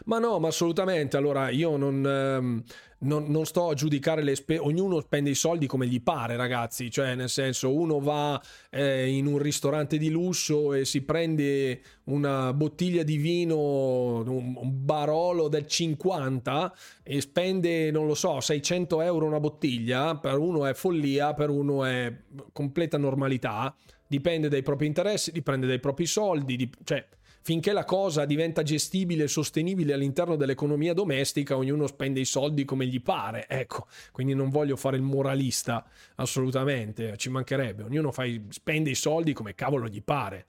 Ma 0.04 0.18
no, 0.18 0.38
ma 0.38 0.48
assolutamente. 0.48 1.16
Allora, 1.16 1.50
io 1.50 1.76
non, 1.76 2.06
ehm, 2.06 2.62
non, 3.00 3.24
non, 3.28 3.44
sto 3.46 3.68
a 3.68 3.74
giudicare 3.74 4.22
le 4.22 4.34
spese, 4.34 4.60
ognuno 4.60 5.00
spende 5.00 5.30
i 5.30 5.34
soldi 5.34 5.66
come 5.66 5.86
gli 5.86 6.02
pare, 6.02 6.36
ragazzi. 6.36 6.90
Cioè, 6.90 7.14
nel 7.14 7.28
senso, 7.28 7.74
uno 7.74 8.00
va 8.00 8.40
eh, 8.70 9.08
in 9.08 9.26
un 9.26 9.38
ristorante 9.38 9.98
di 9.98 10.10
lusso 10.10 10.74
e 10.74 10.84
si 10.84 11.02
prende 11.02 11.80
una 12.04 12.52
bottiglia 12.52 13.02
di 13.02 13.16
vino, 13.16 13.56
un, 13.56 14.54
un, 14.56 14.84
barolo 14.84 15.48
del 15.48 15.66
50 15.66 16.74
e 17.02 17.20
spende, 17.20 17.90
non 17.90 18.06
lo 18.06 18.14
so, 18.14 18.40
600 18.40 19.00
euro 19.02 19.26
una 19.26 19.40
bottiglia. 19.40 20.16
Per 20.16 20.38
uno 20.38 20.66
è 20.66 20.74
follia, 20.74 21.34
per 21.34 21.50
uno 21.50 21.84
è 21.84 22.12
completa 22.52 22.98
normalità. 22.98 23.74
Dipende 24.06 24.48
dai 24.48 24.62
propri 24.62 24.86
interessi, 24.86 25.32
dipende 25.32 25.66
dai 25.66 25.80
propri 25.80 26.04
soldi, 26.06 26.56
dip- 26.56 26.84
cioè 26.84 27.02
finché 27.42 27.72
la 27.72 27.84
cosa 27.84 28.24
diventa 28.24 28.62
gestibile 28.62 29.24
e 29.24 29.28
sostenibile 29.28 29.92
all'interno 29.92 30.36
dell'economia 30.36 30.94
domestica, 30.94 31.56
ognuno 31.56 31.86
spende 31.86 32.20
i 32.20 32.24
soldi 32.24 32.64
come 32.64 32.86
gli 32.86 33.02
pare. 33.02 33.46
Ecco, 33.48 33.86
quindi 34.12 34.34
non 34.34 34.48
voglio 34.48 34.76
fare 34.76 34.96
il 34.96 35.02
moralista, 35.02 35.84
assolutamente, 36.16 37.16
ci 37.16 37.28
mancherebbe. 37.30 37.82
Ognuno 37.82 38.12
fa 38.12 38.24
spende 38.48 38.90
i 38.90 38.94
soldi 38.94 39.32
come 39.32 39.54
cavolo 39.54 39.88
gli 39.88 40.02
pare. 40.02 40.46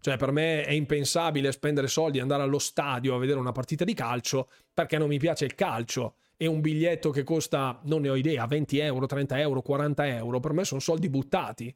Cioè, 0.00 0.18
per 0.18 0.32
me 0.32 0.64
è 0.64 0.72
impensabile 0.72 1.50
spendere 1.50 1.88
soldi 1.88 2.18
e 2.18 2.20
andare 2.20 2.42
allo 2.42 2.58
stadio 2.58 3.14
a 3.14 3.18
vedere 3.18 3.38
una 3.38 3.52
partita 3.52 3.84
di 3.84 3.94
calcio 3.94 4.50
perché 4.72 4.98
non 4.98 5.08
mi 5.08 5.18
piace 5.18 5.46
il 5.46 5.54
calcio. 5.54 6.16
E 6.36 6.46
un 6.46 6.60
biglietto 6.60 7.10
che 7.10 7.22
costa, 7.22 7.80
non 7.84 8.02
ne 8.02 8.10
ho 8.10 8.16
idea, 8.16 8.44
20 8.44 8.78
euro, 8.80 9.06
30 9.06 9.40
euro, 9.40 9.62
40 9.62 10.06
euro, 10.08 10.40
per 10.40 10.52
me 10.52 10.64
sono 10.64 10.80
soldi 10.80 11.08
buttati 11.08 11.74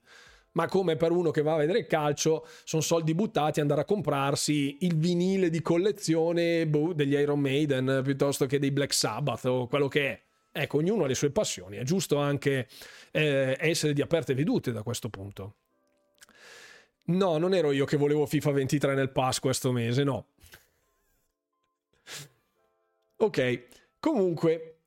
ma 0.52 0.66
come 0.66 0.96
per 0.96 1.12
uno 1.12 1.30
che 1.30 1.42
va 1.42 1.54
a 1.54 1.58
vedere 1.58 1.80
il 1.80 1.86
calcio 1.86 2.46
sono 2.64 2.82
soldi 2.82 3.14
buttati 3.14 3.60
andare 3.60 3.82
a 3.82 3.84
comprarsi 3.84 4.78
il 4.80 4.96
vinile 4.96 5.50
di 5.50 5.62
collezione 5.62 6.66
boh, 6.66 6.92
degli 6.92 7.14
Iron 7.14 7.40
Maiden 7.40 8.00
piuttosto 8.02 8.46
che 8.46 8.58
dei 8.58 8.70
Black 8.70 8.92
Sabbath 8.92 9.44
o 9.44 9.66
quello 9.66 9.88
che 9.88 10.10
è. 10.10 10.20
Ecco, 10.50 10.78
ognuno 10.78 11.04
ha 11.04 11.06
le 11.06 11.14
sue 11.14 11.30
passioni, 11.30 11.76
è 11.76 11.84
giusto 11.84 12.16
anche 12.16 12.66
eh, 13.12 13.56
essere 13.60 13.92
di 13.92 14.02
aperte 14.02 14.34
vedute 14.34 14.72
da 14.72 14.82
questo 14.82 15.08
punto. 15.08 15.54
No, 17.04 17.38
non 17.38 17.54
ero 17.54 17.70
io 17.70 17.84
che 17.84 17.96
volevo 17.96 18.26
FIFA 18.26 18.50
23 18.52 18.94
nel 18.94 19.10
pass 19.10 19.38
questo 19.38 19.72
mese, 19.72 20.04
no. 20.04 20.26
Ok, 23.16 23.66
comunque 23.98 24.77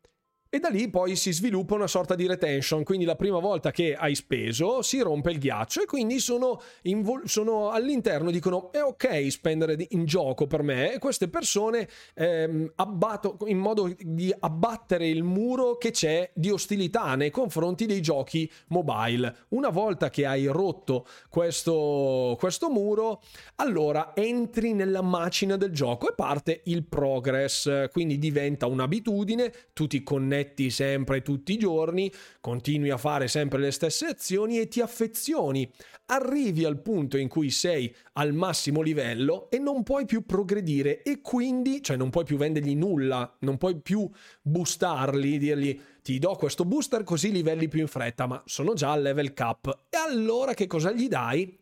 e 0.54 0.60
da 0.60 0.68
lì 0.68 0.90
poi 0.90 1.16
si 1.16 1.32
sviluppa 1.32 1.76
una 1.76 1.88
sorta 1.88 2.14
di 2.14 2.28
retention, 2.28 2.84
quindi 2.84 3.06
la 3.06 3.16
prima 3.16 3.40
volta 3.40 3.72
che 3.72 3.96
hai 3.96 4.16
speso 4.16 4.82
si 4.82 5.00
rompe 5.00 5.32
il 5.32 5.40
ghiaccio 5.40 5.84
e 5.84 5.86
quindi 5.86 6.20
sono, 6.20 6.62
invol- 6.82 7.26
sono 7.26 7.70
all'interno, 7.70 8.32
dicono 8.32 8.70
è 8.74 8.84
ok 8.84 9.32
spendere 9.32 9.78
in 9.92 10.04
gioco 10.04 10.48
per 10.48 10.62
me 10.62 10.92
e 10.92 11.00
queste 11.00 11.30
persone 11.30 11.88
ehm, 12.16 12.74
abbatto, 12.76 13.38
in 13.46 13.60
modo 13.60 13.96
di 13.98 14.36
abbattere 14.40 15.08
il 15.08 15.24
muro 15.24 15.78
che 15.78 15.92
c'è 15.92 16.30
di 16.34 16.50
ostilità 16.50 17.16
nei 17.16 17.30
confronti 17.30 17.86
dei 17.86 18.02
giochi 18.02 18.52
mobile. 18.68 19.46
Una 19.52 19.70
volta 19.70 20.10
che 20.10 20.26
hai 20.26 20.48
rotto 20.48 21.08
questo, 21.30 22.36
questo 22.38 22.70
muro, 22.70 23.22
allora 23.56 24.12
entri 24.14 24.74
nella 24.74 25.02
macina 25.02 25.56
del 25.56 25.72
gioco 25.72 26.10
e 26.10 26.14
parte 26.14 26.60
il 26.66 26.84
progress, 26.84 27.88
quindi 27.90 28.18
diventa 28.18 28.68
un'abitudine, 28.68 29.54
tu 29.72 29.88
ti 29.88 30.04
connetti 30.04 30.40
ripetti 30.42 30.70
sempre 30.70 31.22
tutti 31.22 31.54
i 31.54 31.58
giorni, 31.58 32.12
continui 32.40 32.90
a 32.90 32.98
fare 32.98 33.28
sempre 33.28 33.60
le 33.60 33.72
stesse 33.72 34.08
azioni 34.08 34.60
e 34.60 34.68
ti 34.68 34.82
affezioni. 34.82 35.70
Arrivi 36.08 36.66
al 36.66 36.82
punto 36.82 37.18
in 37.18 37.28
cui 37.28 37.52
sei 37.52 37.94
al 38.14 38.34
massimo 38.34 38.82
livello 38.82 39.50
e 39.50 39.60
non 39.60 39.84
puoi 39.84 40.06
più 40.06 40.26
progredire 40.26 41.04
e 41.04 41.22
quindi, 41.22 41.82
cioè 41.82 41.96
non 41.96 42.10
puoi 42.10 42.26
più 42.26 42.38
vendergli 42.38 42.76
nulla, 42.76 43.38
non 43.42 43.58
puoi 43.58 43.80
più 43.80 44.10
boostarli, 44.42 45.38
dirgli 45.38 45.80
ti 46.02 46.18
do 46.18 46.36
questo 46.36 46.66
booster 46.66 47.04
così 47.04 47.32
livelli 47.32 47.68
più 47.68 47.80
in 47.80 47.88
fretta, 47.88 48.26
ma 48.26 48.42
sono 48.46 48.74
già 48.74 48.92
al 48.92 49.04
level 49.04 49.34
cap. 49.34 49.86
E 49.90 49.98
allora 49.98 50.54
che 50.54 50.68
cosa 50.68 50.92
gli 50.92 51.08
dai? 51.08 51.61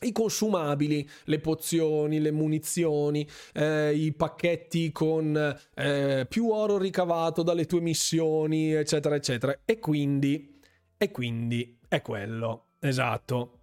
I 0.00 0.12
consumabili, 0.12 1.08
le 1.24 1.40
pozioni, 1.40 2.20
le 2.20 2.30
munizioni, 2.30 3.28
eh, 3.54 3.94
i 3.94 4.12
pacchetti 4.12 4.92
con 4.92 5.56
eh, 5.74 6.26
più 6.28 6.50
oro 6.50 6.78
ricavato 6.78 7.42
dalle 7.42 7.66
tue 7.66 7.80
missioni, 7.80 8.72
eccetera, 8.72 9.14
eccetera. 9.16 9.60
E 9.64 9.78
quindi, 9.78 10.60
e 10.96 11.10
quindi 11.10 11.78
è 11.88 12.00
quello, 12.02 12.66
esatto. 12.78 13.58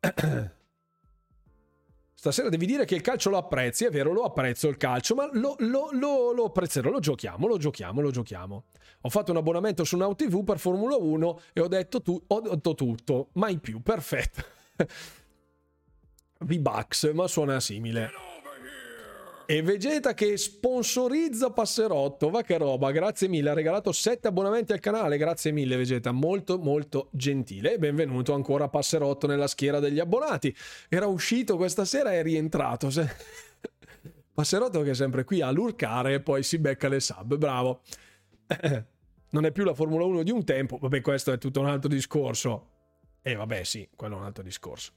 Stasera 2.20 2.50
devi 2.50 2.66
dire 2.66 2.84
che 2.84 2.94
il 2.94 3.00
calcio 3.00 3.30
lo 3.30 3.38
apprezzi, 3.38 3.86
è 3.86 3.90
vero, 3.90 4.12
lo 4.12 4.24
apprezzo 4.24 4.68
il 4.68 4.76
calcio, 4.76 5.14
ma 5.14 5.26
lo, 5.32 5.54
lo, 5.60 5.88
lo, 5.92 6.32
lo 6.32 6.44
apprezzerò, 6.44 6.90
lo 6.90 6.98
giochiamo, 6.98 7.46
lo 7.46 7.56
giochiamo, 7.56 8.02
lo 8.02 8.10
giochiamo. 8.10 8.64
Ho 9.00 9.08
fatto 9.08 9.30
un 9.30 9.38
abbonamento 9.38 9.84
su 9.84 9.96
Now 9.96 10.14
TV 10.14 10.44
per 10.44 10.58
Formula 10.58 10.96
1 10.96 11.40
e 11.54 11.60
ho 11.62 11.68
detto, 11.68 12.02
tu, 12.02 12.22
ho 12.26 12.40
detto 12.40 12.74
tutto, 12.74 13.30
mai 13.34 13.58
più, 13.58 13.80
perfetto. 13.80 14.58
V-Bucks, 16.40 17.10
ma 17.12 17.26
suona 17.26 17.60
simile. 17.60 18.10
E 19.50 19.62
Vegeta 19.62 20.14
che 20.14 20.36
sponsorizza 20.36 21.50
Passerotto, 21.50 22.30
va 22.30 22.42
che 22.42 22.56
roba, 22.56 22.92
grazie 22.92 23.26
mille, 23.26 23.50
ha 23.50 23.52
regalato 23.52 23.90
7 23.90 24.28
abbonamenti 24.28 24.72
al 24.72 24.78
canale, 24.78 25.16
grazie 25.16 25.50
mille 25.50 25.76
Vegeta, 25.76 26.12
molto 26.12 26.56
molto 26.56 27.08
gentile 27.10 27.74
e 27.74 27.78
benvenuto 27.80 28.32
ancora 28.32 28.68
Passerotto 28.68 29.26
nella 29.26 29.48
schiera 29.48 29.80
degli 29.80 29.98
abbonati. 29.98 30.54
Era 30.88 31.06
uscito 31.06 31.56
questa 31.56 31.84
sera 31.84 32.12
e 32.12 32.20
è 32.20 32.22
rientrato. 32.22 32.90
Passerotto 34.32 34.82
che 34.82 34.90
è 34.90 34.94
sempre 34.94 35.24
qui 35.24 35.40
a 35.40 35.50
lurcare 35.50 36.14
e 36.14 36.20
poi 36.20 36.44
si 36.44 36.58
becca 36.58 36.86
le 36.86 37.00
sub, 37.00 37.34
bravo. 37.34 37.80
Non 39.32 39.44
è 39.44 39.52
più 39.52 39.62
la 39.62 39.74
Formula 39.74 40.04
1 40.04 40.24
di 40.24 40.32
un 40.32 40.44
tempo, 40.44 40.76
vabbè 40.76 41.00
questo 41.00 41.30
è 41.32 41.38
tutto 41.38 41.60
un 41.60 41.66
altro 41.66 41.88
discorso. 41.88 42.69
E 43.22 43.34
vabbè, 43.34 43.64
sì, 43.64 43.88
quello 43.94 44.16
è 44.16 44.18
un 44.18 44.24
altro 44.24 44.42
discorso. 44.42 44.92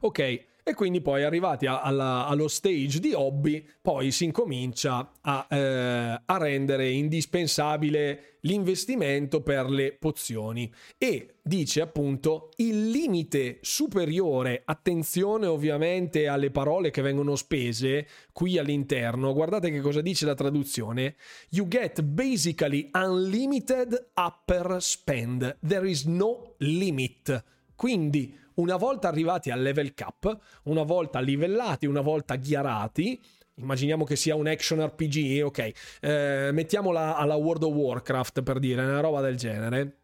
Ok, 0.00 0.46
e 0.62 0.74
quindi 0.74 1.00
poi 1.00 1.24
arrivati 1.24 1.66
a, 1.66 1.80
alla, 1.80 2.26
allo 2.26 2.48
stage 2.48 3.00
di 3.00 3.12
hobby, 3.12 3.66
poi 3.80 4.10
si 4.10 4.24
incomincia 4.24 5.12
a, 5.20 5.46
eh, 5.50 6.22
a, 6.24 6.36
rendere 6.38 6.90
indispensabile 6.90 8.36
l'investimento 8.40 9.42
per 9.42 9.68
le 9.68 9.92
pozioni. 9.92 10.72
E 10.96 11.36
dice 11.42 11.80
appunto 11.80 12.50
il 12.56 12.90
limite 12.90 13.58
superiore, 13.62 14.62
attenzione 14.64 15.46
ovviamente 15.46 16.28
alle 16.28 16.50
parole 16.50 16.90
che 16.90 17.02
vengono 17.02 17.36
spese 17.36 18.06
qui 18.32 18.58
all'interno, 18.58 19.32
guardate 19.32 19.70
che 19.70 19.80
cosa 19.80 20.00
dice 20.00 20.26
la 20.26 20.34
traduzione, 20.34 21.16
you 21.50 21.66
get 21.66 22.00
basically 22.02 22.88
unlimited 22.92 24.10
upper 24.14 24.76
spend, 24.80 25.58
there 25.66 25.88
is 25.88 26.04
no 26.04 26.54
limit, 26.58 27.44
quindi 27.74 28.36
una 28.54 28.76
volta 28.76 29.08
arrivati 29.08 29.50
al 29.50 29.62
level 29.62 29.94
cap, 29.94 30.38
una 30.64 30.82
volta 30.82 31.20
livellati, 31.20 31.86
una 31.86 32.00
volta 32.00 32.36
ghiarati, 32.36 33.20
immaginiamo 33.56 34.04
che 34.04 34.16
sia 34.16 34.34
un 34.34 34.46
action 34.46 34.84
RPG, 34.84 35.44
ok, 35.44 35.72
eh, 36.00 36.50
mettiamola 36.52 37.16
alla 37.16 37.34
World 37.34 37.62
of 37.64 37.72
Warcraft 37.72 38.42
per 38.42 38.58
dire, 38.58 38.82
una 38.82 39.00
roba 39.00 39.20
del 39.20 39.36
genere 39.36 39.99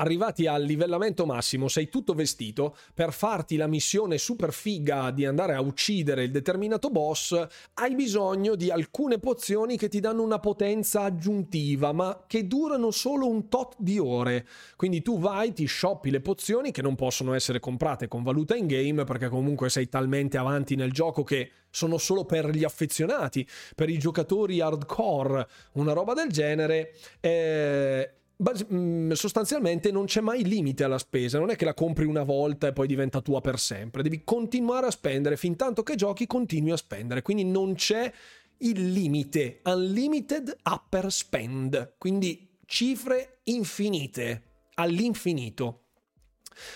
arrivati 0.00 0.46
al 0.46 0.62
livellamento 0.62 1.26
massimo, 1.26 1.68
sei 1.68 1.88
tutto 1.88 2.14
vestito 2.14 2.76
per 2.94 3.12
farti 3.12 3.56
la 3.56 3.66
missione 3.66 4.16
super 4.18 4.52
figa 4.52 5.10
di 5.10 5.26
andare 5.26 5.54
a 5.54 5.60
uccidere 5.60 6.24
il 6.24 6.30
determinato 6.30 6.88
boss, 6.88 7.46
hai 7.74 7.94
bisogno 7.94 8.54
di 8.54 8.70
alcune 8.70 9.18
pozioni 9.18 9.76
che 9.76 9.88
ti 9.88 10.00
danno 10.00 10.22
una 10.22 10.38
potenza 10.38 11.02
aggiuntiva, 11.02 11.92
ma 11.92 12.24
che 12.26 12.46
durano 12.46 12.90
solo 12.90 13.28
un 13.28 13.48
tot 13.48 13.76
di 13.78 13.98
ore. 13.98 14.46
Quindi 14.76 15.02
tu 15.02 15.18
vai, 15.18 15.52
ti 15.52 15.66
shoppi 15.66 16.10
le 16.10 16.20
pozioni 16.20 16.70
che 16.70 16.82
non 16.82 16.96
possono 16.96 17.34
essere 17.34 17.60
comprate 17.60 18.08
con 18.08 18.22
valuta 18.22 18.56
in 18.56 18.66
game 18.66 19.04
perché 19.04 19.28
comunque 19.28 19.68
sei 19.68 19.88
talmente 19.88 20.38
avanti 20.38 20.76
nel 20.76 20.92
gioco 20.92 21.22
che 21.22 21.50
sono 21.70 21.98
solo 21.98 22.24
per 22.24 22.48
gli 22.50 22.64
affezionati, 22.64 23.46
per 23.74 23.88
i 23.88 23.98
giocatori 23.98 24.60
hardcore, 24.60 25.46
una 25.72 25.92
roba 25.92 26.14
del 26.14 26.30
genere. 26.30 26.94
Eh, 27.20 28.14
sostanzialmente 29.12 29.92
non 29.92 30.06
c'è 30.06 30.20
mai 30.20 30.44
limite 30.44 30.84
alla 30.84 30.98
spesa, 30.98 31.38
non 31.38 31.50
è 31.50 31.56
che 31.56 31.66
la 31.66 31.74
compri 31.74 32.06
una 32.06 32.22
volta 32.22 32.68
e 32.68 32.72
poi 32.72 32.86
diventa 32.86 33.20
tua 33.20 33.40
per 33.40 33.58
sempre, 33.58 34.02
devi 34.02 34.24
continuare 34.24 34.86
a 34.86 34.90
spendere, 34.90 35.36
fin 35.36 35.56
tanto 35.56 35.82
che 35.82 35.94
giochi 35.94 36.26
continui 36.26 36.70
a 36.70 36.76
spendere, 36.76 37.22
quindi 37.22 37.44
non 37.44 37.74
c'è 37.74 38.10
il 38.58 38.92
limite, 38.92 39.60
unlimited 39.64 40.56
upper 40.64 41.12
spend, 41.12 41.94
quindi 41.98 42.58
cifre 42.64 43.40
infinite, 43.44 44.68
all'infinito. 44.74 45.84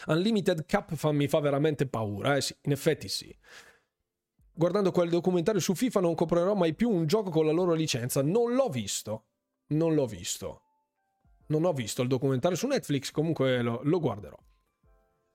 Unlimited 0.07 0.65
cap 0.67 0.95
fa, 0.95 1.13
mi 1.13 1.29
fa 1.29 1.41
veramente 1.41 1.87
paura, 1.87 2.37
eh 2.37 2.41
sì, 2.41 2.55
in 2.63 2.73
effetti 2.73 3.09
sì. 3.09 3.35
Guardando 4.53 4.93
quel 4.93 5.11
documentario 5.11 5.61
su 5.61 5.75
FIFA 5.75 6.01
non 6.01 6.15
comprerò 6.15 6.55
mai 6.55 6.75
più 6.75 6.89
un 6.89 7.07
gioco 7.07 7.31
con 7.31 7.45
la 7.45 7.53
loro 7.53 7.75
licenza, 7.75 8.23
non 8.23 8.55
l'ho 8.55 8.69
visto, 8.69 9.25
non 9.69 9.95
l'ho 9.95 10.07
visto 10.07 10.64
non 11.47 11.65
ho 11.65 11.73
visto 11.73 12.03
il 12.03 12.09
documentario 12.09 12.57
su 12.57 12.67
Netflix, 12.67 13.11
comunque 13.11 13.63
lo, 13.63 13.81
lo 13.85 14.01
guarderò. 14.01 14.37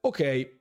Ok. 0.01 0.57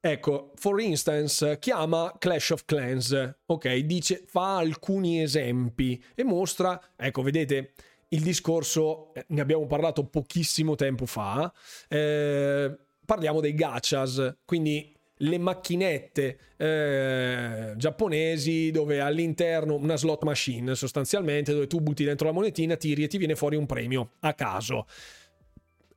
Ecco, 0.00 0.52
for 0.54 0.80
instance, 0.80 1.58
chiama 1.58 2.14
Clash 2.18 2.50
of 2.50 2.64
Clans, 2.64 3.38
ok, 3.44 3.76
dice, 3.78 4.22
fa 4.24 4.58
alcuni 4.58 5.20
esempi 5.20 6.00
e 6.14 6.22
mostra, 6.22 6.80
ecco, 6.94 7.22
vedete, 7.22 7.72
il 8.10 8.22
discorso, 8.22 9.12
eh, 9.14 9.24
ne 9.28 9.40
abbiamo 9.40 9.66
parlato 9.66 10.06
pochissimo 10.06 10.76
tempo 10.76 11.06
fa, 11.06 11.52
eh, 11.88 12.78
parliamo 13.04 13.40
dei 13.40 13.54
gachas, 13.54 14.36
quindi 14.44 14.95
le 15.18 15.38
macchinette 15.38 16.38
eh, 16.56 17.72
giapponesi 17.76 18.70
dove 18.70 19.00
all'interno 19.00 19.74
una 19.74 19.96
slot 19.96 20.24
machine 20.24 20.74
sostanzialmente 20.74 21.52
dove 21.52 21.66
tu 21.66 21.80
butti 21.80 22.04
dentro 22.04 22.26
la 22.26 22.32
monetina, 22.32 22.76
tiri 22.76 23.04
e 23.04 23.08
ti 23.08 23.18
viene 23.18 23.36
fuori 23.36 23.56
un 23.56 23.66
premio 23.66 24.12
a 24.20 24.34
caso. 24.34 24.86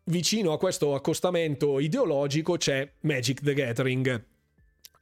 Vicino 0.06 0.54
a 0.54 0.58
questo 0.58 0.96
accostamento 0.96 1.80
ideologico 1.80 2.58
c'è 2.58 2.90
Magic 3.02 3.41
the 3.41 3.54
Gathering. 3.54 4.26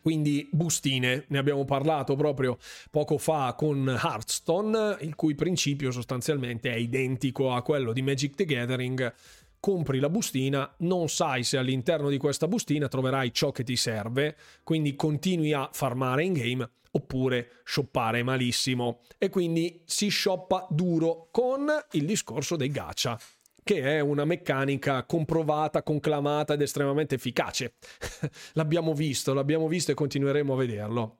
Quindi 0.01 0.47
bustine, 0.51 1.25
ne 1.27 1.37
abbiamo 1.37 1.65
parlato 1.65 2.15
proprio 2.15 2.57
poco 2.89 3.17
fa 3.17 3.53
con 3.57 3.87
Hearthstone, 3.89 4.97
il 5.01 5.15
cui 5.15 5.35
principio 5.35 5.91
sostanzialmente 5.91 6.71
è 6.71 6.77
identico 6.77 7.51
a 7.51 7.61
quello 7.61 7.91
di 7.91 8.01
Magic 8.01 8.35
the 8.35 8.45
Gathering 8.45 9.13
compri 9.59 9.99
la 9.99 10.09
bustina, 10.09 10.73
non 10.79 11.09
sai 11.09 11.43
se 11.43 11.57
all'interno 11.57 12.09
di 12.09 12.17
questa 12.17 12.47
bustina 12.47 12.87
troverai 12.87 13.33
ciò 13.33 13.51
che 13.51 13.63
ti 13.63 13.75
serve, 13.75 14.35
quindi 14.63 14.95
continui 14.95 15.53
a 15.53 15.69
farmare 15.71 16.23
in 16.23 16.33
game 16.33 16.69
oppure 16.91 17.51
shoppare 17.63 18.23
malissimo 18.23 19.01
e 19.17 19.29
quindi 19.29 19.81
si 19.85 20.09
shoppa 20.09 20.67
duro 20.69 21.27
con 21.31 21.67
il 21.91 22.05
discorso 22.05 22.55
dei 22.55 22.69
gacha 22.69 23.19
che 23.63 23.81
è 23.81 23.99
una 23.99 24.23
meccanica 24.23 25.03
comprovata, 25.03 25.83
conclamata 25.83 26.53
ed 26.53 26.61
estremamente 26.61 27.15
efficace. 27.15 27.73
l'abbiamo 28.53 28.93
visto, 28.93 29.33
l'abbiamo 29.33 29.67
visto 29.67 29.91
e 29.91 29.93
continueremo 29.93 30.53
a 30.53 30.55
vederlo. 30.55 31.17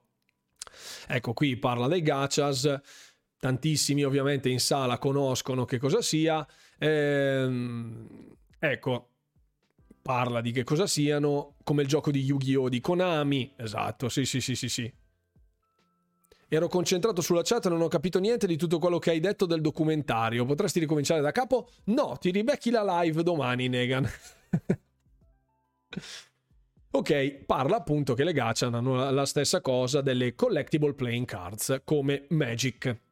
Ecco, 1.06 1.34
qui 1.34 1.58
parla 1.58 1.88
dei 1.88 2.00
gachas 2.00 2.80
tantissimi 3.38 4.02
ovviamente 4.02 4.48
in 4.48 4.60
sala 4.60 4.98
conoscono 4.98 5.64
che 5.64 5.78
cosa 5.78 6.02
sia. 6.02 6.46
Ehm, 6.78 8.06
ecco, 8.58 9.08
parla 10.00 10.40
di 10.40 10.52
che 10.52 10.64
cosa 10.64 10.86
siano, 10.86 11.56
come 11.64 11.82
il 11.82 11.88
gioco 11.88 12.10
di 12.10 12.22
Yu-Gi-Oh! 12.22 12.68
di 12.68 12.80
Konami. 12.80 13.52
Esatto, 13.56 14.08
sì, 14.08 14.24
sì, 14.24 14.40
sì, 14.40 14.54
sì, 14.54 14.68
sì. 14.68 14.92
Ero 16.50 16.68
concentrato 16.68 17.20
sulla 17.20 17.42
chat 17.42 17.66
e 17.66 17.68
non 17.68 17.82
ho 17.82 17.88
capito 17.88 18.18
niente 18.18 18.46
di 18.46 18.56
tutto 18.56 18.78
quello 18.78 18.98
che 18.98 19.10
hai 19.10 19.20
detto 19.20 19.44
del 19.44 19.60
documentario. 19.60 20.46
Potresti 20.46 20.80
ricominciare 20.80 21.20
da 21.20 21.30
capo? 21.30 21.68
No, 21.84 22.16
ti 22.18 22.30
ribecchi 22.30 22.70
la 22.70 23.02
live 23.02 23.22
domani, 23.22 23.68
Negan. 23.68 24.08
ok, 26.90 27.44
parla 27.44 27.76
appunto 27.76 28.14
che 28.14 28.24
le 28.24 28.32
gacha 28.32 28.68
hanno 28.68 29.10
la 29.10 29.26
stessa 29.26 29.60
cosa 29.60 30.00
delle 30.00 30.34
collectible 30.34 30.94
playing 30.94 31.26
cards 31.26 31.82
come 31.84 32.24
Magic. 32.30 33.07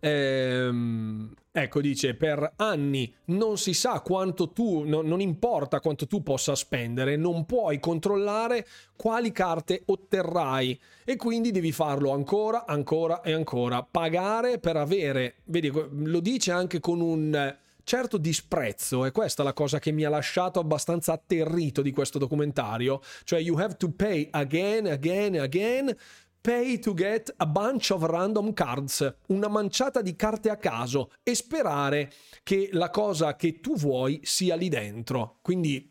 Ehm, 0.00 1.32
ecco, 1.50 1.80
dice, 1.80 2.14
per 2.14 2.54
anni 2.56 3.14
non 3.26 3.58
si 3.58 3.72
sa 3.72 4.00
quanto 4.00 4.50
tu, 4.50 4.82
no, 4.84 5.02
non 5.02 5.20
importa 5.20 5.80
quanto 5.80 6.06
tu 6.06 6.22
possa 6.22 6.54
spendere, 6.54 7.16
non 7.16 7.46
puoi 7.46 7.78
controllare 7.78 8.66
quali 8.96 9.32
carte 9.32 9.82
otterrai 9.86 10.80
e 11.04 11.16
quindi 11.16 11.50
devi 11.50 11.72
farlo 11.72 12.10
ancora, 12.10 12.66
ancora 12.66 13.20
e 13.20 13.32
ancora. 13.32 13.82
Pagare 13.82 14.58
per 14.58 14.76
avere, 14.76 15.36
vedi, 15.44 15.70
lo 15.70 16.20
dice 16.20 16.52
anche 16.52 16.80
con 16.80 17.00
un 17.00 17.56
certo 17.84 18.16
disprezzo, 18.16 19.04
e 19.04 19.10
questa 19.10 19.42
è 19.42 19.44
la 19.44 19.52
cosa 19.52 19.78
che 19.78 19.90
mi 19.90 20.04
ha 20.04 20.08
lasciato 20.08 20.60
abbastanza 20.60 21.12
atterrito 21.12 21.82
di 21.82 21.90
questo 21.92 22.18
documentario, 22.18 23.00
cioè 23.24 23.40
you 23.40 23.58
have 23.58 23.76
to 23.76 23.90
pay 23.90 24.28
again, 24.30 24.86
again, 24.86 25.38
again 25.38 25.94
Pay 26.42 26.80
to 26.80 26.92
get 26.92 27.32
a 27.36 27.46
bunch 27.46 27.92
of 27.92 28.02
random 28.02 28.52
cards, 28.52 29.18
una 29.28 29.46
manciata 29.46 30.02
di 30.02 30.16
carte 30.16 30.50
a 30.50 30.56
caso 30.56 31.12
e 31.22 31.36
sperare 31.36 32.10
che 32.42 32.68
la 32.72 32.90
cosa 32.90 33.36
che 33.36 33.60
tu 33.60 33.76
vuoi 33.76 34.18
sia 34.24 34.56
lì 34.56 34.68
dentro. 34.68 35.38
Quindi 35.40 35.88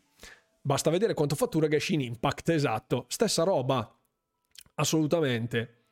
basta 0.60 0.90
vedere 0.90 1.14
quanto 1.14 1.36
fattura 1.36 1.68
Genshin 1.68 2.02
Impact, 2.02 2.50
esatto, 2.50 3.06
stessa 3.08 3.44
roba. 3.44 3.98
Assolutamente. 4.74 5.84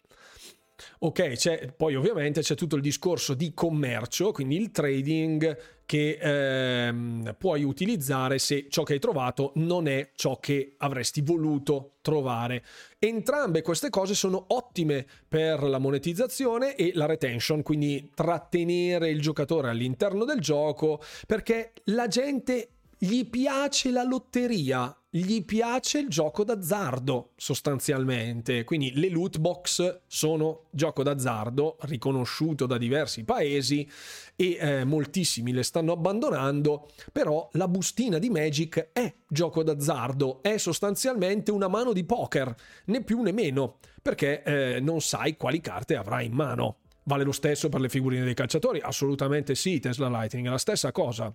Ok, 0.98 1.72
poi 1.72 1.94
ovviamente 1.94 2.42
c'è 2.42 2.54
tutto 2.54 2.76
il 2.76 2.82
discorso 2.82 3.32
di 3.32 3.54
commercio, 3.54 4.30
quindi 4.30 4.56
il 4.56 4.70
trading 4.70 5.79
che 5.90 6.18
ehm, 6.22 7.34
puoi 7.36 7.64
utilizzare 7.64 8.38
se 8.38 8.68
ciò 8.68 8.84
che 8.84 8.92
hai 8.92 8.98
trovato 9.00 9.50
non 9.56 9.88
è 9.88 10.12
ciò 10.14 10.38
che 10.38 10.74
avresti 10.76 11.20
voluto 11.20 11.94
trovare. 12.00 12.62
Entrambe 12.96 13.60
queste 13.60 13.90
cose 13.90 14.14
sono 14.14 14.44
ottime 14.50 15.04
per 15.26 15.64
la 15.64 15.78
monetizzazione 15.78 16.76
e 16.76 16.92
la 16.94 17.06
retention, 17.06 17.64
quindi 17.64 18.08
trattenere 18.14 19.10
il 19.10 19.20
giocatore 19.20 19.68
all'interno 19.68 20.24
del 20.24 20.38
gioco, 20.38 21.02
perché 21.26 21.72
la 21.86 22.06
gente 22.06 22.68
gli 23.02 23.26
piace 23.30 23.90
la 23.90 24.02
lotteria, 24.02 24.94
gli 25.08 25.42
piace 25.42 26.00
il 26.00 26.08
gioco 26.08 26.44
d'azzardo 26.44 27.32
sostanzialmente. 27.34 28.62
Quindi 28.64 28.92
le 28.96 29.08
loot 29.08 29.38
box 29.38 30.02
sono 30.06 30.66
gioco 30.70 31.02
d'azzardo 31.02 31.78
riconosciuto 31.80 32.66
da 32.66 32.76
diversi 32.76 33.24
paesi 33.24 33.88
e 34.36 34.58
eh, 34.60 34.84
moltissimi 34.84 35.52
le 35.52 35.62
stanno 35.62 35.92
abbandonando, 35.92 36.90
però 37.10 37.48
la 37.52 37.68
bustina 37.68 38.18
di 38.18 38.28
Magic 38.28 38.90
è 38.92 39.10
gioco 39.26 39.62
d'azzardo, 39.62 40.42
è 40.42 40.58
sostanzialmente 40.58 41.50
una 41.50 41.68
mano 41.68 41.94
di 41.94 42.04
poker, 42.04 42.54
né 42.84 43.02
più 43.02 43.22
né 43.22 43.32
meno, 43.32 43.78
perché 44.02 44.42
eh, 44.42 44.80
non 44.80 45.00
sai 45.00 45.38
quali 45.38 45.62
carte 45.62 45.96
avrai 45.96 46.26
in 46.26 46.34
mano. 46.34 46.80
Vale 47.04 47.24
lo 47.24 47.32
stesso 47.32 47.70
per 47.70 47.80
le 47.80 47.88
figurine 47.88 48.24
dei 48.24 48.34
calciatori? 48.34 48.78
Assolutamente 48.78 49.54
sì, 49.54 49.80
Tesla 49.80 50.10
Lightning 50.10 50.48
è 50.48 50.50
la 50.50 50.58
stessa 50.58 50.92
cosa. 50.92 51.34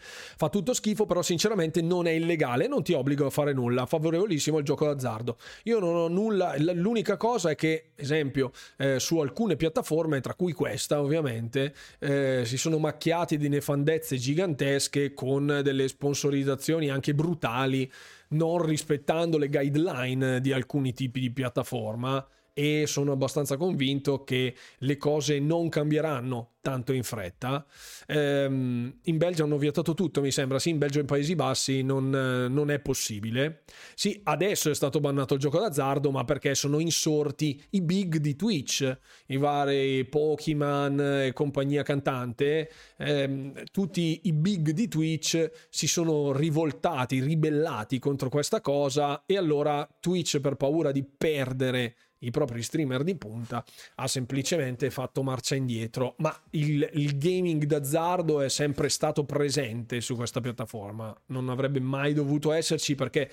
Fa 0.00 0.48
tutto 0.48 0.72
schifo, 0.72 1.06
però 1.06 1.22
sinceramente 1.22 1.82
non 1.82 2.06
è 2.06 2.12
illegale, 2.12 2.66
non 2.66 2.82
ti 2.82 2.92
obbligo 2.92 3.26
a 3.26 3.30
fare 3.30 3.52
nulla, 3.52 3.86
favorevolissimo 3.86 4.58
il 4.58 4.64
gioco 4.64 4.86
d'azzardo. 4.86 5.36
Io 5.64 5.78
non 5.78 5.94
ho 5.94 6.08
nulla, 6.08 6.54
l'unica 6.58 7.16
cosa 7.16 7.50
è 7.50 7.54
che, 7.54 7.90
esempio, 7.94 8.52
eh, 8.78 8.98
su 8.98 9.18
alcune 9.18 9.56
piattaforme, 9.56 10.20
tra 10.20 10.34
cui 10.34 10.52
questa 10.52 11.00
ovviamente, 11.00 11.74
eh, 11.98 12.42
si 12.44 12.56
sono 12.56 12.78
macchiati 12.78 13.36
di 13.36 13.48
nefandezze 13.48 14.16
gigantesche 14.16 15.14
con 15.14 15.60
delle 15.62 15.88
sponsorizzazioni 15.88 16.90
anche 16.90 17.14
brutali, 17.14 17.90
non 18.30 18.64
rispettando 18.64 19.38
le 19.38 19.48
guideline 19.48 20.40
di 20.40 20.52
alcuni 20.52 20.92
tipi 20.92 21.20
di 21.20 21.30
piattaforma 21.30 22.24
e 22.60 22.86
sono 22.86 23.12
abbastanza 23.12 23.56
convinto 23.56 24.22
che 24.22 24.54
le 24.80 24.96
cose 24.98 25.38
non 25.38 25.70
cambieranno 25.70 26.56
tanto 26.60 26.92
in 26.92 27.02
fretta. 27.02 27.64
Ehm, 28.06 28.98
in 29.04 29.16
Belgio 29.16 29.44
hanno 29.44 29.56
vietato 29.56 29.94
tutto, 29.94 30.20
mi 30.20 30.30
sembra. 30.30 30.58
Sì, 30.58 30.68
in 30.68 30.76
Belgio 30.76 30.98
e 30.98 31.00
in 31.00 31.06
Paesi 31.06 31.34
Bassi 31.34 31.82
non, 31.82 32.10
non, 32.10 32.70
è 32.70 32.78
possibile. 32.80 33.62
Sì, 33.94 34.20
adesso 34.24 34.68
è 34.68 34.74
stato 34.74 35.00
bannato 35.00 35.32
il 35.32 35.40
gioco 35.40 35.58
d'azzardo, 35.58 36.10
ma 36.10 36.24
perché 36.24 36.54
sono 36.54 36.80
insorti 36.80 37.62
i 37.70 37.80
big 37.80 38.18
di 38.18 38.36
Twitch, 38.36 38.98
i 39.28 39.38
vari 39.38 40.04
Pokémon 40.04 41.00
e 41.00 41.32
compagnia 41.32 41.82
cantante. 41.82 42.70
Ehm, 42.98 43.54
tutti 43.72 44.20
i 44.24 44.32
big 44.34 44.72
di 44.72 44.86
Twitch 44.86 45.50
si 45.70 45.88
sono 45.88 46.32
rivoltati, 46.32 47.20
ribellati 47.20 47.98
contro 47.98 48.28
questa 48.28 48.60
cosa 48.60 49.22
e 49.24 49.38
allora 49.38 49.88
Twitch 49.98 50.40
per 50.40 50.56
paura 50.56 50.92
di 50.92 51.04
perdere 51.04 51.94
i 52.20 52.30
propri 52.30 52.62
streamer 52.62 53.02
di 53.02 53.16
punta, 53.16 53.64
ha 53.96 54.06
semplicemente 54.06 54.90
fatto 54.90 55.22
marcia 55.22 55.54
indietro. 55.54 56.14
Ma 56.18 56.34
il, 56.50 56.88
il, 56.94 57.18
gaming 57.18 57.64
d'azzardo 57.64 58.40
è 58.40 58.48
sempre 58.48 58.88
stato 58.88 59.24
presente 59.24 60.00
su 60.00 60.16
questa 60.16 60.40
piattaforma, 60.40 61.14
non 61.26 61.48
avrebbe 61.48 61.80
mai 61.80 62.12
dovuto 62.12 62.52
esserci 62.52 62.94
perché 62.94 63.30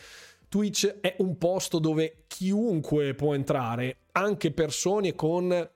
Twitch 0.50 1.00
è 1.02 1.16
un 1.20 1.38
posto 1.38 1.80
dove 1.80 2.24
chiunque 2.28 3.14
può 3.14 3.34
entrare, 3.34 3.98
anche 4.14 4.52
persone 4.52 5.14
con 5.14 5.70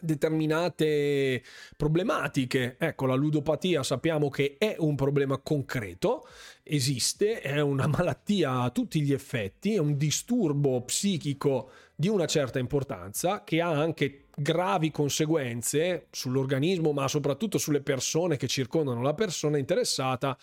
determinate 0.00 1.42
problematiche. 1.76 2.76
Ecco, 2.78 3.06
la 3.06 3.14
ludopatia 3.14 3.82
sappiamo 3.82 4.28
che 4.28 4.56
è 4.58 4.76
un 4.78 4.94
problema 4.94 5.38
concreto, 5.38 6.26
esiste, 6.62 7.40
è 7.40 7.60
una 7.60 7.86
malattia 7.88 8.60
a 8.60 8.70
tutti 8.70 9.00
gli 9.00 9.12
effetti, 9.12 9.74
è 9.74 9.78
un 9.78 9.96
disturbo 9.96 10.82
psichico 10.82 11.70
di 11.94 12.08
una 12.08 12.26
certa 12.26 12.58
importanza 12.58 13.42
che 13.42 13.60
ha 13.60 13.70
anche 13.70 14.26
gravi 14.36 14.90
conseguenze 14.90 16.06
sull'organismo, 16.10 16.92
ma 16.92 17.08
soprattutto 17.08 17.58
sulle 17.58 17.80
persone 17.80 18.36
che 18.36 18.46
circondano 18.46 19.02
la 19.02 19.14
persona 19.14 19.58
interessata. 19.58 20.38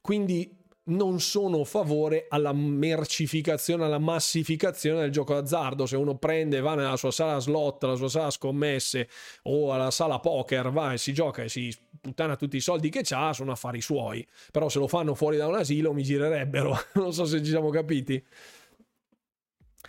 Quindi 0.00 0.58
non 0.84 1.20
sono 1.20 1.60
a 1.60 1.64
favore 1.64 2.26
alla 2.28 2.52
mercificazione, 2.52 3.84
alla 3.84 3.98
massificazione 3.98 5.02
del 5.02 5.10
gioco 5.10 5.34
d'azzardo. 5.34 5.86
Se 5.86 5.96
uno 5.96 6.16
prende, 6.16 6.60
va 6.60 6.74
nella 6.74 6.96
sua 6.96 7.10
sala 7.10 7.38
slot, 7.38 7.84
la 7.84 7.94
sua 7.94 8.08
sala 8.08 8.30
scommesse 8.30 9.08
o 9.42 9.72
alla 9.72 9.90
sala 9.90 10.18
poker, 10.18 10.70
va 10.70 10.92
e 10.92 10.98
si 10.98 11.12
gioca 11.12 11.42
e 11.42 11.48
si 11.48 11.74
puttana 12.00 12.36
tutti 12.36 12.56
i 12.56 12.60
soldi 12.60 12.88
che 12.88 13.04
ha, 13.10 13.32
sono 13.32 13.52
affari 13.52 13.80
suoi. 13.80 14.26
Però 14.50 14.68
se 14.68 14.78
lo 14.78 14.88
fanno 14.88 15.14
fuori 15.14 15.36
da 15.36 15.46
un 15.46 15.56
asilo 15.56 15.92
mi 15.92 16.02
girerebbero. 16.02 16.76
non 16.94 17.12
so 17.12 17.24
se 17.24 17.38
ci 17.38 17.50
siamo 17.50 17.70
capiti. 17.70 18.22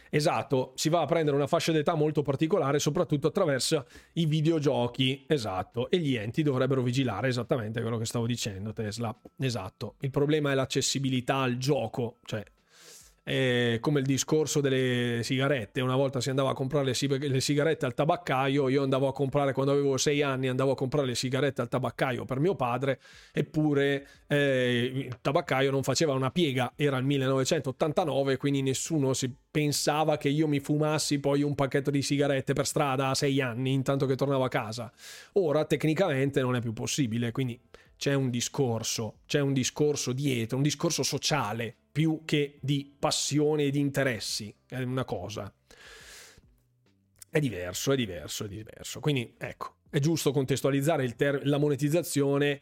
Esatto, 0.10 0.74
si 0.76 0.90
va 0.90 1.02
a 1.02 1.06
prendere 1.06 1.36
una 1.36 1.48
fascia 1.48 1.72
d'età 1.72 1.96
molto 1.96 2.22
particolare, 2.22 2.80
soprattutto 2.80 3.28
attraverso 3.28 3.86
i 4.14 4.26
videogiochi. 4.26 5.26
Esatto, 5.28 5.90
e 5.90 5.98
gli 6.00 6.16
enti 6.16 6.44
dovrebbero 6.44 6.82
vigilare 6.82 7.28
esattamente 7.28 7.82
quello 7.82 7.98
che 7.98 8.06
stavo 8.06 8.26
dicendo, 8.26 8.74
Tesla. 8.74 9.16
Esatto. 9.38 9.96
Il 10.00 10.10
problema 10.10 10.52
è 10.52 10.56
l'accessibilità 10.56 11.38
al 11.38 11.58
gioco, 11.58 12.20
cioè 12.26 12.44
è 13.24 13.78
come 13.80 14.00
il 14.00 14.06
discorso 14.06 14.62
delle 14.62 15.22
sigarette. 15.24 15.82
Una 15.82 15.96
volta 15.96 16.20
si 16.22 16.30
andava 16.30 16.50
a 16.50 16.54
comprare 16.54 16.86
le, 16.86 16.94
sig- 16.94 17.24
le, 17.24 17.40
sigarette 17.40 17.86
al 17.86 17.94
tabaccaio, 17.94 18.68
io 18.68 18.84
andavo 18.84 19.08
a 19.08 19.14
comprare 19.14 19.54
quando 19.54 19.72
avevo 19.72 19.98
sei 19.98 20.22
anni, 20.24 20.48
andavo 20.48 20.72
a 20.72 20.76
comprare 20.76 21.08
le 21.08 21.16
sigarette 21.16 21.62
al 21.62 21.70
tabaccaio 21.70 22.26
per 22.26 22.40
mio 22.40 22.56
padre, 22.56 23.00
eppure 23.32 24.08
eh, 24.28 24.92
il 24.94 25.18
tabaccaio 25.22 25.70
non 25.70 25.84
faceva 25.84 26.14
una 26.14 26.32
piega, 26.32 26.74
era 26.76 26.98
il 26.98 27.06
1989, 27.06 28.38
quindi 28.38 28.62
nessuno 28.62 29.14
si 29.14 29.32
pensava 29.52 30.18
che 30.18 30.30
io 30.30 30.48
mi 30.48 30.60
fumassi 30.60 31.20
poi 31.20 31.44
un 31.44 31.54
pacchetto 31.54 31.92
di 31.92 32.02
sigarette 32.02 32.54
per 32.54 32.66
strada 32.66 33.10
a 33.10 33.16
sei 33.16 33.40
anni, 33.40 33.72
intanto 33.72 34.06
che 34.06 34.16
tornavo 34.16 34.44
a 34.44 34.50
casa. 34.50 34.92
Ora 35.34 35.66
tecnicamente 35.66 36.42
non 36.42 36.56
è 36.56 36.62
più 36.62 36.74
possibile, 36.74 37.32
quindi 37.32 37.60
c'è 37.98 38.16
un 38.16 38.32
discorso, 38.32 39.20
c'è 39.28 39.42
un 39.42 39.54
discorso 39.54 40.12
dietro, 40.12 40.58
un 40.58 40.64
discorso 40.64 41.04
sociale 41.04 41.76
più 41.92 42.22
che 42.26 42.60
di 42.62 42.96
passione 42.98 43.66
e 43.66 43.72
di 43.72 43.80
interessi, 43.80 44.54
è 44.68 44.82
una 44.82 45.06
cosa. 45.06 45.54
È 47.30 47.40
diverso, 47.40 47.92
è 47.92 47.96
diverso, 47.96 48.46
è 48.46 48.48
diverso. 48.48 49.00
Quindi 49.00 49.36
ecco, 49.38 49.76
è 49.90 50.00
giusto 50.00 50.32
contestualizzare 50.32 51.16
ter- 51.16 51.44
la 51.44 51.58
monetizzazione 51.58 52.62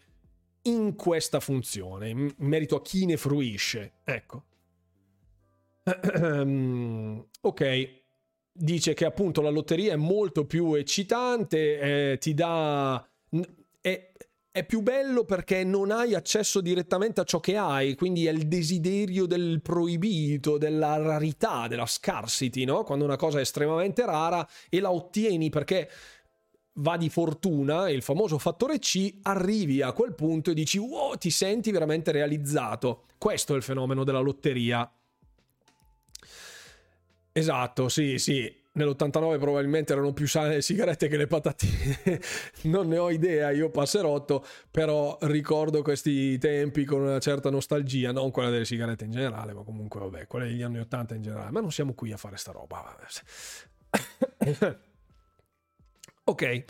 in 0.63 0.95
questa 0.95 1.39
funzione, 1.39 2.09
in 2.09 2.33
merito 2.37 2.75
a 2.75 2.81
chi 2.81 3.05
ne 3.05 3.17
fruisce. 3.17 3.99
Ecco. 4.03 4.45
ok, 7.41 8.01
dice 8.51 8.93
che 8.93 9.05
appunto 9.05 9.41
la 9.41 9.49
lotteria 9.49 9.93
è 9.93 9.97
molto 9.97 10.45
più 10.45 10.73
eccitante, 10.73 12.11
eh, 12.11 12.17
ti 12.17 12.33
dà... 12.33 13.07
È, 13.81 14.11
è 14.59 14.65
più 14.65 14.81
bello 14.81 15.23
perché 15.23 15.63
non 15.63 15.89
hai 15.89 16.13
accesso 16.13 16.59
direttamente 16.59 17.21
a 17.21 17.23
ciò 17.23 17.39
che 17.39 17.55
hai, 17.55 17.95
quindi 17.95 18.25
è 18.27 18.31
il 18.31 18.47
desiderio 18.47 19.25
del 19.25 19.61
proibito, 19.61 20.57
della 20.57 20.97
rarità, 20.97 21.67
della 21.67 21.85
scarcity, 21.85 22.65
no? 22.65 22.83
Quando 22.83 23.05
una 23.05 23.15
cosa 23.15 23.37
è 23.37 23.41
estremamente 23.41 24.05
rara 24.05 24.47
e 24.67 24.81
la 24.81 24.91
ottieni 24.91 25.49
perché 25.49 25.89
va 26.73 26.97
di 26.97 27.09
fortuna, 27.09 27.89
il 27.89 28.01
famoso 28.01 28.37
fattore 28.37 28.79
C, 28.79 29.19
arrivi 29.21 29.81
a 29.81 29.93
quel 29.93 30.13
punto 30.13 30.51
e 30.51 30.53
dici 30.53 30.77
wow, 30.77 31.15
ti 31.15 31.29
senti 31.29 31.71
veramente 31.71 32.11
realizzato. 32.11 33.05
Questo 33.17 33.53
è 33.53 33.55
il 33.55 33.63
fenomeno 33.63 34.03
della 34.03 34.19
lotteria. 34.19 34.91
Esatto, 37.31 37.87
sì, 37.87 38.17
sì 38.17 38.58
nell'89 38.73 39.39
probabilmente 39.39 39.93
erano 39.93 40.13
più 40.13 40.27
sane 40.27 40.55
le 40.55 40.61
sigarette 40.61 41.07
che 41.07 41.17
le 41.17 41.27
patatine, 41.27 42.21
non 42.63 42.87
ne 42.87 42.97
ho 42.97 43.09
idea, 43.09 43.49
io 43.51 43.69
passerotto, 43.69 44.45
però 44.69 45.17
ricordo 45.21 45.81
questi 45.81 46.37
tempi 46.37 46.85
con 46.85 47.01
una 47.01 47.19
certa 47.19 47.49
nostalgia, 47.49 48.11
non 48.11 48.31
quella 48.31 48.49
delle 48.49 48.65
sigarette 48.65 49.05
in 49.05 49.11
generale, 49.11 49.53
ma 49.53 49.63
comunque 49.63 49.99
vabbè, 49.99 50.27
quelle 50.27 50.47
degli 50.47 50.61
anni 50.61 50.79
80 50.79 51.15
in 51.15 51.21
generale, 51.21 51.51
ma 51.51 51.61
non 51.61 51.71
siamo 51.71 51.93
qui 51.93 52.11
a 52.11 52.17
fare 52.17 52.37
sta 52.37 52.51
roba. 52.51 52.95
ok, 56.23 56.63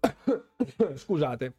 scusate. 0.94 1.54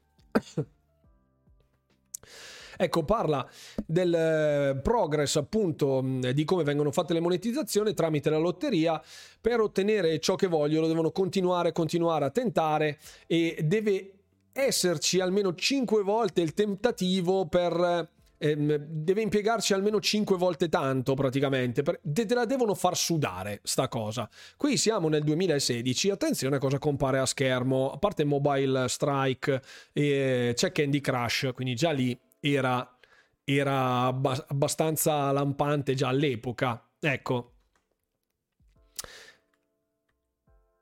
Ecco, 2.82 3.04
parla 3.04 3.46
del 3.86 4.14
eh, 4.14 4.80
progress 4.82 5.36
appunto 5.36 6.02
di 6.02 6.46
come 6.46 6.64
vengono 6.64 6.92
fatte 6.92 7.12
le 7.12 7.20
monetizzazioni 7.20 7.94
tramite 7.94 8.30
la 8.30 8.38
lotteria. 8.38 9.04
Per 9.42 9.60
ottenere 9.60 10.18
ciò 10.20 10.36
che 10.36 10.48
vogliono 10.48 10.88
devono 10.88 11.12
continuare, 11.12 11.74
continuare 11.74 12.24
a 12.24 12.30
tentare 12.30 12.98
e 13.28 13.60
deve 13.66 14.14
esserci 14.54 15.20
almeno 15.20 15.54
5 15.54 16.04
volte 16.04 16.40
il 16.40 16.54
tentativo 16.54 17.48
per 17.48 18.08
ehm, 18.38 18.78
deve 18.78 19.22
impiegarci 19.24 19.74
almeno 19.74 20.00
5 20.00 20.38
volte 20.38 20.70
tanto 20.70 21.16
praticamente, 21.16 21.84
te, 21.84 22.34
la 22.34 22.46
devono 22.46 22.76
far 22.76 22.96
sudare 22.96 23.60
sta 23.64 23.90
cosa. 23.90 24.30
Qui 24.56 24.78
siamo 24.78 25.10
nel 25.10 25.24
2016, 25.24 26.12
attenzione 26.12 26.56
a 26.56 26.60
cosa 26.60 26.80
compare 26.80 27.20
a 27.20 27.26
schermo, 27.26 27.92
a 27.92 27.98
parte 27.98 28.24
Mobile 28.24 28.88
Strike 28.88 29.62
e 29.92 30.54
c'è 30.56 30.72
Candy 30.72 31.02
Crush, 31.02 31.50
quindi 31.54 31.76
già 31.76 31.92
lì 31.92 32.18
era, 32.40 32.98
era 33.44 34.06
abbastanza 34.06 35.32
lampante 35.32 35.94
già 35.94 36.10
all'epoca. 36.10 36.90
Ecco. 37.00 37.54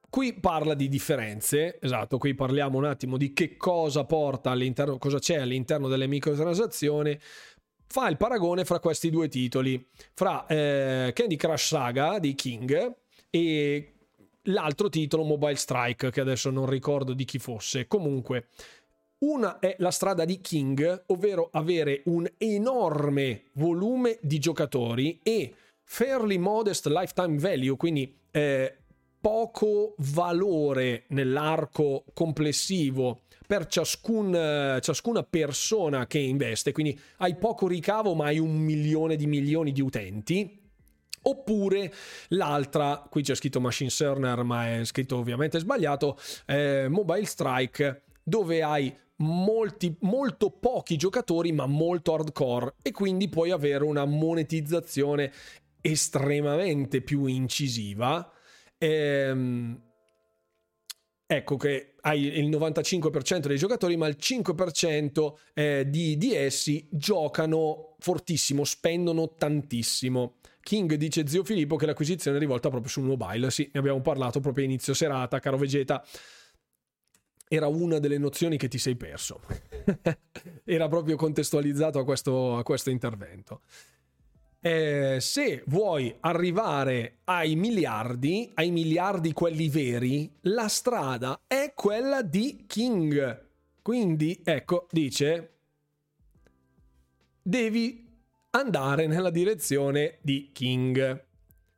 Qui 0.10 0.34
parla 0.40 0.74
di 0.74 0.88
differenze, 0.88 1.80
esatto, 1.80 2.18
qui 2.18 2.34
parliamo 2.34 2.78
un 2.78 2.86
attimo 2.86 3.18
di 3.18 3.34
che 3.34 3.58
cosa 3.58 4.06
porta 4.06 4.50
all'interno, 4.50 4.98
cosa 4.98 5.20
c'è 5.20 5.36
all'interno 5.36 5.88
delle 5.88 6.08
microtransazioni. 6.08 7.20
Fa 7.90 8.08
il 8.08 8.18
paragone 8.18 8.66
fra 8.66 8.80
questi 8.80 9.10
due 9.10 9.28
titoli, 9.28 9.86
fra 10.14 10.46
eh, 10.48 11.12
Candy 11.14 11.36
Crush 11.36 11.68
Saga 11.68 12.20
di 12.20 12.34
King 12.36 12.96
e 13.30 13.94
l'altro 14.44 14.90
titolo 14.90 15.24
Mobile 15.24 15.56
Strike, 15.56 16.10
che 16.10 16.22
adesso 16.22 16.50
non 16.50 16.68
ricordo 16.68 17.14
di 17.14 17.26
chi 17.26 17.38
fosse. 17.38 17.88
Comunque, 17.88 18.48
una 19.19 19.60
è 19.60 19.76
la 19.80 19.91
strada 19.91 20.26
di 20.26 20.39
King, 20.41 21.03
ovvero 21.07 21.49
avere 21.52 22.02
un 22.06 22.30
enorme 22.38 23.45
volume 23.53 24.19
di 24.22 24.38
giocatori 24.39 25.19
e 25.23 25.53
fairly 25.84 26.38
modest 26.38 26.88
lifetime 26.88 27.38
value, 27.38 27.76
quindi 27.77 28.15
eh, 28.31 28.77
poco 29.19 29.95
valore 29.98 31.06
nell'arco 31.07 32.06
complessivo 32.14 33.22
per 33.48 33.65
ciascun, 33.65 34.77
ciascuna 34.81 35.23
persona 35.23 36.06
che 36.06 36.19
investe, 36.19 36.72
quindi 36.72 36.99
hai 37.18 37.35
poco 37.35 37.68
ricavo 37.68 38.14
ma 38.14 38.26
hai 38.26 38.39
un 38.39 38.56
milione 38.57 39.15
di 39.15 39.26
milioni 39.26 39.72
di 39.72 39.81
utenti. 39.81 40.65
Oppure 41.19 41.94
l'altra, 42.30 43.06
qui 43.10 43.22
c'è 43.22 43.35
scritto 43.35 43.60
Machine 43.60 43.89
Cerner 43.89 44.44
ma 44.44 44.77
è 44.77 44.85
scritto 44.85 45.18
ovviamente 45.18 45.60
sbagliato, 45.60 46.18
eh, 46.45 46.88
Mobile 46.89 47.26
Strike, 47.26 48.03
dove 48.23 48.61
hai 48.61 48.95
molti, 49.18 49.95
molto 50.02 50.49
pochi 50.52 50.98
giocatori 50.98 51.52
ma 51.52 51.65
molto 51.65 52.14
hardcore 52.14 52.76
e 52.81 52.91
quindi 52.91 53.30
puoi 53.30 53.52
avere 53.52 53.84
una 53.84 54.06
monetizzazione 54.06 55.31
estremamente 55.81 57.02
più 57.02 57.26
incisiva. 57.26 58.30
Ehm, 58.77 59.81
ecco 61.26 61.57
che 61.57 61.95
hai 62.02 62.38
il 62.38 62.49
95% 62.49 63.48
dei 63.48 63.57
giocatori, 63.57 63.98
ma 63.98 64.07
il 64.07 64.18
5% 64.19 65.34
eh, 65.53 65.85
di, 65.88 66.18
di, 66.18 66.34
essi 66.34 66.88
giocano 66.91 67.95
fortissimo, 67.99 68.64
spendono 68.64 69.34
tantissimo. 69.34 70.35
King 70.61 70.95
dice 70.95 71.27
zio 71.27 71.44
Filippo 71.45 71.77
che 71.77 71.85
l'acquisizione 71.85 72.38
è 72.38 72.39
rivolta 72.39 72.69
proprio 72.69 72.89
sul 72.89 73.03
mobile. 73.03 73.49
Sì, 73.49 73.69
ne 73.72 73.80
abbiamo 73.80 74.02
parlato 74.02 74.41
proprio 74.41 74.65
inizio 74.65 74.94
serata, 74.94 75.39
caro 75.39 75.57
Vegeta 75.57 76.03
era 77.48 77.68
una 77.68 77.99
delle 77.99 78.18
nozioni 78.18 78.57
che 78.57 78.68
ti 78.68 78.78
sei 78.78 78.95
perso. 78.95 79.41
era 80.65 80.88
proprio 80.88 81.15
contestualizzato 81.15 81.99
a 81.99 82.03
questo, 82.03 82.57
a 82.57 82.64
questo 82.64 82.90
intervento. 82.90 83.61
Eh, 84.60 85.18
se 85.22 85.64
vuoi 85.68 86.14
arrivare 86.22 87.19
ai 87.26 87.56
miliardi, 87.56 88.52
ai 88.56 88.72
miliardi 88.72 89.32
quelli 89.32 89.69
veri, 89.69 90.30
la 90.41 90.68
strada 90.68 91.41
è 91.48 91.74
quella 91.76 92.22
di 92.22 92.65
King. 92.68 93.45
Quindi, 93.82 94.41
ecco, 94.44 94.88
dice, 94.91 95.52
devi 97.41 98.06
andare 98.49 99.07
nella 99.07 99.30
direzione 99.30 100.18
di 100.22 100.49
King. 100.52 101.27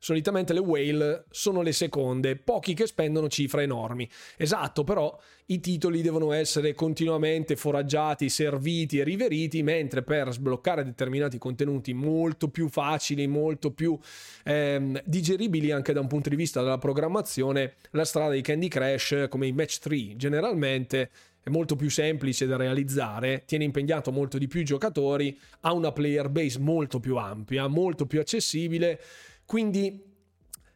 Solitamente 0.01 0.53
le 0.53 0.59
whale 0.59 1.25
sono 1.29 1.61
le 1.61 1.73
seconde, 1.73 2.37
pochi 2.37 2.73
che 2.73 2.87
spendono 2.87 3.27
cifre 3.27 3.63
enormi. 3.63 4.09
Esatto, 4.37 4.85
però 4.85 5.19
i 5.47 5.59
titoli 5.59 6.01
devono 6.01 6.31
essere 6.31 6.73
continuamente 6.73 7.57
foraggiati, 7.57 8.29
serviti 8.29 8.99
e 8.99 9.03
riveriti, 9.03 9.61
mentre 9.61 10.01
per 10.01 10.31
sbloccare 10.31 10.85
determinati 10.85 11.37
contenuti 11.37 11.93
molto 11.93 12.47
più 12.47 12.69
facili, 12.69 13.27
molto 13.27 13.71
più 13.71 13.99
ehm, 14.45 15.01
digeribili 15.03 15.71
anche 15.71 15.91
da 15.91 15.99
un 15.99 16.07
punto 16.07 16.29
di 16.29 16.37
vista 16.37 16.61
della 16.61 16.77
programmazione, 16.77 17.73
la 17.91 18.05
strada 18.05 18.33
di 18.33 18.41
Candy 18.41 18.69
Crush, 18.69 19.25
come 19.27 19.47
i 19.47 19.51
match 19.51 19.79
3 19.79 20.15
generalmente, 20.15 21.09
è 21.41 21.49
molto 21.49 21.75
più 21.75 21.89
semplice 21.89 22.45
da 22.45 22.55
realizzare, 22.55 23.43
tiene 23.45 23.65
impegnato 23.65 24.11
molto 24.11 24.37
di 24.37 24.47
più 24.47 24.61
i 24.61 24.65
giocatori, 24.65 25.37
ha 25.61 25.73
una 25.73 25.91
player 25.91 26.29
base 26.29 26.59
molto 26.59 27.01
più 27.01 27.17
ampia, 27.17 27.67
molto 27.67 28.05
più 28.05 28.19
accessibile 28.21 28.99
quindi 29.49 29.99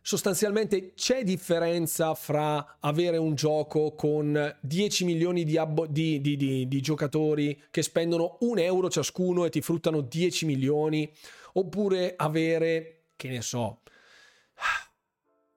sostanzialmente 0.01 0.95
c'è 0.95 1.23
differenza 1.23 2.15
fra 2.15 2.77
avere 2.79 3.17
un 3.17 3.35
gioco 3.35 3.93
con 3.93 4.57
10 4.61 5.05
milioni 5.05 5.43
di, 5.43 5.57
abbo- 5.59 5.85
di, 5.85 6.19
di, 6.19 6.67
di, 6.67 6.81
giocatori 6.81 7.65
che 7.69 7.83
spendono 7.83 8.37
un 8.39 8.57
euro 8.57 8.89
ciascuno 8.89 9.45
e 9.45 9.51
ti 9.51 9.61
fruttano 9.61 10.01
10 10.01 10.47
milioni, 10.47 11.07
oppure 11.53 12.15
avere, 12.17 13.09
che 13.15 13.27
ne 13.27 13.43
so, 13.43 13.81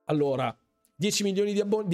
allora, 0.05 0.55
10 0.93 1.23
milioni 1.23 1.53
di, 1.53 1.59
abbo- 1.59 1.85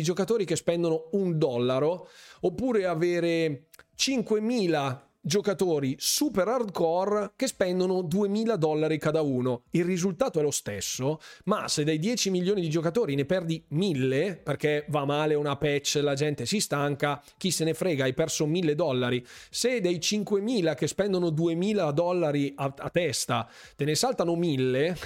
giocatori 0.00 0.46
che 0.46 0.56
spendono 0.56 1.10
un 1.12 1.36
dollaro, 1.36 2.08
oppure 2.40 2.86
avere 2.86 3.66
5 3.94 4.40
mila 4.40 5.06
giocatori 5.22 5.94
super 5.98 6.48
hardcore 6.48 7.32
che 7.36 7.46
spendono 7.46 8.02
2000 8.02 8.56
dollari 8.56 8.98
cada 8.98 9.22
uno. 9.22 9.62
Il 9.70 9.84
risultato 9.84 10.40
è 10.40 10.42
lo 10.42 10.50
stesso, 10.50 11.20
ma 11.44 11.68
se 11.68 11.84
dai 11.84 11.98
10 11.98 12.30
milioni 12.30 12.60
di 12.60 12.68
giocatori 12.68 13.14
ne 13.14 13.24
perdi 13.24 13.64
1000 13.68 14.40
perché 14.42 14.84
va 14.88 15.04
male 15.04 15.34
una 15.34 15.56
patch, 15.56 16.00
la 16.02 16.14
gente 16.14 16.44
si 16.44 16.60
stanca, 16.60 17.22
chi 17.36 17.50
se 17.50 17.64
ne 17.64 17.74
frega, 17.74 18.04
hai 18.04 18.14
perso 18.14 18.46
1000 18.46 18.74
dollari. 18.74 19.24
Se 19.48 19.80
dei 19.80 20.00
5000 20.00 20.74
che 20.74 20.88
spendono 20.88 21.30
2000 21.30 21.90
dollari 21.92 22.52
a, 22.56 22.74
a 22.76 22.90
testa 22.90 23.48
te 23.76 23.84
ne 23.84 23.94
saltano 23.94 24.34
1000, 24.34 24.96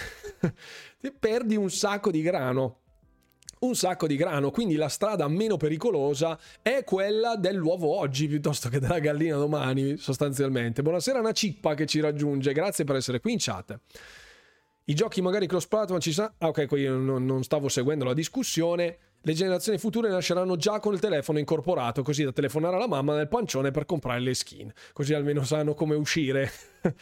perdi 1.20 1.56
un 1.56 1.70
sacco 1.70 2.10
di 2.10 2.22
grano 2.22 2.80
un 3.66 3.74
sacco 3.74 4.06
di 4.06 4.16
grano, 4.16 4.50
quindi 4.50 4.76
la 4.76 4.88
strada 4.88 5.28
meno 5.28 5.56
pericolosa 5.56 6.38
è 6.62 6.84
quella 6.84 7.36
dell'uovo 7.36 7.98
oggi 7.98 8.28
piuttosto 8.28 8.68
che 8.68 8.78
della 8.78 8.98
gallina 8.98 9.36
domani, 9.36 9.96
sostanzialmente. 9.96 10.82
Buonasera 10.82 11.18
una 11.18 11.32
cippa 11.32 11.74
che 11.74 11.86
ci 11.86 12.00
raggiunge, 12.00 12.52
grazie 12.52 12.84
per 12.84 12.96
essere 12.96 13.20
qui 13.20 13.32
in 13.32 13.38
chat. 13.38 13.78
I 14.88 14.94
giochi 14.94 15.20
magari 15.20 15.46
cross 15.48 15.66
platform 15.66 15.98
ci 15.98 16.12
sa... 16.12 16.32
Ah, 16.38 16.48
ok, 16.48 16.70
non, 16.72 17.26
non 17.26 17.42
stavo 17.42 17.68
seguendo 17.68 18.04
la 18.04 18.14
discussione. 18.14 18.98
Le 19.20 19.32
generazioni 19.32 19.78
future 19.78 20.08
nasceranno 20.08 20.54
già 20.54 20.78
con 20.78 20.94
il 20.94 21.00
telefono 21.00 21.40
incorporato, 21.40 22.02
così 22.02 22.22
da 22.22 22.30
telefonare 22.30 22.76
alla 22.76 22.86
mamma 22.86 23.16
nel 23.16 23.26
pancione 23.26 23.72
per 23.72 23.84
comprare 23.84 24.20
le 24.20 24.34
skin. 24.34 24.72
Così 24.92 25.12
almeno 25.12 25.42
sanno 25.42 25.74
come 25.74 25.96
uscire. 25.96 26.48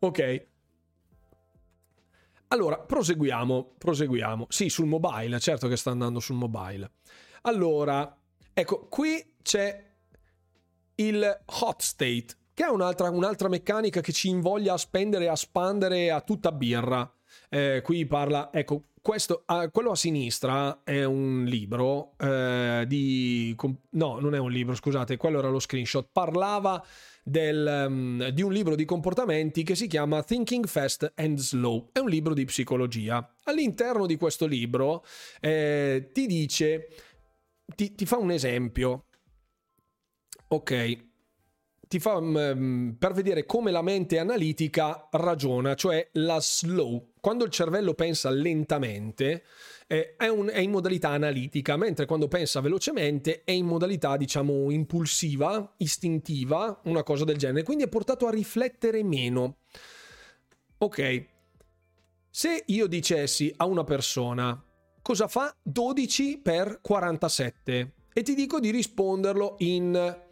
ok. 0.00 0.46
Allora, 2.48 2.78
proseguiamo, 2.78 3.74
proseguiamo. 3.78 4.46
Sì, 4.48 4.68
sul 4.68 4.86
mobile, 4.86 5.40
certo 5.40 5.68
che 5.68 5.76
sta 5.76 5.90
andando 5.90 6.20
sul 6.20 6.36
mobile. 6.36 6.90
Allora, 7.42 8.16
ecco, 8.52 8.86
qui 8.88 9.34
c'è 9.42 9.92
il 10.96 11.40
hot 11.60 11.80
state, 11.80 12.26
che 12.54 12.64
è 12.64 12.68
un'altra, 12.68 13.10
un'altra 13.10 13.48
meccanica 13.48 14.00
che 14.00 14.12
ci 14.12 14.28
invoglia 14.28 14.74
a 14.74 14.78
spendere 14.78 15.28
a 15.28 15.36
spandere 15.36 16.10
a 16.10 16.20
tutta 16.20 16.52
birra. 16.52 17.10
Eh, 17.48 17.80
qui 17.82 18.06
parla, 18.06 18.50
ecco, 18.52 18.84
questo, 19.02 19.42
ah, 19.46 19.68
quello 19.68 19.90
a 19.90 19.96
sinistra 19.96 20.82
è 20.82 21.04
un 21.04 21.44
libro 21.44 22.14
eh, 22.16 22.84
di... 22.86 23.54
No, 23.90 24.18
non 24.18 24.34
è 24.34 24.38
un 24.38 24.50
libro, 24.50 24.74
scusate, 24.74 25.18
quello 25.18 25.40
era 25.40 25.48
lo 25.48 25.58
screenshot. 25.58 26.08
Parlava 26.10 26.82
del, 27.24 27.86
um, 27.88 28.28
di 28.28 28.42
un 28.42 28.52
libro 28.52 28.76
di 28.76 28.84
comportamenti 28.84 29.62
che 29.62 29.74
si 29.74 29.86
chiama 29.86 30.22
Thinking 30.22 30.66
Fast 30.66 31.12
and 31.16 31.38
Slow. 31.38 31.88
È 31.90 31.98
un 31.98 32.08
libro 32.08 32.34
di 32.34 32.44
psicologia. 32.44 33.34
All'interno 33.44 34.06
di 34.06 34.16
questo 34.16 34.46
libro 34.46 35.04
eh, 35.40 36.10
ti 36.12 36.26
dice, 36.26 36.88
ti, 37.74 37.94
ti 37.94 38.04
fa 38.06 38.18
un 38.18 38.30
esempio. 38.30 39.06
Ok, 40.48 40.98
ti 41.88 41.98
fa 41.98 42.18
um, 42.18 42.94
per 42.98 43.12
vedere 43.12 43.46
come 43.46 43.70
la 43.70 43.82
mente 43.82 44.18
analitica 44.18 45.08
ragiona, 45.10 45.74
cioè 45.74 46.10
la 46.12 46.38
slow. 46.40 47.13
Quando 47.24 47.46
il 47.46 47.50
cervello 47.50 47.94
pensa 47.94 48.28
lentamente 48.28 49.44
eh, 49.86 50.14
è, 50.14 50.28
un, 50.28 50.50
è, 50.52 50.58
in 50.58 50.70
modalità 50.70 51.08
analitica, 51.08 51.74
mentre 51.78 52.04
quando 52.04 52.28
pensa 52.28 52.60
velocemente 52.60 53.44
è 53.44 53.50
in 53.50 53.64
modalità, 53.64 54.18
diciamo, 54.18 54.70
impulsiva, 54.70 55.72
istintiva, 55.78 56.82
una 56.84 57.02
cosa 57.02 57.24
del 57.24 57.38
genere. 57.38 57.62
Quindi 57.62 57.84
è 57.84 57.88
portato 57.88 58.26
a 58.26 58.30
riflettere 58.30 59.02
meno. 59.02 59.60
Ok, 60.76 61.26
se 62.28 62.62
io 62.66 62.86
dicessi 62.86 63.50
a 63.56 63.64
una 63.64 63.84
persona 63.84 64.62
cosa 65.00 65.26
fa 65.26 65.56
12 65.62 66.40
per 66.42 66.80
47 66.82 67.92
e 68.12 68.20
ti 68.22 68.34
dico 68.34 68.60
di 68.60 68.68
risponderlo 68.70 69.54
in 69.60 70.22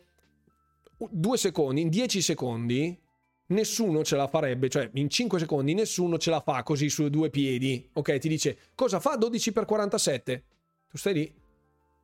due 1.08 1.36
secondi, 1.38 1.80
in 1.80 1.88
10 1.88 2.20
secondi, 2.20 3.01
nessuno 3.46 4.04
ce 4.04 4.16
la 4.16 4.28
farebbe, 4.28 4.68
cioè 4.68 4.90
in 4.94 5.08
5 5.08 5.38
secondi 5.38 5.74
nessuno 5.74 6.18
ce 6.18 6.30
la 6.30 6.40
fa 6.40 6.62
così 6.62 6.88
su 6.88 7.08
due 7.08 7.30
piedi. 7.30 7.88
Ok, 7.94 8.18
ti 8.18 8.28
dice 8.28 8.58
cosa 8.74 9.00
fa 9.00 9.16
12 9.16 9.52
per 9.52 9.64
47? 9.64 10.44
Tu 10.88 10.96
stai 10.96 11.14
lì 11.14 11.34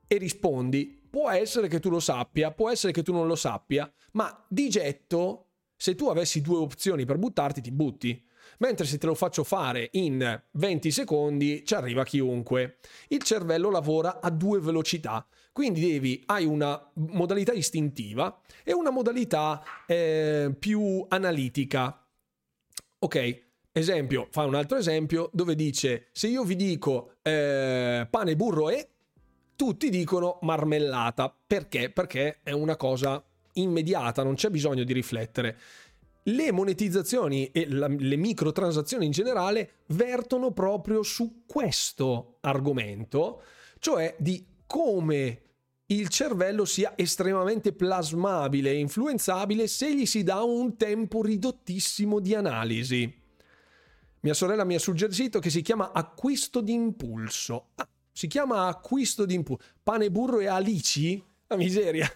e 0.06 0.16
rispondi. 0.16 1.06
Può 1.08 1.30
essere 1.30 1.68
che 1.68 1.80
tu 1.80 1.90
lo 1.90 2.00
sappia, 2.00 2.50
può 2.50 2.70
essere 2.70 2.92
che 2.92 3.02
tu 3.02 3.12
non 3.12 3.26
lo 3.26 3.34
sappia, 3.36 3.90
ma 4.12 4.44
di 4.48 4.68
getto, 4.68 5.46
se 5.76 5.94
tu 5.94 6.08
avessi 6.08 6.40
due 6.40 6.58
opzioni 6.58 7.04
per 7.04 7.16
buttarti, 7.16 7.60
ti 7.60 7.70
butti. 7.70 8.26
Mentre 8.58 8.86
se 8.86 8.98
te 8.98 9.06
lo 9.06 9.14
faccio 9.14 9.44
fare 9.44 9.88
in 9.92 10.42
20 10.52 10.90
secondi 10.90 11.64
ci 11.64 11.74
arriva 11.74 12.04
chiunque. 12.04 12.78
Il 13.08 13.22
cervello 13.22 13.70
lavora 13.70 14.20
a 14.20 14.30
due 14.30 14.60
velocità, 14.60 15.26
quindi 15.52 15.80
devi, 15.80 16.22
hai 16.26 16.44
una 16.44 16.90
modalità 16.94 17.52
istintiva 17.52 18.40
e 18.64 18.72
una 18.72 18.90
modalità 18.90 19.62
eh, 19.86 20.54
più 20.58 21.04
analitica. 21.08 22.04
Ok, 23.00 23.42
esempio, 23.72 24.26
fa 24.30 24.44
un 24.44 24.54
altro 24.54 24.76
esempio 24.76 25.30
dove 25.32 25.54
dice 25.54 26.08
se 26.12 26.26
io 26.26 26.42
vi 26.42 26.56
dico 26.56 27.14
eh, 27.22 28.06
pane, 28.10 28.36
burro 28.36 28.70
e 28.70 28.88
tutti 29.54 29.90
dicono 29.90 30.38
marmellata. 30.42 31.34
Perché? 31.46 31.90
Perché 31.90 32.38
è 32.42 32.52
una 32.52 32.76
cosa 32.76 33.22
immediata, 33.54 34.22
non 34.22 34.34
c'è 34.34 34.50
bisogno 34.50 34.84
di 34.84 34.92
riflettere 34.92 35.58
le 36.24 36.52
monetizzazioni 36.52 37.50
e 37.52 37.68
la, 37.70 37.86
le 37.86 38.16
microtransazioni 38.16 39.06
in 39.06 39.12
generale 39.12 39.70
vertono 39.86 40.52
proprio 40.52 41.02
su 41.02 41.44
questo 41.46 42.38
argomento, 42.40 43.42
cioè 43.78 44.14
di 44.18 44.44
come 44.66 45.42
il 45.86 46.08
cervello 46.08 46.66
sia 46.66 46.92
estremamente 46.96 47.72
plasmabile 47.72 48.70
e 48.70 48.78
influenzabile 48.78 49.66
se 49.66 49.94
gli 49.94 50.04
si 50.04 50.22
dà 50.22 50.42
un 50.42 50.76
tempo 50.76 51.22
ridottissimo 51.22 52.20
di 52.20 52.34
analisi. 52.34 53.26
Mia 54.20 54.34
sorella 54.34 54.64
mi 54.64 54.74
ha 54.74 54.78
suggerito 54.78 55.38
che 55.38 55.48
si 55.48 55.62
chiama 55.62 55.92
acquisto 55.92 56.60
d'impulso. 56.60 57.68
Ah, 57.76 57.88
si 58.12 58.26
chiama 58.26 58.66
acquisto 58.66 59.24
d'impulso. 59.24 59.64
Pane, 59.82 60.10
burro 60.10 60.40
e 60.40 60.46
alici? 60.46 61.22
La 61.46 61.56
miseria. 61.56 62.10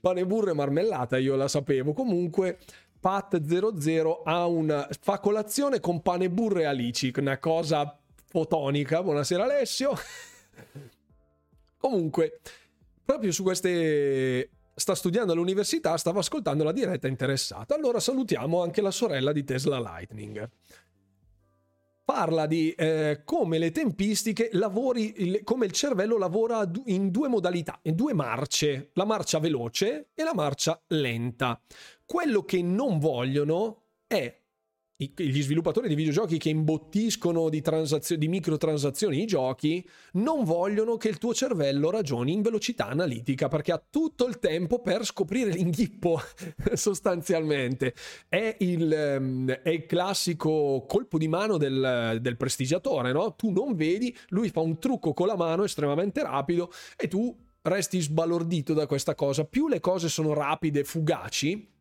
Pane, 0.00 0.26
burro 0.26 0.50
e 0.50 0.54
marmellata, 0.54 1.16
io 1.16 1.34
la 1.36 1.48
sapevo. 1.48 1.94
Comunque, 1.94 2.58
Pat00 3.04 4.22
ha 4.24 4.46
una 4.46 4.88
fa 4.98 5.18
colazione 5.18 5.78
con 5.78 6.00
pane 6.00 6.30
burro 6.30 6.60
e 6.60 6.64
alici, 6.64 7.12
una 7.18 7.38
cosa 7.38 7.98
fotonica. 8.30 9.02
Buonasera 9.02 9.44
Alessio. 9.44 9.92
Comunque, 11.76 12.40
proprio 13.04 13.30
su 13.30 13.42
queste 13.42 14.48
sta 14.74 14.94
studiando 14.94 15.34
all'università, 15.34 15.98
stava 15.98 16.20
ascoltando 16.20 16.64
la 16.64 16.72
diretta 16.72 17.06
interessata. 17.06 17.74
Allora 17.74 18.00
salutiamo 18.00 18.62
anche 18.62 18.80
la 18.80 18.90
sorella 18.90 19.32
di 19.32 19.44
Tesla 19.44 19.78
Lightning 19.78 20.48
parla 22.04 22.46
di 22.46 22.70
eh, 22.72 23.22
come 23.24 23.56
le 23.56 23.70
tempistiche 23.70 24.50
lavori, 24.52 25.22
il, 25.22 25.40
come 25.42 25.64
il 25.64 25.72
cervello 25.72 26.18
lavora 26.18 26.70
in 26.86 27.10
due 27.10 27.28
modalità, 27.28 27.78
in 27.82 27.94
due 27.94 28.12
marce, 28.12 28.90
la 28.92 29.06
marcia 29.06 29.38
veloce 29.38 30.08
e 30.14 30.22
la 30.22 30.34
marcia 30.34 30.80
lenta. 30.88 31.58
Quello 32.04 32.44
che 32.44 32.62
non 32.62 32.98
vogliono 32.98 33.82
è 34.06 34.44
gli 34.96 35.42
sviluppatori 35.42 35.88
di 35.88 35.96
videogiochi 35.96 36.38
che 36.38 36.50
imbottiscono 36.50 37.48
di, 37.48 37.60
di 38.16 38.28
microtransazioni 38.28 39.22
i 39.22 39.26
giochi 39.26 39.86
non 40.12 40.44
vogliono 40.44 40.96
che 40.96 41.08
il 41.08 41.18
tuo 41.18 41.34
cervello 41.34 41.90
ragioni 41.90 42.32
in 42.32 42.42
velocità 42.42 42.86
analitica 42.86 43.48
perché 43.48 43.72
ha 43.72 43.84
tutto 43.90 44.24
il 44.28 44.38
tempo 44.38 44.80
per 44.80 45.04
scoprire 45.04 45.50
l'inghippo 45.50 46.20
sostanzialmente 46.74 47.92
è 48.28 48.56
il, 48.60 48.92
ehm, 48.92 49.50
è 49.50 49.70
il, 49.70 49.86
classico 49.86 50.84
colpo 50.86 51.18
di 51.18 51.26
mano 51.26 51.56
del, 51.56 52.18
del 52.20 52.36
prestigiatore 52.36 53.10
no? 53.10 53.34
tu 53.34 53.50
non 53.50 53.74
vedi 53.74 54.16
lui 54.28 54.48
fa 54.48 54.60
un 54.60 54.78
trucco 54.78 55.12
con 55.12 55.26
la 55.26 55.36
mano 55.36 55.64
estremamente 55.64 56.22
rapido 56.22 56.70
e 56.96 57.08
tu 57.08 57.36
resti 57.62 58.00
sbalordito 58.00 58.74
da 58.74 58.86
questa 58.86 59.16
cosa 59.16 59.44
più 59.44 59.66
le 59.66 59.80
cose 59.80 60.08
sono 60.08 60.34
rapide 60.34 60.84
fugaci 60.84 61.72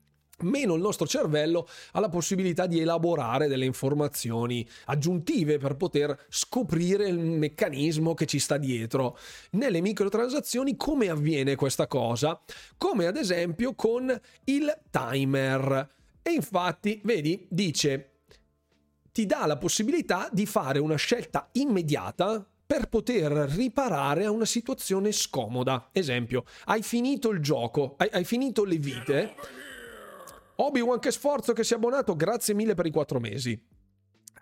meno 0.43 0.75
il 0.75 0.81
nostro 0.81 1.07
cervello 1.07 1.67
ha 1.93 1.99
la 1.99 2.09
possibilità 2.09 2.65
di 2.65 2.79
elaborare 2.79 3.47
delle 3.47 3.65
informazioni 3.65 4.67
aggiuntive 4.85 5.57
per 5.57 5.75
poter 5.75 6.25
scoprire 6.29 7.07
il 7.07 7.17
meccanismo 7.17 8.13
che 8.13 8.25
ci 8.25 8.39
sta 8.39 8.57
dietro. 8.57 9.17
Nelle 9.51 9.81
microtransazioni 9.81 10.75
come 10.75 11.09
avviene 11.09 11.55
questa 11.55 11.87
cosa? 11.87 12.39
Come 12.77 13.07
ad 13.07 13.17
esempio 13.17 13.73
con 13.73 14.19
il 14.45 14.79
timer. 14.89 15.89
E 16.21 16.31
infatti, 16.31 17.01
vedi, 17.03 17.45
dice 17.49 18.09
ti 19.13 19.27
dà 19.27 19.45
la 19.45 19.57
possibilità 19.57 20.27
di 20.31 20.47
fare 20.47 20.79
una 20.79 20.95
scelta 20.95 21.47
immediata 21.51 22.43
per 22.65 22.87
poter 22.87 23.31
riparare 23.31 24.25
a 24.25 24.31
una 24.31 24.45
situazione 24.45 25.11
scomoda. 25.11 25.89
Esempio, 25.91 26.45
hai 26.65 26.81
finito 26.81 27.29
il 27.29 27.39
gioco, 27.39 27.93
hai, 27.97 28.09
hai 28.11 28.23
finito 28.23 28.63
le 28.63 28.77
vite 28.77 29.35
Obi-Wan 30.55 30.99
che 30.99 31.11
sforzo 31.11 31.53
che 31.53 31.63
si 31.63 31.73
è 31.73 31.77
abbonato, 31.77 32.15
grazie 32.15 32.53
mille 32.53 32.75
per 32.75 32.85
i 32.85 32.91
quattro 32.91 33.19
mesi 33.19 33.59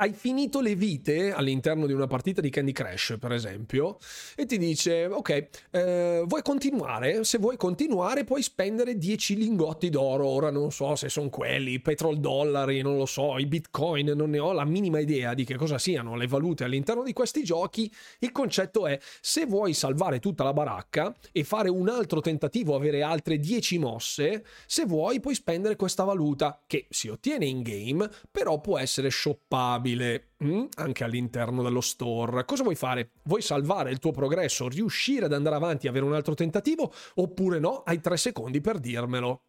hai 0.02 0.14
finito 0.14 0.62
le 0.62 0.74
vite 0.74 1.32
all'interno 1.32 1.86
di 1.86 1.94
una 1.94 2.08
partita 2.08 2.42
di 2.42 2.50
Candy 2.50 2.72
Crush, 2.72 3.18
per 3.20 3.34
esempio, 3.34 4.00
e 4.36 4.48
ti 4.48 4.58
dice, 4.58 5.06
ok, 5.06 5.48
eh, 5.70 6.24
vuoi 6.26 6.42
continuare? 6.42 7.24
Se 7.24 7.38
vuoi 7.38 7.56
continuare 7.56 8.24
puoi 8.24 8.42
spendere 8.42 8.98
10 8.98 9.36
lingotti 9.36 9.92
d'oro, 9.92 10.26
ora 10.26 10.50
non 10.50 10.72
so 10.72 10.96
se 10.96 11.08
sono 11.08 11.30
quelli, 11.30 11.80
petrol 11.82 12.20
dollari, 12.20 12.82
non 12.82 12.98
lo 12.98 13.06
so, 13.06 13.38
i 13.38 13.46
bitcoin, 13.46 14.14
non 14.16 14.32
ne 14.32 14.40
ho 14.40 14.54
la 14.54 14.66
minima 14.66 14.98
idea 14.98 15.36
di 15.36 15.46
che 15.46 15.56
cosa 15.56 15.78
siano 15.78 16.16
le 16.16 16.26
valute 16.26 16.64
all'interno 16.64 17.04
di 17.04 17.14
questi 17.14 17.44
giochi, 17.44 17.92
il 18.20 18.32
concetto 18.32 18.88
è, 18.88 19.00
se 19.20 19.46
vuoi 19.46 19.76
salvare 19.76 20.18
tutta 20.18 20.44
la 20.44 20.54
baracca 20.54 21.14
e 21.32 21.44
fare 21.44 21.70
un 21.70 21.90
altro 21.90 22.22
tentativo, 22.22 22.74
avere 22.74 23.04
altre 23.04 23.38
10 23.38 23.78
mosse, 23.78 24.46
se 24.66 24.84
vuoi 24.86 25.20
puoi 25.20 25.36
spendere 25.36 25.76
questa 25.76 26.04
valuta, 26.04 26.60
che 26.66 26.88
si 26.90 27.08
ottiene 27.08 27.46
in 27.46 27.62
game, 27.62 28.10
però 28.32 28.60
può 28.60 28.80
essere 28.80 29.12
shoppabile 29.12 29.90
stabile 29.92 30.32
mm, 30.44 30.66
anche 30.76 31.04
all'interno 31.04 31.62
dello 31.62 31.82
store. 31.82 32.46
Cosa 32.46 32.64
vuoi 32.64 32.76
fare? 32.76 33.12
Vuoi 33.24 33.42
salvare 33.42 33.92
il 33.92 34.00
tuo 34.00 34.12
progresso, 34.12 34.68
riuscire 34.68 35.26
ad 35.26 35.34
andare 35.34 35.56
avanti 35.56 35.88
avere 35.88 36.06
un 36.06 36.14
altro 36.14 36.34
tentativo? 36.34 36.92
Oppure 37.16 37.60
no? 37.60 37.84
Hai 37.84 38.00
tre 38.00 38.18
secondi 38.18 38.62
per 38.62 38.80
dirmelo. 38.80 39.44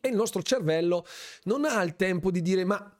E 0.00 0.08
il 0.08 0.14
nostro 0.14 0.42
cervello 0.42 1.04
non 1.44 1.64
ha 1.64 1.82
il 1.82 1.96
tempo 1.96 2.30
di 2.30 2.40
dire 2.40 2.64
ma 2.64 2.96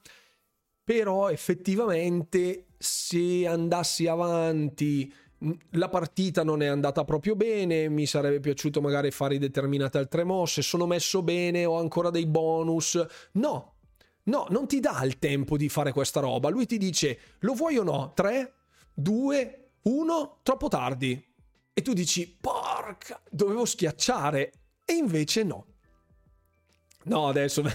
però 0.83 1.29
effettivamente 1.29 2.65
se 2.77 3.47
andassi 3.47 4.07
avanti 4.07 5.11
mm, 5.45 5.51
la 5.71 5.87
partita 5.87 6.43
non 6.43 6.61
è 6.61 6.65
andata 6.65 7.05
proprio 7.05 7.35
bene, 7.35 7.87
mi 7.87 8.05
sarebbe 8.05 8.41
piaciuto 8.41 8.81
magari 8.81 9.11
fare 9.11 9.37
determinate 9.37 9.97
altre 9.97 10.25
mosse, 10.25 10.61
sono 10.61 10.85
messo 10.87 11.23
bene, 11.23 11.63
ho 11.63 11.79
ancora 11.79 12.09
dei 12.09 12.25
bonus. 12.25 13.01
No, 13.33 13.75
No, 14.29 14.45
non 14.49 14.67
ti 14.67 14.79
dà 14.79 15.03
il 15.03 15.17
tempo 15.17 15.57
di 15.57 15.69
fare 15.69 15.91
questa 15.91 16.19
roba. 16.19 16.49
Lui 16.49 16.67
ti 16.67 16.77
dice, 16.77 17.17
lo 17.39 17.53
vuoi 17.53 17.77
o 17.77 17.83
no? 17.83 18.13
3, 18.13 18.53
2, 18.93 19.69
1, 19.81 20.39
troppo 20.43 20.67
tardi. 20.67 21.25
E 21.73 21.81
tu 21.81 21.93
dici, 21.93 22.37
porca, 22.39 23.19
dovevo 23.27 23.65
schiacciare. 23.65 24.51
E 24.85 24.93
invece 24.93 25.43
no. 25.43 25.65
No, 27.05 27.27
adesso... 27.27 27.63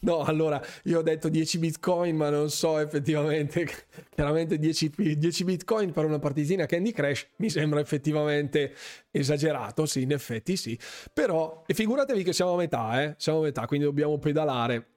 no, 0.00 0.22
allora 0.24 0.62
io 0.82 0.98
ho 0.98 1.02
detto 1.02 1.30
10 1.30 1.58
bitcoin, 1.58 2.14
ma 2.14 2.28
non 2.28 2.50
so 2.50 2.78
effettivamente. 2.78 3.66
Chiaramente 4.14 4.58
10, 4.58 5.16
10, 5.16 5.44
bitcoin 5.44 5.92
per 5.92 6.04
una 6.04 6.18
partitina 6.18 6.66
Candy 6.66 6.92
Crash 6.92 7.26
mi 7.36 7.48
sembra 7.48 7.80
effettivamente 7.80 8.74
esagerato. 9.10 9.86
Sì, 9.86 10.02
in 10.02 10.12
effetti 10.12 10.58
sì. 10.58 10.78
Però, 11.10 11.62
e 11.66 11.72
figuratevi 11.72 12.22
che 12.22 12.34
siamo 12.34 12.52
a 12.52 12.56
metà, 12.56 13.02
eh? 13.02 13.14
Siamo 13.16 13.38
a 13.38 13.42
metà, 13.44 13.66
quindi 13.66 13.86
dobbiamo 13.86 14.18
pedalare 14.18 14.96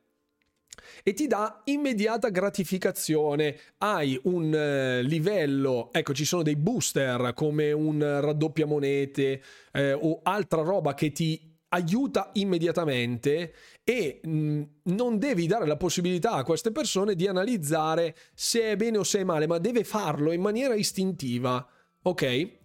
e 1.03 1.13
ti 1.13 1.27
dà 1.27 1.61
immediata 1.65 2.29
gratificazione. 2.29 3.57
Hai 3.77 4.19
un 4.23 4.53
eh, 4.53 5.01
livello, 5.03 5.89
ecco, 5.91 6.13
ci 6.13 6.25
sono 6.25 6.43
dei 6.43 6.55
booster 6.55 7.33
come 7.33 7.71
un 7.71 7.99
raddoppia 7.99 8.65
monete 8.65 9.41
eh, 9.71 9.93
o 9.93 10.19
altra 10.23 10.61
roba 10.61 10.93
che 10.93 11.11
ti 11.11 11.49
aiuta 11.73 12.31
immediatamente 12.33 13.53
e 13.83 14.19
mh, 14.23 14.29
mm, 14.29 14.61
non 14.83 15.17
devi 15.17 15.47
dare 15.47 15.65
la 15.65 15.77
possibilità 15.77 16.31
a 16.31 16.43
queste 16.43 16.71
persone 16.71 17.15
di 17.15 17.27
analizzare 17.27 18.15
se 18.33 18.71
è 18.71 18.75
bene 18.75 18.97
o 18.97 19.03
se 19.03 19.19
è 19.19 19.23
male, 19.23 19.47
ma 19.47 19.57
deve 19.57 19.83
farlo 19.83 20.31
in 20.31 20.41
maniera 20.41 20.75
istintiva. 20.75 21.65
Ok? 22.03 22.59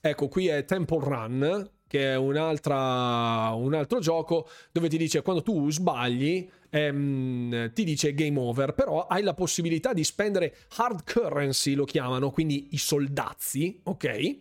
Ecco, 0.00 0.28
qui 0.28 0.48
è 0.48 0.64
Temple 0.64 0.98
Run, 0.98 1.70
che 1.92 2.12
è 2.12 2.16
un 2.16 2.38
altro 2.38 3.98
gioco 3.98 4.48
dove 4.72 4.88
ti 4.88 4.96
dice 4.96 5.20
quando 5.20 5.42
tu 5.42 5.70
sbagli 5.70 6.48
ehm, 6.70 7.74
ti 7.74 7.84
dice 7.84 8.14
game 8.14 8.38
over, 8.38 8.72
però 8.72 9.06
hai 9.06 9.22
la 9.22 9.34
possibilità 9.34 9.92
di 9.92 10.02
spendere 10.02 10.56
hard 10.76 11.04
currency, 11.04 11.74
lo 11.74 11.84
chiamano, 11.84 12.30
quindi 12.30 12.68
i 12.70 12.78
soldazzi, 12.78 13.78
ok? 13.82 14.38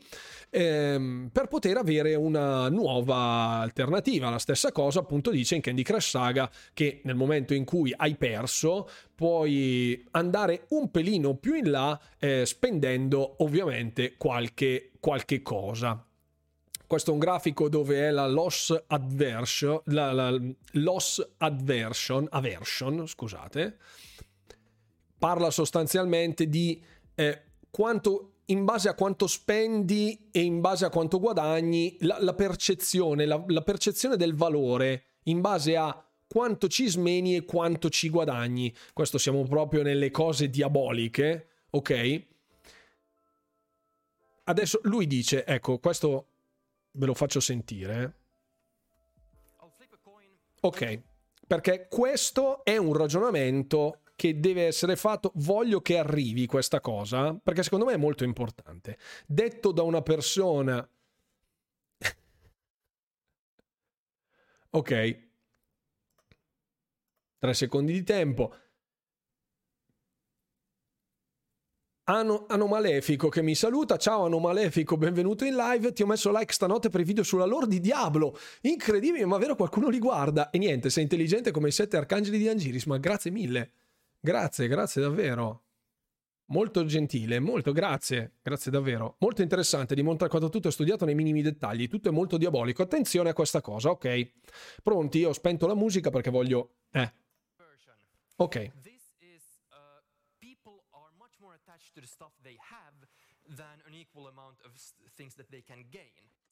Ehm, 0.49 1.29
per 1.33 1.47
poter 1.47 1.75
avere 1.75 2.15
una 2.15 2.69
nuova 2.69 3.59
alternativa. 3.59 4.29
La 4.29 4.39
stessa 4.39 4.71
cosa 4.71 4.99
appunto 4.99 5.29
dice 5.29 5.55
in 5.55 5.61
Candy 5.61 5.83
Crush 5.83 6.07
Saga 6.07 6.49
che 6.73 7.01
nel 7.03 7.15
momento 7.15 7.53
in 7.53 7.65
cui 7.65 7.93
hai 7.93 8.15
perso 8.15 8.87
puoi 9.13 10.07
andare 10.11 10.67
un 10.69 10.89
pelino 10.89 11.35
più 11.35 11.55
in 11.55 11.69
là 11.69 11.99
eh, 12.17 12.45
spendendo 12.45 13.43
ovviamente 13.43 14.15
qualche, 14.15 14.91
qualche 15.01 15.41
cosa. 15.41 16.05
Questo 16.91 17.11
è 17.11 17.13
un 17.13 17.21
grafico 17.21 17.69
dove 17.69 18.05
è 18.05 18.11
la 18.11 18.27
loss 18.27 18.77
aversion, 18.87 19.79
la, 19.85 20.11
la 20.11 20.37
loss 20.71 21.25
aversion, 21.37 22.27
aversion, 22.29 23.07
scusate. 23.07 23.77
Parla 25.17 25.51
sostanzialmente 25.51 26.49
di 26.49 26.83
eh, 27.15 27.43
quanto 27.69 28.39
in 28.47 28.65
base 28.65 28.89
a 28.89 28.93
quanto 28.93 29.27
spendi 29.27 30.27
e 30.31 30.41
in 30.41 30.59
base 30.59 30.83
a 30.83 30.89
quanto 30.89 31.21
guadagni, 31.21 31.95
la, 32.01 32.17
la 32.19 32.33
percezione, 32.33 33.25
la, 33.25 33.41
la, 33.47 33.61
percezione 33.61 34.17
del 34.17 34.35
valore 34.35 35.03
in 35.23 35.39
base 35.39 35.77
a 35.77 36.05
quanto 36.27 36.67
ci 36.67 36.89
smeni 36.89 37.37
e 37.37 37.45
quanto 37.45 37.89
ci 37.89 38.09
guadagni. 38.09 38.75
Questo 38.91 39.17
siamo 39.17 39.43
proprio 39.43 39.81
nelle 39.81 40.11
cose 40.11 40.49
diaboliche, 40.49 41.47
ok? 41.69 42.23
Adesso 44.43 44.81
lui 44.83 45.07
dice, 45.07 45.45
ecco, 45.45 45.79
questo 45.79 46.25
ve 46.91 47.05
lo 47.05 47.13
faccio 47.13 47.39
sentire. 47.39 48.15
Ok, 50.63 51.01
perché 51.47 51.87
questo 51.89 52.63
è 52.63 52.77
un 52.77 52.93
ragionamento 52.93 54.01
che 54.15 54.39
deve 54.39 54.67
essere 54.67 54.95
fatto. 54.95 55.31
Voglio 55.35 55.81
che 55.81 55.97
arrivi 55.97 56.45
questa 56.45 56.79
cosa, 56.79 57.33
perché 57.33 57.63
secondo 57.63 57.85
me 57.85 57.93
è 57.93 57.97
molto 57.97 58.23
importante. 58.23 58.99
Detto 59.25 59.71
da 59.71 59.81
una 59.81 60.03
persona... 60.03 60.87
ok. 64.69 65.19
Tre 67.39 67.53
secondi 67.55 67.93
di 67.93 68.03
tempo. 68.03 68.55
Ano, 72.11 72.43
Anomalefico 72.49 73.29
che 73.29 73.41
mi 73.41 73.55
saluta. 73.55 73.95
Ciao 73.95 74.25
Anomalefico, 74.25 74.97
benvenuto 74.97 75.45
in 75.45 75.55
live. 75.55 75.93
Ti 75.93 76.03
ho 76.03 76.05
messo 76.05 76.29
like 76.37 76.51
stanotte 76.51 76.89
per 76.89 76.99
i 76.99 77.05
video 77.05 77.23
sulla 77.23 77.45
lore 77.45 77.67
di 77.67 77.79
Diablo. 77.79 78.37
Incredibile, 78.63 79.25
ma 79.25 79.37
vero 79.37 79.55
qualcuno 79.55 79.87
li 79.87 79.97
guarda. 79.97 80.49
E 80.49 80.57
niente, 80.57 80.89
sei 80.89 81.03
intelligente 81.03 81.51
come 81.51 81.69
i 81.69 81.71
sette 81.71 81.95
arcangeli 81.95 82.37
di 82.37 82.49
Angiris, 82.49 82.83
ma 82.83 82.97
grazie 82.97 83.31
mille. 83.31 83.71
Grazie, 84.19 84.67
grazie 84.67 85.01
davvero. 85.01 85.63
Molto 86.47 86.83
gentile, 86.83 87.39
molto 87.39 87.71
grazie, 87.71 88.33
grazie 88.41 88.71
davvero. 88.71 89.15
Molto 89.19 89.41
interessante, 89.41 89.95
dimostra 89.95 90.27
quanto 90.27 90.49
tutto 90.49 90.67
è 90.67 90.71
studiato 90.71 91.05
nei 91.05 91.15
minimi 91.15 91.41
dettagli, 91.41 91.87
tutto 91.87 92.09
è 92.09 92.11
molto 92.11 92.35
diabolico. 92.35 92.81
Attenzione 92.81 93.29
a 93.29 93.33
questa 93.33 93.61
cosa, 93.61 93.89
ok? 93.89 94.31
Pronti? 94.83 95.23
Ho 95.23 95.31
spento 95.31 95.65
la 95.65 95.75
musica 95.75 96.09
perché 96.09 96.29
voglio... 96.29 96.71
Eh. 96.91 97.09
Ok. 98.35 98.71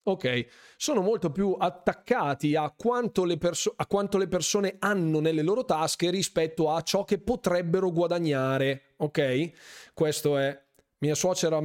Ok, 0.04 0.48
sono 0.76 1.02
molto 1.02 1.32
più 1.32 1.56
attaccati 1.60 2.56
a 2.56 2.72
quanto, 2.72 3.26
perso- 3.38 3.74
a 3.76 3.86
quanto, 3.86 4.18
le 4.18 4.28
persone 4.28 4.78
hanno 4.80 5.20
nelle 5.20 5.44
loro 5.44 5.66
tasche 5.66 6.10
rispetto 6.10 6.72
a 6.72 6.82
ciò 6.82 7.04
che 7.04 7.20
potrebbero 7.20 7.92
guadagnare. 7.92 8.94
Ok? 8.98 9.52
Questo 9.94 10.38
è. 10.38 10.60
Mia 11.00 11.16
suocera 11.16 11.62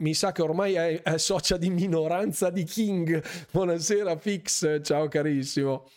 mi 0.00 0.14
sa 0.14 0.32
che 0.32 0.42
ormai 0.42 0.74
è, 0.74 1.02
è 1.02 1.18
socia 1.18 1.56
di 1.56 1.70
minoranza 1.70 2.50
di 2.50 2.64
King. 2.64 3.22
Buonasera, 3.50 4.16
Fix. 4.16 4.82
Ciao 4.82 5.08
carissimo. 5.08 5.88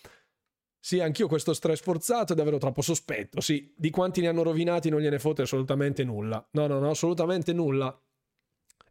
Sì, 0.85 0.99
anch'io 0.99 1.29
questo 1.29 1.53
stress 1.53 1.79
forzato 1.79 2.33
è 2.33 2.35
davvero 2.35 2.57
troppo 2.57 2.81
sospetto. 2.81 3.39
Sì, 3.39 3.71
di 3.73 3.89
quanti 3.89 4.19
ne 4.19 4.27
hanno 4.27 4.43
rovinati 4.43 4.89
non 4.89 4.99
gliene 4.99 5.17
fotte 5.17 5.43
assolutamente 5.43 6.03
nulla. 6.03 6.45
No, 6.51 6.67
no, 6.67 6.77
no, 6.79 6.89
assolutamente 6.89 7.53
nulla. 7.53 7.97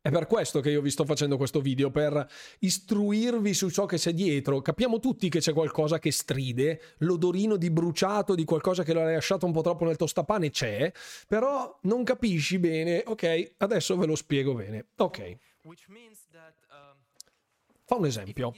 È 0.01 0.11
per 0.11 0.27
questo 0.27 0.61
che 0.61 0.71
io 0.71 0.81
vi 0.81 0.89
sto 0.89 1.05
facendo 1.05 1.37
questo 1.37 1.61
video, 1.61 1.91
per 1.91 2.27
istruirvi 2.61 3.53
su 3.53 3.69
ciò 3.69 3.85
che 3.85 3.99
c'è 3.99 4.15
dietro. 4.15 4.63
Capiamo 4.63 5.01
tutti 5.01 5.29
che 5.29 5.41
c'è 5.41 5.53
qualcosa 5.53 5.99
che 5.99 6.11
stride, 6.13 6.81
l'odorino 7.01 7.59
di 7.59 7.71
bruciato 7.71 8.35
di 8.35 8.45
qualcosa 8.45 8.85
che 8.85 8.95
l'hai 8.95 9.13
lasciato 9.13 9.45
un 9.45 9.53
po' 9.53 9.61
troppo 9.61 9.85
nel 9.85 9.97
tostapane 9.97 10.49
c'è, 10.49 10.91
però 11.29 11.79
non 11.83 12.05
capisci 12.05 12.59
bene. 12.59 13.03
Ok, 13.05 13.57
adesso 13.59 13.99
ve 13.99 14.07
lo 14.07 14.17
spiego 14.17 14.55
bene. 14.55 14.87
Ok. 14.97 15.37
Um, 15.63 16.97
Fa 17.85 17.97
un 17.97 18.07
esempio. 18.07 18.55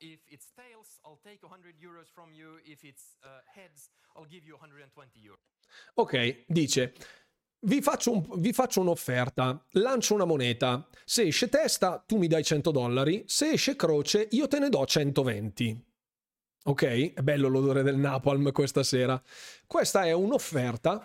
If 0.00 0.20
it's 0.28 0.50
tails, 0.56 0.98
I'll 1.04 1.20
take 1.22 1.42
100 1.42 1.76
euros 1.78 2.08
from 2.10 2.32
you. 2.32 2.58
If 2.64 2.84
it's 2.84 3.16
uh, 3.22 3.40
heads, 3.54 3.90
I'll 4.16 4.24
give 4.24 4.46
you 4.46 4.54
120 4.54 5.20
euro. 5.22 5.38
Ok, 5.94 6.44
dice, 6.46 6.94
vi 7.60 7.82
faccio, 7.82 8.12
un, 8.12 8.40
vi 8.40 8.52
faccio, 8.54 8.80
un'offerta, 8.80 9.66
lancio 9.72 10.14
una 10.14 10.24
moneta, 10.24 10.88
se 11.04 11.24
esce 11.24 11.50
testa 11.50 12.02
tu 12.06 12.16
mi 12.16 12.28
dai 12.28 12.42
100 12.42 12.70
dollari, 12.70 13.24
se 13.26 13.50
esce 13.50 13.76
croce 13.76 14.26
io 14.30 14.48
te 14.48 14.58
ne 14.58 14.70
do 14.70 14.86
120. 14.86 15.84
Ok? 16.64 17.12
È 17.12 17.20
bello 17.20 17.48
l'odore 17.48 17.82
del 17.82 17.96
napalm 17.96 18.52
questa 18.52 18.82
sera. 18.82 19.22
Questa 19.66 20.04
è 20.04 20.12
un'offerta. 20.12 21.02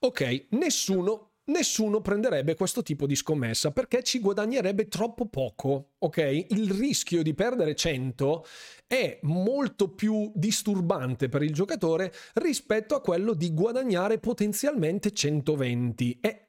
Ok, 0.00 0.46
nessuno 0.50 1.27
nessuno 1.48 2.00
prenderebbe 2.00 2.54
questo 2.54 2.82
tipo 2.82 3.06
di 3.06 3.14
scommessa 3.14 3.70
perché 3.70 4.02
ci 4.02 4.18
guadagnerebbe 4.20 4.88
troppo 4.88 5.26
poco, 5.26 5.94
ok? 5.98 6.46
Il 6.50 6.70
rischio 6.70 7.22
di 7.22 7.34
perdere 7.34 7.74
100 7.74 8.46
è 8.86 9.18
molto 9.22 9.90
più 9.90 10.30
disturbante 10.34 11.28
per 11.28 11.42
il 11.42 11.52
giocatore 11.52 12.12
rispetto 12.34 12.94
a 12.94 13.00
quello 13.00 13.34
di 13.34 13.52
guadagnare 13.52 14.18
potenzialmente 14.18 15.12
120. 15.12 16.18
È 16.20 16.48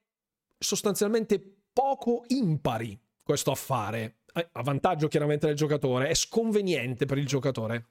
sostanzialmente 0.58 1.40
poco 1.74 2.24
impari 2.28 3.00
questo 3.22 3.52
affare. 3.52 4.16
A 4.34 4.62
vantaggio 4.62 5.08
chiaramente 5.08 5.48
del 5.48 5.56
giocatore, 5.56 6.08
è 6.08 6.14
sconveniente 6.14 7.06
per 7.06 7.18
il 7.18 7.26
giocatore. 7.26 7.88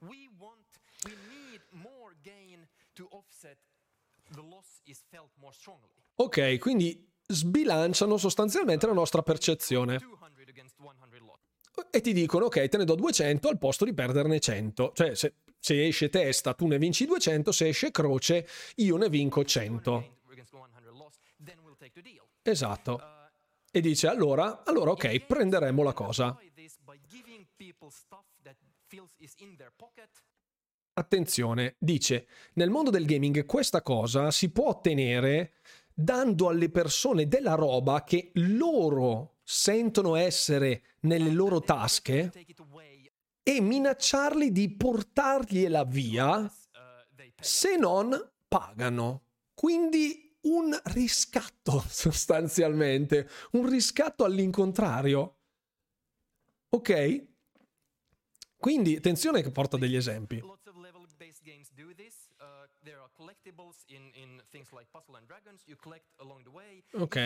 The 4.31 4.43
loss 4.43 4.83
is 4.85 5.03
felt 5.11 5.31
more 5.37 5.55
strongly. 5.55 5.98
Ok, 6.21 6.59
quindi 6.59 7.09
sbilanciano 7.27 8.17
sostanzialmente 8.17 8.87
la 8.87 8.93
nostra 8.93 9.23
percezione. 9.23 9.99
E 11.91 12.01
ti 12.01 12.13
dicono, 12.13 12.47
ok, 12.47 12.69
te 12.69 12.77
ne 12.77 12.85
do 12.85 12.97
200 12.97 13.49
al 13.49 13.59
posto 13.59 13.85
di 13.85 13.95
perderne 13.95 14.41
100. 14.41 14.93
Cioè, 14.95 15.15
se, 15.15 15.35
se 15.61 15.87
esce 15.87 16.09
testa 16.09 16.55
tu 16.55 16.67
ne 16.67 16.77
vinci 16.79 17.07
200, 17.07 17.53
se 17.53 17.69
esce 17.69 17.93
croce 17.93 18.49
io 18.77 18.97
ne 18.97 19.09
vinco 19.09 19.45
100. 19.45 20.17
Esatto. 22.43 23.01
E 23.71 23.81
dice, 23.81 24.09
allora, 24.09 24.65
allora 24.65 24.91
ok, 24.91 25.21
prenderemo 25.21 25.85
la 25.85 25.93
cosa. 25.93 26.37
Attenzione, 30.95 31.77
dice, 31.79 32.27
nel 32.55 32.71
mondo 32.71 32.91
del 32.91 33.07
gaming 33.07 33.45
questa 33.45 33.83
cosa 33.83 34.33
si 34.33 34.51
può 34.51 34.71
ottenere 34.71 35.53
dando 36.01 36.49
alle 36.49 36.71
persone 36.71 37.27
della 37.27 37.55
roba 37.55 38.05
che 38.05 38.31
loro 38.35 39.39
sentono 39.43 40.15
essere 40.15 40.83
nelle 41.01 41.31
loro 41.31 41.61
tasche 41.61 42.31
e 43.43 43.61
minacciarli 43.61 44.53
di 44.53 44.77
portargliela 44.77 45.85
via 45.85 46.49
se 47.41 47.77
non 47.77 48.17
pagano. 48.47 49.25
Quindi 49.55 50.37
un 50.43 50.79
riscatto 50.85 51.83
sostanzialmente, 51.89 53.29
un 53.53 53.69
riscatto 53.69 54.23
all'incontrario. 54.23 55.39
Ok? 56.69 57.27
Quindi 58.57 58.95
attenzione 58.97 59.43
che 59.43 59.51
porta 59.51 59.77
degli 59.77 59.97
esempi. 59.97 60.41
Ok. 66.93 67.17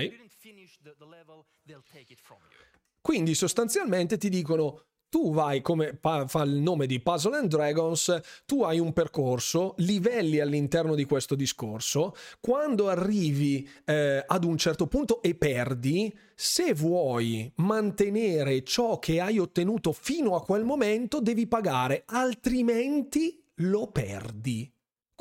Quindi 3.01 3.35
sostanzialmente 3.35 4.17
ti 4.17 4.29
dicono 4.29 4.85
tu 5.13 5.31
vai 5.31 5.61
come 5.61 5.99
fa 6.01 6.43
il 6.43 6.55
nome 6.55 6.87
di 6.87 6.99
Puzzle 6.99 7.37
and 7.37 7.49
Dragons, 7.49 8.19
tu 8.47 8.63
hai 8.63 8.79
un 8.79 8.95
percorso, 8.95 9.75
livelli 9.77 10.39
all'interno 10.39 10.95
di 10.95 11.05
questo 11.05 11.35
discorso, 11.35 12.15
quando 12.41 12.89
arrivi 12.89 13.69
eh, 13.85 14.25
ad 14.27 14.45
un 14.45 14.57
certo 14.57 14.87
punto 14.87 15.21
e 15.21 15.35
perdi, 15.35 16.17
se 16.35 16.73
vuoi 16.73 17.53
mantenere 17.57 18.65
ciò 18.65 18.99
che 18.99 19.21
hai 19.21 19.39
ottenuto 19.39 19.93
fino 19.93 20.35
a 20.35 20.43
quel 20.43 20.65
momento 20.65 21.21
devi 21.21 21.47
pagare, 21.47 22.05
altrimenti 22.07 23.45
lo 23.57 23.89
perdi. 23.89 24.72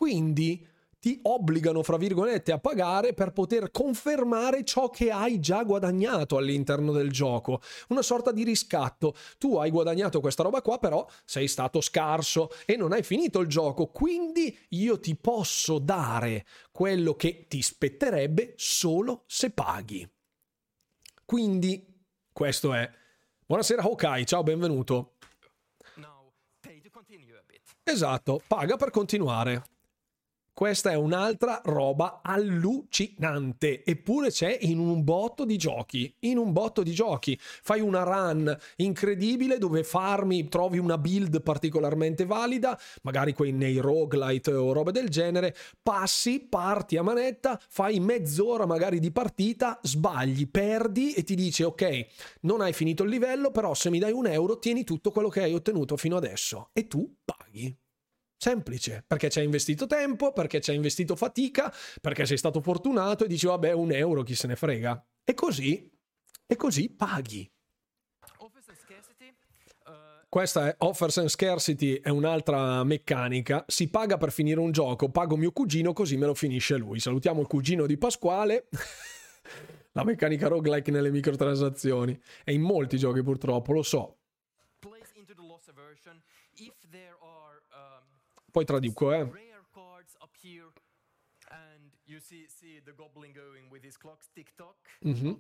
Quindi 0.02 0.68
ti 0.98 1.20
obbligano, 1.22 1.84
fra 1.84 1.96
virgolette, 1.96 2.52
a 2.52 2.58
pagare 2.58 3.14
per 3.14 3.34
poter 3.34 3.70
confermare 3.70 4.64
ciò 4.64 4.90
che 4.90 5.12
hai 5.12 5.40
già 5.40 5.62
guadagnato 5.62 6.38
all'interno 6.38 6.92
del 6.92 7.12
gioco. 7.12 7.62
Una 7.90 8.02
sorta 8.02 8.32
di 8.32 8.44
riscatto. 8.44 9.14
Tu 9.38 9.58
hai 9.58 9.70
guadagnato 9.70 10.20
questa 10.20 10.42
roba 10.42 10.64
qua, 10.64 10.80
però 10.80 11.08
sei 11.24 11.48
stato 11.48 11.82
scarso 11.82 12.50
e 12.66 12.78
non 12.78 12.94
hai 12.94 13.04
finito 13.04 13.42
il 13.42 13.48
gioco, 13.48 13.90
quindi 13.90 14.58
io 14.70 15.00
ti 15.00 15.16
posso 15.16 15.78
dare 15.78 16.48
quello 16.72 17.14
che 17.14 17.46
ti 17.48 17.62
spetterebbe 17.62 18.56
solo 18.58 19.26
se 19.28 19.52
paghi. 19.52 20.10
Quindi, 21.24 22.04
questo 22.34 22.74
è. 22.74 22.92
Buonasera 23.46 23.84
Hawkeye, 23.84 24.26
ciao, 24.26 24.42
benvenuto. 24.42 25.18
Esatto, 27.84 28.42
paga 28.48 28.78
per 28.78 28.90
continuare. 28.90 29.71
Questa 30.62 30.92
è 30.92 30.96
un'altra 30.96 31.60
roba 31.66 32.20
allucinante. 32.22 33.84
Eppure 33.84 34.30
c'è 34.30 34.60
in 34.62 34.78
un 34.78 35.04
botto 35.04 35.44
di 35.44 35.58
giochi. 35.58 36.16
In 36.20 36.38
un 36.38 36.52
botto 36.52 36.84
di 36.84 36.92
giochi. 36.92 37.36
Fai 37.42 37.82
una 37.82 38.04
run 38.04 38.56
incredibile 38.76 39.58
dove 39.58 39.84
farmi, 39.84 40.48
trovi 40.50 40.78
una 40.78 41.00
build 41.00 41.42
particolarmente 41.42 42.28
valida, 42.28 42.80
magari 43.02 43.34
quei 43.34 43.52
nei 43.52 43.78
roguelite 43.78 44.54
o 44.54 44.72
robe 44.72 44.92
del 44.92 45.10
genere. 45.10 45.56
Passi, 45.82 46.42
parti 46.42 46.96
a 46.96 47.02
manetta, 47.02 47.60
fai 47.68 48.00
mezz'ora 48.00 48.68
magari 48.68 49.00
di 49.00 49.12
partita, 49.12 49.80
sbagli, 49.82 50.48
perdi 50.48 51.14
e 51.14 51.24
ti 51.24 51.34
dice: 51.34 51.64
Ok, 51.64 52.06
non 52.42 52.62
hai 52.62 52.74
finito 52.74 53.02
il 53.02 53.10
livello, 53.10 53.50
però 53.50 53.74
se 53.74 53.90
mi 53.90 53.98
dai 53.98 54.12
un 54.12 54.28
euro, 54.28 54.60
tieni 54.60 54.84
tutto 54.84 55.10
quello 55.10 55.30
che 55.30 55.42
hai 55.42 55.56
ottenuto 55.56 55.98
fino 55.98 56.18
adesso. 56.18 56.70
E 56.74 56.86
tu 56.86 57.16
paghi. 57.26 57.81
Semplice, 58.42 59.04
perché 59.06 59.30
ci 59.30 59.38
hai 59.38 59.46
investito 59.46 59.86
tempo, 59.86 60.34
perché 60.34 60.62
ci 60.62 60.72
hai 60.72 60.76
investito 60.76 61.16
fatica, 61.16 61.72
perché 62.02 62.26
sei 62.26 62.38
stato 62.38 62.60
fortunato 62.60 63.24
e 63.24 63.28
dici 63.28 63.46
vabbè 63.46 63.72
un 63.72 63.92
euro 63.92 64.24
chi 64.24 64.34
se 64.34 64.48
ne 64.48 64.56
frega. 64.56 65.06
E 65.24 65.36
così, 65.36 65.88
e 66.48 66.56
così 66.56 66.90
paghi. 66.90 67.48
Questa 70.28 70.70
è 70.70 70.76
Offers 70.80 71.18
and 71.20 71.28
Scarcity, 71.28 72.00
è 72.02 72.10
un'altra 72.10 72.84
meccanica. 72.84 73.64
Si 73.68 73.92
paga 73.92 74.18
per 74.18 74.32
finire 74.32 74.60
un 74.60 74.72
gioco, 74.72 75.12
pago 75.12 75.38
mio 75.38 75.52
cugino 75.52 75.94
così 75.94 76.18
me 76.18 76.26
lo 76.26 76.34
finisce 76.34 76.78
lui. 76.78 77.00
Salutiamo 77.00 77.42
il 77.42 77.48
cugino 77.48 77.86
di 77.86 78.00
Pasquale. 78.00 78.70
La 79.94 80.04
meccanica 80.04 80.48
roguelike 80.48 80.90
nelle 80.90 81.12
microtransazioni. 81.12 82.20
E 82.44 82.54
in 82.54 82.62
molti 82.62 82.98
giochi 82.98 83.22
purtroppo, 83.22 83.72
lo 83.72 83.84
so. 83.84 84.16
Poi 88.52 88.66
traduco, 88.66 89.12
eh. 89.14 89.51
Mm-hmm. 95.08 95.34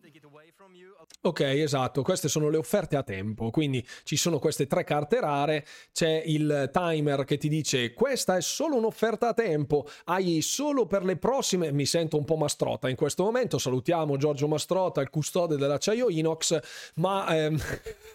Ok, 1.21 1.39
esatto, 1.41 2.01
queste 2.01 2.27
sono 2.27 2.49
le 2.49 2.57
offerte 2.57 2.95
a 2.95 3.03
tempo, 3.03 3.51
quindi 3.51 3.85
ci 4.03 4.17
sono 4.17 4.39
queste 4.39 4.67
tre 4.67 4.83
carte 4.83 5.19
rare, 5.19 5.65
c'è 5.91 6.23
il 6.25 6.69
timer 6.71 7.23
che 7.25 7.37
ti 7.37 7.47
dice 7.47 7.93
questa 7.93 8.37
è 8.37 8.41
solo 8.41 8.75
un'offerta 8.77 9.29
a 9.29 9.33
tempo, 9.33 9.87
hai 10.05 10.41
solo 10.41 10.87
per 10.87 11.03
le 11.03 11.17
prossime, 11.17 11.71
mi 11.71 11.85
sento 11.85 12.17
un 12.17 12.25
po' 12.25 12.35
Mastrota 12.35 12.89
in 12.89 12.95
questo 12.95 13.23
momento, 13.23 13.57
salutiamo 13.57 14.17
Giorgio 14.17 14.47
Mastrota, 14.47 15.01
il 15.01 15.09
custode 15.09 15.57
dell'acciaio 15.57 16.09
Inox, 16.09 16.59
ma, 16.95 17.27
ehm, 17.35 17.59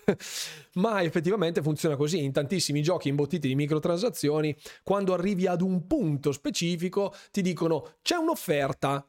ma 0.74 1.02
effettivamente 1.02 1.62
funziona 1.62 1.97
così, 1.97 2.22
in 2.22 2.32
tantissimi 2.32 2.82
giochi 2.82 3.09
imbottiti 3.09 3.48
di 3.48 3.55
microtransazioni, 3.55 4.56
quando 4.82 5.14
arrivi 5.14 5.47
ad 5.47 5.62
un 5.62 5.86
punto 5.86 6.32
specifico 6.32 7.14
ti 7.30 7.43
dicono 7.43 7.94
c'è 8.02 8.16
un'offerta, 8.16 8.55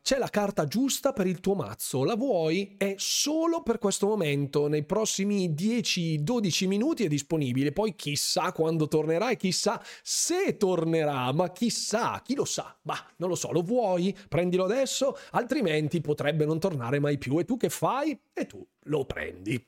c'è 0.02 0.18
la 0.18 0.30
carta 0.30 0.65
giusta 0.65 1.14
per 1.14 1.28
il 1.28 1.40
tuo 1.40 1.56
mazzo, 1.56 2.03
la 2.03 2.15
vuoi? 2.15 2.76
È 2.78 2.95
solo 2.98 3.61
per 3.64 3.80
questo 3.80 4.07
momento, 4.07 4.68
nei 4.68 4.84
prossimi 4.84 5.49
10-12 5.49 6.68
minuti 6.68 7.03
è 7.03 7.07
disponibile, 7.07 7.72
poi 7.72 7.95
chissà 7.95 8.52
quando 8.52 8.88
tornerà 8.88 9.30
e 9.30 9.38
chissà 9.38 9.84
se 10.02 10.57
tornerà, 10.57 11.32
ma 11.32 11.52
chissà, 11.52 12.22
chi 12.24 12.36
lo 12.36 12.45
sa, 12.45 12.76
ma 12.84 12.95
non 13.18 13.30
lo 13.30 13.36
so, 13.36 13.52
lo 13.52 13.61
vuoi? 13.61 14.15
Prendilo 14.28 14.64
adesso, 14.65 15.18
altrimenti 15.32 16.02
potrebbe 16.02 16.45
non 16.45 16.60
tornare 16.60 16.99
mai 16.99 17.18
più 17.18 17.38
e 17.40 17.45
tu 17.45 17.57
che 17.57 17.69
fai? 17.69 18.19
E 18.34 18.45
tu 18.45 18.65
lo 18.84 19.06
prendi. 19.06 19.64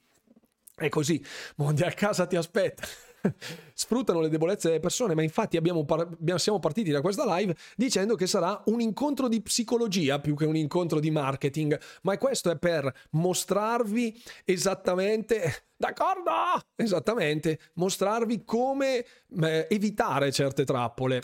È 0.76 0.88
così, 0.88 1.24
Mondi 1.58 1.84
a 1.84 1.92
casa 1.92 2.26
ti 2.26 2.36
aspetta. 2.36 2.84
Sfruttano 3.74 4.22
le 4.22 4.30
debolezze 4.30 4.68
delle 4.68 4.80
persone, 4.80 5.16
ma 5.16 5.22
infatti 5.22 5.58
abbiamo 5.58 5.86
par- 5.86 6.08
siamo 6.38 6.60
partiti 6.60 6.92
da 6.92 7.02
questa 7.02 7.26
live 7.38 7.56
dicendo 7.76 8.16
che 8.16 8.28
sarà 8.28 8.62
un 8.66 8.82
incontro 8.82 9.28
di 9.28 9.42
psicologia 9.42 10.20
più 10.20 10.36
che 10.36 10.46
un 10.46 10.56
incontro 10.56 11.00
di 11.00 11.12
marketing, 11.12 11.80
ma 12.04 12.18
questo 12.18 12.50
è 12.50 12.58
per 12.58 12.94
mostrarvi 13.12 14.22
esattamente 14.46 15.64
D'accordo? 15.80 16.32
Esattamente, 16.76 17.58
mostrarvi 17.76 18.44
come 18.44 19.06
eh, 19.42 19.66
evitare 19.70 20.30
certe 20.30 20.66
trappole. 20.66 21.24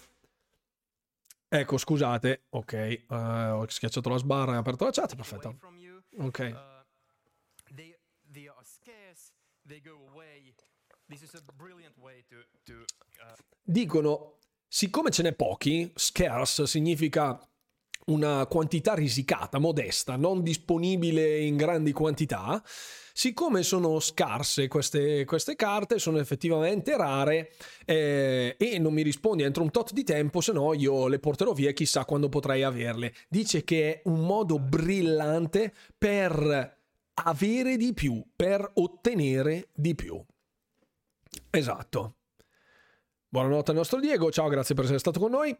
Ecco, 1.49 1.77
scusate, 1.77 2.45
ok, 2.49 3.03
uh, 3.09 3.13
ho 3.15 3.69
schiacciato 3.69 4.07
la 4.07 4.17
sbarra 4.17 4.53
e 4.53 4.55
aperto 4.55 4.85
la 4.85 4.91
chat, 4.91 5.13
perfetto. 5.15 5.57
Ok. 6.19 6.39
Uh, 6.39 7.73
they, 7.75 7.95
they 8.31 8.49
scarce, 8.63 9.33
they 9.67 9.81
Uh, 9.85 10.95
Dicono, 13.61 14.37
siccome 14.67 15.11
ce 15.11 15.23
n'è 15.23 15.33
pochi, 15.33 15.91
scarce 15.95 16.67
significa 16.67 17.39
una 18.05 18.45
quantità 18.45 18.93
risicata, 18.93 19.57
modesta, 19.57 20.15
non 20.15 20.43
disponibile 20.43 21.39
in 21.39 21.55
grandi 21.55 21.91
quantità. 21.91 22.61
Siccome 23.17 23.63
sono 23.63 23.99
scarse 23.99 24.67
queste, 24.67 25.23
queste 25.23 25.55
carte, 25.55 25.99
sono 25.99 26.19
effettivamente 26.19 26.97
rare 26.97 27.53
eh, 27.85 28.55
e 28.59 28.77
non 28.77 28.93
mi 28.93 29.03
rispondi 29.03 29.43
entro 29.43 29.63
un 29.63 29.71
tot 29.71 29.93
di 29.93 30.03
tempo, 30.03 30.41
se 30.41 30.51
no 30.51 30.73
io 30.73 31.07
le 31.07 31.19
porterò 31.19 31.53
via 31.53 31.71
chissà 31.71 32.03
quando 32.03 32.27
potrei 32.27 32.63
averle. 32.63 33.13
Dice 33.29 33.63
che 33.63 33.93
è 33.93 34.01
un 34.09 34.25
modo 34.25 34.59
brillante 34.59 35.73
per 35.97 36.83
avere 37.13 37.77
di 37.77 37.93
più, 37.93 38.21
per 38.35 38.69
ottenere 38.73 39.69
di 39.73 39.95
più. 39.95 40.21
Esatto. 41.55 42.15
Buonanotte 43.29 43.71
al 43.71 43.77
nostro 43.77 44.01
Diego, 44.01 44.29
ciao, 44.29 44.49
grazie 44.49 44.75
per 44.75 44.83
essere 44.83 44.99
stato 44.99 45.21
con 45.21 45.31
noi. 45.31 45.55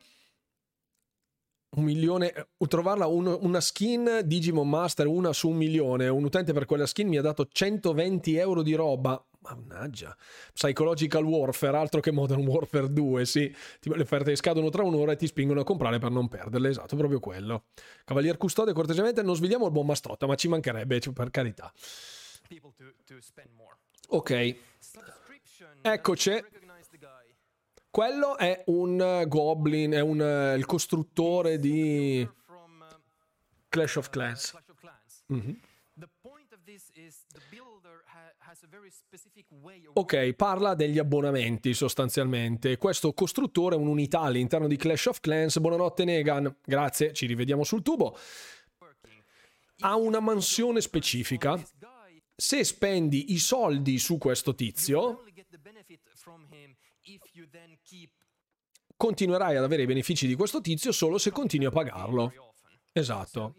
Un 1.77 1.83
milione, 1.83 2.33
eh, 2.33 2.47
trovarla 2.67 3.07
un, 3.07 3.27
una 3.27 3.61
skin 3.61 4.21
Digimon 4.25 4.67
Master, 4.67 5.07
una 5.07 5.31
su 5.31 5.49
un 5.49 5.55
milione. 5.55 6.09
Un 6.09 6.25
utente 6.25 6.51
per 6.51 6.65
quella 6.65 6.85
skin 6.85 7.07
mi 7.07 7.17
ha 7.17 7.21
dato 7.21 7.47
120 7.49 8.35
euro 8.35 8.61
di 8.61 8.73
roba. 8.73 9.25
Mannaggia, 9.39 10.15
Psychological 10.53 11.23
Warfare, 11.23 11.77
altro 11.77 12.01
che 12.01 12.11
Modern 12.11 12.45
Warfare 12.45 12.91
2, 12.91 13.25
sì. 13.25 13.55
Le 13.81 14.01
offerte 14.01 14.35
scadono 14.35 14.69
tra 14.69 14.83
un'ora 14.83 15.13
e 15.13 15.15
ti 15.15 15.27
spingono 15.27 15.61
a 15.61 15.63
comprare 15.63 15.99
per 15.99 16.11
non 16.11 16.27
perderle, 16.27 16.69
esatto, 16.69 16.97
proprio 16.97 17.19
quello. 17.19 17.65
Cavalier 18.03 18.37
Custode, 18.37 18.73
cortesemente 18.73 19.21
non 19.21 19.35
svegliamo 19.35 19.65
il 19.65 19.71
buon 19.71 19.85
Mastrotta, 19.85 20.25
ma 20.25 20.35
ci 20.35 20.49
mancherebbe, 20.49 20.99
per 21.13 21.29
carità. 21.29 21.71
Ok. 24.09 24.55
Eccoci. 25.81 26.31
quello 27.89 28.37
è 28.37 28.63
un 28.67 29.23
goblin, 29.27 29.91
è 29.91 30.01
un, 30.01 30.55
il 30.57 30.65
costruttore 30.65 31.59
di 31.59 32.27
Clash 33.69 33.95
of 33.95 34.09
Clans. 34.09 34.53
Mm-hmm. 35.33 35.53
Ok, 39.93 40.33
parla 40.33 40.75
degli 40.75 40.99
abbonamenti 40.99 41.73
sostanzialmente. 41.73 42.77
Questo 42.77 43.13
costruttore 43.13 43.75
è 43.75 43.77
un'unità 43.77 44.21
all'interno 44.21 44.67
di 44.67 44.75
Clash 44.75 45.05
of 45.05 45.19
Clans. 45.21 45.57
Buonanotte 45.59 46.03
Negan, 46.03 46.53
grazie, 46.63 47.13
ci 47.13 47.25
rivediamo 47.27 47.63
sul 47.63 47.81
tubo. 47.81 48.17
Ha 49.79 49.95
una 49.95 50.19
mansione 50.19 50.81
specifica. 50.81 51.57
Se 52.35 52.63
spendi 52.63 53.33
i 53.33 53.39
soldi 53.39 53.97
su 53.97 54.17
questo 54.17 54.55
tizio, 54.55 55.23
continuerai 58.97 59.55
ad 59.55 59.63
avere 59.63 59.83
i 59.83 59.85
benefici 59.85 60.27
di 60.27 60.35
questo 60.35 60.61
tizio 60.61 60.91
solo 60.91 61.17
se 61.17 61.31
continui 61.31 61.67
a 61.67 61.71
pagarlo. 61.71 62.31
Esatto 62.91 63.53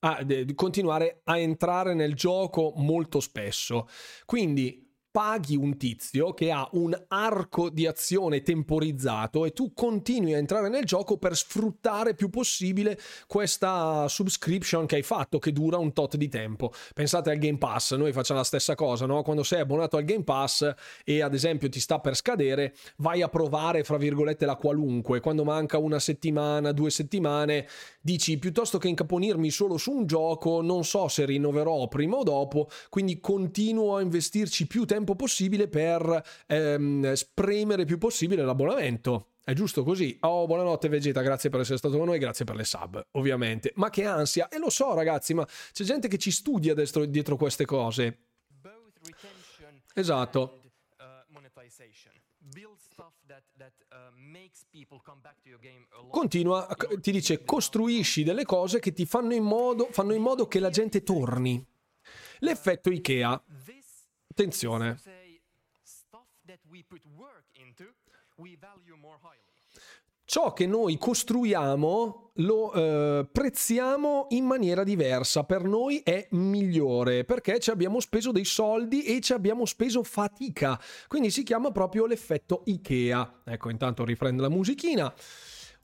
a 0.00 0.24
continuare 0.54 1.22
a 1.24 1.38
entrare 1.38 1.94
nel 1.94 2.14
gioco 2.14 2.72
molto 2.76 3.20
spesso. 3.20 3.88
Quindi 4.24 4.87
paghi 5.18 5.56
un 5.56 5.76
tizio 5.76 6.32
che 6.32 6.52
ha 6.52 6.68
un 6.74 6.96
arco 7.08 7.70
di 7.70 7.88
azione 7.88 8.42
temporizzato 8.42 9.44
e 9.46 9.52
tu 9.52 9.72
continui 9.74 10.32
a 10.34 10.38
entrare 10.38 10.68
nel 10.68 10.84
gioco 10.84 11.16
per 11.16 11.34
sfruttare 11.34 12.14
più 12.14 12.30
possibile 12.30 12.96
questa 13.26 14.06
subscription 14.06 14.86
che 14.86 14.94
hai 14.94 15.02
fatto 15.02 15.40
che 15.40 15.50
dura 15.50 15.76
un 15.76 15.92
tot 15.92 16.16
di 16.16 16.28
tempo. 16.28 16.72
Pensate 16.94 17.30
al 17.30 17.38
Game 17.38 17.58
Pass, 17.58 17.96
noi 17.96 18.12
facciamo 18.12 18.38
la 18.38 18.44
stessa 18.44 18.76
cosa, 18.76 19.06
no? 19.06 19.22
Quando 19.22 19.42
sei 19.42 19.58
abbonato 19.58 19.96
al 19.96 20.04
Game 20.04 20.22
Pass 20.22 20.72
e 21.04 21.20
ad 21.20 21.34
esempio 21.34 21.68
ti 21.68 21.80
sta 21.80 21.98
per 21.98 22.14
scadere, 22.14 22.76
vai 22.98 23.20
a 23.20 23.28
provare 23.28 23.82
fra 23.82 23.96
virgolette 23.96 24.46
la 24.46 24.54
qualunque. 24.54 25.18
Quando 25.18 25.42
manca 25.42 25.78
una 25.78 25.98
settimana, 25.98 26.70
due 26.70 26.90
settimane, 26.90 27.66
dici 28.00 28.38
piuttosto 28.38 28.78
che 28.78 28.86
incaponirmi 28.86 29.50
solo 29.50 29.78
su 29.78 29.90
un 29.90 30.06
gioco, 30.06 30.62
non 30.62 30.84
so 30.84 31.08
se 31.08 31.24
rinnoverò 31.24 31.88
prima 31.88 32.18
o 32.18 32.22
dopo, 32.22 32.68
quindi 32.88 33.18
continuo 33.18 33.96
a 33.96 34.00
investirci 34.00 34.68
più 34.68 34.84
tempo 34.84 35.06
tempo 35.08 35.14
possibile 35.14 35.68
per 35.68 36.22
ehm, 36.46 37.12
spremere 37.14 37.84
più 37.84 37.96
possibile 37.98 38.42
l'abbonamento. 38.42 39.30
È 39.42 39.54
giusto 39.54 39.82
così. 39.82 40.18
Oh, 40.20 40.46
buonanotte 40.46 40.88
Vegeta, 40.88 41.22
grazie 41.22 41.48
per 41.48 41.60
essere 41.60 41.78
stato 41.78 41.96
con 41.96 42.06
noi, 42.06 42.18
grazie 42.18 42.44
per 42.44 42.54
le 42.54 42.64
sub, 42.64 43.06
ovviamente. 43.12 43.72
Ma 43.76 43.88
che 43.88 44.04
ansia! 44.04 44.48
E 44.48 44.58
lo 44.58 44.68
so, 44.68 44.92
ragazzi, 44.92 45.32
ma 45.32 45.46
c'è 45.72 45.84
gente 45.84 46.08
che 46.08 46.18
ci 46.18 46.30
studia 46.30 46.74
destro, 46.74 47.06
dietro 47.06 47.36
queste 47.36 47.64
cose. 47.64 48.18
Esatto. 49.94 50.60
Continua, 56.10 56.68
ti 57.00 57.10
dice 57.10 57.44
costruisci 57.44 58.22
delle 58.22 58.44
cose 58.44 58.78
che 58.80 58.92
ti 58.92 59.06
fanno 59.06 59.34
in 59.34 59.44
modo, 59.44 59.88
fanno 59.90 60.12
in 60.12 60.22
modo 60.22 60.46
che 60.46 60.60
la 60.60 60.70
gente 60.70 61.02
torni. 61.02 61.64
L'effetto 62.40 62.90
Ikea. 62.90 63.42
Attenzione. 64.38 65.00
Ciò 70.24 70.52
che 70.52 70.66
noi 70.66 70.96
costruiamo 70.96 72.30
lo 72.34 72.72
eh, 72.72 73.28
prezziamo 73.32 74.26
in 74.28 74.44
maniera 74.44 74.84
diversa, 74.84 75.42
per 75.42 75.64
noi 75.64 76.02
è 76.04 76.28
migliore 76.30 77.24
perché 77.24 77.58
ci 77.58 77.70
abbiamo 77.70 77.98
speso 77.98 78.30
dei 78.30 78.44
soldi 78.44 79.02
e 79.02 79.20
ci 79.20 79.32
abbiamo 79.32 79.64
speso 79.64 80.04
fatica, 80.04 80.80
quindi 81.08 81.30
si 81.30 81.42
chiama 81.42 81.72
proprio 81.72 82.06
l'effetto 82.06 82.62
Ikea. 82.66 83.40
Ecco, 83.44 83.70
intanto 83.70 84.04
riprende 84.04 84.42
la 84.42 84.48
musichina. 84.48 85.12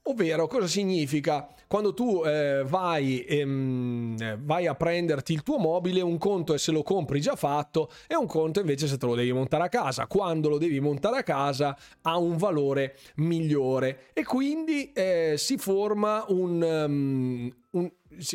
Ovvero, 0.07 0.47
cosa 0.47 0.67
significa? 0.67 1.49
Quando 1.67 1.95
tu 1.95 2.23
eh, 2.27 2.63
vai, 2.67 3.25
ehm, 3.25 4.39
vai, 4.45 4.67
a 4.67 4.75
prenderti 4.75 5.33
il 5.33 5.43
tuo 5.43 5.57
mobile, 5.57 6.03
un 6.03 6.19
conto 6.19 6.53
è 6.53 6.59
se 6.59 6.73
lo 6.73 6.83
compri 6.83 7.23
già 7.23 7.37
fatto 7.37 7.91
e 8.07 8.15
un 8.15 8.27
conto 8.27 8.61
invece 8.61 8.87
se 8.87 8.99
te 8.99 9.07
lo 9.07 9.15
devi 9.15 9.33
montare 9.33 9.65
a 9.65 9.69
casa. 9.71 10.07
Quando 10.07 10.51
lo 10.51 10.59
devi 10.59 10.79
montare 10.79 11.17
a 11.17 11.23
casa 11.23 11.75
ha 12.03 12.19
un 12.19 12.37
valore 12.37 12.99
migliore 13.17 14.11
e 14.13 14.25
quindi 14.25 14.93
eh, 14.93 15.37
si 15.39 15.57
forma 15.57 16.23
un, 16.29 16.61
um, 16.61 17.55
un 17.71 17.91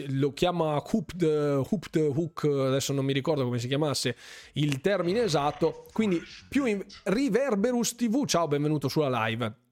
lo 0.08 0.34
chiama 0.34 0.82
hooped, 0.84 1.22
hooped 1.22 2.12
hook, 2.16 2.46
adesso 2.46 2.94
non 2.94 3.06
mi 3.06 3.14
ricordo 3.14 3.44
come 3.44 3.60
si 3.60 3.68
chiamasse 3.68 4.16
il 4.54 4.82
termine 4.82 5.22
esatto, 5.22 5.86
quindi 5.94 6.20
più 6.50 6.66
in, 6.66 6.84
Riverberus 7.04 7.94
TV, 7.96 8.26
ciao, 8.26 8.48
benvenuto 8.48 8.88
sulla 8.88 9.26
live 9.26 9.68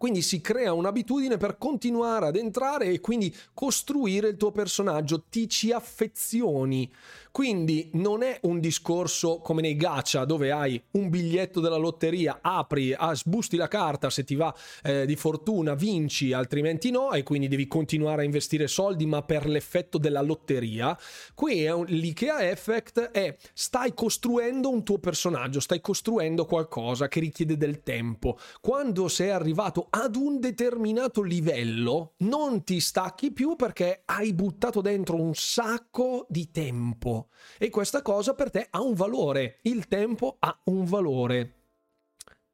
quindi 0.00 0.22
si 0.22 0.40
crea 0.40 0.72
un'abitudine 0.72 1.36
per 1.36 1.58
continuare 1.58 2.28
ad 2.28 2.36
entrare 2.36 2.86
e 2.86 3.00
quindi 3.00 3.36
costruire 3.52 4.28
il 4.28 4.38
tuo 4.38 4.50
personaggio, 4.50 5.24
ti 5.28 5.46
ci 5.46 5.72
affezioni. 5.72 6.90
Quindi 7.30 7.90
non 7.92 8.22
è 8.22 8.38
un 8.44 8.60
discorso 8.60 9.40
come 9.40 9.60
nei 9.60 9.76
gacha 9.76 10.24
dove 10.24 10.50
hai 10.50 10.82
un 10.92 11.10
biglietto 11.10 11.60
della 11.60 11.76
lotteria, 11.76 12.38
apri, 12.40 12.96
sbusti 13.12 13.56
la 13.56 13.68
carta, 13.68 14.08
se 14.08 14.24
ti 14.24 14.34
va 14.34 14.52
eh, 14.82 15.04
di 15.04 15.16
fortuna 15.16 15.74
vinci, 15.74 16.32
altrimenti 16.32 16.90
no 16.90 17.12
e 17.12 17.22
quindi 17.22 17.46
devi 17.46 17.68
continuare 17.68 18.22
a 18.22 18.24
investire 18.24 18.68
soldi 18.68 19.04
ma 19.04 19.22
per 19.22 19.46
l'effetto 19.46 19.98
della 19.98 20.22
lotteria. 20.22 20.98
Qui 21.34 21.62
è 21.62 21.72
un, 21.72 21.84
l'IKEA 21.84 22.48
Effect 22.48 23.10
è 23.10 23.36
stai 23.52 23.92
costruendo 23.92 24.70
un 24.70 24.82
tuo 24.82 24.98
personaggio, 24.98 25.60
stai 25.60 25.82
costruendo 25.82 26.46
qualcosa 26.46 27.06
che 27.06 27.20
richiede 27.20 27.58
del 27.58 27.82
tempo. 27.82 28.38
Quando 28.62 29.06
sei 29.08 29.28
arrivato 29.28 29.88
ad 29.90 30.16
un 30.16 30.38
determinato 30.40 31.22
livello 31.22 32.14
non 32.18 32.64
ti 32.64 32.80
stacchi 32.80 33.32
più 33.32 33.56
perché 33.56 34.02
hai 34.04 34.32
buttato 34.32 34.80
dentro 34.80 35.16
un 35.16 35.34
sacco 35.34 36.26
di 36.28 36.50
tempo 36.50 37.28
e 37.58 37.70
questa 37.70 38.02
cosa 38.02 38.34
per 38.34 38.50
te 38.50 38.66
ha 38.70 38.80
un 38.80 38.94
valore, 38.94 39.58
il 39.62 39.88
tempo 39.88 40.36
ha 40.38 40.60
un 40.64 40.84
valore. 40.84 41.54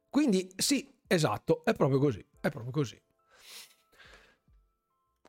Quindi 0.09 0.51
sì, 0.55 0.91
esatto, 1.05 1.63
è 1.63 1.73
proprio 1.73 1.99
così, 1.99 2.25
è 2.39 2.49
proprio 2.49 2.71
così. 2.71 2.99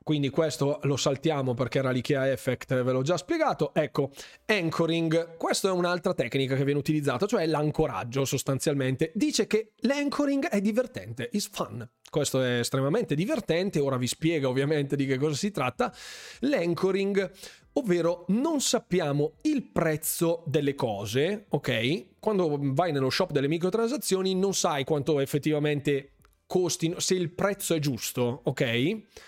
Quindi 0.09 0.31
questo 0.31 0.79
lo 0.85 0.97
saltiamo 0.97 1.53
perché 1.53 1.77
era 1.77 1.91
l'IKEA 1.91 2.31
Effect, 2.31 2.81
ve 2.81 2.91
l'ho 2.91 3.03
già 3.03 3.15
spiegato. 3.15 3.75
Ecco, 3.75 4.09
anchoring, 4.47 5.37
questa 5.37 5.69
è 5.69 5.71
un'altra 5.71 6.15
tecnica 6.15 6.55
che 6.55 6.63
viene 6.63 6.79
utilizzata, 6.79 7.27
cioè 7.27 7.45
l'ancoraggio 7.45 8.25
sostanzialmente. 8.25 9.11
Dice 9.13 9.45
che 9.45 9.73
l'anchoring 9.81 10.47
è 10.47 10.61
divertente, 10.61 11.29
is 11.33 11.47
fun. 11.47 11.87
Questo 12.09 12.41
è 12.41 12.57
estremamente 12.57 13.13
divertente, 13.13 13.79
ora 13.79 13.97
vi 13.97 14.07
spiego 14.07 14.49
ovviamente 14.49 14.95
di 14.95 15.05
che 15.05 15.19
cosa 15.19 15.35
si 15.35 15.51
tratta. 15.51 15.93
L'anchoring 16.39 17.31
ovvero 17.73 18.25
non 18.29 18.61
sappiamo 18.61 19.33
il 19.43 19.69
prezzo 19.69 20.43
delle 20.47 20.73
cose, 20.73 21.45
ok? 21.49 22.17
Quando 22.19 22.57
vai 22.59 22.91
nello 22.91 23.11
shop 23.11 23.29
delle 23.29 23.47
microtransazioni 23.47 24.33
non 24.33 24.55
sai 24.55 24.85
quanto 24.85 25.19
effettivamente 25.19 26.13
costino, 26.47 26.99
se 26.99 27.13
il 27.13 27.29
prezzo 27.29 27.75
è 27.75 27.79
giusto, 27.79 28.41
ok? 28.45 29.27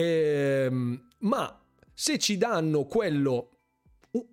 Ehm, 0.00 1.08
ma 1.18 1.60
se 1.92 2.18
ci 2.18 2.38
danno 2.38 2.84
quello 2.84 3.50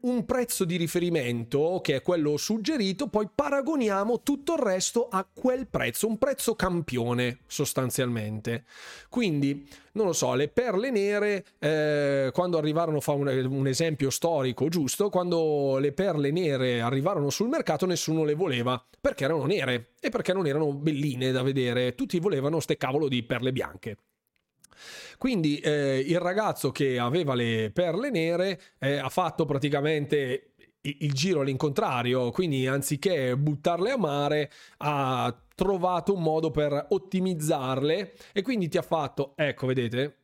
un 0.01 0.25
prezzo 0.25 0.65
di 0.65 0.75
riferimento, 0.75 1.81
che 1.83 1.97
è 1.97 2.01
quello 2.01 2.35
suggerito, 2.37 3.09
poi 3.09 3.29
paragoniamo 3.33 4.23
tutto 4.23 4.53
il 4.53 4.59
resto 4.59 5.07
a 5.07 5.27
quel 5.31 5.67
prezzo, 5.67 6.07
un 6.07 6.17
prezzo 6.17 6.55
campione 6.55 7.41
sostanzialmente. 7.45 8.63
Quindi, 9.07 9.69
non 9.91 10.07
lo 10.07 10.13
so, 10.13 10.33
le 10.33 10.47
perle 10.47 10.89
nere, 10.89 11.45
eh, 11.59 12.31
quando 12.33 12.57
arrivarono, 12.57 13.01
fa 13.01 13.11
un, 13.11 13.27
un, 13.27 13.67
esempio 13.67 14.09
storico 14.09 14.67
giusto, 14.67 15.09
quando 15.09 15.77
le 15.77 15.91
perle 15.91 16.31
nere 16.31 16.81
arrivarono 16.81 17.29
sul 17.29 17.49
mercato 17.49 17.85
nessuno 17.85 18.23
le 18.23 18.33
voleva, 18.33 18.83
perché 18.99 19.25
erano 19.25 19.45
nere 19.45 19.89
e 19.99 20.09
perché 20.09 20.33
non 20.33 20.47
erano 20.47 20.73
belline 20.73 21.31
da 21.31 21.43
vedere, 21.43 21.93
tutti 21.93 22.19
volevano 22.19 22.59
ste 22.61 22.77
cavolo 22.77 23.07
di 23.07 23.21
perle 23.21 23.51
bianche. 23.51 23.97
Quindi 25.17 25.59
eh, 25.59 26.03
il 26.05 26.19
ragazzo 26.19 26.71
che 26.71 26.99
aveva 26.99 27.33
le 27.35 27.71
perle 27.73 28.09
nere 28.09 28.59
eh, 28.79 28.97
ha 28.97 29.09
fatto 29.09 29.45
praticamente 29.45 30.53
il 30.81 31.13
giro 31.13 31.41
all'incontrario, 31.41 32.31
quindi 32.31 32.67
anziché 32.67 33.35
buttarle 33.35 33.91
a 33.91 33.97
mare 33.97 34.51
ha 34.77 35.35
trovato 35.53 36.13
un 36.13 36.21
modo 36.21 36.51
per 36.51 36.85
ottimizzarle 36.89 38.13
e 38.31 38.41
quindi 38.41 38.69
ti 38.69 38.77
ha 38.77 38.81
fatto, 38.81 39.33
ecco 39.35 39.67
vedete, 39.67 40.17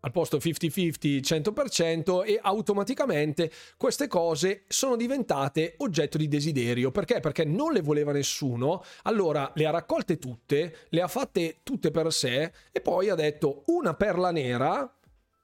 al 0.00 0.12
posto 0.12 0.38
50-50 0.38 1.20
100% 1.20 2.24
e 2.26 2.38
automaticamente 2.40 3.50
queste 3.76 4.06
cose 4.08 4.64
sono 4.68 4.96
diventate 4.96 5.74
oggetto 5.78 6.18
di 6.18 6.28
desiderio. 6.28 6.90
Perché? 6.90 7.20
Perché 7.20 7.44
non 7.44 7.72
le 7.72 7.80
voleva 7.80 8.12
nessuno, 8.12 8.82
allora 9.02 9.50
le 9.54 9.66
ha 9.66 9.70
raccolte 9.70 10.18
tutte, 10.18 10.86
le 10.88 11.02
ha 11.02 11.08
fatte 11.08 11.58
tutte 11.62 11.90
per 11.90 12.12
sé 12.12 12.52
e 12.72 12.80
poi 12.80 13.08
ha 13.08 13.14
detto 13.14 13.62
una 13.66 13.94
perla 13.94 14.30
nera 14.30 14.92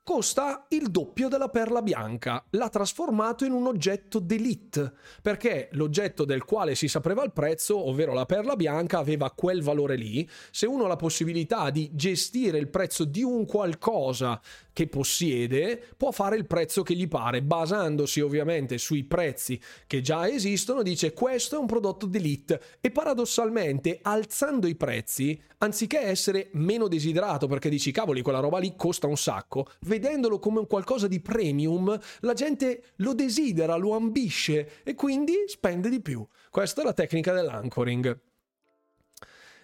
costa 0.06 0.66
il 0.68 0.88
doppio 0.92 1.26
della 1.26 1.48
perla 1.48 1.82
bianca. 1.82 2.44
L'ha 2.50 2.68
trasformato 2.68 3.44
in 3.44 3.50
un 3.50 3.66
oggetto 3.66 4.20
d'elite, 4.20 4.92
perché 5.20 5.68
l'oggetto 5.72 6.24
del 6.24 6.44
quale 6.44 6.76
si 6.76 6.86
sapeva 6.86 7.24
il 7.24 7.32
prezzo, 7.32 7.88
ovvero 7.88 8.12
la 8.12 8.24
perla 8.24 8.54
bianca, 8.54 8.98
aveva 8.98 9.32
quel 9.32 9.64
valore 9.64 9.96
lì. 9.96 10.26
Se 10.52 10.64
uno 10.64 10.84
ha 10.84 10.86
la 10.86 10.94
possibilità 10.94 11.70
di 11.70 11.90
gestire 11.92 12.56
il 12.56 12.68
prezzo 12.68 13.04
di 13.04 13.24
un 13.24 13.46
qualcosa 13.46 14.40
che 14.76 14.88
possiede, 14.88 15.82
può 15.96 16.10
fare 16.10 16.36
il 16.36 16.46
prezzo 16.46 16.82
che 16.82 16.92
gli 16.92 17.08
pare, 17.08 17.40
basandosi 17.40 18.20
ovviamente 18.20 18.76
sui 18.76 19.04
prezzi 19.04 19.58
che 19.86 20.02
già 20.02 20.28
esistono, 20.28 20.82
dice 20.82 21.14
questo 21.14 21.56
è 21.56 21.58
un 21.58 21.64
prodotto 21.64 22.04
d'elite 22.04 22.60
e 22.82 22.90
paradossalmente 22.90 24.00
alzando 24.02 24.66
i 24.66 24.74
prezzi, 24.74 25.40
anziché 25.58 26.00
essere 26.00 26.50
meno 26.52 26.88
desiderato 26.88 27.46
perché 27.46 27.70
dici 27.70 27.90
cavoli 27.90 28.20
quella 28.20 28.40
roba 28.40 28.58
lì 28.58 28.76
costa 28.76 29.06
un 29.06 29.16
sacco, 29.16 29.66
vedendolo 29.86 30.38
come 30.38 30.58
un 30.58 30.66
qualcosa 30.66 31.08
di 31.08 31.22
premium, 31.22 31.98
la 32.20 32.34
gente 32.34 32.92
lo 32.96 33.14
desidera, 33.14 33.76
lo 33.76 33.94
ambisce 33.94 34.82
e 34.82 34.94
quindi 34.94 35.32
spende 35.46 35.88
di 35.88 36.02
più. 36.02 36.22
Questa 36.50 36.82
è 36.82 36.84
la 36.84 36.92
tecnica 36.92 37.32
dell'anchoring. 37.32 38.20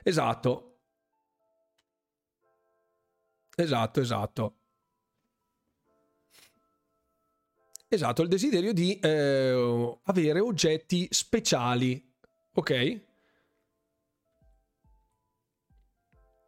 Esatto. 0.02 0.78
Esatto, 3.55 4.01
esatto. 4.01 4.56
Esatto, 7.94 8.23
il 8.23 8.28
desiderio 8.28 8.73
di 8.73 8.98
eh, 9.01 9.98
avere 10.05 10.40
oggetti 10.40 11.06
speciali. 11.10 12.02
Ok? 12.55 13.01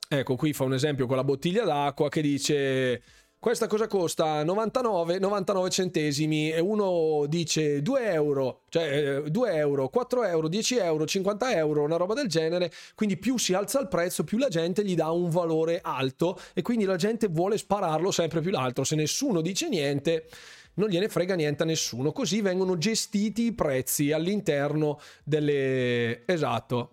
Ecco, 0.08 0.36
qui 0.36 0.54
fa 0.54 0.64
un 0.64 0.72
esempio 0.72 1.06
con 1.06 1.16
la 1.16 1.24
bottiglia 1.24 1.64
d'acqua 1.64 2.08
che 2.08 2.22
dice 2.22 3.02
questa 3.38 3.66
cosa 3.66 3.88
costa 3.88 4.42
99, 4.42 5.18
99 5.18 5.68
centesimi 5.68 6.50
e 6.50 6.60
uno 6.60 7.26
dice 7.28 7.82
2 7.82 8.10
euro, 8.10 8.62
cioè 8.70 9.20
2 9.26 9.52
eh, 9.52 9.56
euro, 9.56 9.90
4 9.90 10.24
euro, 10.24 10.48
10 10.48 10.76
euro, 10.78 11.04
50 11.04 11.56
euro, 11.56 11.82
una 11.82 11.96
roba 11.96 12.14
del 12.14 12.26
genere, 12.26 12.72
quindi 12.94 13.18
più 13.18 13.36
si 13.36 13.52
alza 13.52 13.80
il 13.80 13.88
prezzo, 13.88 14.24
più 14.24 14.38
la 14.38 14.48
gente 14.48 14.82
gli 14.82 14.94
dà 14.94 15.10
un 15.10 15.28
valore 15.28 15.80
alto 15.82 16.40
e 16.54 16.62
quindi 16.62 16.86
la 16.86 16.96
gente 16.96 17.28
vuole 17.28 17.58
spararlo 17.58 18.10
sempre 18.10 18.40
più 18.40 18.50
l'altro. 18.50 18.82
Se 18.82 18.96
nessuno 18.96 19.42
dice 19.42 19.68
niente, 19.68 20.26
non 20.74 20.88
gliene 20.88 21.08
frega 21.08 21.34
niente 21.34 21.62
a 21.62 21.66
nessuno, 21.66 22.12
così 22.12 22.40
vengono 22.40 22.76
gestiti 22.78 23.46
i 23.46 23.52
prezzi 23.52 24.12
all'interno 24.12 24.98
delle... 25.24 26.26
esatto, 26.26 26.90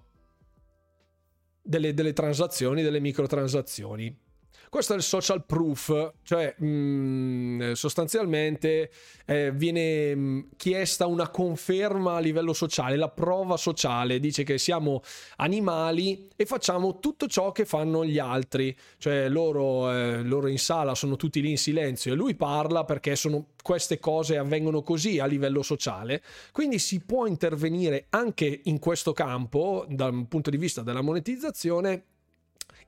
delle, 1.61 1.93
delle 1.93 2.13
transazioni, 2.13 2.81
delle 2.81 2.99
microtransazioni. 2.99 4.29
Questo 4.71 4.93
è 4.93 4.95
il 4.95 5.03
social 5.03 5.43
proof, 5.45 6.13
cioè 6.23 6.55
mh, 6.57 6.65
mm, 6.65 7.71
sostanzialmente 7.73 8.89
eh, 9.25 9.51
viene 9.51 10.15
mm, 10.15 10.39
chiesta 10.55 11.07
una 11.07 11.27
conferma 11.27 12.15
a 12.15 12.19
livello 12.19 12.53
sociale, 12.53 12.95
la 12.95 13.09
prova 13.09 13.57
sociale, 13.57 14.21
dice 14.21 14.43
che 14.43 14.57
siamo 14.57 15.01
animali 15.35 16.29
e 16.37 16.45
facciamo 16.45 16.99
tutto 16.99 17.27
ciò 17.27 17.51
che 17.51 17.65
fanno 17.65 18.05
gli 18.05 18.17
altri, 18.17 18.73
cioè 18.97 19.27
loro, 19.27 19.91
eh, 19.91 20.23
loro 20.23 20.47
in 20.47 20.57
sala 20.57 20.95
sono 20.95 21.17
tutti 21.17 21.41
lì 21.41 21.49
in 21.49 21.57
silenzio 21.57 22.13
e 22.13 22.15
lui 22.15 22.35
parla 22.35 22.85
perché 22.85 23.17
sono, 23.17 23.47
queste 23.61 23.99
cose 23.99 24.37
avvengono 24.37 24.83
così 24.83 25.19
a 25.19 25.25
livello 25.25 25.63
sociale, 25.63 26.23
quindi 26.53 26.79
si 26.79 27.01
può 27.01 27.25
intervenire 27.25 28.05
anche 28.11 28.61
in 28.63 28.79
questo 28.79 29.11
campo 29.11 29.85
dal 29.89 30.27
punto 30.29 30.49
di 30.49 30.55
vista 30.55 30.81
della 30.81 31.01
monetizzazione 31.01 32.05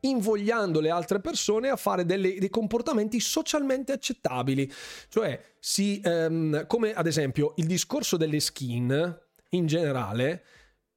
invogliando 0.03 0.79
le 0.79 0.89
altre 0.89 1.19
persone 1.19 1.69
a 1.69 1.75
fare 1.75 2.05
delle, 2.05 2.37
dei 2.39 2.49
comportamenti 2.49 3.19
socialmente 3.19 3.91
accettabili. 3.91 4.71
Cioè, 5.09 5.39
si, 5.59 6.01
um, 6.05 6.65
come 6.67 6.93
ad 6.93 7.07
esempio 7.07 7.53
il 7.57 7.65
discorso 7.65 8.17
delle 8.17 8.39
skin 8.39 9.19
in 9.49 9.65
generale 9.65 10.43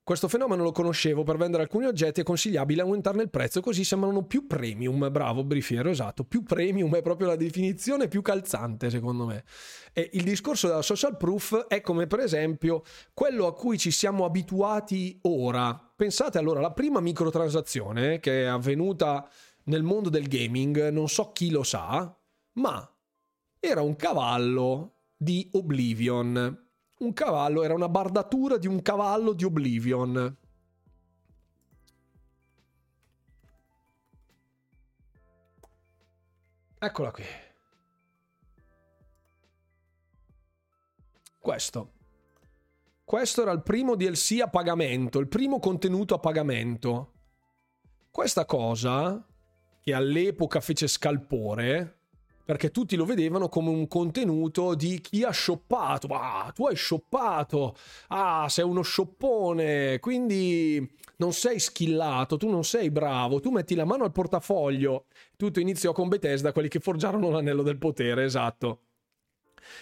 questo 0.07 0.29
fenomeno 0.29 0.63
lo 0.63 0.71
conoscevo, 0.71 1.25
per 1.25 1.37
vendere 1.37 1.65
alcuni 1.65 1.87
oggetti 1.87 2.21
è 2.21 2.23
consigliabile 2.23 2.81
aumentarne 2.81 3.23
il 3.25 3.29
prezzo 3.29 3.61
così 3.61 3.83
sembrano 3.83 4.23
più 4.23 4.47
premium. 4.47 5.11
Bravo, 5.11 5.43
Brifiero, 5.43 5.91
esatto. 5.91 6.23
Più 6.23 6.45
premium 6.45 6.95
è 6.95 7.03
proprio 7.03 7.27
la 7.27 7.35
definizione 7.35 8.07
più 8.07 8.23
calzante, 8.23 8.89
secondo 8.89 9.27
me. 9.27 9.43
E 9.93 10.09
il 10.13 10.23
discorso 10.23 10.69
della 10.69 10.83
social 10.83 11.17
proof 11.17 11.67
è 11.67 11.81
come 11.81 12.07
per 12.07 12.21
esempio 12.21 12.85
quello 13.13 13.49
a 13.49 13.53
cui 13.53 13.79
ci 13.79 13.91
siamo 13.91 14.25
abituati 14.25 15.19
ora. 15.23 15.86
Pensate 15.97 16.39
allora, 16.39 16.61
la 16.61 16.73
prima 16.73 17.01
microtransazione 17.01 18.21
che 18.21 18.43
è 18.43 18.47
avvenuta 18.47 19.29
nel 19.65 19.83
mondo 19.83 20.11
del 20.11 20.29
gaming, 20.29 20.91
non 20.91 21.09
so 21.09 21.33
chi 21.33 21.51
lo 21.51 21.63
sa, 21.63 22.15
ma 22.53 22.95
era 23.59 23.81
un 23.81 23.97
cavallo 23.97 25.07
di 25.17 25.49
Oblivion 25.55 26.65
un 26.99 27.13
cavallo, 27.13 27.63
era 27.63 27.75
una 27.75 27.89
bardatura 27.89 28.57
di 28.57 28.67
un 28.67 28.81
cavallo 28.81 29.33
di 29.33 29.45
Oblivion. 29.45 30.37
Eccola 36.79 37.11
qui. 37.11 37.25
Questo. 41.39 41.96
Questo 43.07 43.43
era 43.43 43.53
il 43.53 43.63
primo 43.63 43.95
DLC 43.95 44.41
a 44.43 44.49
pagamento, 44.49 45.21
il 45.21 45.29
primo 45.29 45.61
contenuto 45.61 46.17
a 46.17 46.19
pagamento. 46.19 47.13
Questa 48.11 48.45
cosa, 48.47 49.25
che 49.81 49.95
all'epoca 49.95 50.59
fece 50.59 50.89
scalpore, 50.89 51.99
perché 52.45 52.73
tutti 52.73 52.97
lo 52.97 53.05
vedevano 53.05 53.49
come 53.49 53.69
un 53.69 53.87
contenuto 53.87 54.75
di 54.75 55.01
chi 55.01 55.23
ha 55.23 55.31
shoppato. 55.31 56.09
Ah, 56.09 56.51
tu 56.53 56.67
hai 56.67 56.75
shoppato. 56.75 57.77
Ah, 58.09 58.49
sei 58.49 58.65
uno 58.65 58.83
shoppone. 58.83 60.01
Quindi 60.01 60.85
non 61.19 61.33
sei 61.33 61.61
skillato, 61.61 62.37
tu 62.37 62.49
non 62.51 62.65
sei 62.65 62.91
bravo. 62.91 63.39
Tu 63.39 63.51
metti 63.51 63.77
la 63.77 63.85
mano 63.85 64.03
al 64.03 64.11
portafoglio. 64.11 65.05
Tutto 65.37 65.61
iniziò 65.61 65.93
con 65.93 66.09
Bethesda, 66.09 66.51
quelli 66.51 66.67
che 66.67 66.81
forgiarono 66.81 67.31
l'anello 67.31 67.63
del 67.63 67.79
potere, 67.79 68.25
esatto. 68.25 68.86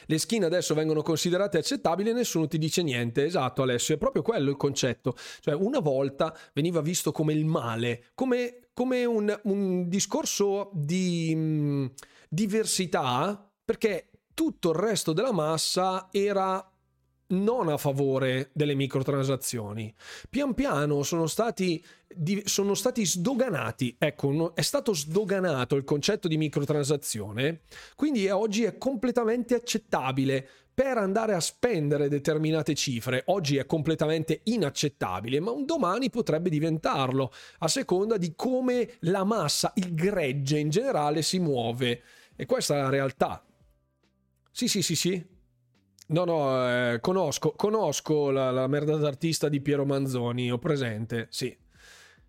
Le 0.06 0.18
skin 0.18 0.44
adesso 0.44 0.74
vengono 0.74 1.02
considerate 1.02 1.58
accettabili 1.58 2.10
e 2.10 2.12
nessuno 2.12 2.46
ti 2.46 2.58
dice 2.58 2.82
niente. 2.82 3.24
Esatto, 3.24 3.62
Alessio, 3.62 3.94
è 3.94 3.98
proprio 3.98 4.22
quello 4.22 4.50
il 4.50 4.56
concetto. 4.56 5.14
Cioè, 5.40 5.54
una 5.54 5.80
volta 5.80 6.36
veniva 6.52 6.80
visto 6.80 7.12
come 7.12 7.32
il 7.32 7.44
male, 7.44 8.06
come, 8.14 8.68
come 8.72 9.04
un, 9.04 9.40
un 9.44 9.88
discorso 9.88 10.70
di 10.72 11.32
mm, 11.34 11.86
diversità 12.28 13.50
perché 13.64 14.10
tutto 14.34 14.70
il 14.70 14.76
resto 14.76 15.12
della 15.12 15.32
massa 15.32 16.08
era 16.10 16.68
non 17.42 17.68
a 17.68 17.76
favore 17.76 18.50
delle 18.52 18.74
microtransazioni. 18.74 19.94
Pian 20.30 20.54
piano 20.54 21.02
sono 21.02 21.26
stati, 21.26 21.84
sono 22.44 22.74
stati 22.74 23.04
sdoganati, 23.04 23.96
ecco, 23.98 24.54
è 24.54 24.62
stato 24.62 24.94
sdoganato 24.94 25.76
il 25.76 25.84
concetto 25.84 26.28
di 26.28 26.36
microtransazione, 26.36 27.62
quindi 27.96 28.28
oggi 28.28 28.64
è 28.64 28.78
completamente 28.78 29.54
accettabile 29.54 30.48
per 30.74 30.98
andare 30.98 31.34
a 31.34 31.40
spendere 31.40 32.08
determinate 32.08 32.74
cifre. 32.74 33.22
Oggi 33.26 33.56
è 33.58 33.64
completamente 33.64 34.40
inaccettabile, 34.44 35.38
ma 35.38 35.52
un 35.52 35.64
domani 35.64 36.10
potrebbe 36.10 36.50
diventarlo, 36.50 37.32
a 37.58 37.68
seconda 37.68 38.16
di 38.16 38.34
come 38.34 38.94
la 39.00 39.22
massa, 39.22 39.72
il 39.76 39.94
gregge 39.94 40.58
in 40.58 40.70
generale 40.70 41.22
si 41.22 41.38
muove. 41.38 42.02
E 42.34 42.44
questa 42.44 42.74
è 42.74 42.78
la 42.78 42.88
realtà. 42.88 43.44
Sì, 44.50 44.66
sì, 44.66 44.82
sì, 44.82 44.96
sì. 44.96 45.33
No, 46.06 46.24
no, 46.24 46.68
eh, 46.68 47.00
conosco, 47.00 47.52
conosco 47.52 48.30
la, 48.30 48.50
la 48.50 48.66
merda 48.66 48.96
d'artista 48.96 49.48
di 49.48 49.60
Piero 49.60 49.86
Manzoni, 49.86 50.50
ho 50.50 50.58
presente, 50.58 51.28
sì. 51.30 51.56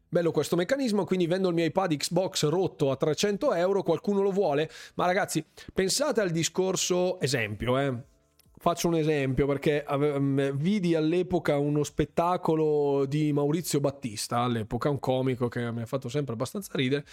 Bello 0.07 0.31
questo 0.31 0.55
meccanismo, 0.55 1.03
quindi 1.03 1.27
vendo 1.27 1.49
il 1.49 1.55
mio 1.55 1.65
iPad 1.65 1.97
Xbox 1.97 2.47
rotto 2.47 2.89
a 2.89 2.95
300 2.95 3.53
euro, 3.53 3.83
qualcuno 3.83 4.21
lo 4.21 4.31
vuole? 4.31 4.69
Ma 4.93 5.05
ragazzi, 5.05 5.43
pensate 5.73 6.21
al 6.21 6.29
discorso 6.29 7.19
esempio, 7.19 7.77
eh 7.77 8.13
Faccio 8.57 8.87
un 8.87 8.95
esempio 8.95 9.45
perché 9.45 9.85
mm, 9.87 10.49
vidi 10.55 10.95
all'epoca 10.95 11.57
uno 11.57 11.83
spettacolo 11.83 13.05
di 13.05 13.31
Maurizio 13.31 13.79
Battista, 13.79 14.39
all'epoca 14.39 14.89
un 14.89 14.99
comico 14.99 15.49
che 15.49 15.71
mi 15.71 15.81
ha 15.81 15.85
fatto 15.85 16.09
sempre 16.09 16.33
abbastanza 16.33 16.71
ridere, 16.73 17.05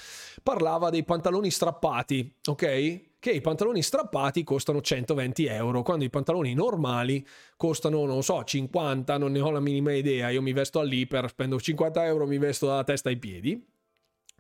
parlava 0.42 0.88
dei 0.88 1.04
pantaloni 1.04 1.50
strappati, 1.50 2.36
ok? 2.46 3.10
Che 3.22 3.30
i 3.30 3.40
pantaloni 3.40 3.82
strappati 3.82 4.42
costano 4.42 4.80
120 4.80 5.46
euro, 5.46 5.82
quando 5.82 6.04
i 6.04 6.10
pantaloni 6.10 6.54
normali 6.54 7.24
costano, 7.56 8.04
non 8.04 8.24
so, 8.24 8.42
50, 8.42 9.16
non 9.16 9.30
ne 9.30 9.38
ho 9.38 9.52
la 9.52 9.60
minima 9.60 9.92
idea, 9.92 10.30
io 10.30 10.42
mi 10.42 10.52
vesto 10.52 10.80
all'iper, 10.80 11.28
spendo 11.28 11.60
50 11.60 12.04
euro, 12.04 12.26
mi 12.26 12.38
vesto 12.38 12.66
dalla 12.66 12.82
testa 12.82 13.10
ai 13.10 13.18
piedi 13.18 13.64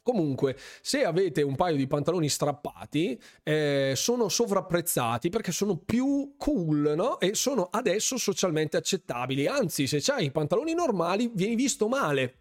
Comunque, 0.02 0.56
se 0.80 1.04
avete 1.04 1.42
un 1.42 1.54
paio 1.54 1.76
di 1.76 1.86
pantaloni 1.86 2.28
strappati, 2.28 3.16
eh, 3.44 3.92
sono 3.94 4.28
sovrapprezzati 4.28 5.28
perché 5.28 5.52
sono 5.52 5.76
più 5.76 6.34
cool, 6.36 6.94
no? 6.96 7.20
E 7.20 7.36
sono 7.36 7.68
adesso 7.70 8.16
socialmente 8.16 8.76
accettabili. 8.76 9.46
Anzi, 9.46 9.86
se 9.86 10.02
hai 10.12 10.24
i 10.24 10.32
pantaloni 10.32 10.74
normali, 10.74 11.30
vieni 11.32 11.54
visto 11.54 11.86
male. 11.86 12.38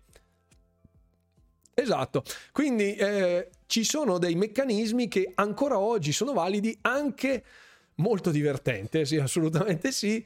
Esatto, 1.76 2.24
quindi 2.52 2.96
eh, 2.96 3.50
ci 3.72 3.86
sono 3.86 4.18
dei 4.18 4.36
meccanismi 4.36 5.08
che 5.08 5.32
ancora 5.34 5.80
oggi 5.80 6.12
sono 6.12 6.34
validi, 6.34 6.78
anche 6.82 7.42
molto 7.96 8.30
divertente, 8.30 9.06
sì, 9.06 9.16
assolutamente 9.16 9.94
sì, 9.94 10.22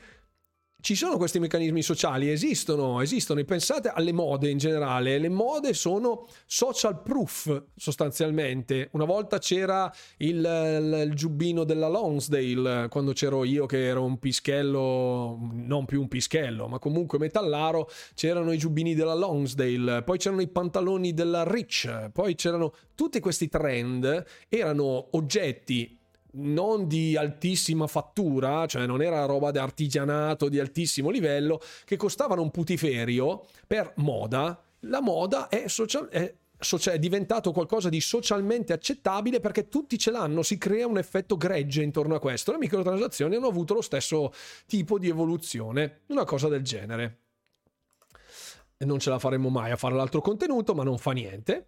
ci 0.86 0.94
sono 0.94 1.18
questi 1.18 1.40
meccanismi 1.40 1.82
sociali, 1.82 2.30
esistono, 2.30 3.02
esistono. 3.02 3.40
E 3.40 3.44
pensate 3.44 3.90
alle 3.90 4.12
mode 4.12 4.52
in 4.52 4.60
generale. 4.60 5.18
Le 5.18 5.30
mode 5.30 5.74
sono 5.74 6.28
social 6.46 7.02
proof 7.02 7.64
sostanzialmente. 7.76 8.90
Una 8.92 9.06
volta 9.06 9.40
c'era 9.40 9.92
il, 10.18 10.36
il, 10.38 11.08
il 11.08 11.14
giubbino 11.16 11.64
della 11.64 11.88
Lonsdale, 11.88 12.88
quando 12.90 13.14
c'ero 13.14 13.44
io 13.46 13.66
che 13.66 13.84
ero 13.84 14.04
un 14.04 14.20
pischello, 14.20 15.40
non 15.54 15.86
più 15.86 16.02
un 16.02 16.08
pischello, 16.08 16.68
ma 16.68 16.78
comunque 16.78 17.18
metallaro, 17.18 17.90
c'erano 18.14 18.52
i 18.52 18.60
giubbini 18.60 18.94
della 18.94 19.16
Lonsdale, 19.16 20.04
poi 20.04 20.20
c'erano 20.20 20.42
i 20.42 20.48
pantaloni 20.48 21.16
della 21.16 21.44
Rich, 21.46 22.12
poi 22.12 22.36
c'erano 22.36 22.72
tutti 22.94 23.20
questi 23.20 23.50
trend, 23.50 24.24
erano 24.50 25.08
oggetti 25.14 25.98
non 26.36 26.88
di 26.88 27.16
altissima 27.16 27.88
fattura, 27.88 28.66
cioè 28.66 28.86
non 28.86 29.02
era 29.02 29.26
roba 29.26 29.52
di 29.52 29.58
artigianato 29.58 30.50
di 30.50 30.60
altissimo 30.60 31.10
livello, 31.10 31.62
che 31.86 31.98
costavano 31.98 32.42
un 32.42 32.52
putiferio 32.52 33.46
per 33.68 33.94
moda. 33.98 34.60
La 34.82 35.02
moda 35.02 35.48
è, 35.48 35.68
social, 35.68 36.08
è, 36.10 36.34
è 36.58 37.00
diventato 37.00 37.52
qualcosa 37.52 37.90
di 37.90 38.02
socialmente 38.02 38.74
accettabile 38.74 39.40
perché 39.40 39.68
tutti 39.68 39.98
ce 39.98 40.12
l'hanno, 40.12 40.44
si 40.44 40.58
crea 40.58 40.88
un 40.88 40.98
effetto 40.98 41.38
gregge 41.38 41.82
intorno 41.82 42.16
a 42.16 42.20
questo. 42.20 42.52
Le 42.52 42.58
microtransazioni 42.58 43.36
hanno 43.36 43.48
avuto 43.48 43.74
lo 43.74 43.82
stesso 43.82 44.34
tipo 44.66 45.00
di 45.00 45.10
evoluzione, 45.10 46.02
una 46.08 46.26
cosa 46.26 46.48
del 46.48 46.64
genere. 46.64 47.20
Non 48.78 49.00
ce 49.00 49.10
la 49.10 49.20
faremo 49.20 49.50
mai 49.50 49.72
a 49.72 49.78
fare 49.78 49.96
l'altro 49.96 50.20
contenuto, 50.22 50.76
ma 50.76 50.84
non 50.84 50.98
fa 50.98 51.12
niente. 51.12 51.68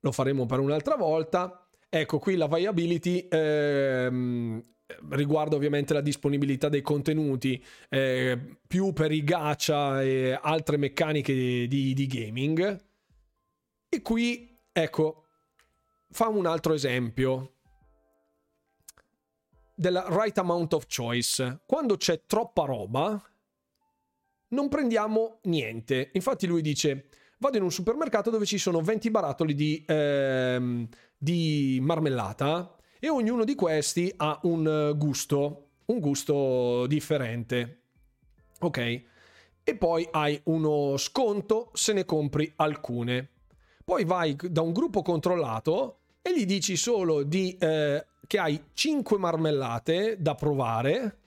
Lo 0.00 0.12
faremo 0.12 0.46
per 0.46 0.60
un'altra 0.60 0.96
volta. 0.96 1.65
Ecco, 1.88 2.18
qui 2.18 2.36
la 2.36 2.48
viability 2.48 3.26
ehm, 3.30 4.62
riguarda 5.10 5.56
ovviamente 5.56 5.92
la 5.92 6.00
disponibilità 6.00 6.68
dei 6.68 6.82
contenuti 6.82 7.62
eh, 7.88 8.58
più 8.66 8.92
per 8.92 9.12
i 9.12 9.24
gacha 9.24 10.02
e 10.02 10.38
altre 10.40 10.76
meccaniche 10.76 11.32
di, 11.66 11.94
di, 11.94 12.06
gaming. 12.06 12.84
E 13.88 14.02
qui, 14.02 14.58
ecco, 14.72 15.24
fa 16.10 16.28
un 16.28 16.46
altro 16.46 16.74
esempio 16.74 17.52
della 19.74 20.06
right 20.08 20.36
amount 20.38 20.72
of 20.72 20.86
choice. 20.86 21.60
Quando 21.66 21.96
c'è 21.96 22.24
troppa 22.26 22.64
roba, 22.64 23.22
non 24.48 24.68
prendiamo 24.68 25.40
niente. 25.44 26.10
Infatti 26.14 26.46
lui 26.46 26.62
dice, 26.62 27.08
vado 27.38 27.56
in 27.56 27.62
un 27.62 27.72
supermercato 27.72 28.30
dove 28.30 28.46
ci 28.46 28.58
sono 28.58 28.80
20 28.80 29.10
barattoli 29.10 29.54
di... 29.54 29.84
Ehm, 29.86 30.88
di 31.16 31.78
marmellata 31.80 32.76
e 32.98 33.08
ognuno 33.08 33.44
di 33.44 33.54
questi 33.54 34.12
ha 34.16 34.38
un 34.42 34.92
gusto, 34.96 35.68
un 35.86 36.00
gusto 36.00 36.86
differente. 36.86 37.80
Ok? 38.60 39.02
E 39.62 39.76
poi 39.76 40.06
hai 40.10 40.40
uno 40.44 40.96
sconto 40.96 41.70
se 41.72 41.92
ne 41.92 42.04
compri 42.04 42.52
alcune. 42.56 43.30
Poi 43.84 44.04
vai 44.04 44.36
da 44.50 44.62
un 44.62 44.72
gruppo 44.72 45.02
controllato 45.02 45.98
e 46.22 46.36
gli 46.36 46.44
dici 46.44 46.76
solo 46.76 47.22
di, 47.22 47.56
eh, 47.58 48.04
che 48.26 48.38
hai 48.38 48.60
5 48.72 49.18
marmellate 49.18 50.16
da 50.18 50.34
provare 50.34 51.18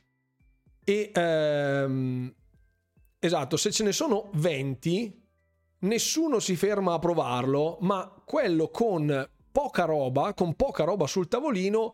e 0.84 1.12
ehm, 1.14 2.34
esatto, 3.20 3.58
se 3.58 3.72
ce 3.72 3.84
ne 3.84 3.92
sono 3.92 4.30
20 4.34 5.22
nessuno 5.82 6.40
si 6.40 6.56
ferma 6.56 6.94
a 6.94 7.00
provarlo, 7.00 7.78
ma 7.82 8.12
quello 8.26 8.70
con 8.70 9.30
poca 9.52 9.86
roba, 9.86 10.34
con 10.34 10.56
poca 10.56 10.84
roba 10.84 11.08
sul 11.08 11.28
tavolino, 11.28 11.94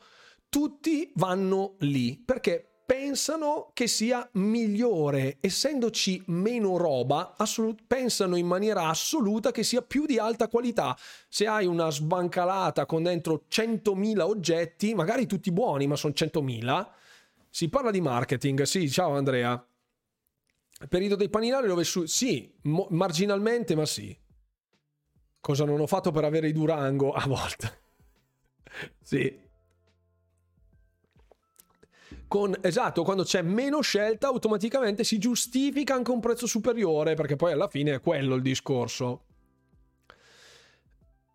tutti 0.49 1.11
vanno 1.15 1.75
lì 1.79 2.17
perché 2.23 2.69
pensano 2.85 3.71
che 3.73 3.87
sia 3.87 4.27
migliore, 4.33 5.37
essendoci 5.41 6.21
meno 6.27 6.77
roba, 6.77 7.33
assolut- 7.35 7.83
pensano 7.87 8.35
in 8.35 8.45
maniera 8.45 8.87
assoluta 8.87 9.51
che 9.51 9.63
sia 9.63 9.81
più 9.81 10.05
di 10.05 10.19
alta 10.19 10.47
qualità. 10.47 10.95
Se 11.27 11.47
hai 11.47 11.65
una 11.65 11.89
sbancalata 11.89 12.85
con 12.85 13.03
dentro 13.03 13.45
100.000 13.49 14.25
oggetti, 14.25 14.93
magari 14.93 15.25
tutti 15.25 15.51
buoni, 15.51 15.87
ma 15.87 15.95
sono 15.95 16.13
100.000, 16.13 16.87
si 17.49 17.69
parla 17.69 17.89
di 17.89 18.01
marketing. 18.01 18.61
Sì, 18.63 18.89
ciao 18.89 19.15
Andrea. 19.15 19.65
Periodo 20.89 21.15
dei 21.15 21.29
paninari 21.29 21.67
dove 21.67 21.83
su... 21.83 22.05
Sì, 22.05 22.53
mo- 22.63 22.87
marginalmente, 22.91 23.75
ma 23.75 23.85
sì. 23.85 24.15
Cosa 25.45 25.63
non 25.63 25.79
ho 25.79 25.85
fatto 25.85 26.09
per 26.09 26.23
avere 26.23 26.47
i 26.47 26.53
Durango 26.53 27.11
a 27.11 27.23
volte. 27.27 27.81
sì. 28.99 29.39
Con, 32.27 32.57
esatto, 32.61 33.03
quando 33.03 33.21
c'è 33.21 33.43
meno 33.43 33.81
scelta 33.81 34.25
automaticamente 34.25 35.03
si 35.03 35.19
giustifica 35.19 35.93
anche 35.93 36.09
un 36.09 36.19
prezzo 36.19 36.47
superiore 36.47 37.13
perché 37.13 37.35
poi 37.35 37.51
alla 37.51 37.67
fine 37.67 37.93
è 37.93 38.01
quello 38.01 38.33
il 38.33 38.41
discorso. 38.41 39.25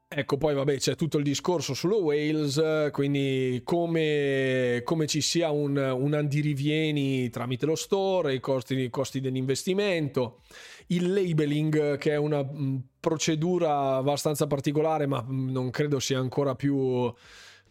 Ecco, 0.08 0.36
poi 0.38 0.54
vabbè 0.54 0.76
c'è 0.76 0.96
tutto 0.96 1.16
il 1.18 1.22
discorso 1.22 1.72
sullo 1.72 1.98
Wales, 1.98 2.90
quindi 2.90 3.60
come, 3.62 4.80
come 4.82 5.06
ci 5.06 5.20
sia 5.20 5.52
un, 5.52 5.76
un 5.76 6.14
andirivieni 6.14 7.30
tramite 7.30 7.64
lo 7.64 7.76
store, 7.76 8.34
i 8.34 8.40
costi, 8.40 8.74
i 8.74 8.90
costi 8.90 9.20
dell'investimento, 9.20 10.40
il 10.90 11.12
labeling 11.12 11.98
che 11.98 12.12
è 12.12 12.16
una 12.16 12.42
mh, 12.42 12.82
procedura 13.00 13.96
abbastanza 13.96 14.46
particolare 14.46 15.06
ma 15.06 15.22
mh, 15.22 15.50
non 15.50 15.70
credo 15.70 15.98
sia 15.98 16.18
ancora 16.18 16.54
più 16.54 17.12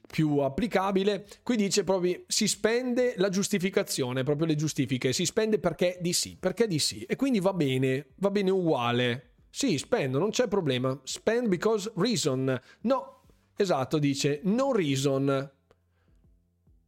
più 0.09 0.39
applicabile. 0.39 1.27
Qui 1.43 1.55
dice 1.55 1.83
proprio 1.83 2.23
si 2.25 2.47
spende 2.47 3.13
la 3.17 3.29
giustificazione, 3.29 4.23
proprio 4.23 4.47
le 4.47 4.55
giustifiche, 4.55 5.13
si 5.13 5.23
spende 5.23 5.59
perché 5.59 5.99
di 6.01 6.13
sì, 6.13 6.35
perché 6.39 6.67
di 6.67 6.79
sì 6.79 7.03
e 7.03 7.15
quindi 7.15 7.39
va 7.39 7.53
bene, 7.53 8.07
va 8.15 8.31
bene 8.31 8.49
uguale. 8.49 9.33
Sì, 9.51 9.77
spendo, 9.77 10.19
non 10.19 10.29
c'è 10.31 10.47
problema. 10.47 10.99
Spend 11.03 11.47
because 11.47 11.91
reason. 11.95 12.59
No, 12.81 13.21
esatto, 13.55 13.99
dice 13.99 14.41
no 14.43 14.71
reason. 14.71 15.51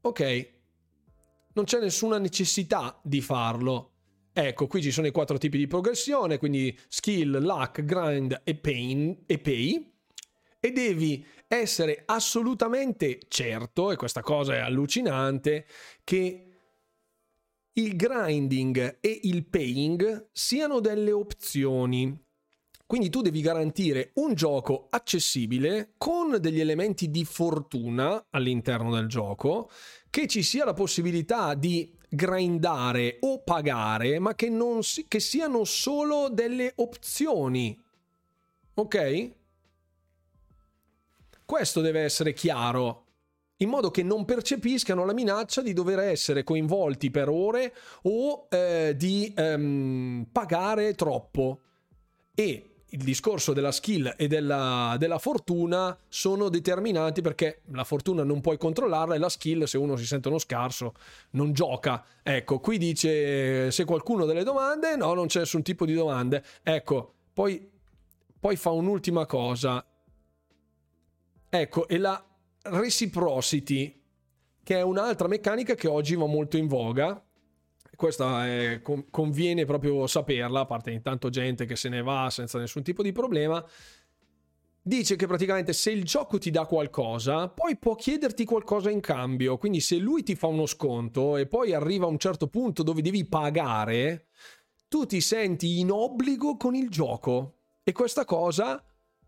Ok. 0.02 0.50
Non 1.54 1.66
c'è 1.66 1.80
nessuna 1.80 2.18
necessità 2.18 3.00
di 3.04 3.22
farlo. 3.22 3.91
Ecco, 4.34 4.68
qui 4.68 4.82
ci 4.82 4.92
sono 4.92 5.08
i 5.08 5.12
quattro 5.12 5.38
tipi 5.38 5.58
di 5.58 5.68
progressione, 5.68 6.38
quindi 6.38 6.78
skill, 6.88 7.40
luck, 7.40 7.84
grind 7.84 8.42
e, 8.44 8.56
pain, 8.56 9.24
e 9.26 9.40
pay. 9.40 9.94
E 10.60 10.72
devi 10.72 11.26
essere 11.48 12.04
assolutamente 12.06 13.20
certo, 13.28 13.92
e 13.92 13.96
questa 13.96 14.22
cosa 14.22 14.56
è 14.56 14.60
allucinante, 14.60 15.66
che 16.04 16.46
il 17.74 17.96
grinding 17.96 18.98
e 19.00 19.20
il 19.24 19.46
paying 19.46 20.30
siano 20.32 20.80
delle 20.80 21.12
opzioni 21.12 22.30
quindi 22.92 23.10
tu 23.10 23.22
devi 23.22 23.40
garantire 23.40 24.12
un 24.16 24.34
gioco 24.34 24.88
accessibile 24.90 25.94
con 25.98 26.36
degli 26.42 26.60
elementi 26.60 27.10
di 27.10 27.24
fortuna 27.24 28.26
all'interno 28.32 28.94
del 28.94 29.08
gioco, 29.08 29.72
che 30.10 30.28
ci 30.28 30.44
sia 30.44 30.66
la 30.66 30.74
possibilità 30.74 31.54
di 31.54 31.90
grindare 32.14 33.18
o 33.22 33.42
pagare, 33.42 34.20
ma 34.20 34.36
che, 34.36 34.50
non 34.50 34.84
si, 34.84 35.06
che 35.08 35.22
siano 35.22 35.64
solo 35.64 36.28
delle 36.30 36.74
opzioni. 36.76 37.82
Ok? 38.74 39.32
Questo 41.46 41.82
deve 41.82 42.02
essere 42.02 42.34
chiaro 42.34 43.06
in 43.58 43.70
modo 43.70 43.92
che 43.92 44.04
non 44.04 44.26
percepiscano 44.26 45.06
la 45.06 45.14
minaccia 45.14 45.62
di 45.62 45.74
dover 45.74 46.00
essere 46.00 46.44
coinvolti 46.44 47.12
per 47.12 47.30
ore 47.30 47.74
o 48.04 48.48
eh, 48.50 48.96
di 48.98 49.32
ehm, 49.36 50.28
pagare 50.32 50.96
troppo. 50.96 51.62
E 52.34 52.71
il 52.94 53.04
discorso 53.04 53.54
della 53.54 53.72
skill 53.72 54.14
e 54.18 54.28
della, 54.28 54.96
della, 54.98 55.18
fortuna 55.18 55.98
sono 56.10 56.50
determinanti 56.50 57.22
perché 57.22 57.62
la 57.72 57.84
fortuna 57.84 58.24
non 58.24 58.42
puoi 58.42 58.58
controllarla 58.58 59.16
e 59.16 59.18
la 59.18 59.30
skill, 59.30 59.64
se 59.64 59.78
uno 59.78 59.96
si 59.96 60.06
sente 60.06 60.28
uno 60.28 60.40
scarso, 60.40 60.94
non 61.32 61.54
gioca. 61.54 62.04
Ecco, 62.22 62.60
qui 62.60 62.78
dice 62.78 63.72
se 63.72 63.86
qualcuno 63.86 64.24
ha 64.24 64.26
delle 64.26 64.44
domande, 64.44 64.96
no, 64.96 65.14
non 65.14 65.28
c'è 65.28 65.40
nessun 65.40 65.62
tipo 65.62 65.86
di 65.86 65.94
domande. 65.94 66.44
Ecco, 66.64 67.14
poi, 67.34 67.70
poi 68.40 68.56
fa 68.58 68.72
un'ultima 68.72 69.26
cosa. 69.26 69.86
Ecco, 71.50 71.88
e 71.88 71.98
la 71.98 72.26
reciprocity, 72.64 74.02
che 74.64 74.78
è 74.78 74.82
un'altra 74.82 75.28
meccanica 75.28 75.76
che 75.76 75.88
oggi 75.88 76.16
va 76.16 76.26
molto 76.26 76.58
in 76.58 76.68
voga 76.68 77.24
questa 78.02 78.48
è, 78.48 78.82
conviene 79.12 79.66
proprio 79.66 80.08
saperla, 80.08 80.62
a 80.62 80.66
parte 80.66 80.90
intanto 80.90 81.30
gente 81.30 81.66
che 81.66 81.76
se 81.76 81.88
ne 81.88 82.02
va 82.02 82.30
senza 82.32 82.58
nessun 82.58 82.82
tipo 82.82 83.04
di 83.04 83.12
problema. 83.12 83.64
Dice 84.82 85.16
che 85.16 85.28
praticamente 85.28 85.72
se 85.72 85.92
il 85.92 86.04
gioco 86.04 86.40
ti 86.40 86.50
dà 86.50 86.66
qualcosa, 86.66 87.50
poi 87.50 87.78
può 87.78 87.94
chiederti 87.94 88.44
qualcosa 88.44 88.90
in 88.90 89.02
cambio. 89.02 89.60
Quindi 89.60 89.82
se 89.82 89.98
lui 89.98 90.24
ti 90.24 90.34
fa 90.34 90.48
uno 90.48 90.66
sconto 90.66 91.38
e 91.38 91.46
poi 91.46 91.76
arriva 91.76 92.06
a 92.06 92.10
un 92.10 92.18
certo 92.18 92.48
punto 92.48 92.82
dove 92.82 93.04
devi 93.04 93.24
pagare, 93.26 94.30
tu 94.88 95.06
ti 95.06 95.22
senti 95.22 95.80
in 95.80 95.92
obbligo 95.92 96.58
con 96.58 96.74
il 96.74 96.90
gioco. 96.90 97.58
E 97.84 97.92
questa 97.92 98.26
cosa 98.26 98.84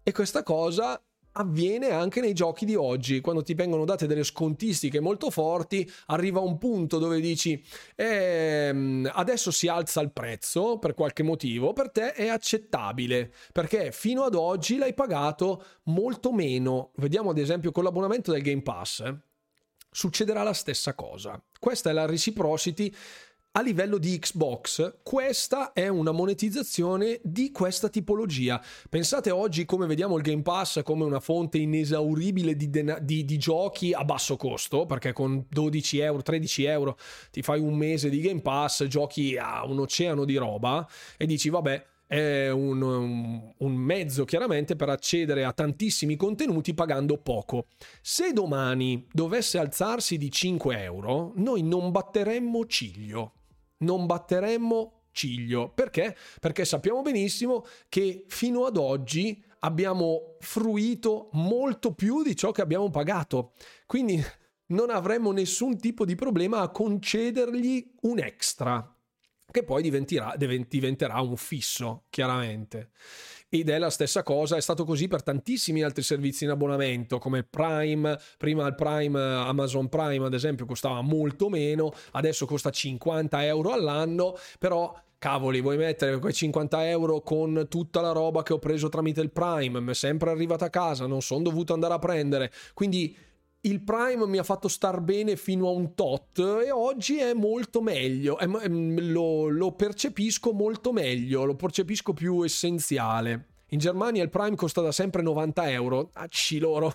E 0.05 0.11
questa 0.11 0.43
cosa 0.43 1.01
avviene 1.33 1.91
anche 1.91 2.21
nei 2.21 2.33
giochi 2.33 2.65
di 2.65 2.75
oggi, 2.75 3.21
quando 3.21 3.43
ti 3.43 3.53
vengono 3.53 3.85
date 3.85 4.07
delle 4.07 4.23
scontistiche 4.23 4.99
molto 4.99 5.29
forti, 5.29 5.89
arriva 6.07 6.39
un 6.39 6.57
punto 6.57 6.99
dove 6.99 7.19
dici 7.19 7.61
ehm, 7.95 9.09
adesso 9.13 9.51
si 9.51 9.67
alza 9.67 10.01
il 10.01 10.11
prezzo 10.11 10.77
per 10.77 10.93
qualche 10.93 11.23
motivo, 11.23 11.73
per 11.73 11.91
te 11.91 12.13
è 12.13 12.27
accettabile, 12.27 13.31
perché 13.51 13.91
fino 13.91 14.23
ad 14.23 14.35
oggi 14.35 14.77
l'hai 14.77 14.93
pagato 14.93 15.63
molto 15.83 16.31
meno. 16.31 16.91
Vediamo 16.95 17.31
ad 17.31 17.37
esempio 17.37 17.71
con 17.71 17.83
l'abbonamento 17.83 18.31
del 18.31 18.41
Game 18.41 18.61
Pass. 18.61 19.01
Eh? 19.01 19.15
Succederà 19.89 20.43
la 20.43 20.53
stessa 20.53 20.93
cosa. 20.95 21.41
Questa 21.59 21.89
è 21.89 21.93
la 21.93 22.05
reciprocity 22.05 22.93
a 23.55 23.61
livello 23.61 23.99
di 23.99 24.17
Xbox, 24.17 25.01
questa 25.03 25.73
è 25.73 25.87
una 25.87 26.11
monetizzazione 26.11 27.19
di 27.21 27.51
questa 27.51 27.87
tipologia. 27.87 28.59
Pensate 28.89 29.29
oggi 29.29 29.63
come 29.65 29.85
vediamo 29.85 30.17
il 30.17 30.23
Game 30.23 30.41
Pass 30.41 30.81
come 30.81 31.03
una 31.03 31.19
fonte 31.19 31.59
inesauribile 31.59 32.55
di, 32.55 32.71
dena- 32.71 32.97
di, 32.97 33.23
di 33.23 33.37
giochi 33.37 33.93
a 33.93 34.03
basso 34.03 34.37
costo, 34.37 34.87
perché 34.87 35.13
con 35.13 35.45
12 35.47 35.99
euro, 35.99 36.23
13 36.23 36.63
euro 36.63 36.97
ti 37.29 37.43
fai 37.43 37.59
un 37.59 37.75
mese 37.75 38.09
di 38.09 38.21
Game 38.21 38.41
Pass, 38.41 38.85
giochi 38.85 39.37
a 39.37 39.63
un 39.65 39.81
oceano 39.81 40.25
di 40.25 40.35
roba 40.35 40.89
e 41.15 41.27
dici 41.27 41.49
vabbè 41.49 41.85
è 42.07 42.49
un, 42.49 42.81
un, 42.81 43.53
un, 43.55 43.73
mezzo 43.73 44.25
chiaramente 44.25 44.75
per 44.75 44.89
accedere 44.89 45.45
a 45.45 45.53
tantissimi 45.53 46.15
contenuti 46.15 46.73
pagando 46.73 47.19
poco. 47.19 47.67
Se 48.01 48.33
domani 48.33 49.05
dovesse 49.11 49.59
alzarsi 49.59 50.17
di 50.17 50.31
5 50.31 50.81
euro, 50.81 51.33
noi 51.35 51.61
non 51.61 51.91
batteremmo 51.91 52.65
ciglio 52.65 53.33
non 53.83 54.05
batteremmo 54.05 55.03
ciglio. 55.11 55.69
Perché? 55.69 56.15
Perché 56.39 56.65
sappiamo 56.65 57.01
benissimo 57.01 57.65
che 57.87 58.25
fino 58.27 58.65
ad 58.65 58.77
oggi 58.77 59.43
abbiamo 59.59 60.35
fruito 60.39 61.29
molto 61.33 61.93
più 61.93 62.23
di 62.23 62.35
ciò 62.35 62.51
che 62.51 62.61
abbiamo 62.61 62.89
pagato. 62.89 63.53
Quindi 63.85 64.21
non 64.67 64.89
avremmo 64.89 65.31
nessun 65.31 65.77
tipo 65.77 66.05
di 66.05 66.15
problema 66.15 66.61
a 66.61 66.69
concedergli 66.69 67.93
un 68.01 68.19
extra, 68.19 68.95
che 69.51 69.63
poi 69.63 69.81
diventerà, 69.83 70.35
diventerà 70.35 71.21
un 71.21 71.37
fisso, 71.37 72.05
chiaramente 72.09 72.91
ed 73.53 73.69
è 73.69 73.77
la 73.77 73.91
stessa 73.91 74.23
cosa, 74.23 74.55
è 74.55 74.61
stato 74.61 74.83
così 74.83 75.07
per 75.07 75.21
tantissimi 75.21 75.83
altri 75.83 76.01
servizi 76.01 76.43
in 76.43 76.49
abbonamento 76.49 77.19
come 77.19 77.43
Prime, 77.43 78.17
prima 78.39 78.65
il 78.65 78.73
Prime, 78.73 79.19
Amazon 79.21 79.89
Prime 79.89 80.25
ad 80.25 80.33
esempio 80.33 80.65
costava 80.65 81.01
molto 81.01 81.49
meno, 81.49 81.93
adesso 82.13 82.47
costa 82.47 82.71
50 82.71 83.45
euro 83.45 83.71
all'anno, 83.71 84.35
però 84.57 84.99
cavoli, 85.19 85.61
vuoi 85.61 85.77
mettere 85.77 86.17
quei 86.17 86.33
50 86.33 86.89
euro 86.89 87.21
con 87.21 87.67
tutta 87.69 88.01
la 88.01 88.11
roba 88.11 88.41
che 88.41 88.53
ho 88.53 88.59
preso 88.59 88.89
tramite 88.89 89.21
il 89.21 89.29
Prime, 89.29 89.79
mi 89.79 89.91
è 89.91 89.93
sempre 89.93 90.31
arrivata 90.31 90.65
a 90.65 90.71
casa, 90.71 91.05
non 91.05 91.21
sono 91.21 91.43
dovuto 91.43 91.73
andare 91.73 91.93
a 91.93 91.99
prendere, 91.99 92.51
quindi 92.73 93.15
il 93.65 93.81
Prime 93.81 94.25
mi 94.25 94.37
ha 94.37 94.43
fatto 94.43 94.67
star 94.67 94.99
bene 94.99 95.35
fino 95.35 95.67
a 95.67 95.71
un 95.71 95.93
tot 95.93 96.39
e 96.39 96.71
oggi 96.71 97.17
è 97.17 97.33
molto 97.33 97.81
meglio, 97.81 98.37
è, 98.37 98.45
lo, 98.45 99.47
lo, 99.47 99.71
percepisco 99.71 100.51
molto 100.51 100.91
meglio, 100.91 101.45
lo 101.45 101.55
percepisco 101.55 102.13
più 102.13 102.43
essenziale. 102.43 103.47
In 103.69 103.79
Germania 103.79 104.21
il 104.21 104.29
Prime 104.29 104.55
costa 104.55 104.81
da 104.81 104.91
sempre 104.91 105.21
90 105.21 105.69
euro, 105.71 106.09
acci 106.13 106.59
loro. 106.59 106.93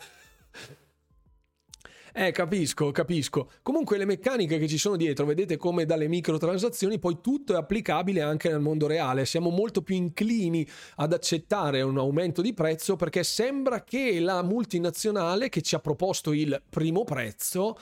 Eh, 2.20 2.32
capisco, 2.32 2.90
capisco. 2.90 3.49
Comunque 3.62 3.97
le 3.97 4.05
meccaniche 4.05 4.59
che 4.59 4.66
ci 4.66 4.77
sono 4.77 4.97
dietro, 4.97 5.24
vedete 5.24 5.57
come 5.57 5.85
dalle 5.85 6.09
microtransazioni 6.09 6.99
poi 6.99 7.19
tutto 7.23 7.53
è 7.53 7.57
applicabile 7.57 8.23
anche 8.23 8.49
nel 8.49 8.59
mondo 8.59 8.89
reale. 8.89 9.24
Siamo 9.24 9.51
molto 9.51 9.82
più 9.82 9.95
inclini 9.95 10.66
ad 10.97 11.12
accettare 11.12 11.81
un 11.81 11.97
aumento 11.97 12.43
di 12.43 12.53
prezzo 12.55 12.97
perché 12.97 13.23
sembra 13.23 13.85
che 13.85 14.19
la 14.19 14.43
multinazionale 14.43 15.49
che 15.49 15.62
ci 15.62 15.77
ha 15.77 15.78
proposto 15.78 16.32
il 16.32 16.61
primo 16.69 17.05
prezzo 17.05 17.78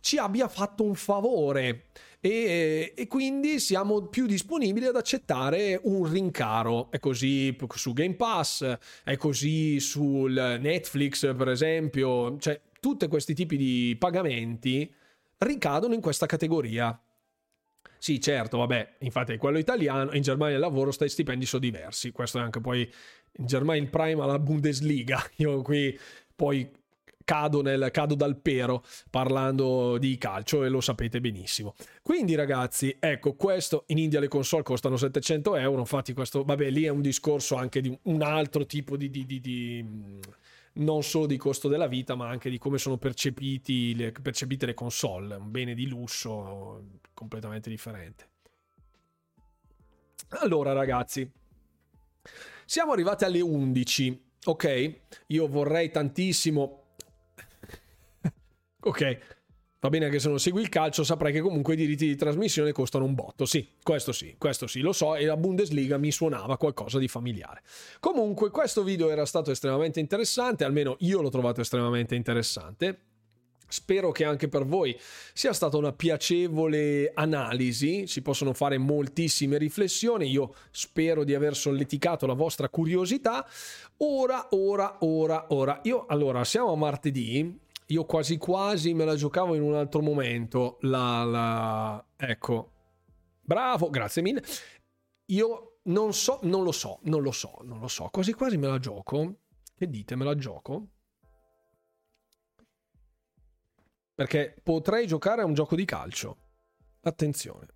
ci 0.00 0.18
abbia 0.18 0.48
fatto 0.48 0.82
un 0.82 0.96
favore. 0.96 1.84
E, 2.18 2.92
e, 2.96 3.06
quindi 3.06 3.60
siamo 3.60 4.08
più 4.08 4.26
disponibili 4.26 4.86
ad 4.86 4.96
accettare 4.96 5.78
un 5.84 6.10
rincaro. 6.10 6.90
È 6.90 6.98
così 6.98 7.56
su 7.76 7.92
Game 7.92 8.16
Pass, 8.16 8.78
è 9.04 9.16
così 9.16 9.78
sul 9.78 10.58
Netflix, 10.60 11.36
per 11.36 11.50
esempio. 11.50 12.36
Cioè, 12.38 12.60
tutti 12.86 13.08
questi 13.08 13.34
tipi 13.34 13.56
di 13.56 13.96
pagamenti 13.98 14.88
ricadono 15.38 15.92
in 15.92 16.00
questa 16.00 16.26
categoria. 16.26 16.96
Sì, 17.98 18.20
certo, 18.20 18.58
vabbè, 18.58 18.98
infatti 19.00 19.36
quello 19.38 19.58
italiano, 19.58 20.12
in 20.12 20.22
Germania 20.22 20.54
il 20.54 20.60
lavoro, 20.60 20.92
i 20.96 21.08
stipendi 21.08 21.46
sono 21.46 21.62
diversi, 21.62 22.12
questo 22.12 22.38
è 22.38 22.42
anche 22.42 22.60
poi 22.60 22.88
in 23.38 23.46
Germania 23.46 23.82
il 23.82 23.88
prime 23.90 24.22
alla 24.22 24.38
Bundesliga, 24.38 25.20
io 25.38 25.62
qui 25.62 25.98
poi 26.36 26.70
cado, 27.24 27.60
nel, 27.60 27.88
cado 27.90 28.14
dal 28.14 28.36
pero 28.36 28.84
parlando 29.10 29.98
di 29.98 30.16
calcio 30.16 30.62
e 30.62 30.68
lo 30.68 30.80
sapete 30.80 31.20
benissimo. 31.20 31.74
Quindi 32.02 32.36
ragazzi, 32.36 32.96
ecco, 33.00 33.34
questo 33.34 33.82
in 33.88 33.98
India 33.98 34.20
le 34.20 34.28
console 34.28 34.62
costano 34.62 34.96
700 34.96 35.56
euro, 35.56 35.80
infatti 35.80 36.12
questo, 36.12 36.44
vabbè, 36.44 36.70
lì 36.70 36.84
è 36.84 36.88
un 36.90 37.02
discorso 37.02 37.56
anche 37.56 37.80
di 37.80 37.98
un 38.02 38.22
altro 38.22 38.64
tipo 38.64 38.96
di, 38.96 39.10
di, 39.10 39.26
di, 39.26 39.40
di 39.40 39.84
non 40.76 41.02
solo 41.02 41.26
di 41.26 41.36
costo 41.36 41.68
della 41.68 41.86
vita, 41.86 42.14
ma 42.14 42.28
anche 42.28 42.50
di 42.50 42.58
come 42.58 42.78
sono 42.78 42.98
le, 43.94 44.12
percepite 44.12 44.66
le 44.66 44.74
console, 44.74 45.36
un 45.36 45.50
bene 45.50 45.74
di 45.74 45.86
lusso 45.86 46.82
completamente 47.14 47.70
differente. 47.70 48.28
Allora, 50.40 50.72
ragazzi, 50.72 51.30
siamo 52.64 52.92
arrivati 52.92 53.24
alle 53.24 53.40
11. 53.40 54.24
Ok, 54.44 55.00
io 55.26 55.48
vorrei 55.48 55.90
tantissimo. 55.90 56.84
ok, 58.80 59.35
Va 59.86 59.92
bene 59.92 60.10
che 60.10 60.18
se 60.18 60.28
non 60.28 60.40
segui 60.40 60.62
il 60.62 60.68
calcio 60.68 61.04
saprai 61.04 61.30
che 61.30 61.40
comunque 61.40 61.74
i 61.74 61.76
diritti 61.76 62.08
di 62.08 62.16
trasmissione 62.16 62.72
costano 62.72 63.04
un 63.04 63.14
botto. 63.14 63.44
Sì, 63.44 63.68
questo 63.84 64.10
sì, 64.10 64.34
questo 64.36 64.66
sì, 64.66 64.80
lo 64.80 64.92
so 64.92 65.14
e 65.14 65.26
la 65.26 65.36
Bundesliga 65.36 65.96
mi 65.96 66.10
suonava 66.10 66.56
qualcosa 66.56 66.98
di 66.98 67.06
familiare. 67.06 67.62
Comunque 68.00 68.50
questo 68.50 68.82
video 68.82 69.10
era 69.10 69.24
stato 69.24 69.52
estremamente 69.52 70.00
interessante, 70.00 70.64
almeno 70.64 70.96
io 70.98 71.22
l'ho 71.22 71.28
trovato 71.28 71.60
estremamente 71.60 72.16
interessante. 72.16 72.98
Spero 73.68 74.10
che 74.10 74.24
anche 74.24 74.48
per 74.48 74.64
voi 74.64 74.98
sia 75.32 75.52
stata 75.52 75.76
una 75.76 75.92
piacevole 75.92 77.12
analisi, 77.14 78.08
si 78.08 78.22
possono 78.22 78.54
fare 78.54 78.78
moltissime 78.78 79.56
riflessioni, 79.56 80.28
io 80.28 80.52
spero 80.72 81.22
di 81.22 81.32
aver 81.32 81.54
solleticato 81.54 82.26
la 82.26 82.34
vostra 82.34 82.68
curiosità. 82.68 83.46
Ora, 83.98 84.48
ora, 84.50 84.96
ora, 85.02 85.46
ora, 85.50 85.78
io 85.84 86.06
allora 86.08 86.42
siamo 86.42 86.72
a 86.72 86.76
martedì, 86.76 87.64
io 87.86 88.04
quasi 88.04 88.36
quasi 88.36 88.94
me 88.94 89.04
la 89.04 89.14
giocavo 89.14 89.54
in 89.54 89.62
un 89.62 89.74
altro 89.74 90.00
momento. 90.00 90.78
La, 90.82 91.24
la... 91.24 92.04
Ecco, 92.16 92.72
bravo, 93.40 93.90
grazie 93.90 94.22
mille. 94.22 94.42
Io 95.26 95.78
non 95.84 96.12
so, 96.12 96.40
non 96.42 96.62
lo 96.64 96.72
so, 96.72 96.98
non 97.02 97.22
lo 97.22 97.32
so, 97.32 97.58
non 97.62 97.78
lo 97.78 97.88
so. 97.88 98.08
Quasi 98.10 98.32
quasi 98.32 98.56
me 98.56 98.66
la 98.66 98.78
gioco. 98.78 99.40
Che 99.76 99.88
dite, 99.88 100.16
me 100.16 100.24
la 100.24 100.34
gioco? 100.34 100.88
Perché 104.14 104.56
potrei 104.62 105.06
giocare 105.06 105.42
a 105.42 105.44
un 105.44 105.54
gioco 105.54 105.76
di 105.76 105.84
calcio. 105.84 106.38
Attenzione. 107.02 107.66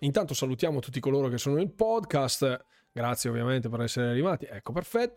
Intanto 0.00 0.34
salutiamo 0.34 0.80
tutti 0.80 1.00
coloro 1.00 1.28
che 1.28 1.38
sono 1.38 1.54
nel 1.54 1.72
podcast. 1.72 2.64
Grazie 2.92 3.30
ovviamente 3.30 3.68
per 3.68 3.80
essere 3.80 4.08
arrivati. 4.08 4.46
Ecco, 4.46 4.72
perfetto. 4.72 5.12